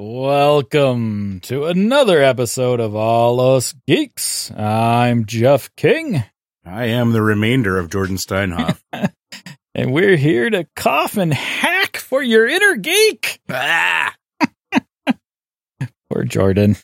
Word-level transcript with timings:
Welcome 0.00 1.40
to 1.40 1.64
another 1.64 2.22
episode 2.22 2.78
of 2.78 2.94
All 2.94 3.40
Us 3.56 3.74
Geeks. 3.88 4.48
I'm 4.52 5.26
Jeff 5.26 5.74
King, 5.74 6.22
I 6.64 6.84
am 6.84 7.10
the 7.10 7.20
remainder 7.20 7.76
of 7.76 7.90
Jordan 7.90 8.14
Steinhoff. 8.14 8.80
and 9.74 9.92
we're 9.92 10.16
here 10.16 10.50
to 10.50 10.68
cough 10.76 11.16
and 11.16 11.34
hack 11.34 11.96
for 11.96 12.22
your 12.22 12.46
inner 12.46 12.76
geek. 12.76 13.40
ah! 13.50 14.14
Poor 16.08 16.22
Jordan. 16.22 16.76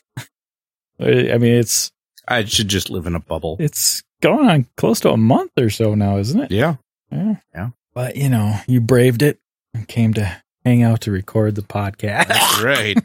I 0.99 1.37
mean, 1.37 1.55
it's 1.55 1.93
I 2.27 2.43
should 2.43 2.67
just 2.67 2.89
live 2.89 3.07
in 3.07 3.15
a 3.15 3.21
bubble. 3.21 3.55
it's 3.61 4.03
going 4.21 4.49
on 4.49 4.67
close 4.75 4.99
to 4.99 5.11
a 5.11 5.17
month 5.17 5.51
or 5.57 5.69
so 5.69 5.95
now, 5.95 6.17
isn't 6.17 6.41
it? 6.41 6.51
Yeah. 6.51 6.75
Yeah. 7.09 7.35
Yeah. 7.53 7.69
But 7.93 8.17
you 8.17 8.27
know, 8.27 8.59
you 8.67 8.81
braved 8.81 9.21
it 9.21 9.39
and 9.73 9.87
came 9.87 10.13
to 10.15 10.41
hang 10.65 10.83
out 10.83 11.01
to 11.01 11.11
record 11.11 11.55
the 11.55 11.61
podcast. 11.61 12.27
That's 12.27 12.61
right. 12.63 12.97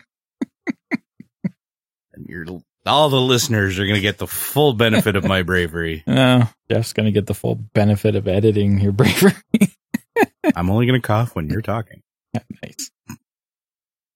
and 0.91 2.27
you're 2.27 2.47
all 2.87 3.11
the 3.11 3.21
listeners 3.21 3.79
are 3.79 3.85
going 3.85 3.95
to 3.97 4.01
get 4.01 4.19
the 4.19 4.27
full 4.27 4.73
benefit 4.73 5.15
of 5.15 5.25
my 5.25 5.43
bravery. 5.43 6.03
No, 6.07 6.49
Jeff's 6.71 6.93
gonna 6.95 7.13
get 7.13 7.27
the 7.27 7.35
full 7.35 7.55
benefit 7.55 8.17
of 8.17 8.27
editing 8.27 8.81
your 8.81 8.93
bravery. 8.93 9.35
I'm 10.57 10.71
only 10.71 10.87
going 10.87 11.01
to 11.01 11.07
cough 11.07 11.37
when 11.37 11.49
you're 11.49 11.61
talking. 11.61 12.03
nice. 12.35 12.91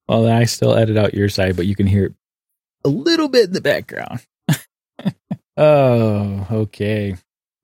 Well, 0.08 0.26
I 0.26 0.44
still 0.44 0.74
edit 0.74 0.96
out 0.96 1.14
your 1.14 1.28
side, 1.28 1.56
but 1.56 1.66
you 1.66 1.76
can 1.76 1.86
hear 1.86 2.06
it 2.06 2.14
a 2.84 2.88
little 2.88 3.28
bit 3.28 3.46
in 3.46 3.52
the 3.52 3.60
background. 3.60 4.26
oh, 5.56 6.46
okay. 6.50 7.16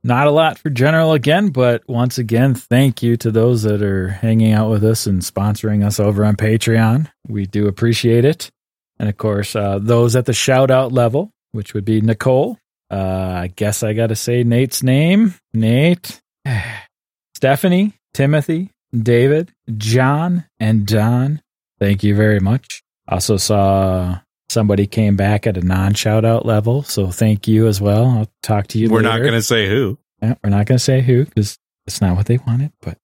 Not 0.02 0.26
a 0.26 0.30
lot 0.30 0.58
for 0.58 0.70
general 0.70 1.12
again, 1.12 1.50
but 1.50 1.82
once 1.86 2.16
again, 2.16 2.54
thank 2.54 3.02
you 3.02 3.18
to 3.18 3.30
those 3.30 3.64
that 3.64 3.82
are 3.82 4.08
hanging 4.08 4.52
out 4.52 4.70
with 4.70 4.82
us 4.82 5.06
and 5.06 5.20
sponsoring 5.20 5.84
us 5.84 6.00
over 6.00 6.24
on 6.24 6.36
Patreon. 6.36 7.10
We 7.28 7.44
do 7.46 7.68
appreciate 7.68 8.24
it. 8.24 8.50
And 8.98 9.08
of 9.08 9.18
course, 9.18 9.54
uh, 9.54 9.78
those 9.80 10.16
at 10.16 10.24
the 10.24 10.32
shout 10.32 10.70
out 10.70 10.92
level, 10.92 11.32
which 11.52 11.74
would 11.74 11.84
be 11.84 12.00
Nicole. 12.00 12.58
Uh, 12.90 13.40
I 13.42 13.52
guess 13.54 13.82
I 13.82 13.92
got 13.92 14.08
to 14.08 14.16
say 14.16 14.42
Nate's 14.42 14.82
name. 14.82 15.34
Nate, 15.52 16.20
Stephanie, 17.34 17.94
Timothy, 18.14 18.70
David, 18.96 19.52
John, 19.76 20.44
and 20.58 20.86
Don. 20.86 21.42
Thank 21.78 22.02
you 22.02 22.14
very 22.14 22.40
much. 22.40 22.82
Also 23.06 23.36
saw 23.36 24.20
somebody 24.50 24.86
came 24.86 25.16
back 25.16 25.46
at 25.46 25.56
a 25.56 25.62
non 25.62 25.94
shout 25.94 26.24
out 26.24 26.44
level, 26.44 26.82
so 26.82 27.08
thank 27.08 27.48
you 27.48 27.66
as 27.66 27.80
well. 27.80 28.06
I'll 28.06 28.30
talk 28.42 28.66
to 28.68 28.78
you. 28.78 28.90
We're 28.90 28.98
later. 28.98 29.08
not 29.08 29.18
going 29.20 29.32
to 29.32 29.42
say 29.42 29.68
who. 29.68 29.98
We're 30.22 30.50
not 30.50 30.66
going 30.66 30.78
to 30.78 30.84
say 30.84 31.00
who 31.00 31.24
because 31.24 31.58
it's 31.86 32.00
not 32.00 32.16
what 32.16 32.26
they 32.26 32.38
wanted, 32.38 32.72
but 32.82 32.98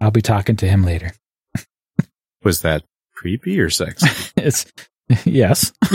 I'll 0.00 0.10
be 0.10 0.22
talking 0.22 0.56
to 0.56 0.68
him 0.68 0.84
later. 0.84 1.12
Was 2.44 2.62
that 2.62 2.84
creepy 3.14 3.58
or 3.60 3.70
sexy? 3.70 4.08
it's 4.36 4.66
yes. 5.24 5.72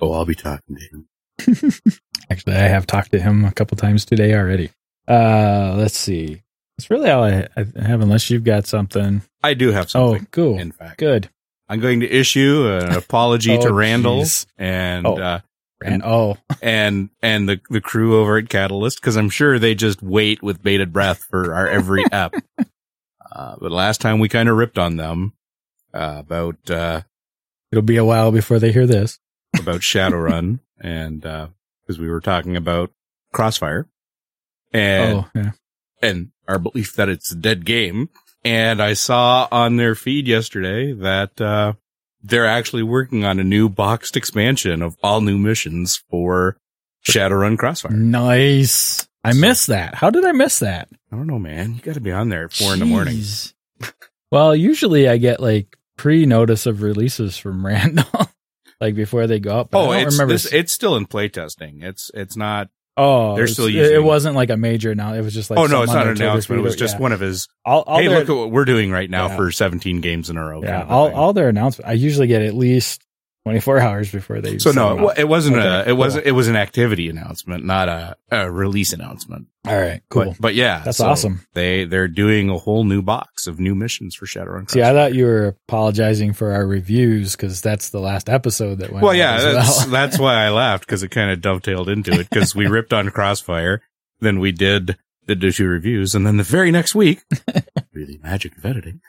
oh, 0.00 0.12
I'll 0.12 0.24
be 0.24 0.34
talking 0.34 0.76
to 0.76 0.82
him. 0.82 1.08
Actually, 2.30 2.56
I 2.56 2.60
have 2.68 2.86
talked 2.86 3.10
to 3.12 3.20
him 3.20 3.44
a 3.44 3.52
couple 3.52 3.76
times 3.76 4.04
today 4.04 4.34
already. 4.34 4.70
Uh, 5.06 5.74
let's 5.76 5.96
see. 5.96 6.42
That's 6.78 6.90
really 6.90 7.10
all 7.10 7.22
I, 7.24 7.46
I 7.56 7.64
have, 7.82 8.00
unless 8.00 8.30
you've 8.30 8.44
got 8.44 8.66
something. 8.66 9.22
I 9.42 9.54
do 9.54 9.70
have 9.70 9.90
something. 9.90 10.08
Oh, 10.08 10.12
something. 10.14 10.28
cool. 10.32 10.58
In 10.58 10.72
fact, 10.72 10.98
Good. 10.98 11.28
I'm 11.68 11.80
going 11.80 12.00
to 12.00 12.10
issue 12.10 12.68
an 12.68 12.92
apology 12.94 13.56
Oh, 13.56 13.60
to 13.62 13.72
Randall 13.72 14.24
and 14.58 15.06
Oh. 15.06 15.16
uh, 15.16 15.40
And 15.84 16.02
oh, 16.02 16.38
and 16.62 17.10
and 17.22 17.48
the 17.48 17.60
the 17.68 17.80
crew 17.80 18.18
over 18.18 18.38
at 18.38 18.48
Catalyst 18.48 19.00
because 19.00 19.16
I'm 19.16 19.28
sure 19.30 19.58
they 19.58 19.74
just 19.74 20.02
wait 20.02 20.42
with 20.42 20.62
bated 20.62 20.92
breath 20.92 21.22
for 21.28 21.54
our 21.54 21.68
every 21.68 22.04
app 22.12 22.34
Uh, 23.34 23.56
but 23.60 23.72
last 23.72 24.00
time 24.00 24.20
we 24.20 24.28
kind 24.28 24.48
of 24.48 24.56
ripped 24.56 24.78
on 24.78 24.96
them 24.96 25.32
uh, 25.92 26.16
about 26.20 26.70
uh, 26.70 27.02
it'll 27.72 27.82
be 27.82 27.96
a 27.96 28.04
while 28.04 28.30
before 28.30 28.58
they 28.58 28.70
hear 28.72 28.86
this. 28.86 29.18
about 29.58 29.80
Shadowrun 29.80 30.60
and 30.80 31.20
because 31.20 31.98
we 31.98 32.08
were 32.08 32.20
talking 32.20 32.56
about 32.56 32.92
Crossfire 33.32 33.88
and 34.72 35.18
oh, 35.18 35.28
yeah. 35.34 35.50
and 36.00 36.30
our 36.46 36.58
belief 36.58 36.94
that 36.94 37.08
it's 37.08 37.32
a 37.32 37.36
dead 37.36 37.64
game. 37.64 38.08
And 38.44 38.82
I 38.82 38.92
saw 38.92 39.48
on 39.50 39.76
their 39.76 39.94
feed 39.94 40.28
yesterday 40.28 40.92
that 40.92 41.40
uh, 41.40 41.72
they're 42.24 42.46
actually 42.46 42.82
working 42.82 43.24
on 43.24 43.38
a 43.38 43.44
new 43.44 43.68
boxed 43.68 44.16
expansion 44.16 44.80
of 44.82 44.96
all 45.02 45.20
new 45.20 45.38
missions 45.38 46.02
for 46.10 46.56
Shadowrun 47.08 47.58
Crossfire. 47.58 47.92
Nice. 47.92 49.06
I 49.22 49.32
So- 49.32 49.40
missed 49.40 49.66
that. 49.68 49.94
How 49.94 50.10
did 50.10 50.24
I 50.24 50.32
miss 50.32 50.58
that? 50.60 50.88
I 51.12 51.16
don't 51.16 51.26
know, 51.26 51.38
man. 51.38 51.74
You 51.74 51.80
got 51.80 51.94
to 51.94 52.00
be 52.00 52.10
on 52.12 52.30
there 52.30 52.44
at 52.46 52.52
four 52.52 52.72
in 52.72 52.80
the 52.80 52.86
morning. 52.86 53.22
Well, 54.30 54.56
usually 54.56 55.08
I 55.08 55.18
get 55.18 55.38
like 55.40 55.76
pre 55.96 56.26
notice 56.26 56.66
of 56.66 56.82
releases 56.82 57.36
from 57.38 57.64
Randall, 57.66 58.28
like 58.80 58.94
before 58.94 59.26
they 59.26 59.38
go 59.38 59.60
up. 59.60 59.68
Oh, 59.74 59.92
it's 59.92 60.14
remember. 60.14 60.32
this, 60.34 60.52
it's 60.52 60.72
still 60.72 60.96
in 60.96 61.06
playtesting. 61.06 61.82
It's 61.84 62.10
it's 62.14 62.36
not. 62.36 62.68
Oh, 62.96 63.36
they're 63.36 63.46
still 63.46 63.68
using- 63.68 63.94
It 63.94 64.02
wasn't 64.02 64.36
like 64.36 64.50
a 64.50 64.56
major 64.56 64.94
now. 64.94 65.14
It 65.14 65.20
was 65.22 65.34
just 65.34 65.50
like 65.50 65.58
oh 65.58 65.66
no, 65.66 65.82
it's 65.82 65.92
not 65.92 66.06
an 66.06 66.12
announcement. 66.16 66.60
It 66.60 66.62
was 66.62 66.76
just 66.76 66.96
yeah. 66.96 67.00
one 67.00 67.12
of 67.12 67.20
his. 67.20 67.48
All, 67.64 67.82
all 67.82 67.98
hey, 67.98 68.08
their, 68.08 68.20
look 68.20 68.28
at 68.28 68.36
what 68.36 68.50
we're 68.50 68.64
doing 68.64 68.90
right 68.90 69.08
now 69.08 69.28
Yeah. 69.28 69.36
for 69.36 69.50
17 69.50 70.00
games 70.00 70.30
in 70.30 70.36
a 70.36 70.44
row. 70.44 70.62
yeah, 70.62 70.86
all, 70.88 71.14
all 71.14 71.32
their 71.32 71.48
announcements. 71.48 71.88
I 71.88 71.92
usually 71.92 72.26
get 72.26 72.42
at 72.42 72.54
least 72.54 73.02
twenty 73.44 73.60
four 73.60 73.78
hours 73.78 74.10
before 74.10 74.40
they. 74.40 74.58
so 74.58 74.72
no, 74.72 75.10
it, 75.10 75.20
it 75.20 75.28
wasn't 75.28 75.56
Okay, 75.56 75.66
a. 75.66 75.80
It 75.82 75.86
cool. 75.86 75.96
was 75.96 76.16
it 76.16 76.32
was 76.32 76.48
an 76.48 76.56
activity 76.56 77.08
announcement, 77.08 77.64
not 77.64 77.88
a, 77.88 78.16
a 78.30 78.50
release 78.50 78.92
announcement. 78.92 79.46
All 79.66 79.78
right, 79.80 80.02
cool. 80.10 80.26
But, 80.26 80.40
but 80.40 80.54
yeah, 80.54 80.82
That's 80.84 80.98
so 80.98 81.06
awesome. 81.06 81.46
They 81.54 81.84
they're 81.84 82.08
doing 82.08 82.50
a 82.50 82.58
whole 82.58 82.84
new 82.84 83.00
box 83.02 83.46
of 83.46 83.60
new 83.60 83.74
missions 83.74 84.14
for 84.14 84.26
Shadowrun. 84.26 84.70
See, 84.70 84.82
I 84.82 84.92
thought 84.92 85.14
you 85.14 85.24
were 85.26 85.56
apologizing 85.68 86.32
for 86.32 86.52
our 86.52 86.66
reviews 86.66 87.36
because 87.36 87.60
that's 87.60 87.90
the 87.90 88.00
last 88.00 88.28
episode 88.28 88.78
that 88.80 88.90
went. 88.90 89.02
Well, 89.04 89.14
yeah, 89.14 89.40
that's 89.40 89.80
well. 89.80 89.88
that's 89.90 90.18
why 90.18 90.34
I 90.44 90.50
laughed 90.50 90.86
because 90.86 91.02
it 91.02 91.08
kind 91.08 91.30
of 91.30 91.40
dovetailed 91.40 91.88
into 91.88 92.12
it 92.12 92.28
because 92.30 92.54
we 92.54 92.66
ripped 92.66 92.92
on 92.92 93.10
Crossfire, 93.10 93.80
then 94.20 94.38
we 94.40 94.52
did 94.52 94.96
the 95.26 95.34
do 95.34 95.50
reviews, 95.66 96.14
and 96.14 96.26
then 96.26 96.36
the 96.36 96.42
very 96.42 96.70
next 96.70 96.94
week, 96.94 97.22
really 97.94 98.18
magic 98.22 98.56
of 98.58 98.64
editing. 98.66 99.00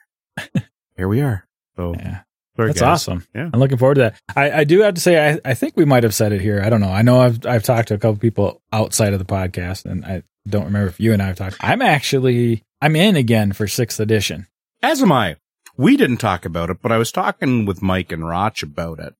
Here 0.96 1.08
we 1.08 1.22
are. 1.22 1.46
So 1.76 1.94
Yeah. 1.96 2.22
Sorry, 2.56 2.70
That's 2.70 2.82
awesome. 2.82 3.26
Yeah. 3.36 3.50
I'm 3.54 3.60
looking 3.60 3.78
forward 3.78 3.96
to 3.96 4.02
that. 4.02 4.22
I, 4.36 4.60
I 4.60 4.64
do 4.64 4.82
have 4.82 4.94
to 4.96 5.02
say, 5.02 5.34
I, 5.34 5.40
I 5.44 5.54
think 5.54 5.76
we 5.76 5.86
might 5.86 6.04
have 6.04 6.14
said 6.16 6.32
it 6.32 6.42
here. 6.42 6.62
I 6.64 6.70
don't 6.70 6.82
know. 6.82 6.90
I 6.92 7.02
know 7.02 7.20
I've 7.22 7.46
I've 7.46 7.64
talked 7.64 7.90
to 7.90 7.94
a 7.94 7.98
couple 7.98 8.18
people 8.18 8.62
outside 8.72 9.14
of 9.14 9.20
the 9.20 9.26
podcast, 9.26 9.86
and 9.86 10.06
I 10.06 10.24
don't 10.48 10.66
remember 10.66 10.88
if 10.88 11.00
you 11.00 11.14
and 11.14 11.22
I 11.22 11.28
have 11.28 11.38
talked. 11.38 11.58
I'm 11.60 11.82
actually 11.82 12.64
I'm 12.82 12.96
in 12.96 13.16
again 13.16 13.52
for 13.54 13.68
sixth 13.68 14.00
edition. 14.00 14.48
As 14.84 15.02
am 15.02 15.12
I. 15.12 15.38
We 15.78 15.98
didn't 15.98 16.18
talk 16.18 16.46
about 16.46 16.70
it, 16.70 16.78
but 16.82 16.92
I 16.94 16.98
was 16.98 17.12
talking 17.12 17.66
with 17.66 17.82
Mike 17.82 18.12
and 18.12 18.26
Roch 18.28 18.64
about 18.64 19.00
it, 19.00 19.14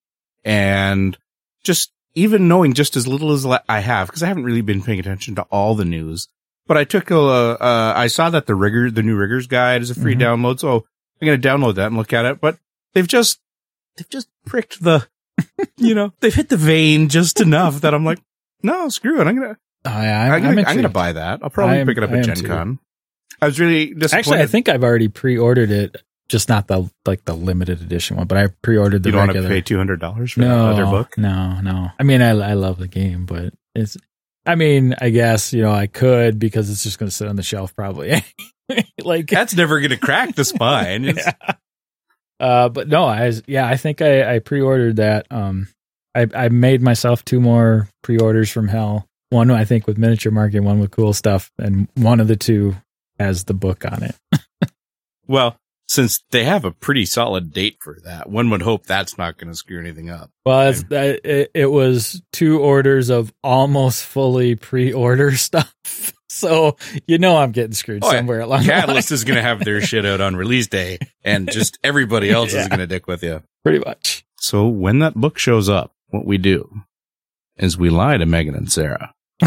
and 0.44 1.18
just 1.64 1.92
even 2.14 2.48
knowing 2.48 2.74
just 2.74 2.96
as 2.96 3.08
little 3.08 3.32
as 3.34 3.46
I 3.68 3.80
have, 3.80 4.08
because 4.08 4.24
I 4.24 4.28
haven't 4.28 4.46
really 4.46 4.62
been 4.62 4.82
paying 4.82 5.00
attention 5.00 5.36
to 5.36 5.42
all 5.44 5.76
the 5.76 5.84
news. 5.84 6.30
But 6.68 6.78
I 6.78 6.84
took 6.86 7.12
a, 7.12 7.18
uh, 7.20 7.94
I 7.96 8.08
saw 8.08 8.30
that 8.30 8.46
the 8.48 8.56
rigger, 8.56 8.90
the 8.90 9.04
new 9.04 9.16
riggers 9.16 9.48
guide 9.48 9.82
is 9.82 9.92
a 9.92 9.96
free 9.96 10.16
Mhm. 10.16 10.22
download, 10.22 10.60
so 10.60 10.86
I'm 11.22 11.26
gonna 11.28 11.38
download 11.38 11.76
that 11.76 11.88
and 11.88 11.98
look 11.98 12.14
at 12.14 12.26
it. 12.26 12.40
But 12.40 12.58
they've 12.96 13.08
just, 13.08 13.40
they've 13.98 14.10
just 14.10 14.28
pricked 14.48 14.84
the, 14.84 15.08
you 15.78 15.94
know, 15.94 16.12
they've 16.22 16.34
hit 16.34 16.50
the 16.50 16.58
vein 16.58 17.10
just 17.10 17.40
enough 17.40 17.82
that 17.82 17.94
I'm 17.94 18.04
like, 18.04 18.20
no, 18.64 18.90
screw 18.90 19.22
it. 19.22 19.28
I'm 19.28 19.36
gonna, 19.36 19.58
Oh, 19.88 20.02
yeah, 20.02 20.24
I'm, 20.24 20.32
I'm, 20.32 20.42
gonna, 20.56 20.68
I'm, 20.68 20.76
gonna 20.78 20.90
buy 20.90 21.14
that. 21.14 21.42
I'll 21.44 21.52
probably 21.52 21.78
am- 21.78 21.86
pick 21.86 21.98
it 21.98 22.04
up 22.04 22.10
I 22.10 22.18
at 22.18 22.26
Gen 22.26 22.36
too. 22.38 22.48
Con. 22.48 22.80
I 23.40 23.46
was 23.46 23.60
really 23.60 23.94
disappointed. 23.94 24.18
Actually, 24.18 24.40
I 24.40 24.46
think 24.48 24.68
I've 24.68 24.84
already 24.84 25.10
pre-ordered 25.10 25.70
it 25.70 26.02
just 26.28 26.50
not 26.50 26.68
the 26.68 26.90
like 27.06 27.24
the 27.26 27.36
limited 27.36 27.82
edition 27.82 28.18
one. 28.18 28.26
But 28.26 28.40
I 28.40 28.48
pre-ordered 28.64 29.04
the 29.04 29.10
you 29.10 29.12
don't 29.12 29.28
regular. 29.28 29.44
want 29.48 29.52
to 29.52 29.56
pay 29.56 29.62
two 29.62 29.78
hundred 29.78 30.00
dollars 30.00 30.32
for 30.32 30.40
no, 30.40 30.72
another 30.72 30.86
book. 30.86 31.18
No, 31.18 31.62
no. 31.62 31.92
I 32.00 32.04
mean, 32.04 32.24
I 32.24 32.30
I 32.30 32.54
love 32.54 32.80
the 32.80 32.88
game, 32.88 33.26
but 33.28 33.54
it's. 33.76 33.96
I 34.48 34.56
mean, 34.56 34.96
I 35.00 35.10
guess 35.10 35.54
you 35.54 35.62
know 35.62 35.72
I 35.72 35.86
could 35.88 36.40
because 36.40 36.70
it's 36.72 36.82
just 36.84 36.98
going 36.98 37.10
to 37.10 37.16
sit 37.16 37.28
on 37.28 37.36
the 37.36 37.44
shelf 37.44 37.76
probably. 37.76 38.24
like 39.04 39.28
That's 39.28 39.56
never 39.56 39.80
going 39.80 39.92
to 39.92 39.98
crack 39.98 40.34
the 40.36 40.46
spine. 40.46 41.04
Yeah. 41.16 41.34
Uh, 42.40 42.70
but 42.70 42.88
no, 42.88 43.06
I 43.06 43.32
yeah, 43.48 43.68
I 43.68 43.78
think 43.78 44.02
I, 44.02 44.36
I 44.36 44.40
pre-ordered 44.40 44.98
that. 44.98 45.28
Um, 45.32 45.68
I 46.14 46.28
I 46.36 46.50
made 46.50 46.82
myself 46.82 47.24
two 47.24 47.40
more 47.40 47.90
pre-orders 48.04 48.50
from 48.50 48.68
Hell. 48.68 49.08
One 49.30 49.50
I 49.52 49.66
think 49.66 49.88
with 49.88 49.98
miniature 49.98 50.32
market, 50.32 50.62
one 50.62 50.80
with 50.80 50.92
cool 50.92 51.14
stuff, 51.14 51.52
and 51.58 51.88
one 51.96 52.20
of 52.20 52.28
the 52.28 52.36
two 52.36 52.76
has 53.20 53.46
the 53.46 53.54
book 53.54 53.86
on 53.86 54.04
it. 54.04 54.16
Well, 55.28 55.58
since 55.88 56.20
they 56.32 56.44
have 56.44 56.66
a 56.66 56.72
pretty 56.72 57.06
solid 57.06 57.54
date 57.54 57.78
for 57.82 57.98
that, 58.06 58.30
one 58.30 58.50
would 58.50 58.62
hope 58.64 58.86
that's 58.86 59.18
not 59.18 59.38
going 59.38 59.50
to 59.52 59.56
screw 59.58 59.80
anything 59.80 60.10
up. 60.10 60.32
Well, 60.46 60.70
it's, 60.70 60.84
it, 60.90 61.52
it 61.54 61.66
was 61.72 62.22
two 62.32 62.60
orders 62.60 63.10
of 63.10 63.34
almost 63.44 64.04
fully 64.06 64.56
pre-order 64.56 65.36
stuff, 65.38 65.74
so 66.28 66.76
you 67.08 67.18
know 67.18 67.38
I'm 67.38 67.52
getting 67.52 67.74
screwed 67.74 68.04
Oh, 68.04 68.12
somewhere 68.12 68.42
along 68.42 68.62
the 68.64 68.68
Catalyst 68.70 69.12
is 69.12 69.24
going 69.24 69.36
to 69.38 69.42
have 69.44 69.64
their 69.64 69.80
shit 69.82 70.06
out 70.06 70.22
on 70.22 70.36
release 70.36 70.68
day, 70.68 70.98
and 71.24 71.50
just 71.52 71.78
everybody 71.84 72.30
else 72.32 72.54
Yeah. 72.54 72.62
is 72.62 72.68
going 72.68 72.80
to 72.80 72.88
dick 72.88 73.08
with 73.08 73.24
you. 73.24 73.44
pretty 73.64 73.80
much. 73.80 74.26
So 74.40 74.68
when 74.68 75.00
that 75.00 75.16
book 75.16 75.38
shows 75.38 75.70
up, 75.70 75.94
what 76.10 76.26
we 76.26 76.38
do 76.38 76.70
is 77.58 77.78
we 77.78 77.90
lie 77.90 78.18
to 78.18 78.26
Megan 78.26 78.54
and 78.56 78.72
Sarah. 78.72 79.14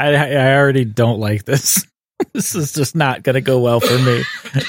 I 0.00 0.14
I 0.14 0.54
already 0.56 0.84
don't 0.84 1.18
like 1.20 1.44
this. 1.44 1.86
this 2.32 2.54
is 2.54 2.72
just 2.72 2.94
not 2.94 3.22
going 3.22 3.34
to 3.34 3.40
go 3.40 3.60
well 3.60 3.80
for 3.80 3.98
me. 3.98 4.22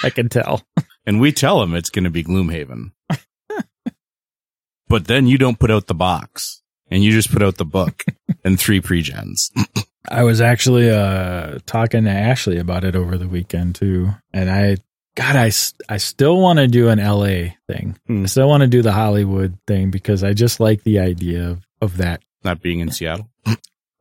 I 0.04 0.10
can 0.10 0.30
tell. 0.30 0.62
and 1.06 1.20
we 1.20 1.32
tell 1.32 1.60
them 1.60 1.76
it's 1.76 1.90
going 1.90 2.06
to 2.06 2.10
be 2.10 2.24
Gloomhaven. 2.24 2.92
but 4.88 5.08
then 5.08 5.28
you 5.28 5.38
don't 5.38 5.60
put 5.60 5.72
out 5.72 5.88
the 5.88 5.94
box 5.94 6.62
and 6.90 7.04
you 7.04 7.12
just 7.12 7.32
put 7.32 7.42
out 7.42 7.58
the 7.58 7.66
book 7.66 8.04
and 8.44 8.60
three 8.60 8.82
pregens. 8.82 9.50
I 10.10 10.24
was 10.24 10.42
actually 10.42 10.90
uh 10.90 11.60
talking 11.66 12.04
to 12.04 12.10
Ashley 12.10 12.58
about 12.58 12.84
it 12.84 12.94
over 12.94 13.18
the 13.18 13.28
weekend 13.28 13.76
too, 13.76 14.10
and 14.34 14.52
I 14.52 14.76
God, 15.16 15.36
I, 15.36 15.52
I 15.90 15.98
still 15.98 16.40
want 16.40 16.58
to 16.58 16.68
do 16.68 16.90
an 16.90 16.98
LA 17.00 17.54
thing. 17.68 17.98
Hmm. 18.08 18.24
I 18.24 18.26
still 18.26 18.48
want 18.48 18.62
to 18.62 18.68
do 18.68 18.82
the 18.82 18.92
Hollywood 18.92 19.58
thing 19.68 19.92
because 19.92 20.24
I 20.24 20.34
just 20.34 20.60
like 20.60 20.84
the 20.84 21.00
idea 21.00 21.52
of, 21.52 21.68
of 21.82 21.98
that. 21.98 22.24
Not 22.44 22.62
being 22.62 22.80
in 22.80 22.90
Seattle. 22.92 23.30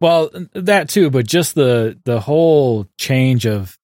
Well, 0.02 0.31
that 0.54 0.88
too, 0.90 1.08
but 1.10 1.26
just 1.26 1.54
the 1.54 1.99
the 2.04 2.20
whole 2.20 2.87
change 2.99 3.46
of 3.46 3.78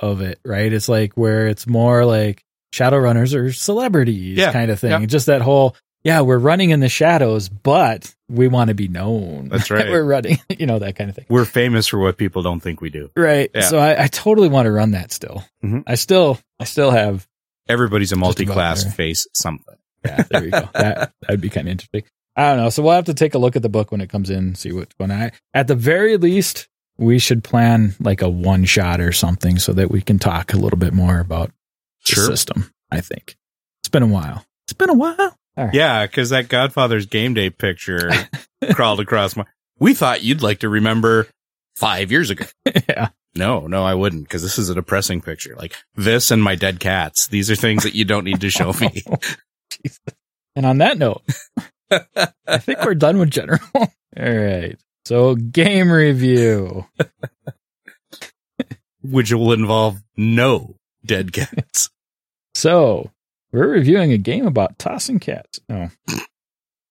of 0.00 0.20
it, 0.22 0.40
right? 0.44 0.72
It's 0.72 0.88
like 0.88 1.12
where 1.14 1.46
it's 1.46 1.66
more 1.66 2.04
like 2.04 2.42
Shadowrunners 2.74 3.34
or 3.34 3.52
celebrities 3.52 4.38
Yeah, 4.38 4.52
kind 4.52 4.70
of 4.70 4.80
thing. 4.80 4.90
yeah. 4.90 5.06
Just 5.06 5.26
that 5.26 5.42
whole 5.42 5.76
yeah, 6.04 6.20
we're 6.22 6.38
running 6.38 6.70
in 6.70 6.80
the 6.80 6.88
shadows, 6.88 7.48
but 7.48 8.14
we 8.28 8.46
want 8.48 8.68
to 8.68 8.74
be 8.74 8.88
known. 8.88 9.48
That's 9.48 9.68
that 9.68 9.74
right. 9.74 9.88
we're 9.90 10.04
running, 10.04 10.38
you 10.48 10.64
know, 10.66 10.78
that 10.78 10.96
kind 10.96 11.10
of 11.10 11.16
thing. 11.16 11.26
We're 11.28 11.44
famous 11.44 11.86
for 11.88 11.98
what 11.98 12.16
people 12.16 12.42
don't 12.42 12.60
think 12.60 12.80
we 12.80 12.88
do. 12.90 13.10
Right. 13.16 13.50
Yeah. 13.54 13.62
So 13.62 13.78
I, 13.78 14.04
I 14.04 14.06
totally 14.06 14.48
want 14.48 14.66
to 14.66 14.72
run 14.72 14.92
that 14.92 15.12
still. 15.12 15.44
Mhm. 15.64 15.82
I 15.86 15.96
still 15.96 16.38
I 16.58 16.64
still 16.64 16.90
have 16.92 17.26
Everybody's 17.68 18.12
a 18.12 18.16
multi-class 18.16 18.94
face 18.94 19.26
something. 19.34 19.74
yeah, 20.04 20.22
there 20.30 20.40
we 20.42 20.50
go. 20.50 20.68
that 20.72 21.12
that'd 21.20 21.40
be 21.40 21.50
kind 21.50 21.66
of 21.68 21.72
interesting. 21.72 22.04
I 22.38 22.50
don't 22.50 22.58
know. 22.58 22.70
So 22.70 22.82
we'll 22.82 22.94
have 22.94 23.06
to 23.06 23.14
take 23.14 23.34
a 23.34 23.38
look 23.38 23.56
at 23.56 23.62
the 23.62 23.68
book 23.68 23.90
when 23.90 24.00
it 24.00 24.08
comes 24.08 24.30
in, 24.30 24.54
see 24.54 24.72
what's 24.72 24.94
going 24.94 25.10
on. 25.10 25.32
At 25.54 25.66
the 25.66 25.74
very 25.74 26.16
least, 26.16 26.68
we 26.96 27.18
should 27.18 27.42
plan 27.42 27.94
like 28.00 28.22
a 28.22 28.28
one 28.28 28.64
shot 28.64 29.00
or 29.00 29.10
something 29.12 29.58
so 29.58 29.72
that 29.72 29.90
we 29.90 30.00
can 30.00 30.18
talk 30.18 30.52
a 30.52 30.56
little 30.56 30.78
bit 30.78 30.92
more 30.92 31.18
about 31.18 31.50
the 32.06 32.14
Sure. 32.14 32.24
system. 32.26 32.72
I 32.90 33.00
think 33.00 33.36
it's 33.82 33.88
been 33.88 34.02
a 34.04 34.06
while. 34.06 34.46
It's 34.66 34.72
been 34.72 34.88
a 34.88 34.94
while. 34.94 35.36
All 35.56 35.64
right. 35.64 35.74
Yeah, 35.74 36.06
because 36.06 36.30
that 36.30 36.48
Godfather's 36.48 37.06
game 37.06 37.34
day 37.34 37.50
picture 37.50 38.10
crawled 38.72 39.00
across 39.00 39.34
my. 39.36 39.44
We 39.80 39.92
thought 39.94 40.22
you'd 40.22 40.40
like 40.42 40.60
to 40.60 40.68
remember 40.68 41.26
five 41.74 42.10
years 42.12 42.30
ago. 42.30 42.44
yeah. 42.88 43.08
No, 43.34 43.66
no, 43.66 43.84
I 43.84 43.94
wouldn't, 43.94 44.22
because 44.24 44.42
this 44.42 44.58
is 44.58 44.68
a 44.68 44.74
depressing 44.74 45.20
picture. 45.20 45.54
Like 45.56 45.74
this 45.96 46.30
and 46.30 46.42
my 46.42 46.54
dead 46.54 46.80
cats. 46.80 47.26
These 47.28 47.50
are 47.50 47.56
things 47.56 47.82
that 47.82 47.94
you 47.94 48.04
don't 48.04 48.24
need 48.24 48.40
to 48.40 48.50
show 48.50 48.72
me. 48.74 49.02
Jesus. 49.70 50.00
And 50.56 50.64
on 50.66 50.78
that 50.78 50.98
note, 50.98 51.22
I 51.90 52.58
think 52.58 52.82
we're 52.84 52.94
done 52.94 53.18
with 53.18 53.30
general. 53.30 53.60
All 53.74 53.88
right. 54.16 54.76
So 55.04 55.34
game 55.34 55.90
review. 55.90 56.86
which 59.02 59.32
will 59.32 59.52
involve 59.52 60.02
no 60.16 60.76
dead 61.04 61.32
cats. 61.32 61.90
So 62.54 63.10
we're 63.52 63.68
reviewing 63.68 64.12
a 64.12 64.18
game 64.18 64.46
about 64.46 64.78
tossing 64.78 65.18
cats. 65.20 65.60
Oh, 65.70 65.88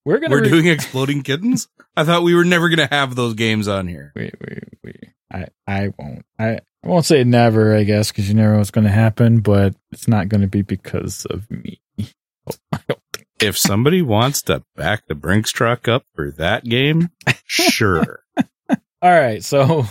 we're 0.04 0.18
gonna 0.18 0.34
We're 0.34 0.42
re- 0.42 0.48
doing 0.48 0.66
exploding 0.66 1.22
kittens. 1.22 1.68
I 1.96 2.04
thought 2.04 2.22
we 2.22 2.34
were 2.34 2.44
never 2.44 2.68
going 2.68 2.88
to 2.88 2.94
have 2.94 3.14
those 3.14 3.34
games 3.34 3.66
on 3.68 3.88
here. 3.88 4.12
we, 4.14 4.30
we, 4.40 4.58
we, 4.84 4.94
I, 5.32 5.46
I 5.66 5.92
won't. 5.98 6.24
I, 6.38 6.60
I 6.84 6.88
won't 6.88 7.04
say 7.04 7.24
never, 7.24 7.74
I 7.76 7.82
guess, 7.82 8.10
because 8.12 8.28
you 8.28 8.34
never 8.34 8.52
know 8.52 8.58
what's 8.58 8.70
going 8.70 8.84
to 8.86 8.90
happen. 8.90 9.40
But 9.40 9.74
it's 9.90 10.06
not 10.06 10.28
going 10.28 10.42
to 10.42 10.46
be 10.46 10.62
because 10.62 11.24
of 11.26 11.50
me. 11.50 11.80
Oh, 12.50 12.54
I 12.72 12.78
don't 12.88 12.88
think. 12.88 13.00
If 13.40 13.56
somebody 13.56 14.02
wants 14.02 14.42
to 14.42 14.64
back 14.76 15.06
the 15.06 15.14
Brinks 15.14 15.50
truck 15.52 15.86
up 15.88 16.04
for 16.14 16.30
that 16.32 16.64
game, 16.64 17.10
sure. 17.46 18.20
All 19.00 19.10
right, 19.12 19.44
so 19.44 19.84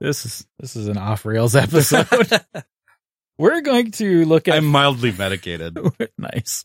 this 0.00 0.24
is 0.24 0.46
this 0.58 0.76
is 0.76 0.88
an 0.88 0.98
off 0.98 1.24
rails 1.24 1.56
episode. 1.56 2.06
we're 3.38 3.60
going 3.60 3.90
to 3.92 4.24
look 4.24 4.46
at 4.48 4.54
I'm 4.54 4.66
mildly 4.66 5.12
medicated. 5.12 5.78
nice. 6.18 6.64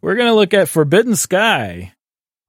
We're 0.00 0.14
going 0.14 0.28
to 0.28 0.34
look 0.34 0.54
at 0.54 0.68
Forbidden 0.68 1.16
Sky, 1.16 1.92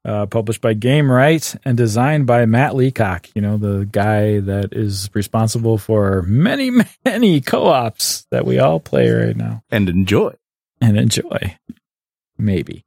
uh, 0.05 0.25
published 0.27 0.61
by 0.61 0.73
Gamewright 0.75 1.57
and 1.65 1.75
designed 1.77 2.25
by 2.27 2.45
Matt 2.45 2.75
Leacock. 2.75 3.27
You 3.35 3.41
know, 3.41 3.57
the 3.57 3.85
guy 3.89 4.39
that 4.39 4.69
is 4.73 5.09
responsible 5.13 5.77
for 5.77 6.21
many, 6.23 6.71
many 7.05 7.41
co 7.41 7.67
ops 7.67 8.25
that 8.31 8.45
we 8.45 8.59
all 8.59 8.79
play 8.79 9.09
right 9.09 9.35
now 9.35 9.63
And 9.71 9.89
enjoy. 9.89 10.35
and 10.81 10.97
enjoy. 10.97 11.57
Maybe. 12.37 12.83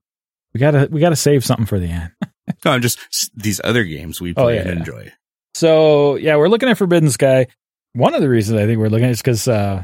We 0.54 0.60
gotta 0.60 0.88
we 0.90 1.00
gotta 1.00 1.16
save 1.16 1.44
something 1.44 1.66
for 1.66 1.78
the 1.78 1.88
end. 1.88 2.10
No, 2.64 2.70
I'm 2.70 2.80
just 2.80 2.98
these 3.36 3.60
other 3.62 3.84
games 3.84 4.22
we 4.22 4.32
play 4.32 4.42
Oh, 4.42 4.48
yeah, 4.48 4.60
and 4.60 4.68
yeah. 4.70 4.76
enjoy. 4.78 5.12
So 5.54 6.14
yeah, 6.16 6.36
we're 6.36 6.48
looking 6.48 6.70
at 6.70 6.78
Forbidden 6.78 7.10
Sky. 7.10 7.46
One 7.92 8.14
of 8.14 8.22
the 8.22 8.28
reasons 8.30 8.58
I 8.58 8.64
think 8.64 8.78
we're 8.78 8.88
looking 8.88 9.04
at 9.04 9.10
is 9.10 9.20
because 9.20 9.46
uh, 9.46 9.82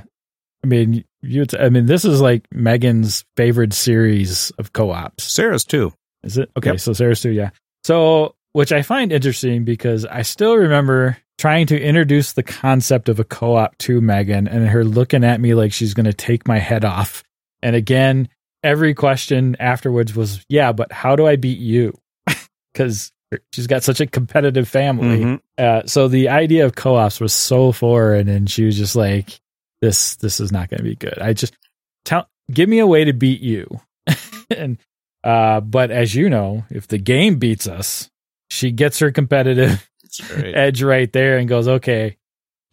I 0.63 0.67
mean 0.67 1.05
you 1.21 1.45
I 1.61 1.69
mean 1.69 1.85
this 1.85 2.07
is 2.07 2.23
like 2.23 2.47
Megan's 2.53 3.25
favorite 3.37 3.75
series 3.75 4.51
of 4.59 4.73
co-ops. 4.73 5.25
Sarah's 5.25 5.65
too. 5.67 5.93
Is 6.23 6.39
it? 6.39 6.51
Okay, 6.57 6.71
Yep. 6.71 6.81
so 6.81 6.93
Sarah's 6.95 7.21
too, 7.21 7.33
yeah. 7.33 7.51
So, 7.85 8.35
which 8.53 8.73
I 8.73 8.81
find 8.81 9.13
interesting 9.13 9.65
because 9.65 10.07
I 10.07 10.23
still 10.23 10.57
remember 10.57 11.19
trying 11.37 11.67
to 11.67 11.79
introduce 11.79 12.33
the 12.33 12.43
concept 12.43 13.11
of 13.11 13.21
a 13.21 13.25
co 13.25 13.57
op 13.57 13.77
to 13.81 14.01
Megan 14.01 14.49
and 14.49 14.67
her 14.69 14.85
looking 14.85 15.23
at 15.23 15.39
me 15.39 15.53
like 15.55 15.75
she's 15.75 15.93
going 15.93 16.07
to 16.07 16.15
take 16.15 16.49
my 16.49 16.59
head 16.59 16.87
off. 16.87 17.23
And 17.63 17.77
again, 17.77 18.31
every 18.65 18.95
question 18.95 19.57
afterwards 19.61 20.17
was, 20.17 20.45
yeah, 20.49 20.73
but 20.73 20.91
how 20.91 21.15
do 21.15 21.27
I 21.27 21.37
beat 21.37 21.59
you? 21.59 21.97
Because 22.73 23.13
she's 23.53 23.69
got 23.69 23.85
such 23.85 24.01
a 24.01 24.07
competitive 24.07 24.69
family. 24.69 25.21
Mhm. 25.21 25.41
Uh, 25.57 25.87
so 25.87 26.09
the 26.09 26.29
idea 26.29 26.67
of 26.67 26.75
co-ops 26.75 27.21
was 27.21 27.33
so 27.33 27.71
foreign, 27.71 28.29
and 28.29 28.51
she 28.51 28.65
was 28.65 28.77
just 28.77 28.97
like, 28.97 29.41
"This, 29.81 30.17
this 30.17 30.41
is 30.41 30.51
not 30.51 30.71
going 30.71 30.79
to 30.79 30.85
be 30.85 30.97
good." 30.97 31.17
I 31.21 31.35
just 31.35 31.57
tell, 32.05 32.29
give 32.51 32.69
me 32.69 32.81
a 32.81 32.87
way 32.87 33.05
to 33.05 33.13
beat 33.13 33.41
you. 33.41 33.69
and 34.51 34.79
uh, 35.23 35.61
but 35.61 35.93
as 35.93 36.17
you 36.17 36.29
know, 36.29 36.65
if 36.69 36.89
the 36.89 36.99
game 36.99 37.39
beats 37.39 37.69
us, 37.69 38.11
she 38.51 38.73
gets 38.73 38.99
her 38.99 39.13
competitive 39.13 39.89
right. 40.37 40.55
edge 40.57 40.83
right 40.83 41.13
there 41.13 41.39
and 41.39 41.49
goes, 41.49 41.69
"Okay, 41.69 42.17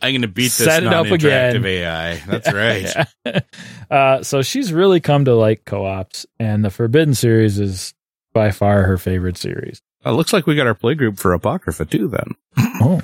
I'm 0.01 0.11
going 0.13 0.21
to 0.23 0.27
beat 0.27 0.45
this 0.45 0.65
Set 0.65 0.83
it 0.83 0.91
up 0.93 1.05
again. 1.07 1.63
AI. 1.65 2.15
That's 2.27 2.51
right. 2.51 3.05
Yeah. 3.25 3.39
uh, 3.91 4.23
so 4.23 4.41
she's 4.41 4.73
really 4.73 4.99
come 4.99 5.25
to 5.25 5.35
like 5.35 5.65
co-ops, 5.65 6.25
and 6.39 6.63
the 6.65 6.69
Forbidden 6.69 7.13
series 7.13 7.59
is 7.59 7.93
by 8.33 8.51
far 8.51 8.83
her 8.83 8.97
favorite 8.97 9.37
series. 9.37 9.81
It 10.05 10.09
looks 10.11 10.33
like 10.33 10.47
we 10.47 10.55
got 10.55 10.67
our 10.67 10.73
play 10.73 10.95
group 10.95 11.17
for 11.19 11.33
Apocrypha 11.33 11.85
too. 11.85 12.07
Then 12.07 12.35
Oh, 12.81 13.01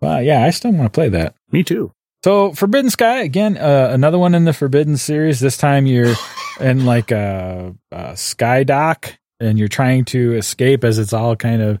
wow, 0.00 0.18
yeah, 0.18 0.42
I 0.44 0.50
still 0.50 0.72
want 0.72 0.92
to 0.92 0.96
play 0.96 1.08
that. 1.08 1.34
me 1.50 1.62
too. 1.62 1.92
So 2.24 2.52
Forbidden 2.52 2.90
Sky 2.90 3.22
again, 3.22 3.56
uh, 3.56 3.90
another 3.92 4.18
one 4.18 4.34
in 4.34 4.44
the 4.44 4.52
Forbidden 4.52 4.96
series. 4.96 5.40
This 5.40 5.56
time 5.56 5.86
you're 5.86 6.14
in 6.60 6.84
like 6.84 7.10
a, 7.12 7.74
a 7.92 8.16
sky 8.16 8.64
dock 8.64 9.16
and 9.40 9.58
you're 9.58 9.68
trying 9.68 10.04
to 10.06 10.34
escape 10.34 10.82
as 10.84 10.98
it's 10.98 11.12
all 11.12 11.36
kind 11.36 11.62
of 11.62 11.78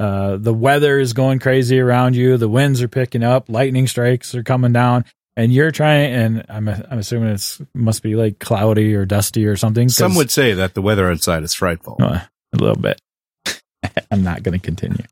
uh, 0.00 0.38
the 0.38 0.54
weather 0.54 0.98
is 0.98 1.12
going 1.12 1.38
crazy 1.40 1.78
around 1.78 2.16
you. 2.16 2.38
The 2.38 2.48
winds 2.48 2.80
are 2.80 2.88
picking 2.88 3.22
up, 3.22 3.50
lightning 3.50 3.86
strikes 3.86 4.34
are 4.34 4.42
coming 4.42 4.72
down, 4.72 5.04
and 5.36 5.52
you're 5.52 5.70
trying. 5.70 6.14
And 6.14 6.46
I'm 6.48 6.68
I'm 6.68 6.98
assuming 6.98 7.28
it's 7.28 7.60
must 7.74 8.02
be 8.02 8.16
like 8.16 8.38
cloudy 8.38 8.94
or 8.94 9.04
dusty 9.04 9.46
or 9.46 9.56
something. 9.56 9.90
Some 9.90 10.14
would 10.14 10.30
say 10.30 10.54
that 10.54 10.72
the 10.72 10.80
weather 10.80 11.10
outside 11.10 11.42
is 11.42 11.52
frightful. 11.52 11.98
uh, 12.00 12.20
a 12.54 12.56
little 12.56 12.80
bit. 12.80 12.98
I'm 14.10 14.22
not 14.22 14.42
going 14.42 14.58
to 14.58 14.64
continue. 14.64 15.04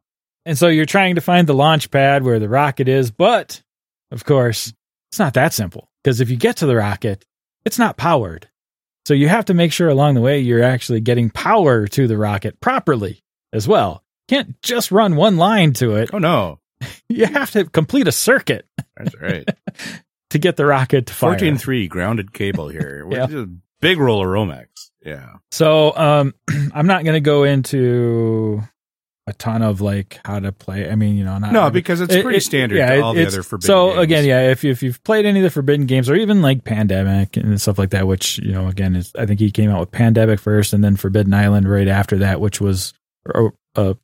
And 0.46 0.56
so 0.56 0.68
you're 0.68 0.86
trying 0.86 1.16
to 1.16 1.20
find 1.20 1.46
the 1.46 1.54
launch 1.54 1.90
pad 1.90 2.22
where 2.22 2.38
the 2.38 2.48
rocket 2.48 2.88
is, 2.88 3.10
but 3.10 3.62
of 4.10 4.24
course, 4.24 4.72
it's 5.10 5.18
not 5.18 5.34
that 5.34 5.52
simple 5.52 5.90
because 6.02 6.22
if 6.22 6.30
you 6.30 6.36
get 6.36 6.56
to 6.58 6.66
the 6.66 6.76
rocket, 6.76 7.26
it's 7.66 7.78
not 7.78 7.98
powered. 7.98 8.48
So 9.04 9.12
you 9.12 9.28
have 9.28 9.44
to 9.46 9.54
make 9.54 9.72
sure 9.74 9.88
along 9.90 10.14
the 10.14 10.22
way 10.22 10.40
you're 10.40 10.62
actually 10.62 11.00
getting 11.00 11.28
power 11.28 11.86
to 11.88 12.06
the 12.06 12.16
rocket 12.16 12.58
properly 12.60 13.20
as 13.52 13.68
well. 13.68 14.02
Can't 14.28 14.60
just 14.62 14.90
run 14.92 15.16
one 15.16 15.36
line 15.36 15.72
to 15.74 15.96
it. 15.96 16.10
Oh 16.12 16.18
no, 16.18 16.60
You 17.08 17.26
have 17.26 17.50
to 17.52 17.64
complete 17.64 18.06
a 18.08 18.12
circuit 18.12 18.66
that's 18.96 19.18
right. 19.20 19.48
to 20.30 20.38
get 20.38 20.56
the 20.56 20.66
rocket 20.66 21.06
to 21.06 21.12
fire. 21.14 21.30
Fourteen 21.32 21.56
three 21.58 21.88
grounded 21.88 22.32
cable 22.32 22.68
here. 22.68 23.06
Yeah. 23.10 23.44
Big 23.80 23.98
roller 23.98 24.26
Romex. 24.26 24.66
Yeah. 25.04 25.34
So 25.52 25.96
um, 25.96 26.34
I'm 26.74 26.86
not 26.88 27.04
going 27.04 27.14
to 27.14 27.20
go 27.20 27.44
into 27.44 28.60
a 29.28 29.32
ton 29.34 29.62
of 29.62 29.80
like 29.80 30.18
how 30.24 30.40
to 30.40 30.50
play. 30.50 30.90
I 30.90 30.96
mean, 30.96 31.16
you 31.16 31.22
know, 31.24 31.38
not 31.38 31.52
No, 31.52 31.70
because 31.70 32.00
it's 32.00 32.12
it- 32.12 32.22
pretty 32.24 32.38
it- 32.38 32.42
standard 32.42 32.76
yeah, 32.76 32.96
to 32.96 33.02
all 33.02 33.14
the 33.14 33.24
other 33.26 33.42
forbidden 33.44 33.66
So 33.68 33.90
games. 33.90 34.02
again, 34.02 34.24
yeah, 34.24 34.50
if 34.50 34.64
you, 34.64 34.72
if 34.72 34.82
you've 34.82 35.02
played 35.04 35.26
any 35.26 35.38
of 35.38 35.44
the 35.44 35.50
forbidden 35.50 35.86
games 35.86 36.10
or 36.10 36.16
even 36.16 36.42
like 36.42 36.64
Pandemic 36.64 37.36
and 37.36 37.60
stuff 37.60 37.78
like 37.78 37.90
that, 37.90 38.06
which 38.08 38.38
you 38.38 38.52
know, 38.52 38.66
again, 38.66 38.96
is 38.96 39.12
I 39.16 39.26
think 39.26 39.38
he 39.38 39.50
came 39.52 39.70
out 39.70 39.78
with 39.80 39.92
Pandemic 39.92 40.40
first 40.40 40.72
and 40.72 40.82
then 40.82 40.96
Forbidden 40.96 41.32
Island 41.32 41.70
right 41.70 41.88
after 41.88 42.18
that, 42.18 42.40
which 42.40 42.60
was 42.60 42.94
a, 43.32 43.48
a 43.76 43.96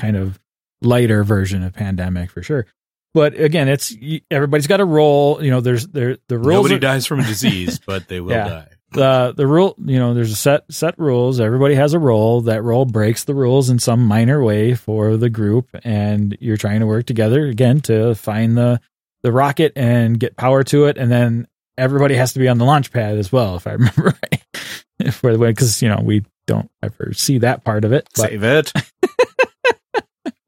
kind 0.00 0.16
of 0.16 0.40
lighter 0.82 1.22
version 1.24 1.62
of 1.62 1.72
Pandemic 1.74 2.30
for 2.30 2.42
sure. 2.42 2.66
But 3.12 3.38
again, 3.38 3.68
it's 3.68 3.94
everybody's 4.30 4.66
got 4.68 4.80
a 4.80 4.84
role. 4.84 5.42
You 5.44 5.50
know, 5.50 5.60
there's 5.60 5.86
there 5.88 6.16
the 6.28 6.38
rules. 6.38 6.54
Nobody 6.54 6.76
are- 6.76 6.78
dies 6.78 7.06
from 7.06 7.20
a 7.20 7.24
disease, 7.26 7.78
but 7.84 8.06
they 8.08 8.20
will 8.20 8.30
Yeah. 8.32 8.48
die. 8.48 8.68
the 8.92 9.34
the 9.36 9.46
rule 9.46 9.76
you 9.84 9.98
know 10.00 10.14
there's 10.14 10.32
a 10.32 10.36
set 10.36 10.62
set 10.68 10.98
rules 10.98 11.38
everybody 11.38 11.76
has 11.76 11.94
a 11.94 11.98
role 12.00 12.40
that 12.40 12.60
role 12.64 12.84
breaks 12.84 13.22
the 13.22 13.34
rules 13.34 13.70
in 13.70 13.78
some 13.78 14.04
minor 14.04 14.42
way 14.42 14.74
for 14.74 15.16
the 15.16 15.30
group 15.30 15.68
and 15.84 16.36
you're 16.40 16.56
trying 16.56 16.80
to 16.80 16.86
work 16.86 17.06
together 17.06 17.46
again 17.46 17.80
to 17.80 18.16
find 18.16 18.56
the 18.58 18.80
the 19.22 19.30
rocket 19.30 19.72
and 19.76 20.18
get 20.18 20.36
power 20.36 20.64
to 20.64 20.86
it 20.86 20.98
and 20.98 21.08
then 21.08 21.46
everybody 21.78 22.16
has 22.16 22.32
to 22.32 22.40
be 22.40 22.48
on 22.48 22.58
the 22.58 22.64
launch 22.64 22.90
pad 22.92 23.16
as 23.16 23.30
well 23.30 23.54
if 23.54 23.64
i 23.68 23.70
remember 23.78 24.12
right 24.32 25.12
for 25.14 25.32
the 25.32 25.38
way 25.38 25.50
because 25.50 25.80
you 25.80 25.88
know 25.88 26.00
we 26.02 26.24
don't 26.48 26.68
ever 26.82 27.12
see 27.12 27.38
that 27.38 27.62
part 27.62 27.84
of 27.84 27.92
it 27.92 28.08
but 28.16 28.28
Save 28.30 28.42
it. 28.42 28.72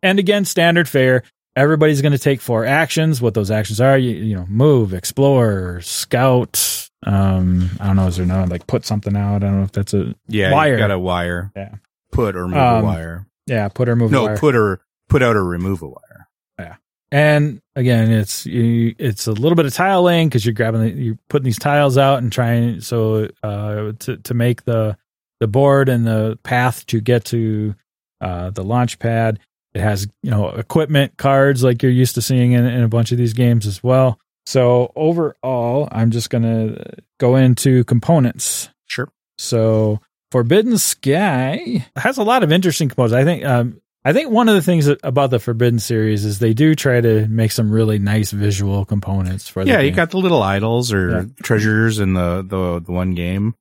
And 0.03 0.19
again, 0.19 0.45
standard 0.45 0.89
fare. 0.89 1.23
Everybody's 1.55 2.01
going 2.01 2.13
to 2.13 2.19
take 2.19 2.41
four 2.41 2.65
actions. 2.65 3.21
What 3.21 3.35
those 3.35 3.51
actions 3.51 3.81
are, 3.81 3.99
you, 3.99 4.11
you 4.13 4.35
know, 4.37 4.47
move, 4.49 4.95
explore, 4.95 5.81
scout. 5.83 6.89
Um, 7.05 7.69
I 7.81 7.89
don't 7.89 7.97
know. 7.97 8.07
Is 8.07 8.17
there 8.17 8.25
no 8.27 8.45
like 8.45 8.67
put 8.67 8.85
something 8.87 9.15
out? 9.17 9.37
I 9.37 9.39
don't 9.41 9.59
know 9.59 9.65
if 9.65 9.73
that's 9.73 9.93
a 9.93 10.15
Yeah, 10.29 10.53
Wire. 10.53 10.73
you 10.73 10.79
got 10.79 10.91
a 10.91 10.99
wire. 10.99 11.51
Yeah. 11.55 11.75
Put 12.11 12.37
or 12.37 12.47
move 12.49 12.57
Um, 12.59 12.85
a 12.85 12.87
wire. 12.87 13.27
yeah, 13.47 13.69
put 13.69 13.89
or 13.89 13.97
move. 13.97 14.11
No, 14.11 14.25
wire. 14.25 14.37
put 14.39 14.55
or 14.55 14.81
put 15.09 15.23
out 15.23 15.37
or 15.37 15.45
remove 15.45 15.83
a 15.83 15.89
wire. 15.89 16.29
Yeah, 16.59 16.77
and 17.11 17.61
again, 17.75 18.11
it's 18.11 18.47
you, 18.47 18.95
it's 18.99 19.27
a 19.27 19.33
little 19.33 19.57
bit 19.57 19.67
of 19.67 19.75
tile 19.75 20.03
laying 20.03 20.29
because 20.29 20.45
you're 20.47 20.53
grabbing, 20.55 20.81
the, 20.83 20.91
you're 20.91 21.19
putting 21.29 21.45
these 21.45 21.59
tiles 21.59 21.97
out 21.99 22.19
and 22.23 22.31
trying 22.31 22.81
so 22.83 23.29
uh, 23.43 23.93
to 24.01 24.17
to 24.19 24.35
make 24.35 24.65
the 24.65 24.97
the 25.41 25.49
board 25.49 25.89
and 25.89 26.07
the 26.07 26.39
path 26.45 26.87
to 26.87 27.01
get 27.01 27.25
to 27.27 27.75
uh, 28.21 28.51
the 28.51 28.63
launch 28.63 28.99
pad. 28.99 29.39
It 29.75 29.81
has 29.81 30.07
you 30.23 30.31
know 30.31 30.51
equipment 30.51 31.17
cards 31.17 31.63
like 31.65 31.83
you're 31.83 31.93
used 31.93 32.15
to 32.17 32.23
seeing 32.23 32.53
in, 32.53 32.65
in 32.67 32.83
a 32.83 32.89
bunch 32.89 33.11
of 33.13 33.19
these 33.19 33.33
games 33.33 33.67
as 33.67 33.83
well. 33.83 34.19
So 34.45 34.93
overall, 34.97 35.89
I'm 35.93 36.11
just 36.11 36.29
gonna 36.31 36.83
go 37.19 37.37
into 37.37 37.85
components. 37.85 38.69
Sure. 38.87 39.09
So 39.39 40.01
Forbidden 40.31 40.77
Sky 40.79 41.87
has 41.97 42.19
a 42.19 42.23
lot 42.23 42.43
of 42.43 42.53
interesting 42.53 42.89
components. 42.89 43.15
I 43.15 43.25
think 43.25 43.45
um, 43.45 43.81
I 44.05 44.13
think 44.13 44.31
one 44.31 44.49
of 44.49 44.55
the 44.57 44.63
things 44.63 44.87
that- 44.87 44.99
about 45.05 45.31
the 45.31 45.39
Forbidden 45.39 45.79
series 45.79 46.25
is 46.25 46.39
they 46.41 46.55
do 46.55 46.75
try 46.75 47.01
to 47.01 47.27
make 47.29 47.53
some 47.53 47.71
really 47.71 47.99
nice 48.01 48.33
visual 48.33 48.85
components 48.85 49.47
for 49.49 49.65
the 49.65 49.71
Yeah, 49.71 49.81
you 49.81 49.93
got 49.93 50.11
the 50.11 50.19
little 50.19 50.43
idols 50.43 50.93
or 50.93 51.11
Yeah. 51.11 51.25
treasures 51.43 51.99
in 52.01 52.15
the, 52.15 52.43
the 52.47 52.81
the 52.85 52.93
one 52.93 53.15
game, 53.15 53.55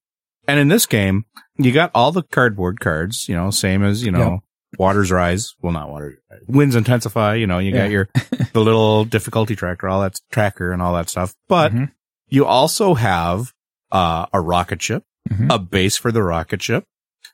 and 0.48 0.60
in 0.60 0.68
this 0.68 0.88
game, 0.88 1.26
you 1.58 1.72
got 1.72 1.92
all 1.94 2.12
the 2.12 2.24
cardboard 2.24 2.80
cards. 2.80 3.30
You 3.30 3.36
know, 3.36 3.52
same 3.52 3.84
as 3.84 4.04
you 4.04 4.12
know, 4.12 4.42
waters 4.78 5.12
rise. 5.12 5.56
Well, 5.62 5.74
not 5.74 5.90
water. 5.90 6.20
Winds 6.48 6.76
intensify. 6.76 7.36
You 7.36 7.48
know, 7.48 7.60
you 7.60 7.72
Yeah. 7.72 7.78
got 7.84 7.92
your 7.92 8.10
the 8.54 8.62
little 8.62 9.06
difficulty 9.06 9.56
tracker, 9.56 9.88
all 9.88 10.02
that 10.02 10.20
tracker, 10.32 10.72
and 10.72 10.82
all 10.82 10.94
that 10.96 11.10
stuff. 11.10 11.34
But 11.48 11.74
Mhm. 11.74 11.92
you 12.30 12.46
also 12.46 12.94
have 12.96 13.54
uh, 13.92 14.26
a 14.32 14.40
rocket 14.40 14.82
ship, 14.82 15.04
Mhm. 15.30 15.54
a 15.54 15.60
base 15.60 15.98
for 15.98 16.14
the 16.14 16.24
rocket 16.24 16.62
ship, 16.62 16.86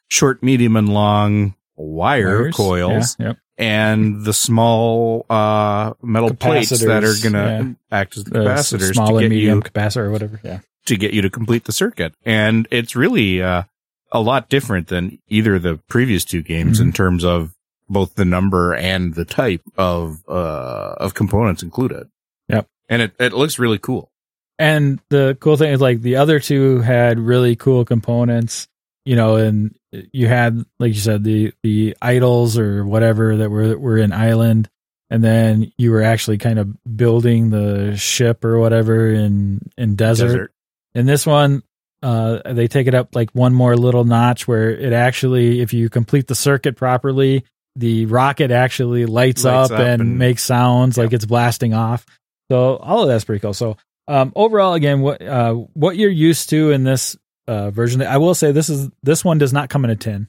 short, 0.08 0.42
medium, 0.42 0.76
and 0.76 0.90
long 0.90 1.54
wire 1.76 2.42
Wires. 2.42 2.56
coils, 2.56 3.16
Yeah, 3.20 3.28
yep. 3.28 3.38
and 3.60 4.26
the 4.26 4.34
small 4.34 5.28
uh, 5.30 5.94
metal 6.02 6.34
plates 6.34 6.72
that 6.72 7.04
are 7.04 7.14
going 7.22 7.34
to 7.34 7.76
yeah. 7.92 7.96
act 7.96 8.18
as 8.18 8.24
The 8.24 8.40
capacitors 8.40 8.94
small 8.96 9.10
to 9.10 9.18
and 9.18 9.30
medium 9.30 9.58
you 9.58 9.62
capacitor 9.62 9.98
or 10.06 10.12
whatever. 10.12 10.40
Yeah. 10.44 10.60
to 10.88 10.96
get 10.98 11.14
you 11.14 11.22
to 11.22 11.30
complete 11.30 11.66
the 11.66 11.72
circuit. 11.72 12.16
And 12.26 12.68
it's 12.72 12.96
really 12.96 13.40
uh, 13.44 13.64
a 14.12 14.22
lot 14.22 14.50
different 14.50 14.88
than 14.88 15.20
either 15.28 15.56
of 15.56 15.64
the 15.64 15.78
previous 15.88 16.24
two 16.26 16.42
games 16.42 16.80
Mm-hmm. 16.80 16.88
in 16.88 16.94
terms 16.94 17.24
of 17.26 17.54
both 17.90 18.16
the 18.16 18.26
number 18.26 18.74
and 18.74 19.14
the 19.14 19.26
type 19.26 19.62
of 19.78 20.24
uh, 20.28 20.96
of 20.98 21.14
components 21.14 21.64
included. 21.64 22.10
Yep. 22.50 22.68
And 22.90 23.02
it, 23.02 23.14
it 23.20 23.34
looks 23.34 23.60
really 23.60 23.80
cool. 23.80 24.12
And 24.60 25.00
the 25.10 25.38
cool 25.40 25.56
thing 25.58 25.72
is 25.72 25.82
like 25.82 26.02
the 26.02 26.18
other 26.18 26.40
two 26.40 26.80
had 26.80 27.20
really 27.20 27.56
cool 27.56 27.86
components, 27.86 28.68
you 29.06 29.16
know, 29.16 29.36
and 29.36 29.78
you 29.92 30.28
had 30.28 30.66
like 30.80 30.94
you 30.94 31.00
said 31.00 31.24
the 31.24 31.54
the 31.64 31.96
idols 32.02 32.58
or 32.58 32.86
whatever 32.86 33.38
that 33.38 33.50
were 33.50 33.78
were 33.78 33.98
in 33.98 34.12
island 34.12 34.70
and 35.10 35.24
then 35.24 35.72
you 35.78 35.92
were 35.92 36.04
actually 36.04 36.38
kind 36.38 36.60
of 36.60 36.76
building 36.96 37.50
the 37.50 37.96
ship 37.96 38.44
or 38.44 38.60
whatever 38.60 39.10
in 39.10 39.62
in 39.78 39.96
desert. 39.96 40.52
In 40.94 41.06
this 41.06 41.26
one 41.26 41.64
uh 42.04 42.54
they 42.54 42.68
take 42.68 42.88
it 42.88 42.94
up 42.94 43.16
like 43.16 43.32
one 43.32 43.54
more 43.54 43.76
little 43.76 44.04
notch 44.04 44.48
where 44.48 44.70
it 44.70 44.94
actually 44.94 45.62
if 45.62 45.74
you 45.74 45.90
complete 45.90 46.28
the 46.28 46.36
circuit 46.36 46.76
properly 46.76 47.44
the 47.78 48.08
rocket 48.08 48.50
actually 48.52 49.06
lights, 49.06 49.44
Lights 49.44 49.72
up, 49.72 49.80
up 49.80 49.86
and, 49.86 50.02
and- 50.02 50.18
makes 50.18 50.44
sounds 50.44 50.98
like 50.98 51.14
it's 51.14 51.26
blasting 51.26 51.74
off. 51.74 52.06
So 52.50 52.78
all 52.78 53.04
of 53.04 53.08
that's 53.08 53.24
pretty 53.24 53.40
cool. 53.40 53.54
So 53.54 53.78
um, 54.08 54.32
overall, 54.36 54.74
again, 54.74 55.02
what 55.02 55.22
uh, 55.22 55.54
what 55.54 55.96
you're 55.98 56.10
used 56.10 56.50
to 56.50 56.72
in 56.72 56.84
this 56.84 57.16
uh, 57.48 57.70
version, 57.72 58.02
I 58.02 58.18
will 58.18 58.34
say 58.34 58.52
this 58.52 58.70
is 58.70 58.90
this 59.04 59.24
one 59.24 59.38
does 59.38 59.54
not 59.54 59.70
come 59.70 59.84
in 59.86 59.92
a 59.92 59.96
tin. 59.96 60.28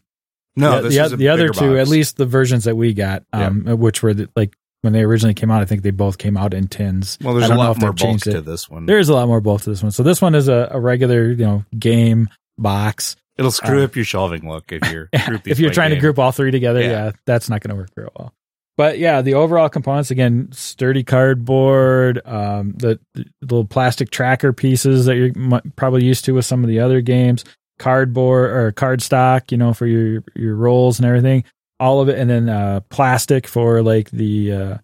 No, 0.57 0.83
the, 0.83 0.89
the, 0.89 1.17
the 1.17 1.29
other 1.29 1.45
bigger 1.49 1.61
two, 1.61 1.71
box. 1.77 1.81
at 1.81 1.89
least 1.89 2.17
the 2.17 2.27
versions 2.27 2.65
that 2.65 2.77
we 2.77 2.93
got, 2.93 3.23
um, 3.33 3.65
which 3.79 4.03
were 4.03 4.13
the, 4.13 4.29
like 4.35 4.57
when 4.83 4.93
they 4.93 5.03
originally 5.03 5.35
came 5.35 5.51
out, 5.51 5.61
I 5.63 5.65
think 5.65 5.83
they 5.83 5.91
both 5.91 6.19
came 6.19 6.37
out 6.37 6.55
in 6.55 6.69
tins. 6.69 7.19
Well, 7.23 7.35
there's 7.35 7.51
a 7.51 7.55
lot 7.55 7.79
more 7.81 7.93
bulk 7.93 8.21
to 8.21 8.41
this 8.41 8.69
one. 8.71 8.87
There 8.87 8.99
is 8.99 9.09
a 9.09 9.15
lot 9.15 9.27
more 9.29 9.41
bulk 9.41 9.63
to 9.63 9.71
this 9.71 9.83
one. 9.83 9.93
So 9.93 10.03
this 10.03 10.23
one 10.23 10.35
is 10.35 10.49
a, 10.49 10.69
a 10.71 10.81
regular, 10.81 11.31
you 11.31 11.45
know, 11.45 11.65
game 11.79 12.29
box. 12.57 13.17
It'll 13.37 13.51
screw 13.51 13.81
uh, 13.83 13.85
up 13.85 13.95
your 13.97 14.05
shelving 14.05 14.49
look 14.49 14.73
if 14.73 14.91
you're 14.91 15.09
group 15.27 15.43
these 15.45 15.53
if 15.53 15.59
you're 15.61 15.71
trying 15.71 15.91
to 15.91 15.97
group 16.01 16.19
all 16.19 16.33
three 16.33 16.51
together, 16.51 16.81
yeah, 16.81 16.91
Yeah. 16.91 17.11
that's 17.27 17.49
not 17.49 17.61
going 17.61 17.71
to 17.71 17.77
work 17.81 17.91
real 17.97 18.11
well. 18.19 18.35
But 18.77 18.99
yeah, 19.01 19.23
the 19.23 19.35
overall 19.35 19.69
components 19.69 20.13
again, 20.13 20.51
sturdy 20.53 21.03
cardboard, 21.03 22.21
um, 22.25 22.75
the, 22.77 23.01
the 23.15 23.25
little 23.43 23.65
plastic 23.65 24.11
tracker 24.11 24.53
pieces 24.53 25.07
that 25.07 25.17
you're 25.17 25.33
mu- 25.35 25.61
probably 25.75 26.05
used 26.05 26.25
to 26.27 26.33
with 26.33 26.45
some 26.45 26.63
of 26.63 26.69
the 26.69 26.79
other 26.79 27.01
games, 27.01 27.45
cardboard 27.81 28.51
or 28.53 28.73
cardstock, 28.73 29.51
you 29.51 29.57
know, 29.59 29.73
for 29.73 29.87
your 29.87 30.23
your 30.37 30.55
rolls 30.55 30.99
and 31.01 31.07
everything, 31.07 31.43
all 31.81 32.01
of 32.01 32.09
it, 32.09 32.19
and 32.19 32.29
then 32.31 32.49
uh, 32.49 32.81
plastic 32.91 33.47
for 33.47 33.83
like 33.83 34.11
the 34.11 34.53
uh, 34.53 34.79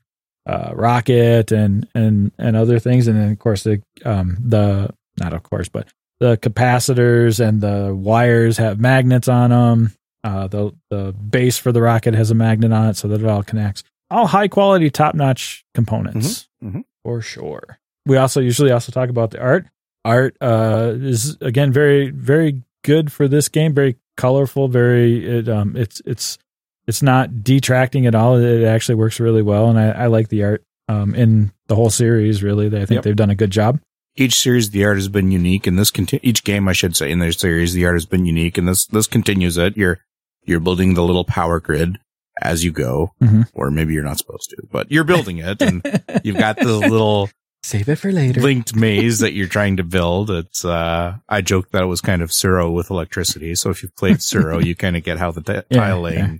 uh, 0.47 0.73
rocket 0.75 1.53
and 1.53 1.89
and 1.95 2.33
and 2.39 2.57
other 2.57 2.79
things, 2.79 3.09
and 3.09 3.19
then 3.19 3.33
of 3.33 3.39
course 3.39 3.63
the 3.65 3.83
um, 4.05 4.37
the 4.41 4.91
not 5.19 5.33
of 5.33 5.43
course, 5.43 5.69
but 5.69 5.89
the 6.21 6.37
capacitors 6.37 7.47
and 7.47 7.61
the 7.61 7.95
wires 7.95 8.57
have 8.59 8.79
magnets 8.81 9.29
on 9.29 9.51
them. 9.51 9.93
Uh, 10.23 10.47
the 10.49 10.73
the 10.91 11.13
base 11.13 11.59
for 11.59 11.73
the 11.73 11.83
rocket 11.83 12.15
has 12.15 12.31
a 12.31 12.35
magnet 12.35 12.73
on 12.73 12.89
it, 12.89 12.97
so 12.97 13.09
that 13.09 13.21
it 13.21 13.27
all 13.27 13.43
connects. 13.43 13.85
All 14.11 14.27
high 14.27 14.49
quality, 14.49 14.91
top 14.91 15.15
notch 15.15 15.65
components 15.75 16.49
Mhm, 16.63 16.73
mhm. 16.77 16.85
for 17.03 17.21
sure. 17.21 17.79
We 18.07 18.17
also 18.17 18.41
usually 18.41 18.71
also 18.71 18.93
talk 18.93 19.09
about 19.09 19.31
the 19.33 19.41
art. 19.41 19.67
Art 20.05 20.37
uh, 20.41 20.93
is 20.95 21.37
again 21.41 21.73
very 21.73 22.11
very 22.11 22.63
good 22.85 23.11
for 23.11 23.27
this 23.29 23.49
game. 23.49 23.75
Very 23.75 23.97
colorful. 24.17 24.69
Very 24.69 25.27
it 25.39 25.49
um 25.49 25.75
it's 25.77 26.01
it's 26.07 26.39
it's 26.87 27.03
not 27.03 27.43
detracting 27.45 28.07
at 28.07 28.15
all. 28.15 28.37
It 28.37 28.65
actually 28.65 28.97
works 28.97 29.21
really 29.21 29.43
well, 29.43 29.69
and 29.71 29.79
I, 29.79 29.91
I 29.91 30.07
like 30.07 30.29
the 30.29 30.45
art 30.45 30.65
um 30.89 31.15
in 31.15 31.53
the 31.69 31.75
whole 31.77 31.91
series. 31.91 32.43
Really, 32.43 32.67
I 32.67 32.85
think 32.87 32.91
Yep. 32.99 33.05
they've 33.05 33.17
done 33.17 33.31
a 33.31 33.35
good 33.35 33.51
job. 33.51 33.81
each 34.17 34.39
series 34.39 34.71
the 34.71 34.85
art 34.85 34.97
has 34.97 35.09
been 35.09 35.31
unique 35.33 35.67
and 35.67 35.77
this 35.79 35.91
conti- 35.91 36.21
each 36.23 36.45
game 36.45 36.69
I 36.69 36.73
should 36.73 36.95
say 36.97 37.11
in 37.11 37.19
their 37.19 37.33
series 37.33 37.73
the 37.73 37.85
art 37.87 37.97
has 37.97 38.07
been 38.07 38.25
unique 38.27 38.57
and 38.59 38.69
this 38.69 38.87
this 38.87 39.07
continues 39.09 39.57
it 39.59 39.77
you're 39.77 39.99
you're 40.45 40.61
building 40.61 40.95
the 40.95 41.03
little 41.03 41.25
power 41.25 41.59
grid 41.59 41.99
as 42.41 42.63
you 42.65 42.71
go 42.71 43.11
Mhm. 43.21 43.49
or 43.55 43.71
maybe 43.73 43.93
you're 43.95 44.05
not 44.05 44.19
supposed 44.19 44.51
to 44.51 44.57
but 44.71 44.91
you're 44.93 45.03
building 45.05 45.39
it 45.39 45.61
and 45.63 45.83
you've 46.23 46.37
got 46.39 46.57
the 46.59 46.77
little 46.79 47.29
Save 47.65 47.89
it 47.89 47.97
for 47.97 48.13
later. 48.13 48.41
linked 48.41 48.77
maze 48.77 49.19
that 49.21 49.33
you're 49.33 49.49
trying 49.49 49.79
to 49.79 49.85
build 49.85 50.31
it's 50.31 50.65
uh 50.65 51.17
I 51.29 51.41
joked 51.41 51.73
that 51.73 51.83
it 51.83 51.87
was 51.87 52.01
kind 52.01 52.23
of 52.23 52.31
Tsuro 52.31 52.73
with 52.73 52.91
electricity 52.91 53.55
so 53.57 53.71
if 53.71 53.83
you've 53.83 53.97
played 53.97 54.19
Tsuro 54.19 54.65
you 54.69 54.77
kind 54.77 54.97
of 54.97 55.03
get 55.03 55.19
how 55.19 55.33
the 55.33 55.41
t- 55.43 55.55
Yeah, 55.71 55.81
tile 55.81 56.01
laying 56.03 56.19
yeah. 56.19 56.37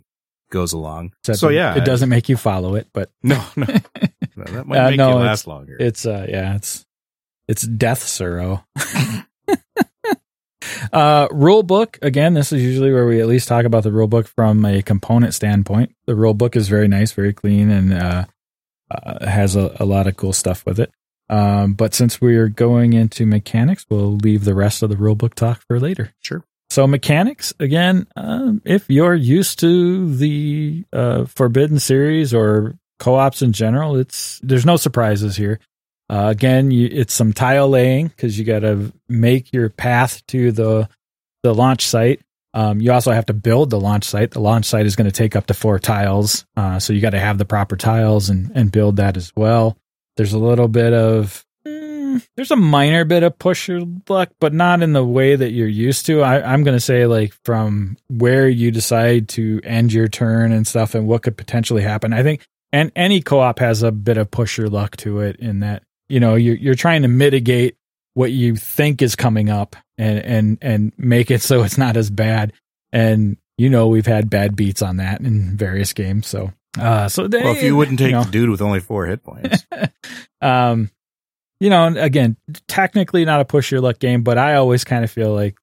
Goes 0.55 0.73
along 0.73 1.13
Except 1.21 1.39
so 1.39 1.49
it- 1.51 1.57
yeah 1.57 1.75
it 1.77 1.85
doesn't 1.85 2.09
make 2.09 2.29
you 2.31 2.37
follow 2.39 2.77
it, 2.77 2.87
but 2.95 3.11
no 3.23 3.37
no, 3.57 3.67
No, 4.37 4.45
that 4.55 4.67
might 4.67 4.79
Uh, 4.79 4.91
make 4.91 4.99
no, 4.99 5.09
you 5.11 5.15
it's- 5.17 5.27
last 5.29 5.47
longer 5.47 5.77
it's 5.79 6.07
uh 6.07 6.25
yeah, 6.29 6.55
it's 6.57 6.87
it's 7.47 7.63
death 7.67 8.03
sorrow. 8.03 8.65
uh, 10.93 11.29
rule 11.31 11.63
book 11.63 11.99
again. 12.03 12.35
This 12.35 12.53
is 12.53 12.63
usually 12.63 12.93
where 12.93 13.07
we 13.07 13.21
at 13.21 13.27
least 13.27 13.49
talk 13.49 13.65
about 13.67 13.83
the 13.85 13.93
rule 13.93 14.07
book 14.09 14.27
from 14.27 14.65
a 14.65 14.83
component 14.83 15.35
standpoint. 15.35 15.95
The 16.07 16.15
rule 16.15 16.35
book 16.35 16.57
is 16.57 16.69
very 16.69 16.89
nice, 16.89 17.13
very 17.13 17.33
clean, 17.33 17.71
and 17.71 17.93
uh, 17.93 18.25
uh, 18.91 19.27
has 19.27 19.57
a, 19.57 19.77
a, 19.79 19.85
lot 19.85 20.07
of 20.07 20.17
cool 20.17 20.33
stuff 20.33 20.65
with 20.65 20.81
it. 20.81 20.91
Um, 21.29 21.75
but 21.75 21.95
since 21.95 22.21
we're 22.21 22.49
going 22.49 22.93
into 22.95 23.27
mechanics, 23.27 23.87
we'll 23.91 24.17
leave 24.17 24.45
the 24.45 24.55
rest 24.55 24.83
of 24.83 24.91
the 24.91 24.97
rule 24.97 25.15
book 25.15 25.35
talk 25.35 25.63
for 25.67 25.79
later. 25.81 26.13
Sure. 26.21 26.45
So 26.75 26.89
mechanics 26.89 27.55
again. 27.61 28.09
Um, 28.17 28.61
if 28.65 28.91
you're 28.91 29.15
used 29.15 29.61
to 29.61 30.13
the 30.13 30.85
uh, 30.93 31.25
Forbidden 31.27 31.79
series 31.79 32.35
or 32.35 32.77
co-ops 32.99 33.43
in 33.43 33.53
general, 33.53 33.95
it's 33.95 34.41
there's 34.43 34.67
no 34.67 34.77
surprises 34.77 35.37
here. 35.37 35.61
Uh, 36.11 36.27
again, 36.31 36.73
you, 36.73 36.89
it's 36.91 37.15
some 37.15 37.33
tile 37.33 37.69
laying 37.69 38.09
because 38.09 38.37
you 38.37 38.45
got 38.45 38.63
to 38.63 38.93
make 39.09 39.53
your 39.53 39.71
path 39.71 40.27
to 40.27 40.51
the 40.51 40.89
the 41.45 41.55
launch 41.55 41.87
site. 41.87 42.23
Um, 42.55 42.81
you 42.81 42.91
also 42.91 43.13
have 43.13 43.27
to 43.27 43.35
build 43.35 43.71
the 43.71 43.79
launch 43.79 44.03
site. 44.03 44.33
The 44.33 44.41
launch 44.41 44.65
site 44.65 44.87
is 44.87 44.97
going 44.97 45.09
to 45.09 45.17
take 45.17 45.37
up 45.37 45.47
to 45.47 45.55
four 45.55 45.79
tiles, 45.79 46.45
uh, 46.57 46.81
so 46.81 46.93
you 46.93 47.01
got 47.01 47.11
to 47.11 47.21
have 47.21 47.39
the 47.39 47.45
proper 47.45 47.77
tiles 47.77 48.31
and 48.31 48.51
and 48.57 48.73
build 48.73 48.97
that 48.97 49.17
as 49.17 49.33
well. 49.37 49.79
There's 50.17 50.33
a 50.33 50.39
little 50.41 50.67
bit 50.67 50.93
of 50.93 51.44
there's 52.37 52.51
a 52.51 52.57
minor 52.57 53.05
bit 53.05 53.23
of 53.23 53.39
push 53.39 53.69
your 53.69 53.83
luck, 54.09 54.31
but 54.41 54.53
not 54.53 54.83
in 54.83 54.93
the 54.93 55.05
way 55.05 55.37
that 55.37 55.53
you're 55.53 55.67
used 55.69 56.07
to. 56.07 56.23
I, 56.23 56.53
I'm 56.53 56.65
going 56.65 56.77
to 56.77 56.81
say 56.81 57.07
like 57.07 57.33
from 57.45 57.97
where 58.09 58.49
you 58.49 58.71
decide 58.71 59.29
to 59.31 59.61
end 59.65 59.93
your 59.93 60.09
turn 60.09 60.53
and 60.53 60.67
stuff, 60.67 60.95
and 60.95 61.07
what 61.07 61.23
could 61.23 61.37
potentially 61.37 61.83
happen. 61.83 62.13
I 62.13 62.23
think 62.23 62.47
and 62.75 62.91
any 62.97 63.23
co-op 63.23 63.61
has 63.61 63.85
a 63.85 63.93
bit 63.93 64.17
of 64.17 64.33
push 64.33 64.59
your 64.59 64.69
luck 64.69 64.97
to 64.97 65.21
it 65.21 65.37
in 65.37 65.61
that 65.61 65.85
you 66.09 66.19
know 66.19 66.35
you're 66.35 66.57
you're 66.57 66.75
trying 66.75 67.03
to 67.03 67.09
mitigate 67.09 67.77
what 68.15 68.33
you 68.33 68.57
think 68.57 69.01
is 69.01 69.15
coming 69.15 69.49
up 69.49 69.77
and 69.97 70.19
and 70.19 70.59
and 70.61 70.93
make 70.99 71.31
it 71.31 71.41
so 71.51 71.63
it's 71.63 71.79
not 71.79 71.97
as 71.97 72.11
bad 72.11 72.53
and 72.93 73.37
you 73.57 73.71
know 73.71 73.87
we've 73.87 74.07
had 74.07 74.29
bad 74.29 74.57
beats 74.57 74.83
on 74.83 74.97
that 74.97 75.21
in 75.21 75.57
various 75.57 75.93
games 75.93 76.27
so 76.27 76.53
uh 76.79 77.09
so 77.09 77.29
they, 77.29 77.43
well 77.43 77.55
if 77.55 77.63
you 77.63 77.77
wouldn't 77.77 77.99
take 78.01 78.09
you 78.09 78.13
know, 78.13 78.25
the 78.25 78.31
dude 78.31 78.51
with 78.51 78.61
only 78.61 78.81
four 78.81 79.07
hit 79.07 79.23
points 79.23 79.65
um 80.41 80.91
you 81.65 81.71
know 81.71 81.87
again 81.97 82.37
technically 82.69 83.25
not 83.25 83.41
a 83.41 83.45
push 83.45 83.73
your 83.73 83.81
luck 83.81 83.99
game 83.99 84.23
but 84.23 84.37
i 84.37 84.55
always 84.55 84.85
kind 84.85 85.03
of 85.03 85.11
feel 85.11 85.35
like 85.35 85.57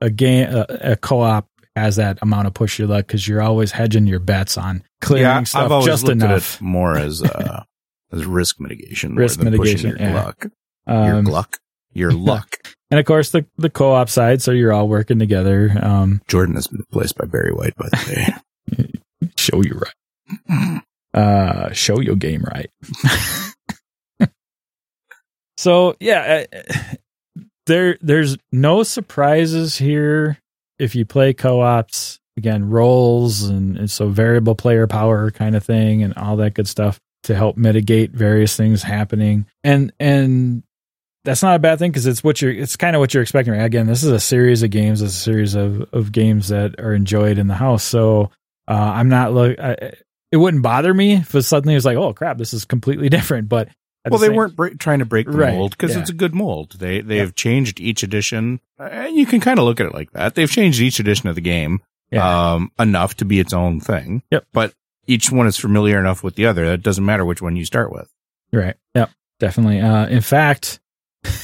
a 0.00 0.08
game 0.10 0.48
a, 0.50 0.66
a 0.92 0.96
co-op 0.96 1.46
has 1.76 1.96
that 1.96 2.18
amount 2.22 2.46
of 2.46 2.54
push 2.54 2.78
your 2.78 2.88
luck 2.88 3.06
because 3.06 3.28
you're 3.28 3.42
always 3.42 3.70
hedging 3.70 4.06
your 4.06 4.18
bets 4.18 4.56
on 4.58 4.82
clearing 5.00 5.24
yeah, 5.24 5.42
stuff 5.44 5.70
I've 5.70 5.84
just 5.84 6.08
enough. 6.08 6.56
At 6.56 6.60
it 6.60 6.64
more 6.64 6.96
as 6.96 7.22
uh 7.24 7.62
as 8.10 8.24
risk 8.24 8.58
mitigation, 8.58 9.14
risk 9.16 9.40
mitigation, 9.40 9.90
your 9.90 10.00
yeah. 10.00 10.14
luck, 10.14 10.46
um, 10.86 11.06
your 11.06 11.22
luck, 11.22 11.58
your 11.92 12.10
luck, 12.10 12.56
and 12.90 12.98
of 12.98 13.06
course 13.06 13.30
the 13.30 13.44
the 13.58 13.70
co-op 13.70 14.08
side. 14.08 14.40
So 14.40 14.50
you're 14.50 14.72
all 14.72 14.88
working 14.88 15.18
together. 15.18 15.70
Um, 15.80 16.22
Jordan 16.26 16.54
has 16.54 16.68
been 16.68 16.80
replaced 16.80 17.18
by 17.18 17.26
Barry 17.26 17.52
White, 17.52 17.76
by 17.76 17.88
the 17.90 18.34
way. 18.76 18.90
show 19.36 19.62
you 19.62 19.78
right. 19.78 20.82
Uh, 21.12 21.72
show 21.72 22.00
your 22.00 22.16
game 22.16 22.42
right. 22.42 22.70
So 25.58 25.96
yeah, 25.98 26.44
there 27.66 27.98
there's 28.00 28.38
no 28.52 28.84
surprises 28.84 29.76
here 29.76 30.38
if 30.78 30.94
you 30.94 31.04
play 31.04 31.34
co-ops 31.34 32.20
again 32.36 32.70
roles 32.70 33.42
and, 33.42 33.76
and, 33.76 33.90
so 33.90 34.08
variable 34.08 34.54
player 34.54 34.86
power 34.86 35.32
kind 35.32 35.56
of 35.56 35.64
thing 35.64 36.04
and 36.04 36.14
all 36.14 36.36
that 36.36 36.54
good 36.54 36.68
stuff 36.68 37.00
to 37.24 37.34
help 37.34 37.56
mitigate 37.56 38.12
various 38.12 38.56
things 38.56 38.84
happening. 38.84 39.46
And 39.64 39.92
and 39.98 40.62
that's 41.24 41.42
not 41.42 41.56
a 41.56 41.58
bad 41.58 41.80
thing 41.80 41.90
because 41.90 42.06
it's 42.06 42.22
what 42.22 42.40
you're 42.40 42.52
it's 42.52 42.76
kind 42.76 42.94
of 42.94 43.00
what 43.00 43.12
you're 43.12 43.24
expecting. 43.24 43.52
Right? 43.52 43.64
Again, 43.64 43.88
this 43.88 44.04
is 44.04 44.12
a 44.12 44.20
series 44.20 44.62
of 44.62 44.70
games, 44.70 45.02
it's 45.02 45.14
a 45.14 45.16
series 45.16 45.56
of, 45.56 45.82
of 45.92 46.12
games 46.12 46.48
that 46.48 46.78
are 46.78 46.94
enjoyed 46.94 47.36
in 47.36 47.48
the 47.48 47.54
house. 47.54 47.82
So 47.82 48.30
uh, 48.68 48.92
I'm 48.94 49.08
not 49.08 49.32
look. 49.32 49.56
it 49.58 50.36
wouldn't 50.36 50.62
bother 50.62 50.94
me 50.94 51.14
if 51.14 51.34
it 51.34 51.42
suddenly 51.42 51.74
was 51.74 51.84
like, 51.84 51.96
oh 51.96 52.12
crap, 52.12 52.38
this 52.38 52.54
is 52.54 52.64
completely 52.64 53.08
different. 53.10 53.48
But 53.48 53.68
well, 54.04 54.18
the 54.18 54.18
they 54.18 54.26
same, 54.28 54.36
weren't 54.36 54.56
break, 54.56 54.78
trying 54.78 55.00
to 55.00 55.04
break 55.04 55.26
the 55.26 55.36
right, 55.36 55.54
mold 55.54 55.72
because 55.72 55.94
yeah. 55.94 56.00
it's 56.00 56.10
a 56.10 56.14
good 56.14 56.34
mold. 56.34 56.76
They 56.78 57.00
they 57.00 57.18
have 57.18 57.34
changed 57.34 57.80
each 57.80 58.02
edition, 58.02 58.60
and 58.78 59.14
you 59.14 59.26
can 59.26 59.40
kind 59.40 59.58
of 59.58 59.64
look 59.64 59.80
at 59.80 59.86
it 59.86 59.94
like 59.94 60.12
that. 60.12 60.34
They've 60.34 60.50
changed 60.50 60.80
each 60.80 61.00
edition 61.00 61.28
of 61.28 61.34
the 61.34 61.40
game 61.40 61.80
yeah. 62.10 62.52
um, 62.52 62.72
enough 62.78 63.16
to 63.16 63.24
be 63.24 63.40
its 63.40 63.52
own 63.52 63.80
thing. 63.80 64.22
Yep. 64.30 64.46
But 64.52 64.74
each 65.06 65.30
one 65.30 65.46
is 65.46 65.56
familiar 65.56 65.98
enough 65.98 66.22
with 66.22 66.36
the 66.36 66.46
other 66.46 66.66
that 66.66 66.74
it 66.74 66.82
doesn't 66.82 67.04
matter 67.04 67.24
which 67.24 67.42
one 67.42 67.56
you 67.56 67.64
start 67.64 67.92
with. 67.92 68.12
Right. 68.52 68.76
Yep. 68.94 69.10
Definitely. 69.40 69.80
Uh, 69.80 70.06
in 70.06 70.20
fact, 70.20 70.80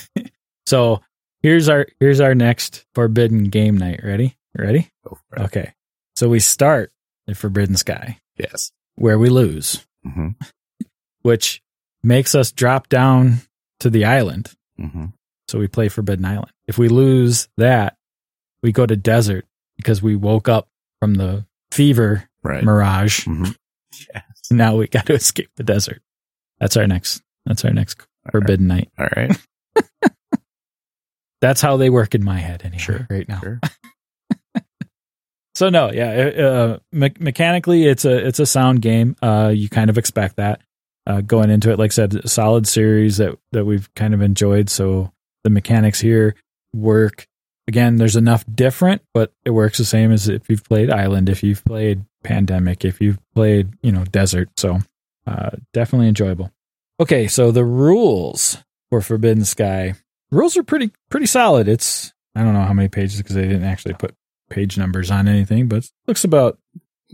so 0.67 1.01
here's 1.43 1.69
our 1.69 1.87
here's 2.01 2.21
our 2.21 2.35
next 2.35 2.85
forbidden 2.95 3.45
game 3.45 3.79
night. 3.79 4.01
Ready? 4.03 4.37
Ready? 4.57 4.91
Okay. 5.37 5.73
So 6.17 6.29
we 6.29 6.41
start 6.41 6.93
at 7.29 7.37
Forbidden 7.37 7.77
Sky. 7.77 8.21
Yes. 8.37 8.71
Where 8.97 9.19
we 9.19 9.29
lose, 9.29 9.85
mm-hmm. 10.07 10.29
which 11.23 11.63
makes 12.05 12.35
us 12.35 12.53
drop 12.53 12.89
down 12.89 13.41
to 13.81 13.91
the 13.91 14.05
island. 14.05 14.53
Mm-hmm. 14.79 15.07
So 15.49 15.59
we 15.59 15.69
play 15.69 15.89
Forbidden 15.89 16.25
Island. 16.25 16.51
If 16.67 16.79
we 16.79 16.89
lose 16.89 17.49
that, 17.59 17.97
we 18.63 18.73
go 18.73 18.87
to 18.87 18.97
desert 18.97 19.47
because 19.77 20.03
we 20.03 20.17
woke 20.17 20.49
up 20.49 20.69
from 21.01 21.15
the 21.15 21.45
fever 21.71 22.29
right. 22.43 22.65
mirage. 22.65 23.27
Mm-hmm. 23.27 23.53
Yes. 24.15 24.23
Now 24.51 24.77
we 24.77 24.89
got 24.89 25.07
to 25.07 25.15
escape 25.15 25.49
the 25.57 25.63
desert. 25.63 26.03
That's 26.61 26.77
our 26.77 26.87
next. 26.87 27.23
That's 27.47 27.65
our 27.65 27.73
next 27.73 27.99
All 28.27 28.33
forbidden 28.33 28.69
right. 28.69 28.89
night. 28.99 29.11
All 29.17 29.23
right. 29.23 30.11
that's 31.41 31.63
how 31.63 31.79
they 31.79 31.89
work 31.89 32.15
in 32.15 32.23
my 32.23 32.39
head 32.39 32.61
anyway, 32.63 32.79
sure. 32.79 33.07
right 33.09 33.27
now. 33.27 33.41
Sure. 33.41 33.61
so 35.55 35.71
no, 35.71 35.91
yeah, 35.91 36.11
uh, 36.11 36.79
me- 36.93 37.15
mechanically 37.19 37.87
it's 37.87 38.05
a 38.05 38.27
it's 38.27 38.39
a 38.39 38.45
sound 38.45 38.83
game. 38.83 39.17
Uh, 39.23 39.51
you 39.55 39.71
kind 39.71 39.89
of 39.89 39.97
expect 39.97 40.37
that 40.37 40.61
uh, 41.07 41.21
going 41.21 41.51
into 41.51 41.71
it. 41.71 41.79
Like 41.79 41.93
I 41.93 41.95
said, 41.95 42.15
a 42.15 42.29
solid 42.29 42.67
series 42.67 43.19
that 43.19 43.39
that 43.53 43.65
we've 43.65 43.93
kind 43.95 44.15
of 44.15 44.23
enjoyed. 44.23 44.71
So 44.71 45.13
the 45.43 45.51
mechanics 45.51 46.01
here 46.01 46.35
work 46.73 47.27
again, 47.69 47.97
there's 47.97 48.17
enough 48.17 48.45
different, 48.53 49.03
but 49.13 49.33
it 49.45 49.51
works 49.51 49.79
the 49.79 49.85
same 49.85 50.13
as 50.13 50.29
if 50.29 50.49
you've 50.49 50.65
played 50.65 50.91
Island, 50.91 51.29
if 51.29 51.43
you've 51.43 51.65
played 51.65 52.05
Pandemic, 52.23 52.85
if 52.85 53.01
you've 53.01 53.19
played, 53.35 53.73
you 53.83 53.93
know, 53.93 54.05
Desert. 54.05 54.51
So 54.57 54.81
uh, 55.27 55.51
definitely 55.73 56.09
enjoyable. 56.09 56.51
Okay, 57.01 57.27
so 57.27 57.51
the 57.51 57.65
rules 57.65 58.59
for 58.91 59.01
Forbidden 59.01 59.45
Sky 59.45 59.95
rules 60.31 60.57
are 60.57 60.63
pretty 60.63 60.91
pretty 61.11 61.27
solid. 61.27 61.69
It's 61.69 62.13
I 62.35 62.43
don't 62.43 62.55
know 62.55 62.63
how 62.63 62.73
many 62.73 62.89
pages 62.89 63.19
because 63.19 63.37
they 63.37 63.43
didn't 63.43 63.65
actually 63.65 63.95
put 63.95 64.15
page 64.51 64.77
numbers 64.77 65.11
on 65.11 65.29
anything, 65.29 65.69
but 65.69 65.89
looks 66.07 66.25
about 66.25 66.59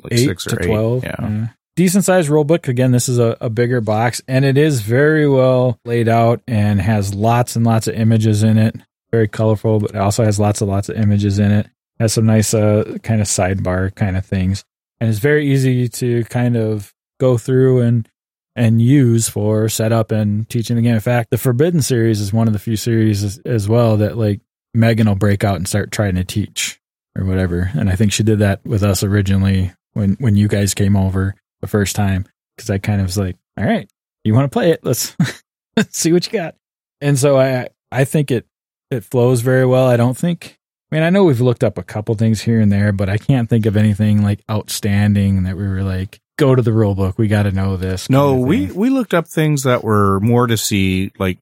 like 0.03 0.13
eight 0.13 0.39
to 0.39 0.57
twelve. 0.57 1.05
Yeah. 1.05 1.17
Uh, 1.19 1.47
decent 1.83 2.05
sized 2.05 2.29
rule 2.29 2.45
book. 2.45 2.69
Again, 2.69 2.93
this 2.93 3.09
is 3.09 3.19
a, 3.19 3.37
a 3.41 3.49
bigger 3.49 3.81
box 3.81 4.21
and 4.29 4.45
it 4.45 4.59
is 4.59 4.83
very 4.83 5.29
well 5.29 5.79
laid 5.85 6.09
out 6.09 6.43
and 6.47 6.81
has 6.81 7.15
lots 7.15 7.57
and 7.57 7.65
lots 7.65 7.87
of 7.87 7.95
images 7.95 8.43
in 8.43 8.59
it 8.59 8.77
very 9.11 9.29
colorful, 9.29 9.81
but 9.81 9.91
it 9.91 9.97
also 9.97 10.25
has 10.25 10.39
lots 10.39 10.61
and 10.61 10.71
lots 10.71 10.89
of 10.89 10.97
images 10.97 11.39
in 11.39 11.51
it. 11.51 11.69
Has 11.99 12.13
some 12.15 12.27
nice 12.27 12.55
uh, 12.55 12.97
kind 13.03 13.21
of 13.21 13.27
sidebar 13.27 13.95
kind 13.95 14.17
of 14.17 14.25
things, 14.25 14.65
and 15.01 15.11
it's 15.11 15.19
very 15.19 15.51
easy 15.51 15.89
to 15.89 16.25
kind 16.25 16.57
of 16.57 16.95
go 17.19 17.37
through 17.37 17.81
and 17.83 18.09
and 18.57 18.81
use 18.81 19.29
for 19.29 19.69
setup 19.69 20.11
and 20.11 20.49
teaching 20.49 20.79
again. 20.79 20.95
In 20.95 21.01
fact, 21.01 21.31
the 21.31 21.39
Forbidden 21.39 21.83
series 21.83 22.21
is 22.21 22.33
one 22.33 22.47
of 22.47 22.53
the 22.53 22.59
few 22.59 22.77
series 22.77 23.23
as, 23.23 23.39
as 23.45 23.69
well 23.69 23.99
that 23.99 24.17
like 24.17 24.41
Megan 24.73 25.09
will 25.09 25.15
break 25.15 25.45
out 25.45 25.57
and 25.57 25.69
start 25.69 25.93
trying 25.93 26.15
to 26.15 26.25
teach 26.25 26.81
or 27.17 27.25
whatever. 27.25 27.71
And 27.75 27.91
I 27.91 27.97
think 27.97 28.13
she 28.13 28.23
did 28.23 28.39
that 28.39 28.65
with 28.65 28.83
us 28.83 29.03
originally 29.03 29.73
when 29.93 30.17
when 30.21 30.37
you 30.37 30.49
guys 30.49 30.73
came 30.73 30.97
over 30.97 31.35
the 31.61 31.69
first 31.69 31.97
time 31.97 32.27
because 32.57 32.71
I 32.71 32.79
kind 32.79 33.01
of 33.01 33.07
was 33.07 33.19
like, 33.19 33.37
all 33.59 33.65
right, 33.65 33.91
you 34.25 34.35
want 34.35 34.51
to 34.51 34.55
play 34.55 34.71
it? 34.71 34.81
Let's 34.85 35.17
let's 35.77 35.99
see 35.99 36.13
what 36.13 36.27
you 36.27 36.33
got. 36.33 36.55
And 37.01 37.19
so 37.19 37.39
I 37.39 37.69
I 37.91 38.05
think 38.05 38.31
it 38.31 38.47
it 38.91 39.05
flows 39.05 39.41
very 39.41 39.67
well. 39.67 39.87
I 39.87 39.97
don't 39.97 40.17
think. 40.17 40.59
I 40.91 40.97
mean, 40.97 41.05
I 41.05 41.11
know 41.11 41.25
we've 41.25 41.41
looked 41.41 41.63
up 41.63 41.79
a 41.79 41.85
couple 41.85 42.17
things 42.17 42.41
here 42.41 42.61
and 42.61 42.73
there, 42.73 42.91
but 42.91 43.09
I 43.09 43.17
can't 43.17 43.49
think 43.49 43.65
of 43.67 43.77
anything 43.77 44.23
like 44.23 44.43
outstanding 44.51 45.45
that 45.45 45.57
we 45.57 45.69
were 45.69 45.85
like, 45.85 46.21
go 46.37 46.55
to 46.55 46.63
the 46.63 46.73
rule 46.73 46.97
book. 46.97 47.17
We 47.17 47.29
got 47.29 47.45
to 47.45 47.53
know 47.53 47.77
this. 47.77 48.11
No, 48.11 48.35
we 48.35 48.67
we 48.73 48.91
looked 48.91 49.15
up 49.15 49.29
things 49.29 49.63
that 49.63 49.85
were 49.85 50.19
more 50.21 50.47
to 50.47 50.57
see 50.57 51.13
like 51.19 51.39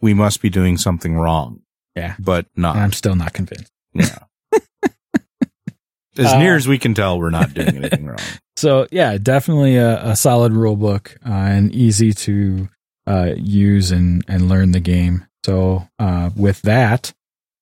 we 0.00 0.14
must 0.14 0.40
be 0.40 0.48
doing 0.48 0.78
something 0.78 1.16
wrong. 1.16 1.60
Yeah, 1.94 2.14
but 2.18 2.46
not. 2.56 2.76
And 2.76 2.84
I'm 2.84 2.92
still 2.92 3.16
not 3.16 3.32
convinced. 3.32 3.70
Yeah. 3.92 4.18
As 6.18 6.32
uh, 6.32 6.38
near 6.38 6.56
as 6.56 6.66
we 6.68 6.78
can 6.78 6.94
tell, 6.94 7.18
we're 7.18 7.30
not 7.30 7.54
doing 7.54 7.76
anything 7.76 8.06
wrong. 8.06 8.18
So 8.58 8.86
yeah, 8.90 9.18
definitely 9.18 9.76
a, 9.76 10.12
a 10.12 10.16
solid 10.16 10.54
rule 10.54 10.76
book 10.76 11.14
uh, 11.26 11.30
and 11.30 11.70
easy 11.74 12.14
to 12.14 12.70
uh, 13.06 13.34
use 13.36 13.90
and 13.90 14.24
and 14.28 14.48
learn 14.48 14.72
the 14.72 14.80
game. 14.80 15.26
So 15.44 15.86
uh, 15.98 16.30
with 16.34 16.62
that, 16.62 17.12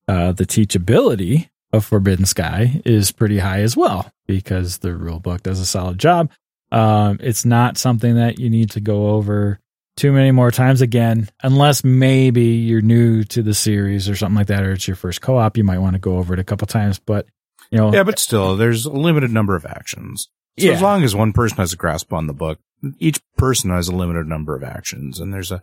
uh, 0.07 0.31
the 0.31 0.47
teachability 0.47 1.49
of 1.73 1.85
Forbidden 1.85 2.27
Sky 2.27 2.81
is 2.85 3.11
pretty 3.11 3.40
high 3.40 3.62
as 3.62 3.77
well 3.77 4.09
because 4.29 4.79
the 4.79 4.95
rule 4.95 5.19
book 5.19 5.43
does 5.43 5.59
a 5.59 5.67
solid 5.67 5.99
job. 5.99 6.31
Um, 6.71 7.19
it's 7.21 7.45
not 7.45 7.77
something 7.77 8.14
that 8.14 8.38
you 8.38 8.49
need 8.49 8.71
to 8.71 8.81
go 8.81 9.11
over 9.11 9.59
too 9.97 10.12
many 10.12 10.31
more 10.31 10.51
times 10.51 10.81
again, 10.81 11.29
unless 11.43 11.85
maybe 11.85 12.45
you're 12.45 12.81
new 12.81 13.23
to 13.25 13.43
the 13.43 13.55
series 13.55 14.09
or 14.09 14.17
something 14.17 14.37
like 14.37 14.49
that, 14.49 14.64
or 14.64 14.73
it's 14.73 14.88
your 14.88 14.97
first 14.97 15.21
co-op. 15.21 15.57
You 15.57 15.64
might 15.64 15.79
want 15.79 15.95
to 15.95 16.01
go 16.01 16.19
over 16.19 16.35
it 16.35 16.40
a 16.40 16.45
couple 16.45 16.67
times, 16.67 16.99
but 16.99 17.27
you 17.75 17.81
know, 17.81 17.93
Yeah, 17.93 18.03
but 18.05 18.19
still, 18.19 18.57
there's 18.57 18.85
a 18.87 18.91
limited 18.91 19.31
number 19.31 19.57
of 19.57 19.67
actions. 19.67 20.29
So 20.59 20.67
Yeah. 20.67 20.73
as 20.73 20.83
long 20.83 21.03
as 21.03 21.15
one 21.15 21.33
person 21.33 21.57
has 21.59 21.73
a 21.73 21.77
grasp 21.77 22.13
on 22.13 22.27
the 22.27 22.33
book, 22.33 22.59
each 22.99 23.21
person 23.37 23.71
has 23.71 23.89
a 23.89 23.95
limited 23.95 24.27
number 24.27 24.55
of 24.55 24.63
actions, 24.63 25.19
and 25.21 25.33
there's 25.35 25.51
a 25.51 25.63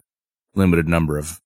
limited 0.56 0.88
number 0.88 1.18
of, 1.18 1.40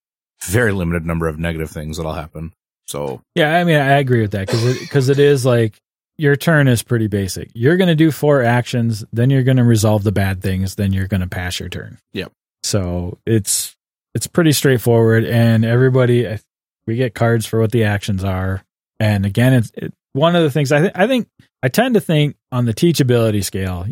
very 0.44 0.72
limited 0.72 1.06
number 1.06 1.28
of 1.28 1.38
negative 1.40 1.70
things 1.70 1.98
that'll 1.98 2.14
happen. 2.14 2.54
So 2.88 3.22
Yeah, 3.36 3.56
I 3.56 3.64
mean, 3.64 3.78
I 3.78 3.98
agree 4.00 4.22
with 4.22 4.32
that 4.32 4.48
because 4.48 4.64
it, 4.64 4.90
cause 4.90 5.10
it 5.10 5.20
is 5.20 5.46
like 5.46 5.78
your 6.18 6.36
turn 6.36 6.68
is 6.68 6.82
pretty 6.84 7.08
basic. 7.08 7.50
You're 7.54 7.78
going 7.78 7.88
to 7.90 7.96
do 7.96 8.10
four 8.12 8.42
actions, 8.44 9.04
then 9.12 9.30
you're 9.30 9.44
going 9.44 9.58
to 9.58 9.64
resolve 9.64 10.04
the 10.04 10.12
bad 10.12 10.42
things, 10.42 10.76
then 10.76 10.94
you're 10.94 11.08
going 11.08 11.22
to 11.22 11.28
pass 11.28 11.60
your 11.60 11.70
turn. 11.70 11.98
Yep. 12.14 12.32
So 12.64 13.18
it's 13.26 13.76
it's 14.14 14.28
pretty 14.28 14.54
straightforward, 14.54 15.26
and 15.26 15.66
everybody 15.66 16.28
I- 16.28 16.40
we 16.88 16.96
get 16.96 17.14
cards 17.16 17.46
for 17.46 17.60
what 17.60 17.72
the 17.72 17.84
actions 17.84 18.24
are. 18.24 18.64
And 19.00 19.26
again, 19.26 19.54
it's 19.54 19.72
it, 19.76 19.94
one 20.16 20.36
of 20.36 20.44
the 20.44 20.50
things 20.52 20.72
I 20.72 20.80
think 20.82 20.94
I 20.96 21.08
think 21.08 21.28
I 21.62 21.68
tend 21.68 21.96
to 21.96 22.00
think 22.02 22.36
on 22.52 22.66
the 22.66 22.74
teachability 22.74 23.44
scale, 23.44 23.86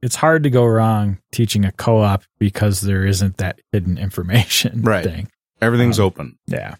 it's 0.00 0.14
hard 0.14 0.44
to 0.44 0.50
go 0.50 0.64
wrong 0.64 1.18
teaching 1.32 1.64
a 1.64 1.72
co-op 1.72 2.22
because 2.38 2.80
there 2.80 3.04
isn't 3.04 3.38
that 3.38 3.60
hidden 3.72 3.98
information 4.06 4.82
Right. 4.82 5.04
thing. 5.04 5.28
everything's 5.60 5.98
Um, 5.98 6.06
open. 6.06 6.38
Yeah. 6.46 6.76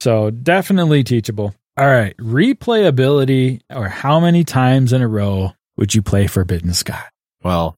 So 0.00 0.30
definitely 0.30 1.04
teachable. 1.04 1.54
All 1.76 1.86
right. 1.86 2.16
Replayability 2.16 3.60
or 3.70 3.88
how 3.88 4.20
many 4.20 4.44
times 4.44 4.92
in 4.92 5.02
a 5.02 5.08
row 5.08 5.52
would 5.76 5.94
you 5.94 6.02
play 6.02 6.26
Forbidden 6.26 6.72
Sky? 6.74 7.02
Well, 7.42 7.76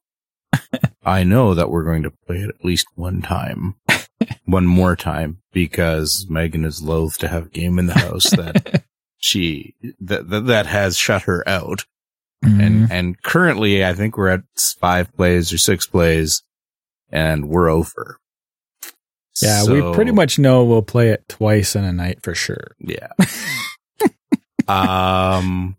I 1.04 1.24
know 1.24 1.54
that 1.54 1.70
we're 1.70 1.84
going 1.84 2.02
to 2.04 2.12
play 2.26 2.36
it 2.38 2.48
at 2.48 2.64
least 2.64 2.86
one 2.94 3.22
time, 3.22 3.74
one 4.44 4.66
more 4.66 4.94
time, 4.96 5.38
because 5.52 6.26
Megan 6.28 6.64
is 6.64 6.82
loath 6.82 7.18
to 7.18 7.28
have 7.28 7.46
a 7.46 7.50
game 7.50 7.78
in 7.78 7.86
the 7.86 7.98
house 7.98 8.30
that 8.30 8.84
she 9.22 9.74
that 10.00 10.28
that, 10.28 10.46
that 10.46 10.66
has 10.66 10.96
shut 10.96 11.22
her 11.22 11.46
out. 11.48 11.84
Mm-hmm. 12.44 12.60
And 12.60 12.92
and 12.92 13.22
currently, 13.22 13.84
I 13.84 13.94
think 13.94 14.16
we're 14.16 14.28
at 14.28 14.42
five 14.80 15.14
plays 15.14 15.52
or 15.52 15.58
six 15.58 15.86
plays, 15.86 16.42
and 17.10 17.48
we're 17.48 17.68
over. 17.68 18.18
yeah, 19.40 19.62
So, 19.62 19.72
we 19.90 19.94
pretty 19.94 20.10
much 20.10 20.38
know 20.40 20.64
we'll 20.64 20.82
play 20.82 21.10
it 21.10 21.28
twice 21.28 21.76
in 21.76 21.84
a 21.84 21.92
night 21.92 22.18
for 22.22 22.34
sure. 22.34 22.74
yeah. 22.80 23.08
um. 24.68 25.76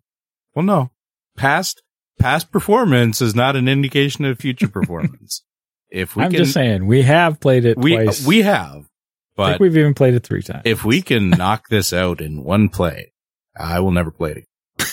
Well, 0.55 0.63
no, 0.63 0.91
past 1.35 1.81
past 2.19 2.51
performance 2.51 3.21
is 3.21 3.35
not 3.35 3.55
an 3.55 3.67
indication 3.67 4.23
of 4.25 4.39
future 4.39 4.67
performance. 4.69 5.43
If 5.89 6.15
we 6.15 6.23
I'm 6.23 6.31
can, 6.31 6.39
just 6.39 6.53
saying 6.53 6.85
we 6.87 7.01
have 7.03 7.39
played 7.39 7.65
it 7.65 7.77
we 7.77 7.95
twice. 7.95 8.25
we 8.25 8.41
have, 8.43 8.75
I 8.75 8.77
think 8.77 8.89
but 9.35 9.59
we've 9.59 9.77
even 9.77 9.93
played 9.93 10.13
it 10.13 10.23
three 10.23 10.41
times. 10.41 10.61
if 10.65 10.85
we 10.85 11.01
can 11.01 11.29
knock 11.37 11.65
this 11.69 11.91
out 11.93 12.21
in 12.21 12.43
one 12.43 12.69
play, 12.69 13.12
I 13.57 13.79
will 13.79 13.91
never 13.91 14.11
play 14.11 14.31
it 14.31 14.37
again. 14.37 14.47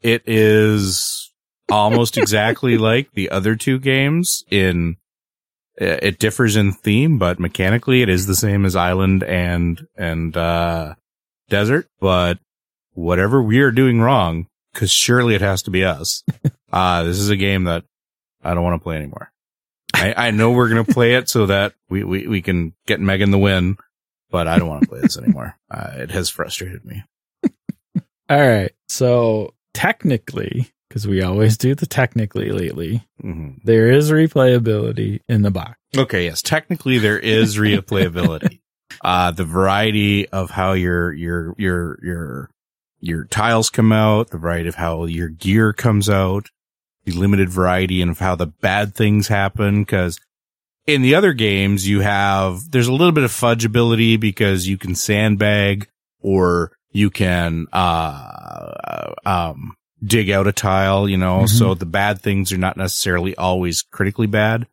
it 0.00 0.22
is 0.26 1.32
almost 1.70 2.16
exactly 2.16 2.78
like 2.78 3.12
the 3.12 3.30
other 3.30 3.56
two 3.56 3.78
games 3.78 4.44
in 4.50 4.96
uh, 5.80 5.98
it 6.02 6.18
differs 6.18 6.56
in 6.56 6.72
theme, 6.72 7.18
but 7.18 7.38
mechanically 7.38 8.02
it 8.02 8.08
is 8.08 8.26
the 8.26 8.34
same 8.34 8.64
as 8.64 8.74
Island 8.74 9.22
and 9.22 9.86
and 9.96 10.36
uh 10.36 10.94
Desert, 11.48 11.88
but 12.00 12.38
whatever 12.92 13.42
we 13.42 13.60
are 13.60 13.70
doing 13.70 14.00
wrong, 14.00 14.46
cuz 14.74 14.90
surely 14.90 15.34
it 15.34 15.40
has 15.40 15.62
to 15.62 15.70
be 15.70 15.84
us. 15.84 16.24
uh 16.72 17.04
this 17.04 17.18
is 17.18 17.30
a 17.30 17.36
game 17.36 17.64
that 17.64 17.84
I 18.42 18.54
don't 18.54 18.64
want 18.64 18.80
to 18.80 18.84
play 18.84 18.96
anymore. 18.96 19.30
I, 19.94 20.28
I 20.28 20.30
know 20.30 20.52
we're 20.52 20.68
gonna 20.68 20.84
play 20.84 21.14
it 21.14 21.28
so 21.28 21.46
that 21.46 21.74
we, 21.88 22.04
we, 22.04 22.26
we 22.26 22.42
can 22.42 22.74
get 22.86 23.00
Megan 23.00 23.30
the 23.30 23.38
win, 23.38 23.78
but 24.30 24.46
I 24.46 24.58
don't 24.58 24.68
want 24.68 24.82
to 24.82 24.88
play 24.88 25.00
this 25.00 25.18
anymore. 25.18 25.56
Uh, 25.70 25.90
it 25.96 26.10
has 26.10 26.30
frustrated 26.30 26.82
me. 26.86 27.04
All 28.30 28.38
right. 28.48 28.72
So 28.88 29.52
technically, 29.74 30.70
because 30.88 31.06
we 31.06 31.22
always 31.22 31.58
do 31.58 31.74
the 31.74 31.84
technically 31.86 32.50
lately, 32.50 33.06
hmm 33.20 33.50
there 33.64 33.90
is 33.90 34.10
replayability 34.10 35.20
in 35.28 35.42
the 35.42 35.50
box. 35.50 35.76
Okay, 35.96 36.24
yes, 36.24 36.40
technically 36.40 36.96
there 36.98 37.18
is 37.18 37.56
replayability. 37.56 38.60
uh, 39.02 39.30
the 39.30 39.44
variety 39.44 40.28
of 40.30 40.50
how 40.50 40.72
your 40.72 41.12
your 41.12 41.54
your 41.58 41.98
your 42.02 42.50
your 43.00 43.24
tiles 43.24 43.70
come 43.70 43.92
out, 43.92 44.30
the 44.30 44.38
variety 44.38 44.68
of 44.68 44.76
how 44.76 45.04
your 45.04 45.28
gear 45.28 45.72
comes 45.72 46.08
out, 46.08 46.50
the 47.04 47.12
limited 47.12 47.50
variety 47.50 48.00
and 48.02 48.10
of 48.10 48.18
how 48.18 48.34
the 48.34 48.46
bad 48.46 48.94
things 48.94 49.28
happen. 49.28 49.82
Because 49.82 50.18
in 50.88 51.02
the 51.02 51.14
other 51.14 51.32
games, 51.34 51.86
you 51.86 52.00
have 52.00 52.70
there's 52.70 52.88
a 52.88 52.92
little 52.92 53.12
bit 53.12 53.24
of 53.24 53.30
fudgeability 53.30 54.18
because 54.18 54.66
you 54.66 54.78
can 54.78 54.94
sandbag 54.94 55.86
or 56.20 56.72
you 56.90 57.10
can 57.10 57.66
uh 57.72 59.12
um 59.26 59.74
dig 60.04 60.30
out 60.30 60.46
a 60.46 60.52
tile, 60.52 61.08
you 61.08 61.16
know. 61.16 61.40
Mhm. 61.40 61.48
So 61.48 61.74
the 61.74 61.86
bad 61.86 62.20
things 62.20 62.52
are 62.52 62.58
not 62.58 62.76
necessarily 62.76 63.36
always 63.36 63.82
critically 63.82 64.26
bad. 64.26 64.66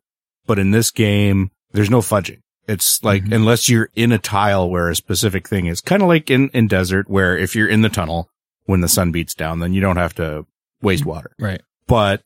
But 0.46 0.58
in 0.58 0.70
this 0.70 0.90
game, 0.90 1.50
there's 1.72 1.90
no 1.90 2.00
fudging. 2.00 2.38
It's 2.68 3.02
like, 3.04 3.24
Mhm. 3.24 3.34
unless 3.34 3.68
you're 3.68 3.90
in 3.94 4.12
a 4.12 4.18
tile 4.18 4.68
where 4.70 4.88
a 4.88 4.96
specific 4.96 5.48
thing 5.48 5.66
is 5.66 5.80
kind 5.80 6.02
of 6.02 6.08
like 6.08 6.30
in, 6.30 6.48
in 6.50 6.68
desert 6.68 7.10
where 7.10 7.36
if 7.36 7.54
you're 7.56 7.68
in 7.68 7.82
the 7.82 7.88
tunnel 7.88 8.28
when 8.64 8.80
the 8.80 8.88
sun 8.88 9.12
beats 9.12 9.34
down, 9.34 9.58
then 9.60 9.72
you 9.74 9.80
don't 9.80 9.96
have 9.96 10.14
to 10.14 10.46
waste 10.80 11.04
water. 11.04 11.30
Right. 11.38 11.60
But, 11.88 12.22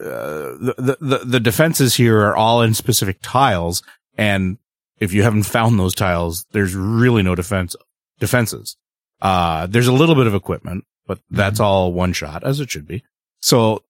uh, 0.00 0.56
the, 0.60 0.96
the, 1.00 1.18
the, 1.24 1.40
defenses 1.40 1.94
here 1.94 2.20
are 2.20 2.36
all 2.36 2.62
in 2.62 2.74
specific 2.74 3.18
tiles. 3.22 3.82
And 4.16 4.58
if 4.98 5.12
you 5.12 5.22
haven't 5.22 5.44
found 5.44 5.78
those 5.78 5.94
tiles, 5.94 6.46
there's 6.52 6.74
really 6.74 7.22
no 7.22 7.34
defense, 7.34 7.74
defenses. 8.18 8.76
Uh, 9.20 9.66
there's 9.66 9.88
a 9.88 9.92
little 9.92 10.14
bit 10.14 10.26
of 10.26 10.34
equipment, 10.34 10.84
but 11.06 11.18
that's 11.30 11.60
all 11.60 11.92
one 11.92 12.12
shot 12.12 12.44
as 12.44 12.60
it 12.60 12.70
should 12.70 12.86
be. 12.86 13.02
So 13.40 13.82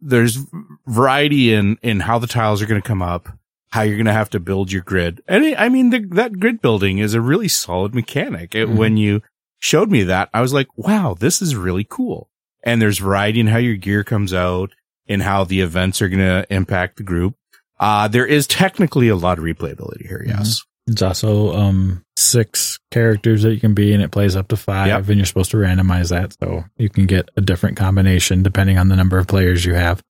there's 0.00 0.38
variety 0.86 1.54
in, 1.54 1.78
in 1.82 2.00
how 2.00 2.18
the 2.18 2.26
tiles 2.26 2.60
are 2.60 2.66
going 2.66 2.80
to 2.80 2.86
come 2.86 3.02
up, 3.02 3.28
how 3.70 3.82
you're 3.82 3.96
going 3.96 4.06
to 4.06 4.12
have 4.12 4.30
to 4.30 4.40
build 4.40 4.70
your 4.70 4.82
grid. 4.82 5.22
And 5.26 5.54
I 5.56 5.68
mean, 5.68 5.90
the, 5.90 6.00
that 6.12 6.38
grid 6.38 6.60
building 6.60 6.98
is 6.98 7.14
a 7.14 7.20
really 7.20 7.48
solid 7.48 7.94
mechanic. 7.94 8.54
It, 8.54 8.68
Mhm. 8.68 8.76
When 8.76 8.96
you 8.96 9.22
showed 9.58 9.90
me 9.90 10.02
that, 10.04 10.28
I 10.34 10.40
was 10.42 10.52
like, 10.52 10.68
wow, 10.76 11.16
this 11.18 11.40
is 11.40 11.56
really 11.56 11.86
cool. 11.88 12.28
And 12.62 12.80
there's 12.80 12.98
variety 12.98 13.40
in 13.40 13.46
how 13.46 13.58
your 13.58 13.76
gear 13.76 14.04
comes 14.04 14.34
out 14.34 14.72
and 15.08 15.22
how 15.22 15.44
the 15.44 15.60
events 15.60 16.00
are 16.02 16.08
going 16.08 16.18
to 16.20 16.46
impact 16.50 16.96
the 16.96 17.02
group. 17.02 17.34
Uh, 17.78 18.08
there 18.08 18.26
is 18.26 18.46
technically 18.46 19.08
a 19.08 19.16
lot 19.16 19.38
of 19.38 19.44
replayability 19.44 20.06
here. 20.06 20.24
Yes. 20.26 20.62
It's 20.86 21.00
also 21.02 21.52
um 21.54 22.04
six 22.16 22.78
characters 22.90 23.42
that 23.42 23.52
you 23.54 23.60
can 23.60 23.72
be, 23.74 23.94
and 23.94 24.02
it 24.02 24.10
plays 24.10 24.36
up 24.36 24.48
to 24.48 24.56
five, 24.56 24.88
Yep. 24.88 25.08
and 25.08 25.16
you're 25.16 25.24
supposed 25.26 25.50
to 25.52 25.56
randomize 25.56 26.10
that, 26.10 26.34
so 26.40 26.64
you 26.76 26.90
can 26.90 27.06
get 27.06 27.30
a 27.36 27.40
different 27.40 27.76
combination 27.78 28.42
depending 28.42 28.76
on 28.78 28.88
the 28.88 28.96
number 28.96 29.16
of 29.18 29.26
players 29.26 29.64
you 29.64 29.72
have. 29.74 30.02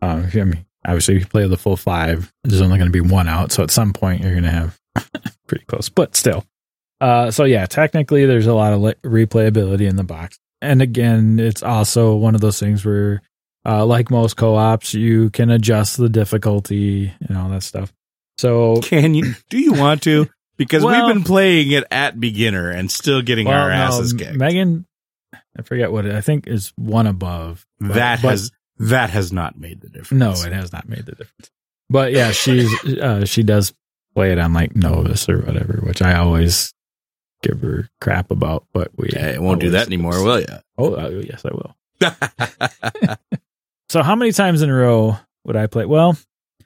Um, 0.00 0.24
if 0.24 0.34
you- 0.34 0.40
I 0.40 0.44
mean, 0.44 0.64
obviously, 0.86 1.16
if 1.16 1.20
you 1.22 1.26
play 1.26 1.46
the 1.46 1.58
full 1.58 1.76
five, 1.76 2.32
there's 2.42 2.62
only 2.62 2.78
going 2.78 2.90
to 2.90 2.92
be 2.92 3.00
one 3.02 3.28
out, 3.28 3.52
so 3.52 3.62
at 3.62 3.70
some 3.70 3.92
point 3.92 4.22
you're 4.22 4.32
going 4.32 4.44
to 4.44 4.50
have 4.50 4.78
pretty 5.46 5.64
close, 5.66 5.88
but 5.90 6.16
still. 6.16 6.44
Uh, 7.02 7.30
so 7.30 7.44
yeah, 7.44 7.66
technically, 7.66 8.24
there's 8.24 8.46
a 8.46 8.54
lot 8.54 8.72
of 8.72 8.80
li- 8.80 8.94
replayability 9.04 9.86
in 9.88 9.96
the 9.96 10.04
box, 10.04 10.38
and 10.62 10.80
again, 10.80 11.38
it's 11.38 11.62
also 11.62 12.14
one 12.14 12.34
of 12.34 12.40
those 12.40 12.58
things 12.58 12.82
where, 12.84 13.20
uh, 13.66 13.84
like 13.86 14.10
most 14.10 14.36
co-ops, 14.36 14.94
you 14.94 15.30
can 15.30 15.50
adjust 15.50 15.96
the 15.96 16.08
difficulty 16.08 17.12
and 17.28 17.36
all 17.38 17.48
that 17.50 17.62
stuff. 17.62 17.92
So 18.38 18.80
Can 18.82 19.14
you, 19.14 19.34
do 19.48 19.58
you 19.58 19.72
want 19.74 20.02
to? 20.02 20.28
Because 20.56 20.84
Well- 20.84 21.06
we've 21.06 21.14
been 21.14 21.24
playing 21.24 21.70
it 21.70 21.84
at 21.90 22.18
beginner 22.20 22.70
and 22.70 22.90
still 22.90 23.22
getting 23.22 23.46
our 23.48 23.68
no, 23.70 23.74
asses 23.74 24.12
kicked. 24.12 24.34
Megan, 24.36 24.86
I 25.58 25.62
forget 25.62 25.90
what 25.92 26.04
it, 26.06 26.14
I 26.14 26.20
think 26.20 26.46
is 26.46 26.72
one 26.76 27.06
above. 27.06 27.64
but- 27.80 27.94
that 27.94 28.22
but- 28.22 28.30
has, 28.30 28.50
that 28.78 29.10
has 29.10 29.32
not 29.32 29.56
made 29.58 29.80
the 29.80 29.88
difference. 29.88 30.12
no, 30.42 30.46
it 30.48 30.52
has 30.52 30.72
not 30.72 30.88
made 30.88 31.06
the 31.06 31.12
difference. 31.12 31.50
But 31.90 32.12
yeah, 32.12 32.32
she's 32.32 32.72
uh, 32.98 33.24
she 33.24 33.42
does 33.44 33.72
play 34.16 34.32
it 34.32 34.38
on 34.38 34.52
like 34.52 34.74
Novice 34.74 35.28
or 35.28 35.38
whatever, 35.42 35.80
which 35.84 36.02
I 36.02 36.16
always 36.16 36.72
give 37.42 37.60
her 37.60 37.88
crap 38.00 38.30
about. 38.32 38.64
But 38.72 38.90
we 38.96 39.10
Yeah, 39.12 39.28
it 39.30 39.40
won't 39.42 39.60
do 39.60 39.70
that 39.70 39.86
anymore, 39.86 40.24
will 40.24 40.40
you? 40.40 40.46
Oh, 40.76 40.94
uh, 40.94 41.08
yes, 41.24 41.44
I 41.44 41.50
will. 41.54 41.76
So 43.94 44.02
how 44.02 44.16
many 44.16 44.32
times 44.32 44.60
in 44.60 44.70
a 44.70 44.74
row 44.74 45.16
would 45.44 45.54
I 45.54 45.68
play? 45.68 45.84
Well, 45.84 46.18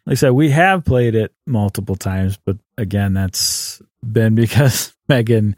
like 0.07 0.13
I 0.13 0.15
said, 0.15 0.31
we 0.31 0.49
have 0.49 0.83
played 0.83 1.15
it 1.15 1.31
multiple 1.47 1.95
times, 1.95 2.39
but 2.43 2.57
again, 2.79 3.13
that's 3.13 3.83
been 4.03 4.35
because 4.35 4.95
Megan 5.11 5.55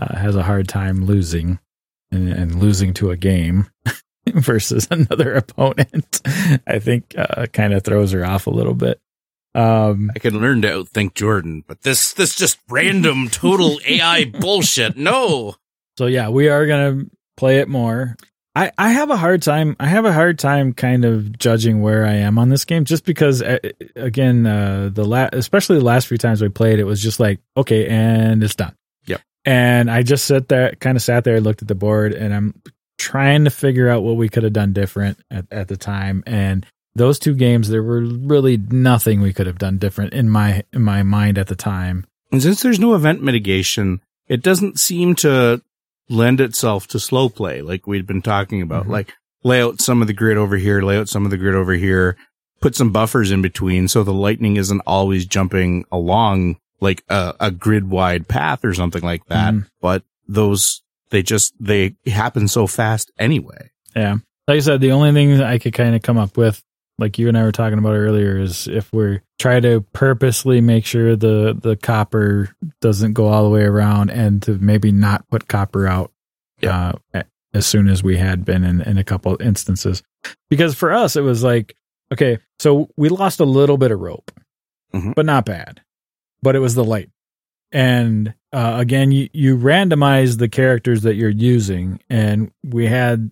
uh, 0.00 0.16
has 0.16 0.34
a 0.34 0.42
hard 0.42 0.66
time 0.66 1.04
losing 1.04 1.60
and, 2.10 2.28
and 2.28 2.60
losing 2.60 2.92
to 2.94 3.12
a 3.12 3.16
game 3.16 3.68
versus 4.34 4.88
another 4.90 5.34
opponent. 5.34 6.22
I 6.66 6.80
think 6.80 7.14
uh, 7.16 7.46
kind 7.52 7.72
of 7.72 7.84
throws 7.84 8.10
her 8.10 8.26
off 8.26 8.48
a 8.48 8.50
little 8.50 8.74
bit. 8.74 9.00
Um, 9.54 10.10
I 10.16 10.18
can 10.18 10.40
learn 10.40 10.62
to 10.62 10.68
outthink 10.70 11.14
Jordan, 11.14 11.62
but 11.68 11.82
this, 11.82 12.14
this 12.14 12.34
just 12.34 12.58
random 12.68 13.28
total 13.28 13.78
AI 13.86 14.24
bullshit. 14.24 14.96
No. 14.96 15.54
so 15.96 16.06
yeah, 16.06 16.30
we 16.30 16.48
are 16.48 16.66
gonna 16.66 17.04
play 17.36 17.58
it 17.58 17.68
more. 17.68 18.16
I, 18.54 18.70
I 18.76 18.90
have 18.90 19.10
a 19.10 19.16
hard 19.16 19.42
time. 19.42 19.76
I 19.80 19.86
have 19.86 20.04
a 20.04 20.12
hard 20.12 20.38
time 20.38 20.74
kind 20.74 21.04
of 21.04 21.38
judging 21.38 21.80
where 21.80 22.04
I 22.04 22.14
am 22.14 22.38
on 22.38 22.50
this 22.50 22.64
game, 22.64 22.84
just 22.84 23.04
because 23.04 23.40
uh, 23.40 23.58
again, 23.96 24.46
uh, 24.46 24.90
the 24.92 25.04
la- 25.04 25.30
especially 25.32 25.78
the 25.78 25.84
last 25.84 26.06
few 26.06 26.18
times 26.18 26.42
we 26.42 26.50
played, 26.50 26.78
it 26.78 26.84
was 26.84 27.02
just 27.02 27.18
like 27.18 27.40
okay, 27.56 27.86
and 27.88 28.42
it's 28.42 28.54
done. 28.54 28.76
Yep. 29.06 29.22
And 29.46 29.90
I 29.90 30.02
just 30.02 30.26
sat 30.26 30.48
there, 30.48 30.74
kind 30.80 30.96
of 30.96 31.02
sat 31.02 31.24
there, 31.24 31.40
looked 31.40 31.62
at 31.62 31.68
the 31.68 31.74
board, 31.74 32.12
and 32.12 32.34
I'm 32.34 32.62
trying 32.98 33.44
to 33.44 33.50
figure 33.50 33.88
out 33.88 34.02
what 34.02 34.16
we 34.16 34.28
could 34.28 34.42
have 34.42 34.52
done 34.52 34.74
different 34.74 35.18
at, 35.30 35.46
at 35.50 35.68
the 35.68 35.76
time. 35.76 36.22
And 36.26 36.66
those 36.94 37.18
two 37.18 37.34
games, 37.34 37.70
there 37.70 37.82
were 37.82 38.02
really 38.02 38.58
nothing 38.58 39.22
we 39.22 39.32
could 39.32 39.46
have 39.46 39.58
done 39.58 39.78
different 39.78 40.12
in 40.12 40.28
my 40.28 40.62
in 40.74 40.82
my 40.82 41.02
mind 41.02 41.38
at 41.38 41.46
the 41.46 41.56
time. 41.56 42.06
And 42.30 42.42
since 42.42 42.62
there's 42.62 42.78
no 42.78 42.94
event 42.94 43.22
mitigation, 43.22 44.02
it 44.28 44.42
doesn't 44.42 44.78
seem 44.78 45.14
to 45.16 45.62
lend 46.08 46.40
itself 46.40 46.86
to 46.88 47.00
slow 47.00 47.28
play 47.28 47.62
like 47.62 47.86
we'd 47.86 48.06
been 48.06 48.22
talking 48.22 48.62
about. 48.62 48.82
Mm-hmm. 48.82 48.92
Like 48.92 49.12
lay 49.44 49.62
out 49.62 49.80
some 49.80 50.00
of 50.00 50.08
the 50.08 50.12
grid 50.14 50.36
over 50.36 50.56
here, 50.56 50.82
lay 50.82 50.98
out 50.98 51.08
some 51.08 51.24
of 51.24 51.30
the 51.30 51.36
grid 51.36 51.54
over 51.54 51.72
here, 51.72 52.16
put 52.60 52.74
some 52.74 52.92
buffers 52.92 53.30
in 53.30 53.42
between 53.42 53.88
so 53.88 54.04
the 54.04 54.12
lightning 54.12 54.56
isn't 54.56 54.82
always 54.86 55.26
jumping 55.26 55.84
along 55.90 56.56
like 56.80 57.02
a, 57.08 57.34
a 57.40 57.50
grid 57.50 57.88
wide 57.90 58.28
path 58.28 58.64
or 58.64 58.74
something 58.74 59.02
like 59.02 59.24
that. 59.26 59.54
Mhm. 59.54 59.66
But 59.80 60.02
those, 60.28 60.82
they 61.10 61.22
just, 61.22 61.54
they 61.60 61.96
happen 62.06 62.48
so 62.48 62.66
fast 62.66 63.10
anyway. 63.18 63.70
Yeah. 63.94 64.16
Like 64.48 64.56
I 64.56 64.60
said, 64.60 64.80
the 64.80 64.92
only 64.92 65.12
thing 65.12 65.36
that 65.36 65.46
I 65.46 65.58
could 65.58 65.74
kind 65.74 65.94
of 65.94 66.02
come 66.02 66.18
up 66.18 66.36
with, 66.36 66.62
like 67.02 67.18
you 67.18 67.28
and 67.28 67.36
I 67.36 67.42
were 67.42 67.52
talking 67.52 67.78
about 67.78 67.92
earlier, 67.94 68.38
is 68.38 68.66
if 68.68 68.92
we're 68.92 69.22
try 69.38 69.60
to 69.60 69.80
purposely 69.92 70.60
make 70.60 70.86
sure 70.86 71.16
the 71.16 71.56
the 71.60 71.76
copper 71.76 72.54
doesn't 72.80 73.12
go 73.12 73.26
all 73.26 73.44
the 73.44 73.50
way 73.50 73.62
around, 73.64 74.10
and 74.10 74.42
to 74.44 74.56
maybe 74.58 74.90
not 74.92 75.28
put 75.28 75.48
copper 75.48 75.86
out 75.86 76.10
uh, 76.66 76.92
as 77.52 77.66
soon 77.66 77.88
as 77.88 78.02
we 78.02 78.16
had 78.16 78.44
been 78.44 78.64
in 78.64 78.80
in 78.80 78.96
a 78.98 79.04
couple 79.04 79.36
instances, 79.42 80.02
because 80.48 80.74
for 80.74 80.92
us 80.92 81.16
it 81.16 81.22
was 81.22 81.42
like 81.42 81.76
okay, 82.12 82.38
so 82.58 82.88
we 82.96 83.08
lost 83.08 83.40
a 83.40 83.44
little 83.44 83.76
bit 83.78 83.90
of 83.90 83.98
rope, 84.00 84.30
Mhm. 84.94 85.14
but 85.14 85.26
not 85.26 85.44
bad, 85.46 85.80
but 86.42 86.54
it 86.54 86.58
was 86.60 86.74
the 86.74 86.84
light. 86.84 87.08
And 87.72 88.34
uh, 88.52 88.74
again, 88.78 89.12
you, 89.12 89.30
you 89.32 89.56
randomize 89.56 90.36
the 90.38 90.48
characters 90.48 91.02
that 91.02 91.14
you're 91.14 91.30
using, 91.30 92.00
and 92.10 92.50
we 92.62 92.86
had 92.86 93.30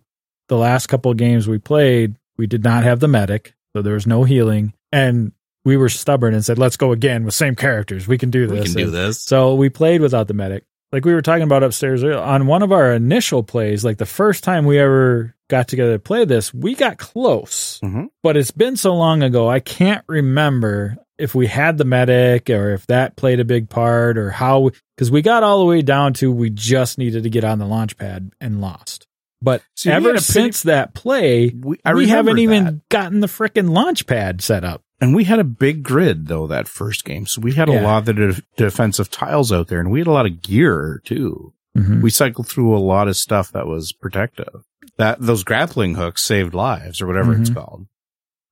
the 0.49 0.57
last 0.57 0.87
couple 0.87 1.11
of 1.11 1.19
games 1.19 1.47
we 1.47 1.59
played, 1.59 2.17
we 2.39 2.47
did 2.47 2.65
not 2.65 2.85
have 2.85 3.01
the 3.01 3.09
medic, 3.09 3.53
so 3.75 3.83
there 3.83 3.95
was 3.95 4.07
no 4.07 4.25
healing, 4.25 4.73
and 4.93 5.33
we 5.65 5.77
were 5.77 5.89
stubborn 5.89 6.35
and 6.35 6.45
said, 6.45 6.59
"Let's 6.59 6.77
go 6.77 6.93
again 6.93 7.25
with 7.25 7.35
same 7.35 7.55
characters. 7.55 8.09
We 8.09 8.19
can 8.19 8.31
do 8.31 8.47
this." 8.47 8.61
We 8.61 8.65
can 8.65 8.75
do 8.75 8.85
And 8.85 8.93
this. 8.95 9.23
So 9.23 9.55
we 9.55 9.69
played 9.69 10.01
without 10.01 10.29
the 10.29 10.35
medic. 10.35 10.65
Like 10.93 11.05
we 11.05 11.15
were 11.15 11.23
talking 11.23 11.45
about 11.45 11.63
upstairs 11.63 12.03
on 12.03 12.47
one 12.47 12.63
of 12.63 12.73
our 12.73 12.93
initial 12.93 13.43
plays, 13.45 13.85
like 13.85 13.99
the 13.99 14.07
first 14.07 14.43
time 14.43 14.65
we 14.65 14.79
ever 14.79 15.37
got 15.49 15.69
together 15.69 15.93
to 15.93 15.99
play 15.99 16.25
this, 16.25 16.53
we 16.53 16.75
got 16.75 16.99
close. 16.99 17.79
Mhm. 17.85 18.09
But 18.23 18.37
it's 18.37 18.51
been 18.51 18.77
so 18.77 18.95
long 18.95 19.23
ago, 19.23 19.49
I 19.49 19.61
can't 19.61 20.05
remember 20.09 20.97
if 21.19 21.35
we 21.35 21.47
had 21.47 21.79
the 21.79 21.85
medic 21.85 22.51
or 22.51 22.73
if 22.73 22.87
that 22.87 23.15
played 23.15 23.39
a 23.41 23.45
big 23.45 23.69
part 23.69 24.17
or 24.17 24.31
how 24.31 24.71
because 24.97 25.11
we 25.11 25.23
got 25.23 25.43
all 25.43 25.59
the 25.59 25.65
way 25.65 25.83
down 25.83 26.15
to 26.15 26.33
we 26.33 26.51
just 26.51 26.99
needed 26.99 27.23
to 27.23 27.31
get 27.31 27.45
on 27.45 27.59
the 27.59 27.67
launch 27.67 27.97
pad 27.97 28.33
and 28.41 28.61
lost. 28.61 29.07
But 29.43 29.63
See, 29.77 29.91
ever 29.91 30.11
pretty- 30.11 30.25
since 30.25 30.63
that 30.65 30.93
play, 30.95 31.49
We, 31.55 31.79
we 31.95 32.09
haven't 32.09 32.39
even 32.39 32.65
that. 32.65 32.89
gotten 32.91 33.21
the 33.21 33.27
frickin' 33.27 33.71
launch 33.71 34.07
pad 34.07 34.43
set 34.43 34.65
up. 34.65 34.83
And 35.01 35.15
we 35.15 35.25
had 35.25 35.39
a 35.39 35.45
big 35.45 35.83
grid 35.83 36.27
though 36.27 36.47
that 36.49 36.69
first 36.69 37.05
game. 37.07 37.25
So 37.27 37.41
we 37.41 37.53
had 37.55 37.71
a 37.71 37.81
lot 37.81 38.01
of 38.01 38.05
the 38.05 38.13
def- 38.13 38.43
defensive 38.57 39.11
tiles 39.11 39.51
out 39.51 39.69
there 39.69 39.81
and 39.81 39.91
we 39.91 40.01
had 40.01 40.07
a 40.07 40.13
lot 40.13 40.27
of 40.27 40.43
gear 40.43 41.01
too. 41.07 41.55
Mhm. 41.77 42.03
We 42.03 42.11
cycled 42.11 42.49
through 42.49 42.77
a 42.77 42.79
lot 42.79 43.09
of 43.09 43.17
stuff 43.17 43.51
that 43.53 43.67
was 43.67 43.93
protective. 43.93 44.63
That 44.99 45.19
those 45.21 45.43
grappling 45.43 45.95
hooks 45.95 46.23
saved 46.23 46.53
lives 46.53 47.01
or 47.01 47.07
whatever 47.07 47.33
it's 47.35 47.49
Mhm. 47.49 47.55
called. 47.55 47.87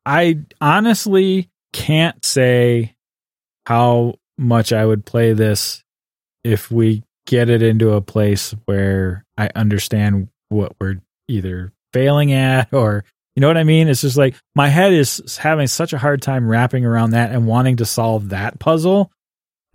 I 0.06 0.38
honestly 0.58 1.50
can't 1.74 2.24
say 2.24 2.94
how 3.66 4.14
much 4.38 4.72
I 4.72 4.86
would 4.86 5.04
play 5.04 5.34
this 5.34 5.82
if 6.44 6.70
we 6.70 7.02
get 7.26 7.50
it 7.50 7.62
into 7.62 7.90
a 7.92 8.00
place 8.00 8.54
where 8.64 9.26
I 9.36 9.50
understand 9.54 10.28
what 10.48 10.72
we're 10.80 10.96
either 11.28 11.72
failing 11.92 12.32
at 12.32 12.72
or 12.72 13.04
you 13.34 13.40
know 13.40 13.46
what 13.46 13.56
I 13.56 13.64
mean? 13.64 13.86
It's 13.86 14.00
just 14.00 14.16
like 14.16 14.34
my 14.56 14.68
head 14.68 14.92
is 14.92 15.36
having 15.36 15.68
such 15.68 15.92
a 15.92 15.98
hard 15.98 16.22
time 16.22 16.48
wrapping 16.48 16.84
around 16.84 17.10
that 17.10 17.30
and 17.30 17.46
wanting 17.46 17.76
to 17.76 17.86
solve 17.86 18.30
that 18.30 18.58
puzzle 18.58 19.12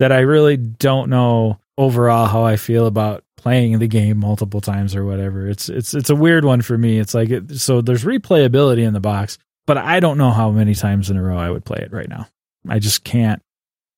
that 0.00 0.12
I 0.12 0.20
really 0.20 0.58
don't 0.58 1.08
know 1.08 1.58
overall 1.78 2.26
how 2.26 2.44
I 2.44 2.56
feel 2.56 2.86
about 2.86 3.24
playing 3.38 3.78
the 3.78 3.88
game 3.88 4.18
multiple 4.18 4.60
times 4.60 4.94
or 4.94 5.04
whatever. 5.04 5.48
It's 5.48 5.68
it's 5.68 5.94
it's 5.94 6.10
a 6.10 6.14
weird 6.14 6.44
one 6.44 6.60
for 6.60 6.76
me. 6.76 6.98
It's 6.98 7.14
like 7.14 7.30
it, 7.30 7.58
so 7.58 7.80
there's 7.80 8.04
replayability 8.04 8.86
in 8.86 8.92
the 8.92 9.00
box, 9.00 9.38
but 9.66 9.78
I 9.78 10.00
don't 10.00 10.18
know 10.18 10.30
how 10.30 10.50
many 10.50 10.74
times 10.74 11.10
in 11.10 11.16
a 11.16 11.22
row 11.22 11.38
I 11.38 11.50
would 11.50 11.64
play 11.64 11.78
it 11.78 11.92
right 11.92 12.08
now. 12.08 12.28
I 12.68 12.78
just 12.78 13.04
can't 13.04 13.42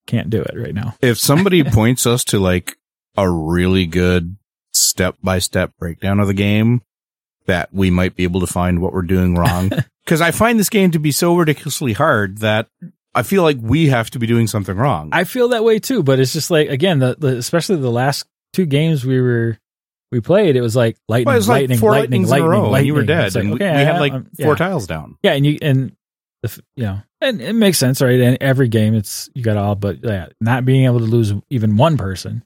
can't 0.07 0.31
do 0.31 0.43
it 0.43 0.55
right 0.57 0.75
now. 0.75 0.95
If 1.01 1.19
somebody 1.19 1.65
points 1.65 2.07
us 2.07 2.25
to 2.25 2.39
like 2.39 2.77
a 3.17 3.29
really 3.29 3.87
good 3.87 4.37
step 4.77 5.17
by 5.23 5.39
step 5.39 5.73
breakdown 5.79 6.21
of 6.21 6.27
the 6.27 6.35
game, 6.35 6.83
that 7.47 7.73
we 7.73 7.91
might 7.91 8.17
be 8.17 8.25
able 8.25 8.41
to 8.41 8.47
find 8.47 8.81
what 8.81 8.93
we're 8.93 9.03
doing 9.03 9.35
wrong. 9.35 9.71
Cause 10.07 10.21
I 10.21 10.31
find 10.31 10.59
this 10.59 10.69
game 10.71 10.93
to 10.93 10.99
be 11.01 11.11
so 11.11 11.37
ridiculously 11.37 11.93
hard 11.93 12.39
that 12.39 12.69
I 13.15 13.23
feel 13.23 13.43
like 13.43 13.57
we 13.61 13.89
have 13.89 14.11
to 14.11 14.19
be 14.21 14.27
doing 14.27 14.47
something 14.47 14.77
wrong. 14.77 15.09
I 15.12 15.25
feel 15.25 15.49
that 15.49 15.65
way 15.65 15.79
too, 15.81 16.03
but 16.03 16.21
it's 16.21 16.33
just 16.33 16.51
like 16.51 16.69
again, 16.69 16.99
the, 17.01 17.17
the 17.19 17.37
especially 17.39 17.77
the 17.77 17.91
last 17.91 18.25
two 18.53 18.67
games 18.67 19.05
we 19.05 19.21
were 19.21 19.59
we 20.12 20.21
played, 20.21 20.55
it 20.55 20.61
was 20.61 20.77
like 20.77 20.97
lightning, 21.09 21.27
Well, 21.27 21.35
it 21.35 21.39
was 21.39 21.49
like 21.49 21.62
lightning, 21.62 21.81
lightning, 21.81 22.23
lightning, 22.27 22.53
in 22.53 22.53
lightning. 22.53 22.77
and 22.79 22.87
you 22.87 22.95
were 22.95 23.03
dead. 23.05 23.35
like, 23.35 23.43
and 23.43 23.51
we- 23.51 23.57
okay, 23.57 23.77
we 23.77 23.83
had 23.83 24.01
like 24.01 24.12
four 24.12 24.53
yeah. 24.53 24.55
tiles 24.55 24.87
down. 24.87 25.19
Yeah, 25.23 25.33
and 25.33 25.45
you 25.45 25.59
and 25.61 25.97
the 26.43 26.49
f- 26.49 26.61
you 26.77 26.85
know, 26.85 27.01
and 27.21 27.41
it 27.41 27.55
makes 27.55 27.79
sense, 27.79 28.01
right? 28.01 28.21
And 28.21 28.39
every 28.41 28.69
game, 28.69 28.95
it's 28.95 29.29
you 29.35 29.43
got 29.43 29.57
all, 29.57 29.75
but 29.75 30.05
yeah, 30.05 30.29
not 30.41 30.65
being 30.65 30.85
able 30.85 31.01
to 31.01 31.05
lose 31.07 31.33
even 31.51 31.77
one 31.77 31.97
person, 31.97 32.45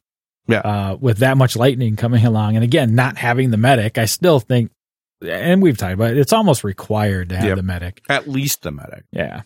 Yeah. 0.51 0.59
uh, 0.61 0.97
with 1.01 1.19
that 1.19 1.37
much 1.37 1.57
lightning 1.57 1.97
coming 1.97 2.25
along, 2.27 2.57
and 2.57 2.65
again, 2.65 2.95
not 2.95 3.17
having 3.17 3.51
the 3.51 3.57
medic, 3.57 3.97
I 3.99 4.05
still 4.07 4.41
think, 4.41 4.71
and 5.23 5.63
we've 5.63 5.77
talked 5.79 5.95
about 5.95 6.11
it, 6.13 6.19
it's 6.19 6.33
almost 6.33 6.65
required 6.65 7.29
to 7.31 7.37
have 7.37 7.45
Yep. 7.47 7.57
the 7.57 7.63
medic. 7.63 8.03
At 8.09 8.29
least 8.29 8.63
the 8.63 8.71
medic. 8.71 9.05
Yeah. 9.13 9.43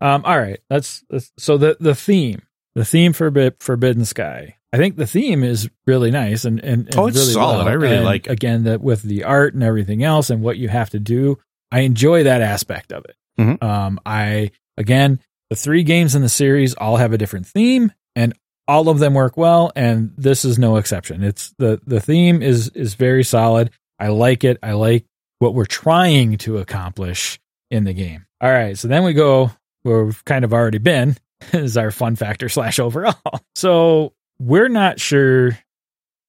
Um. 0.00 0.22
All 0.24 0.38
right. 0.38 0.60
That's, 0.70 1.02
that's 1.10 1.32
so 1.38 1.56
the 1.58 1.76
the 1.80 1.94
theme, 1.94 2.42
the 2.74 2.84
theme 2.84 3.12
for 3.12 3.32
Forbidden 3.60 4.04
Sky. 4.04 4.56
I 4.72 4.76
think 4.76 4.96
the 4.96 5.06
theme 5.06 5.42
is 5.42 5.68
really 5.86 6.10
nice 6.10 6.44
and 6.44 6.60
and, 6.60 6.86
and 6.86 6.96
Oh, 6.96 7.06
it's 7.06 7.16
really 7.18 7.32
solid. 7.32 7.58
well. 7.64 7.68
I 7.68 7.72
really 7.72 7.96
And 7.96 8.04
like 8.04 8.26
it. 8.26 8.32
Again, 8.32 8.64
that 8.64 8.80
with 8.80 9.02
the 9.02 9.24
art 9.24 9.54
and 9.54 9.62
everything 9.62 10.04
else 10.04 10.30
and 10.30 10.42
what 10.42 10.56
you 10.58 10.68
have 10.68 10.90
to 10.90 10.98
do, 11.00 11.38
I 11.72 11.80
enjoy 11.80 12.24
that 12.24 12.42
aspect 12.42 12.92
of 12.92 13.04
it. 13.06 13.16
Mhm. 13.40 13.62
Um. 13.62 13.98
I 14.06 14.50
again, 14.76 15.20
the 15.50 15.56
three 15.56 15.82
games 15.82 16.14
in 16.14 16.22
the 16.22 16.28
series 16.28 16.74
all 16.74 16.98
have 16.98 17.12
a 17.12 17.18
different 17.18 17.46
theme, 17.46 17.90
and 18.14 18.34
all 18.68 18.90
of 18.90 18.98
them 18.98 19.14
work 19.14 19.36
well, 19.36 19.72
and 19.74 20.12
this 20.16 20.44
is 20.44 20.58
no 20.58 20.76
exception. 20.76 21.24
It's 21.24 21.54
the 21.58 21.80
the 21.86 22.00
theme 22.00 22.42
is 22.42 22.68
is 22.68 22.94
very 22.94 23.24
solid. 23.24 23.70
I 23.98 24.08
like 24.08 24.44
it. 24.44 24.58
I 24.62 24.72
like 24.72 25.06
what 25.38 25.54
we're 25.54 25.64
trying 25.64 26.36
to 26.38 26.58
accomplish 26.58 27.40
in 27.70 27.84
the 27.84 27.94
game. 27.94 28.26
All 28.40 28.50
right, 28.50 28.76
so 28.78 28.86
then 28.86 29.02
we 29.02 29.14
go 29.14 29.50
where 29.82 30.04
we've 30.04 30.24
kind 30.24 30.44
of 30.44 30.52
already 30.52 30.78
been 30.78 31.16
is 31.52 31.76
our 31.76 31.90
fun 31.90 32.14
factor 32.14 32.48
slash 32.48 32.78
overall. 32.78 33.14
So 33.56 34.12
we're 34.38 34.68
not 34.68 35.00
sure. 35.00 35.58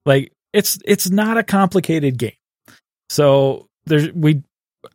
Like 0.04 0.34
it's 0.52 0.80
it's 0.84 1.12
not 1.12 1.38
a 1.38 1.44
complicated 1.44 2.18
game. 2.18 2.32
So 3.10 3.68
there's 3.86 4.12
we. 4.14 4.42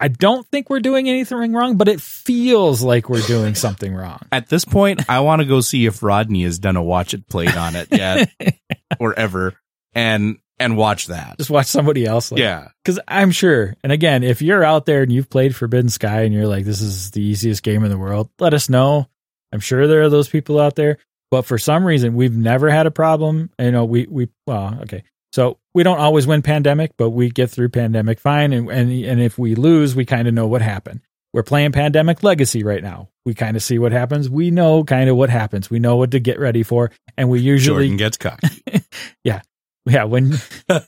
I 0.01 0.09
don't 0.09 0.47
think 0.47 0.71
we're 0.71 0.81
doing 0.81 1.09
anything 1.09 1.53
wrong, 1.53 1.77
but 1.77 1.89
it 1.89 2.01
feels 2.01 2.83
like 2.83 3.09
we're 3.09 3.27
doing 3.27 3.55
something 3.55 3.95
wrong. 3.95 4.21
At 4.33 4.49
this 4.49 4.65
point, 4.65 5.09
I 5.09 5.21
want 5.21 5.43
to 5.43 5.47
go 5.47 5.61
see 5.61 5.87
if 5.87 6.03
Rodney 6.03 6.45
has 6.45 6.59
done 6.59 6.77
a 6.77 6.83
watch 6.83 7.15
it 7.15 7.29
played 7.29 7.55
on 7.55 7.77
it 7.77 7.89
yet 7.91 8.31
or 8.99 9.19
ever 9.19 9.55
and, 9.95 10.39
and 10.59 10.77
watch 10.77 11.09
that. 11.09 11.37
Just 11.39 11.51
watch 11.51 11.67
somebody 11.67 12.07
else. 12.07 12.33
Like, 12.33 12.41
Yeah. 12.41 12.69
Because 12.83 12.99
I'm 13.07 13.31
sure, 13.31 13.77
and 13.83 13.93
again, 13.93 14.23
if 14.23 14.41
you're 14.41 14.65
out 14.65 14.87
there 14.87 15.03
and 15.03 15.13
you've 15.13 15.31
played 15.31 15.55
Forbidden 15.55 15.91
Sky 15.91 16.23
and 16.23 16.33
you're 16.33 16.47
like, 16.49 16.65
this 16.65 16.81
is 16.81 17.11
the 17.11 17.23
easiest 17.23 17.63
game 17.63 17.85
in 17.85 17.91
the 17.91 17.99
world, 17.99 18.31
let 18.39 18.55
us 18.55 18.69
know. 18.69 19.09
I'm 19.53 19.61
sure 19.61 19.87
there 19.87 20.03
are 20.03 20.11
those 20.11 20.29
people 20.29 20.59
out 20.59 20.75
there, 20.75 20.99
but 21.31 21.43
for 21.43 21.59
some 21.59 21.85
reason, 21.85 22.15
we've 22.15 22.37
never 22.37 22.71
had 22.71 22.87
a 22.87 22.91
problem. 22.91 23.51
You 23.59 23.71
know, 23.71 23.85
we 23.85 24.07
we 24.11 24.29
well, 24.49 24.81
okay, 24.83 25.05
so 25.35 25.59
we 25.75 25.83
don't 25.83 25.99
always 25.99 26.29
win 26.29 26.43
pandemic, 26.43 26.93
but 26.97 27.11
we 27.11 27.29
get 27.29 27.51
through 27.51 27.71
pandemic 27.71 28.21
fine, 28.21 28.53
and 28.53 28.71
and 28.71 28.93
and 28.93 29.21
if 29.21 29.37
we 29.37 29.57
lose, 29.57 29.97
we 29.97 30.05
kind 30.05 30.29
of 30.29 30.35
know 30.35 30.47
what 30.47 30.63
happened. 30.63 31.01
We're 31.33 31.43
playing 31.43 31.73
Pandemic 31.73 32.23
Legacy 32.23 32.63
right 32.63 32.81
now. 32.81 33.09
We 33.27 33.35
kind 33.35 33.57
of 33.57 33.63
see 33.65 33.81
what 33.81 33.91
happens. 33.91 34.31
We 34.31 34.53
know 34.53 34.85
kind 34.85 35.11
of 35.11 35.17
what 35.17 35.31
happens. 35.31 35.69
We 35.69 35.81
know 35.81 35.97
what 35.97 36.13
to 36.13 36.21
get 36.21 36.39
ready 36.39 36.63
for, 36.63 36.93
and 37.17 37.29
we 37.29 37.41
usually 37.41 37.89
Jordan 37.89 37.97
gets 37.97 38.17
cocky. 38.17 38.63
yeah 39.25 39.41
Yeah, 39.87 40.05
when 40.05 40.35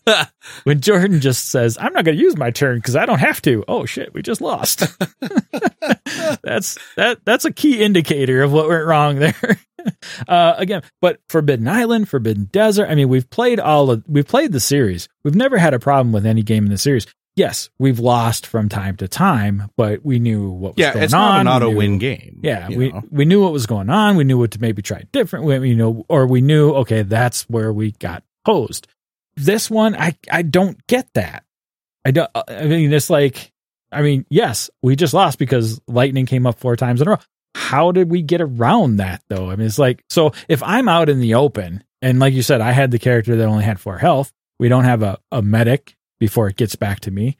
when 0.64 0.80
Jordan 0.80 1.20
just 1.20 1.50
says, 1.50 1.76
"I'm 1.80 1.92
not 1.92 2.04
going 2.04 2.16
to 2.16 2.22
use 2.22 2.36
my 2.36 2.52
turn 2.52 2.78
because 2.78 2.94
I 2.94 3.04
don't 3.04 3.18
have 3.18 3.42
to." 3.42 3.64
Oh 3.66 3.84
shit, 3.84 4.14
we 4.14 4.22
just 4.22 4.40
lost. 4.40 4.78
that's 6.44 6.78
that 6.96 7.18
that's 7.24 7.44
a 7.44 7.52
key 7.52 7.82
indicator 7.82 8.44
of 8.44 8.52
what 8.52 8.68
went 8.68 8.86
wrong 8.86 9.16
there. 9.16 9.58
uh, 10.28 10.54
again, 10.56 10.82
but 11.00 11.20
Forbidden 11.28 11.68
Island, 11.68 12.08
Forbidden 12.08 12.44
Desert. 12.52 12.86
I 12.88 12.94
mean, 12.94 13.08
we've 13.08 13.28
played 13.30 13.60
all 13.60 13.90
of 13.90 14.04
we've 14.06 14.26
played 14.26 14.52
the 14.52 14.60
series. 14.60 15.08
We've 15.24 15.34
never 15.34 15.58
had 15.58 15.74
a 15.74 15.78
problem 15.78 16.12
with 16.12 16.26
any 16.26 16.42
game 16.42 16.64
in 16.64 16.70
the 16.70 16.78
series. 16.78 17.06
yes, 17.36 17.68
we've 17.78 17.98
lost 17.98 18.46
from 18.46 18.68
time 18.68 18.96
to 18.96 19.06
time, 19.08 19.70
but 19.76 20.04
we 20.04 20.18
knew 20.18 20.48
what 20.50 20.74
was 20.76 20.78
Yeah, 20.82 20.94
going 20.94 21.04
it's 21.04 21.12
on. 21.12 21.44
not 21.44 21.62
an 21.62 21.62
auto 21.68 21.76
win 21.76 21.98
game. 21.98 22.40
Yeah, 22.42 22.68
we 22.68 22.90
know? 22.92 23.02
we 23.10 23.24
knew 23.26 23.42
what 23.42 23.52
was 23.52 23.66
going 23.66 23.90
on. 23.90 24.16
We 24.16 24.24
knew 24.24 24.38
what 24.38 24.52
to 24.52 24.60
maybe 24.60 24.80
try 24.82 25.04
different. 25.12 25.44
We, 25.44 25.68
you 25.70 25.76
know, 25.76 26.04
or 26.08 26.26
we 26.26 26.40
knew 26.40 26.70
okay, 26.76 27.02
that's 27.02 27.42
where 27.48 27.72
we 27.72 27.92
got 27.92 28.22
posed. 28.44 28.86
This 29.36 29.70
one, 29.70 29.94
I 29.94 30.16
I 30.30 30.42
don't 30.42 30.84
get 30.86 31.08
that. 31.14 31.44
I 32.06 32.10
don't. 32.12 32.30
I 32.34 32.64
mean, 32.64 32.90
it's 32.92 33.10
like, 33.10 33.52
I 33.92 34.00
mean, 34.00 34.24
yes, 34.30 34.70
we 34.82 34.96
just 34.96 35.12
lost 35.12 35.38
because 35.38 35.78
lightning 35.86 36.24
came 36.24 36.46
up 36.46 36.58
four 36.58 36.74
times 36.76 37.02
in 37.02 37.08
a 37.08 37.10
row. 37.10 37.18
How 37.56 37.90
did 37.90 38.10
we 38.10 38.20
get 38.22 38.40
around 38.42 38.96
that 38.98 39.22
though? 39.28 39.50
I 39.50 39.56
mean, 39.56 39.66
it's 39.66 39.78
like 39.78 40.04
so 40.10 40.32
if 40.48 40.62
I'm 40.62 40.88
out 40.88 41.08
in 41.08 41.20
the 41.20 41.34
open 41.34 41.82
and 42.02 42.18
like 42.20 42.34
you 42.34 42.42
said, 42.42 42.60
I 42.60 42.72
had 42.72 42.90
the 42.90 42.98
character 42.98 43.34
that 43.36 43.46
only 43.46 43.64
had 43.64 43.80
four 43.80 43.96
health. 43.98 44.30
We 44.58 44.68
don't 44.68 44.84
have 44.84 45.02
a, 45.02 45.18
a 45.32 45.40
medic 45.42 45.96
before 46.20 46.48
it 46.48 46.56
gets 46.56 46.76
back 46.76 47.00
to 47.00 47.10
me. 47.10 47.36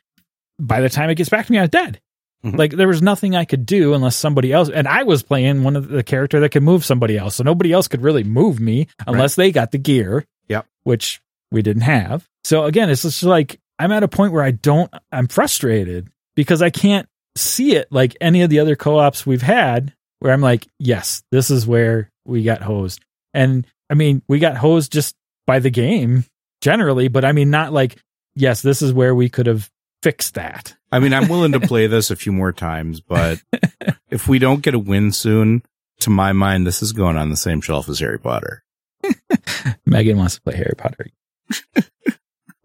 By 0.59 0.81
the 0.81 0.89
time 0.89 1.11
it 1.11 1.17
gets 1.17 1.29
back 1.31 1.47
to 1.47 1.53
me, 1.53 1.59
I'm 1.59 1.69
dead. 1.69 2.01
Mhm. 2.45 2.57
Like 2.57 2.73
there 2.73 2.89
was 2.89 3.03
nothing 3.03 3.37
I 3.37 3.45
could 3.45 3.67
do 3.67 3.93
unless 3.95 4.17
somebody 4.17 4.53
else. 4.53 4.71
And 4.71 4.89
I 4.89 5.03
was 5.03 5.23
playing 5.23 5.63
one 5.63 5.77
of 5.77 5.89
the 5.89 6.03
character 6.03 6.41
that 6.41 6.49
could 6.51 6.63
move 6.63 6.85
somebody 6.85 7.17
else, 7.19 7.37
so 7.37 7.45
nobody 7.45 7.73
else 7.73 7.87
could 7.89 8.03
really 8.03 8.25
move 8.25 8.59
me 8.59 8.89
unless 9.07 9.35
they 9.35 9.53
got 9.53 9.71
the 9.71 9.79
gear. 9.79 10.25
Yep. 10.49 10.67
which 10.85 11.21
we 11.51 11.61
didn't 11.63 11.83
have. 11.83 12.27
So 12.45 12.65
again, 12.65 12.89
it's 12.89 13.03
just 13.03 13.23
like 13.23 13.61
I'm 13.79 13.93
at 13.93 14.03
a 14.03 14.09
point 14.09 14.33
where 14.33 14.43
I 14.45 14.51
don't. 14.53 14.91
I'm 15.13 15.29
frustrated 15.29 16.09
because 16.37 16.63
I 16.63 16.71
can't 16.71 17.07
see 17.37 17.77
it 17.77 17.89
like 17.91 18.17
any 18.21 18.43
of 18.43 18.49
the 18.51 18.61
other 18.61 18.77
co-ops 18.77 19.27
we've 19.27 19.43
had. 19.43 19.93
Where 20.21 20.33
I'm 20.33 20.41
like, 20.41 20.67
yes, 20.79 21.23
this 21.31 21.51
is 21.51 21.67
where 21.67 22.11
we 22.25 22.43
got 22.43 22.63
hosed. 22.63 23.01
And 23.35 23.67
I 23.91 23.95
mean, 23.95 24.23
we 24.29 24.39
got 24.39 24.57
hosed 24.57 24.93
just 24.93 25.15
by 25.47 25.59
the 25.59 25.71
game 25.71 26.25
generally, 26.61 27.09
but 27.09 27.25
I 27.25 27.33
mean, 27.33 27.51
not 27.51 27.73
like, 27.73 27.97
yes, 28.35 28.63
this 28.63 28.83
is 28.83 28.93
where 28.93 29.15
we 29.15 29.29
could 29.29 29.47
have 29.47 29.71
fixed 30.03 30.35
that. 30.35 30.75
I 30.91 30.99
mean, 31.01 31.13
I'm 31.13 31.29
willing 31.29 31.53
to 31.53 31.61
play 31.61 31.87
this 31.87 32.11
a 32.11 32.17
few 32.17 32.33
more 32.33 32.53
times, 32.53 33.01
but 33.01 33.43
if 34.11 34.27
we 34.27 34.39
don't 34.39 34.63
get 34.63 34.75
a 34.75 34.79
win 34.79 35.13
soon, 35.13 35.63
to 36.01 36.11
my 36.11 36.33
mind, 36.33 36.67
this 36.67 36.83
is 36.83 36.93
going 36.93 37.17
on 37.17 37.31
the 37.31 37.37
same 37.37 37.61
shelf 37.61 37.89
as 37.89 38.01
Harry 38.01 38.19
Potter. 38.19 38.63
Megan 39.87 40.19
wants 40.19 40.35
to 40.37 40.43
play 40.43 40.57
Harry 40.57 40.75
Potter. 40.77 41.07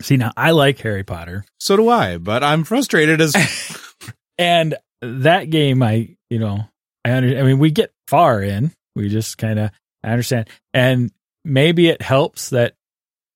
See, 0.02 0.18
now 0.18 0.32
I 0.36 0.52
like 0.52 0.80
Harry 0.80 1.04
Potter. 1.04 1.46
So 1.60 1.78
do 1.78 1.90
I, 1.90 2.18
but 2.18 2.44
I'm 2.44 2.64
frustrated 2.64 3.22
as 3.22 3.36
And 4.38 4.76
that 5.02 5.50
game, 5.50 5.84
I, 5.84 6.16
you 6.30 6.40
know, 6.40 6.68
I 7.06 7.14
under, 7.14 7.38
I 7.38 7.44
mean, 7.44 7.60
we 7.60 7.72
get 7.72 7.92
far 8.08 8.42
in. 8.42 8.72
We 8.96 9.10
just 9.10 9.38
kind 9.38 9.60
of, 9.60 9.72
I 10.04 10.12
understand. 10.12 10.50
And 10.74 11.12
maybe 11.44 11.88
it 11.88 12.02
helps 12.02 12.50
that 12.50 12.76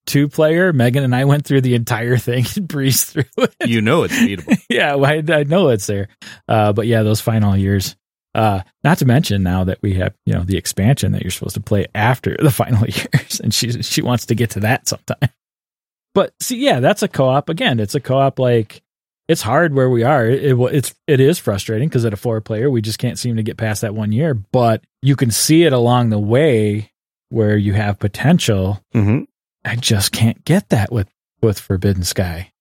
two 0.06 0.28
player, 0.28 0.72
Megan 0.74 1.04
and 1.04 1.16
I 1.16 1.26
went 1.26 1.46
through 1.46 1.62
the 1.62 1.76
entire 1.76 2.18
thing 2.20 2.46
and 2.56 2.68
breezed 2.68 3.10
through 3.10 3.24
it. 3.38 3.56
you 3.66 3.82
know 3.82 4.04
it's 4.04 4.18
beatable. 4.18 4.58
yeah, 4.70 4.96
well, 4.96 5.12
I, 5.12 5.34
I 5.34 5.44
know 5.44 5.70
it's 5.70 5.88
there. 5.88 6.08
Uh, 6.48 6.74
but 6.74 6.88
yeah, 6.88 7.04
those 7.04 7.22
final 7.22 7.56
years. 7.56 7.96
Uh, 8.34 8.62
not 8.84 8.98
to 8.98 9.06
mention 9.06 9.44
now 9.44 9.64
that 9.64 9.82
we 9.82 9.94
have, 9.94 10.14
you 10.26 10.34
know, 10.34 10.44
the 10.44 10.58
expansion 10.58 11.14
that 11.14 11.22
you're 11.22 11.32
supposed 11.32 11.56
to 11.56 11.62
play 11.62 11.88
after 11.96 12.36
the 12.38 12.52
final 12.52 12.86
years, 12.86 13.40
and 13.40 13.54
she 13.54 13.82
she 13.82 14.02
wants 14.02 14.26
to 14.26 14.36
get 14.36 14.50
to 14.50 14.60
that 14.60 14.90
sometime. 14.90 15.30
But 16.14 16.34
see, 16.42 16.58
yeah, 16.58 16.82
that's 16.82 17.02
a 17.02 17.08
co-op. 17.08 17.48
Again, 17.48 17.80
it's 17.80 17.96
a 17.96 18.02
co-op. 18.02 18.38
Like 18.38 18.82
it's 19.28 19.42
hard 19.42 19.74
where 19.74 19.90
we 19.90 20.04
are. 20.04 20.26
It, 20.28 20.44
it 20.44 20.60
it's 20.74 20.94
it 21.08 21.20
is 21.20 21.40
frustrating 21.40 21.88
because 21.90 22.06
at 22.06 22.14
a 22.14 22.18
four 22.18 22.42
player, 22.42 22.70
we 22.70 22.82
just 22.82 23.00
can't 23.00 23.20
seem 23.20 23.36
to 23.38 23.44
get 23.44 23.58
past 23.58 23.82
that 23.82 23.96
one 23.96 24.12
year. 24.12 24.34
But 24.34 24.84
you 25.02 25.16
can 25.16 25.32
see 25.32 25.64
it 25.64 25.74
along 25.74 26.10
the 26.10 26.20
way 26.20 26.92
where 27.30 27.58
you 27.58 27.74
have 27.74 28.00
potential. 28.00 28.82
hmm 28.94 29.24
I 29.64 29.76
just 29.76 30.12
can't 30.12 30.46
get 30.46 30.70
that 30.70 30.92
with 30.92 31.10
with 31.42 31.60
Forbidden 31.60 32.04
Sky. 32.04 32.52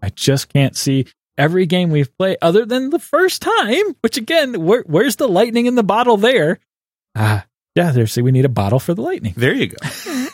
I 0.00 0.08
just 0.10 0.48
can't 0.48 0.76
see 0.76 1.06
every 1.36 1.66
game 1.66 1.90
we've 1.90 2.16
played 2.16 2.38
other 2.40 2.64
than 2.64 2.90
the 2.90 2.98
first 2.98 3.42
time. 3.42 3.94
Which 4.00 4.16
again, 4.16 4.64
where, 4.64 4.82
where's 4.86 5.16
the 5.16 5.28
lightning 5.28 5.66
in 5.66 5.74
the 5.74 5.82
bottle 5.82 6.16
there? 6.16 6.58
Ah, 7.14 7.44
yeah, 7.74 7.90
there. 7.90 8.06
See, 8.06 8.22
we 8.22 8.32
need 8.32 8.44
a 8.46 8.50
bottle 8.50 8.78
for 8.78 8.94
the 8.94 9.02
lightning. 9.02 9.34
There 9.36 9.52
you 9.52 9.68
go. 9.68 10.26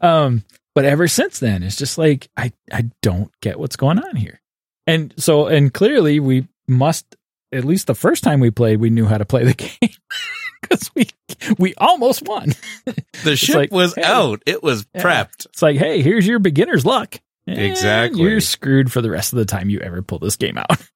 um, 0.00 0.44
but 0.74 0.84
ever 0.84 1.08
since 1.08 1.38
then, 1.38 1.62
it's 1.62 1.76
just 1.76 1.96
like 1.96 2.28
I 2.36 2.52
I 2.70 2.90
don't 3.00 3.30
get 3.40 3.58
what's 3.58 3.76
going 3.76 3.98
on 3.98 4.16
here. 4.16 4.40
And 4.86 5.14
so, 5.16 5.46
and 5.46 5.72
clearly, 5.72 6.20
we 6.20 6.48
must 6.66 7.16
at 7.52 7.64
least 7.64 7.86
the 7.86 7.94
first 7.94 8.24
time 8.24 8.40
we 8.40 8.50
played, 8.50 8.80
we 8.80 8.90
knew 8.90 9.06
how 9.06 9.18
to 9.18 9.24
play 9.24 9.44
the 9.44 9.54
game 9.80 9.90
because 10.62 10.90
we 10.94 11.06
we 11.58 11.74
almost 11.76 12.22
won. 12.26 12.52
The 13.24 13.36
ship 13.36 13.56
like, 13.56 13.72
was 13.72 13.94
hey. 13.94 14.02
out. 14.02 14.42
It 14.46 14.62
was 14.62 14.86
Yeah. 14.94 15.02
prepped. 15.02 15.46
It's 15.46 15.62
like, 15.62 15.76
hey, 15.76 16.02
here's 16.02 16.26
your 16.26 16.38
beginner's 16.38 16.84
luck. 16.86 17.20
Exactly. 17.46 18.22
You're 18.22 18.40
screwed 18.40 18.90
for 18.92 19.00
the 19.02 19.10
rest 19.10 19.32
of 19.32 19.38
the 19.38 19.44
time 19.44 19.68
you 19.68 19.80
ever 19.80 20.00
pull 20.02 20.18
this 20.18 20.36
game 20.36 20.56
out. 20.58 20.70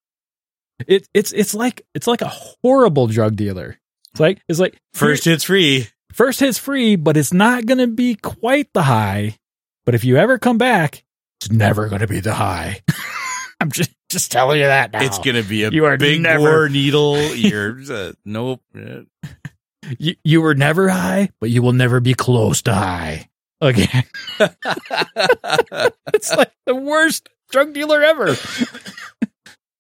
It 0.87 1.09
it's 1.14 1.33
it's 1.33 1.55
like 1.55 1.87
it's 1.94 2.07
like 2.07 2.20
a 2.20 2.29
horrible 2.29 3.07
drug 3.07 3.35
dealer. 3.35 3.79
It's 4.12 4.20
like 4.20 4.42
it's 4.46 4.61
like 4.61 4.79
First 4.92 5.25
hit's 5.25 5.44
free. 5.44 5.88
first 6.12 6.38
hit's 6.38 6.59
free, 6.59 6.96
but 6.96 7.16
it's 7.16 7.33
not 7.33 7.64
gonna 7.64 7.87
be 7.87 8.14
quite 8.14 8.68
the 8.75 8.83
high. 8.83 9.38
But 9.87 9.94
if 9.94 10.05
you 10.05 10.18
ever 10.18 10.38
come 10.38 10.59
back, 10.59 11.03
it's 11.40 11.51
never 11.51 11.88
gonna 11.88 12.07
be 12.07 12.20
the 12.20 12.35
high. 12.35 12.83
I'm 13.61 13.71
just 13.71 13.90
just 14.09 14.31
telling 14.31 14.59
you 14.61 14.66
that 14.66 14.92
now. 14.92 15.03
It's 15.03 15.19
gonna 15.19 15.42
be 15.42 15.64
a 15.64 15.71
You 15.71 15.87
are 15.87 15.97
big 15.97 16.21
never- 16.21 16.40
war 16.40 16.69
needle. 16.69 17.16
You're 17.35 17.79
uh, 17.90 18.12
nope. 18.25 18.62
Uh, 18.75 19.03
you, 19.99 20.14
you 20.25 20.42
were 20.42 20.55
never 20.55 20.88
high, 20.88 21.31
but 21.40 21.51
you 21.51 21.62
will 21.62 21.73
never 21.73 22.01
be 22.01 22.14
close 22.14 22.62
to 22.62 22.75
high 22.75 23.29
again. 23.61 24.05
it's 24.38 26.37
like 26.37 26.53
the 26.66 26.75
worst 26.75 27.29
drug 27.51 27.73
dealer 27.73 28.03
ever. 28.03 28.35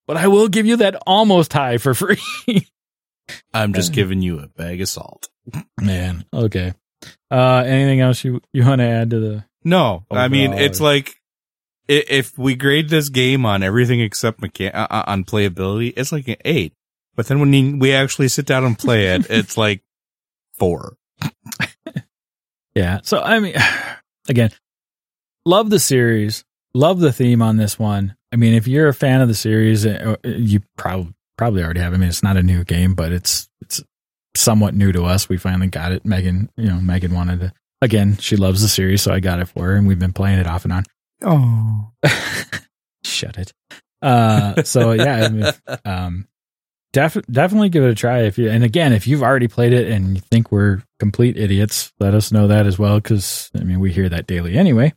but 0.06 0.16
I 0.16 0.28
will 0.28 0.48
give 0.48 0.66
you 0.66 0.76
that 0.78 0.96
almost 1.06 1.52
high 1.52 1.78
for 1.78 1.94
free. 1.94 2.18
I'm 3.52 3.72
just 3.72 3.92
giving 3.92 4.22
you 4.22 4.38
a 4.38 4.46
bag 4.48 4.80
of 4.80 4.88
salt. 4.88 5.28
Man, 5.80 6.24
okay. 6.32 6.74
Uh, 7.30 7.62
anything 7.66 8.00
else 8.00 8.24
you 8.24 8.40
you 8.52 8.64
want 8.64 8.80
to 8.80 8.84
add 8.86 9.10
to 9.10 9.20
the? 9.20 9.44
No, 9.64 10.04
I 10.10 10.28
mean 10.28 10.52
it's 10.52 10.80
like 10.80 11.20
if 11.88 12.36
we 12.36 12.54
grade 12.54 12.88
this 12.88 13.08
game 13.08 13.46
on 13.46 13.62
everything 13.62 14.00
except 14.00 14.40
mechan- 14.40 14.74
uh, 14.74 14.86
uh, 14.90 15.04
on 15.06 15.24
playability, 15.24 15.92
it's 15.96 16.12
like 16.12 16.28
an 16.28 16.36
eight. 16.44 16.72
But 17.14 17.26
then 17.26 17.40
when 17.40 17.52
you, 17.52 17.76
we 17.76 17.92
actually 17.92 18.28
sit 18.28 18.46
down 18.46 18.64
and 18.64 18.78
play 18.78 19.08
it, 19.14 19.26
it's 19.30 19.56
like 19.56 19.82
four. 20.54 20.96
Yeah. 22.76 23.00
So 23.02 23.20
I 23.20 23.40
mean, 23.40 23.54
again, 24.28 24.50
love 25.44 25.70
the 25.70 25.80
series. 25.80 26.44
Love 26.74 27.00
the 27.00 27.12
theme 27.12 27.40
on 27.40 27.56
this 27.56 27.78
one. 27.78 28.16
I 28.32 28.36
mean, 28.36 28.52
if 28.52 28.68
you're 28.68 28.88
a 28.88 28.94
fan 28.94 29.22
of 29.22 29.28
the 29.28 29.34
series, 29.34 29.86
uh, 29.86 30.16
you 30.24 30.60
probably 30.76 31.14
probably 31.38 31.64
already 31.64 31.80
have. 31.80 31.94
I 31.94 31.96
mean, 31.96 32.10
it's 32.10 32.22
not 32.22 32.36
a 32.36 32.42
new 32.42 32.64
game, 32.64 32.94
but 32.94 33.12
it's 33.12 33.48
it's 33.62 33.82
somewhat 34.36 34.74
new 34.74 34.92
to 34.92 35.04
us. 35.04 35.28
We 35.28 35.38
finally 35.38 35.68
got 35.68 35.92
it. 35.92 36.04
Megan, 36.04 36.50
you 36.56 36.66
know, 36.66 36.80
Megan 36.80 37.14
wanted 37.14 37.40
to. 37.40 37.52
Again, 37.80 38.16
she 38.18 38.36
loves 38.36 38.62
the 38.62 38.68
series, 38.68 39.02
so 39.02 39.12
I 39.12 39.20
got 39.20 39.40
it 39.40 39.48
for 39.48 39.64
her, 39.66 39.76
and 39.76 39.86
we've 39.86 39.98
been 39.98 40.12
playing 40.12 40.38
it 40.38 40.46
off 40.46 40.64
and 40.64 40.72
on. 40.72 40.84
Oh, 41.22 41.92
Shut 43.04 43.38
it. 43.38 43.52
Uh, 44.02 44.62
so 44.62 44.92
yeah, 44.92 45.24
I 45.24 45.28
mean, 45.28 45.52
um, 45.84 46.28
def- 46.92 47.26
definitely 47.30 47.68
give 47.68 47.84
it 47.84 47.90
a 47.90 47.94
try 47.94 48.22
if 48.22 48.38
you. 48.38 48.50
And 48.50 48.64
again, 48.64 48.92
if 48.92 49.06
you've 49.06 49.22
already 49.22 49.48
played 49.48 49.72
it 49.72 49.90
and 49.90 50.14
you 50.16 50.20
think 50.20 50.52
we're 50.52 50.82
complete 50.98 51.36
idiots, 51.36 51.92
let 51.98 52.14
us 52.14 52.32
know 52.32 52.48
that 52.48 52.66
as 52.66 52.78
well. 52.78 52.96
Because 52.96 53.50
I 53.54 53.64
mean, 53.64 53.80
we 53.80 53.92
hear 53.92 54.08
that 54.08 54.26
daily 54.26 54.56
anyway. 54.56 54.92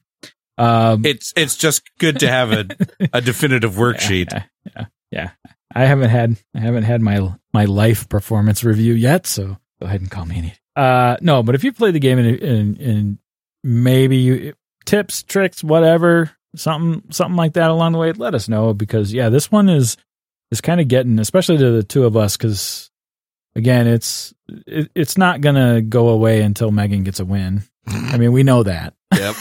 Um, 0.58 1.05
it's 1.05 1.34
it's 1.38 1.55
just 1.55 1.84
good 1.99 2.19
to 2.19 2.29
have 2.29 2.51
a 2.51 2.65
a 3.13 3.21
definitive 3.21 3.75
worksheet. 3.75 4.32
Yeah, 4.32 4.43
yeah, 4.75 4.86
yeah. 5.12 5.29
I 5.73 5.86
haven't 5.86 6.10
had 6.10 6.38
I 6.55 6.60
haven't 6.60 6.84
had 6.84 7.01
my 7.01 7.34
my 7.53 7.65
life 7.65 8.10
performance 8.10 8.63
review 8.63 8.93
yet, 8.93 9.25
so 9.25 9.58
go 9.79 9.86
ahead 9.86 10.01
and 10.01 10.12
call 10.12 10.25
me 10.25 10.38
an 10.38 10.43
idiot. 10.45 10.60
Uh, 10.75 11.17
no, 11.21 11.43
but 11.43 11.55
if 11.55 11.63
you 11.63 11.71
play 11.71 11.91
the 11.91 11.99
game 11.99 12.19
and 12.19 12.41
and, 12.41 12.77
and 12.79 13.17
maybe 13.63 14.17
you 14.17 14.53
tips, 14.89 15.21
tricks, 15.21 15.63
whatever, 15.63 16.32
something 16.56 17.04
something 17.12 17.36
like 17.36 17.54
that 17.54 17.69
along 17.69 17.91
the 17.91 17.99
way, 17.99 18.12
let 18.12 18.34
us 18.34 18.49
know 18.49 18.73
because 18.73 19.13
yeah, 19.13 19.30
this 19.30 19.52
one 19.52 19.69
is 19.69 19.97
is 20.52 20.62
kind 20.62 20.82
of 20.82 20.88
getting, 20.88 21.19
especially 21.19 21.58
to 21.58 21.71
the 21.71 21.84
two 21.84 22.06
of 22.06 22.17
us, 22.17 22.36
because 22.36 22.89
again, 23.56 23.86
it's 23.86 24.34
it, 24.65 24.89
it's 24.95 25.17
not 25.17 25.42
gonna 25.42 25.81
go 25.81 26.10
away 26.10 26.42
until 26.42 26.71
Megan 26.71 27.04
gets 27.04 27.19
a 27.19 27.25
win. 27.25 27.63
I 27.87 28.17
mean, 28.17 28.31
we 28.31 28.44
know 28.44 28.63
that. 28.63 28.94
Yep. 29.15 29.35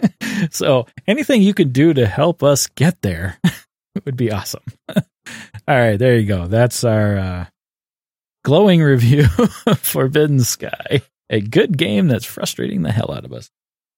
so 0.50 0.86
anything 1.06 1.42
you 1.42 1.54
can 1.54 1.70
do 1.70 1.92
to 1.92 2.06
help 2.06 2.42
us 2.42 2.66
get 2.68 3.02
there 3.02 3.38
would 4.04 4.16
be 4.16 4.32
awesome. 4.32 4.64
All 4.96 5.04
right, 5.68 5.98
there 5.98 6.18
you 6.18 6.26
go. 6.26 6.46
That's 6.46 6.82
our 6.84 7.16
uh, 7.16 7.46
glowing 8.42 8.82
review 8.82 9.26
of 9.66 9.78
Forbidden 9.78 10.40
Sky. 10.40 11.02
A 11.30 11.40
good 11.40 11.78
game 11.78 12.08
that's 12.08 12.26
frustrating 12.26 12.82
the 12.82 12.92
hell 12.92 13.12
out 13.12 13.24
of 13.24 13.32
us. 13.32 13.50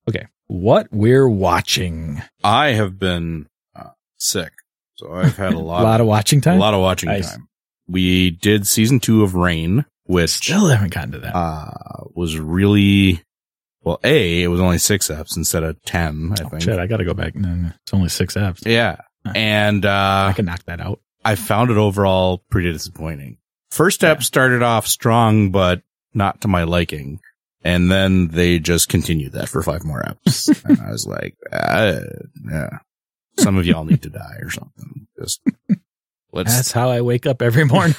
Okay, 0.08 0.26
what 0.46 0.88
we're 0.92 1.28
watching. 1.28 2.22
I 2.44 2.68
have 2.68 2.98
been 2.98 3.48
uh, 3.74 3.90
sick, 4.18 4.52
so 4.96 5.12
I've 5.12 5.36
had 5.36 5.52
a 5.52 5.56
A 5.56 5.58
lot, 5.60 5.82
lot 5.82 6.00
of 6.00 6.06
watching 6.06 6.40
time. 6.40 6.56
a 6.56 6.60
lot 6.60 6.74
of 6.74 6.80
watching 6.80 7.08
Nice. 7.08 7.30
time. 7.30 7.48
We 7.88 8.30
did 8.30 8.66
season 8.66 8.98
two 9.00 9.22
of 9.22 9.34
Rain, 9.34 9.84
which 10.04 10.30
Still 10.30 10.66
haven't 10.68 10.92
gotten 10.92 11.12
to 11.12 11.18
that. 11.20 11.36
uh, 11.36 12.04
was 12.14 12.38
really 12.38 13.22
well. 13.82 14.00
A, 14.04 14.42
it 14.42 14.48
was 14.48 14.60
only 14.60 14.78
six 14.78 15.08
eps 15.08 15.36
instead 15.36 15.62
of 15.62 15.80
ten. 15.82 16.32
I 16.38 16.42
oh, 16.44 16.48
think. 16.48 16.62
shit, 16.62 16.78
I 16.78 16.86
got 16.86 16.96
to 16.98 17.04
go 17.04 17.14
back. 17.14 17.34
No, 17.36 17.48
no, 17.54 17.70
It's 17.84 17.94
only 17.94 18.08
six 18.08 18.34
apps. 18.34 18.64
Yeah. 18.66 18.96
and 19.34 19.84
uh, 19.84 20.26
I 20.30 20.32
can 20.34 20.44
knock 20.46 20.64
that 20.66 20.80
out. 20.80 21.00
I 21.24 21.34
found 21.34 21.70
it 21.70 21.76
overall 21.76 22.44
pretty 22.50 22.72
disappointing. 22.72 23.38
First 23.72 23.96
step 23.96 24.22
started 24.22 24.62
off 24.62 24.86
strong, 24.86 25.50
but 25.50 25.82
not 26.14 26.40
to 26.42 26.48
my 26.48 26.62
liking. 26.64 27.20
And 27.66 27.90
then 27.90 28.28
they 28.28 28.60
just 28.60 28.88
continued 28.88 29.32
that 29.32 29.48
for 29.48 29.60
five 29.60 29.82
more 29.82 30.00
eps. 30.00 30.64
and 30.64 30.80
I 30.80 30.92
was 30.92 31.04
like, 31.04 31.36
uh, 31.50 31.98
yeah, 32.48 32.78
some 33.40 33.56
of 33.56 33.66
y'all 33.66 33.84
need 33.84 34.02
to 34.02 34.08
die 34.08 34.36
or 34.40 34.50
something. 34.50 35.08
Just 35.18 35.40
let's, 36.32 36.54
That's 36.54 36.70
how 36.70 36.90
I 36.90 37.00
wake 37.00 37.26
up 37.26 37.42
every 37.42 37.64
morning. 37.64 37.96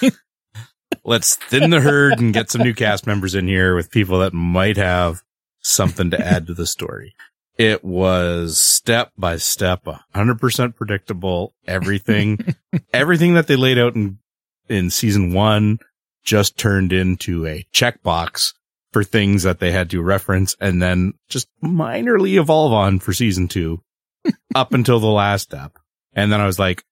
let's 1.03 1.35
thin 1.35 1.69
the 1.69 1.81
herd 1.81 2.17
and 2.17 2.33
get 2.33 2.49
some 2.49 2.61
new 2.61 2.73
cast 2.73 3.05
members 3.05 3.35
in 3.35 3.45
here 3.45 3.75
with 3.75 3.91
people 3.91 4.19
that 4.19 4.31
might 4.31 4.77
have 4.77 5.21
something 5.59 6.11
to 6.11 6.25
add 6.25 6.47
to 6.47 6.53
the 6.53 6.65
story. 6.65 7.13
It 7.57 7.83
was 7.83 8.61
step 8.61 9.11
by 9.17 9.35
step, 9.35 9.85
hundred 10.15 10.39
percent 10.39 10.77
predictable. 10.77 11.53
Everything, 11.67 12.55
everything 12.93 13.33
that 13.33 13.47
they 13.47 13.57
laid 13.57 13.77
out 13.77 13.95
in, 13.95 14.19
in 14.69 14.91
season 14.91 15.33
one 15.33 15.79
just 16.23 16.57
turned 16.57 16.93
into 16.93 17.45
a 17.45 17.65
checkbox 17.73 18.53
for 18.91 19.03
things 19.03 19.43
that 19.43 19.59
they 19.59 19.71
had 19.71 19.89
to 19.89 20.01
reference 20.01 20.55
and 20.59 20.81
then 20.81 21.13
just 21.29 21.47
minorly 21.63 22.39
evolve 22.39 22.73
on 22.73 22.99
for 22.99 23.13
season 23.13 23.47
two 23.47 23.81
up 24.55 24.73
until 24.73 24.99
the 24.99 25.07
last 25.07 25.43
step. 25.43 25.77
And 26.13 26.31
then 26.31 26.41
I 26.41 26.45
was 26.45 26.59
like, 26.59 26.83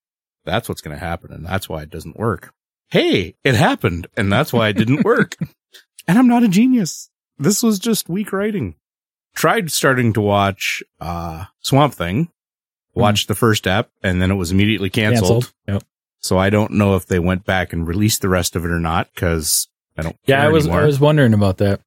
that's 0.44 0.70
what's 0.70 0.82
going 0.82 0.96
to 0.98 1.04
happen. 1.04 1.32
And 1.32 1.46
that's 1.46 1.68
why 1.68 1.82
it 1.82 1.90
doesn't 1.90 2.18
work. 2.18 2.54
Hey, 2.90 3.36
it 3.44 3.56
happened. 3.56 4.08
And 4.16 4.32
that's 4.32 4.54
why 4.54 4.70
it 4.70 4.78
didn't 4.78 5.04
work. 5.04 5.36
and 6.08 6.18
I'm 6.18 6.28
not 6.28 6.44
a 6.44 6.48
genius. 6.48 7.10
This 7.38 7.64
was 7.64 7.80
just 7.80 8.10
weak 8.10 8.32
writing. 8.32 8.76
Tried 9.34 9.72
starting 9.72 10.14
to 10.14 10.22
watch, 10.22 10.84
uh, 11.02 11.46
Swamp 11.60 11.94
Thing, 11.94 12.30
watched 12.94 13.28
the 13.28 13.36
first 13.36 13.68
app 13.68 13.90
and 14.02 14.22
then 14.22 14.32
it 14.32 14.36
was 14.36 14.52
immediately 14.52 14.90
canceled. 14.90 15.52
Yep. 15.68 15.84
So 16.20 16.38
I 16.38 16.50
don't 16.50 16.72
know 16.72 16.96
if 16.96 17.06
they 17.06 17.20
went 17.20 17.46
back 17.46 17.74
and 17.74 17.88
released 17.88 18.22
the 18.22 18.30
rest 18.30 18.56
of 18.56 18.66
it 18.66 18.72
or 18.72 18.80
not 18.80 19.10
because 19.14 19.68
I 19.98 20.02
don't. 20.02 20.18
Yeah, 20.26 20.44
I 20.44 20.48
was 20.48 20.66
anymore. 20.66 20.82
I 20.82 20.86
was 20.86 21.00
wondering 21.00 21.34
about 21.34 21.58
that. 21.58 21.82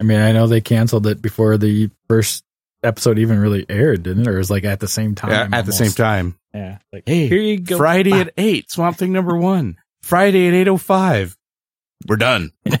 I 0.00 0.04
mean, 0.04 0.20
I 0.20 0.32
know 0.32 0.46
they 0.46 0.60
canceled 0.60 1.06
it 1.06 1.20
before 1.20 1.56
the 1.58 1.90
first 2.08 2.44
episode 2.82 3.18
even 3.18 3.38
really 3.40 3.66
aired, 3.68 4.02
didn't 4.04 4.22
it? 4.22 4.28
Or 4.28 4.34
it 4.34 4.38
was 4.38 4.50
like 4.50 4.64
at 4.64 4.80
the 4.80 4.88
same 4.88 5.14
time. 5.14 5.30
Yeah, 5.30 5.58
at 5.58 5.66
the 5.66 5.72
same 5.72 5.90
time. 5.90 6.36
Yeah. 6.54 6.78
Like, 6.92 7.04
Hey, 7.06 7.26
here 7.26 7.40
you 7.40 7.58
go. 7.60 7.76
Friday 7.76 8.10
Bah. 8.10 8.20
at 8.20 8.32
eight, 8.38 8.70
Swamp 8.70 8.96
Thing 8.96 9.12
number 9.12 9.36
one. 9.36 9.76
Friday 10.02 10.48
at 10.48 10.54
eight 10.54 10.68
oh 10.68 10.76
five. 10.76 11.36
We're 12.06 12.16
done. 12.16 12.52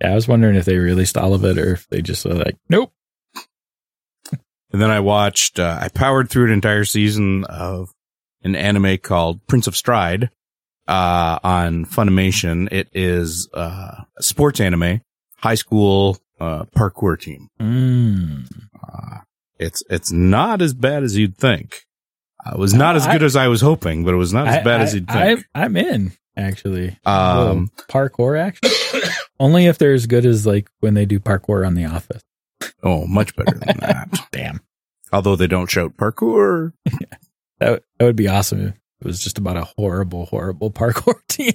Yeah, 0.00 0.12
I 0.12 0.14
was 0.14 0.28
wondering 0.28 0.54
if 0.54 0.64
they 0.64 0.78
released 0.78 1.18
all 1.18 1.34
of 1.34 1.44
it 1.44 1.58
or 1.58 1.72
if 1.72 1.88
they 1.88 2.02
just 2.02 2.24
were 2.24 2.34
like, 2.34 2.54
nope. 2.68 2.92
And 4.70 4.80
then 4.82 4.90
I 4.90 5.00
watched. 5.00 5.58
Uh, 5.58 5.76
I 5.80 5.88
powered 5.88 6.30
through 6.30 6.44
an 6.46 6.52
entire 6.52 6.84
season 6.84 7.44
of 7.46 7.90
an 8.42 8.54
anime 8.54 8.98
called 8.98 9.44
Prince 9.46 9.66
of 9.66 9.74
Stride 9.76 10.30
uh, 10.86 11.38
on 11.42 11.84
Funimation. 11.86 12.68
It 12.70 12.90
is 12.92 13.48
uh, 13.54 14.02
a 14.16 14.22
sports 14.22 14.60
anime, 14.60 15.00
high 15.36 15.56
school 15.56 16.18
uh, 16.40 16.64
parkour 16.76 17.18
team. 17.20 17.48
Mm. 17.60 18.46
Uh, 18.82 19.18
it's 19.58 19.82
it's 19.90 20.12
not 20.12 20.62
as 20.62 20.74
bad 20.74 21.02
as 21.02 21.16
you'd 21.16 21.36
think. 21.36 21.84
Uh, 22.44 22.52
it 22.54 22.58
was 22.58 22.74
not 22.74 22.96
as 22.96 23.06
good 23.06 23.22
I- 23.22 23.26
as 23.26 23.36
I 23.36 23.48
was 23.48 23.60
hoping, 23.60 24.04
but 24.04 24.14
it 24.14 24.18
was 24.18 24.32
not 24.32 24.46
as 24.48 24.62
bad 24.64 24.80
as 24.82 24.94
you'd 24.94 25.08
think. 25.08 25.44
I, 25.54 25.64
am 25.64 25.76
in 25.76 26.12
actually. 26.36 26.96
Um, 27.04 27.70
parkour 27.88 28.38
action. 28.38 28.70
Only 29.40 29.66
if 29.66 29.78
they're 29.78 29.92
as 29.94 30.06
good 30.06 30.24
as 30.26 30.46
like 30.46 30.68
when 30.80 30.94
they 30.94 31.04
do 31.06 31.18
parkour 31.20 31.66
on 31.66 31.74
The 31.74 31.84
Office. 31.86 32.22
oh, 32.82 33.06
much 33.06 33.34
better 33.36 33.58
than 33.58 33.76
that. 33.80 34.08
Damn, 34.32 34.60
Although 35.12 35.36
they 35.36 35.46
don't 35.48 35.70
shout 35.70 35.96
parkour. 35.96 36.72
that 37.58 37.70
would- 37.72 37.82
that 37.98 38.04
would 38.04 38.16
be 38.16 38.28
awesome. 38.28 38.60
If 38.60 38.74
it 39.00 39.06
was 39.06 39.20
just 39.22 39.38
about 39.38 39.56
a 39.56 39.64
horrible, 39.64 40.26
horrible 40.26 40.70
parkour 40.72 41.14
team. 41.28 41.54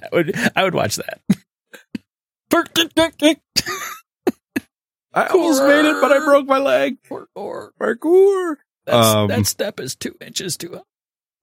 That 0.00 0.12
would 0.12 0.34
I 0.54 0.62
would 0.64 0.74
watch 0.74 0.96
that. 0.96 1.20
I 5.14 5.26
almost 5.28 5.62
made 5.62 5.84
it, 5.84 6.00
but 6.00 6.12
I 6.12 6.18
broke 6.24 6.46
my 6.46 6.58
leg. 6.58 6.98
Parkour. 7.08 7.70
Parkour. 7.80 8.56
That's, 8.86 9.06
Um, 9.06 9.28
that 9.28 9.46
step 9.46 9.80
is 9.80 9.94
two 9.96 10.14
inches 10.20 10.56
too 10.56 10.80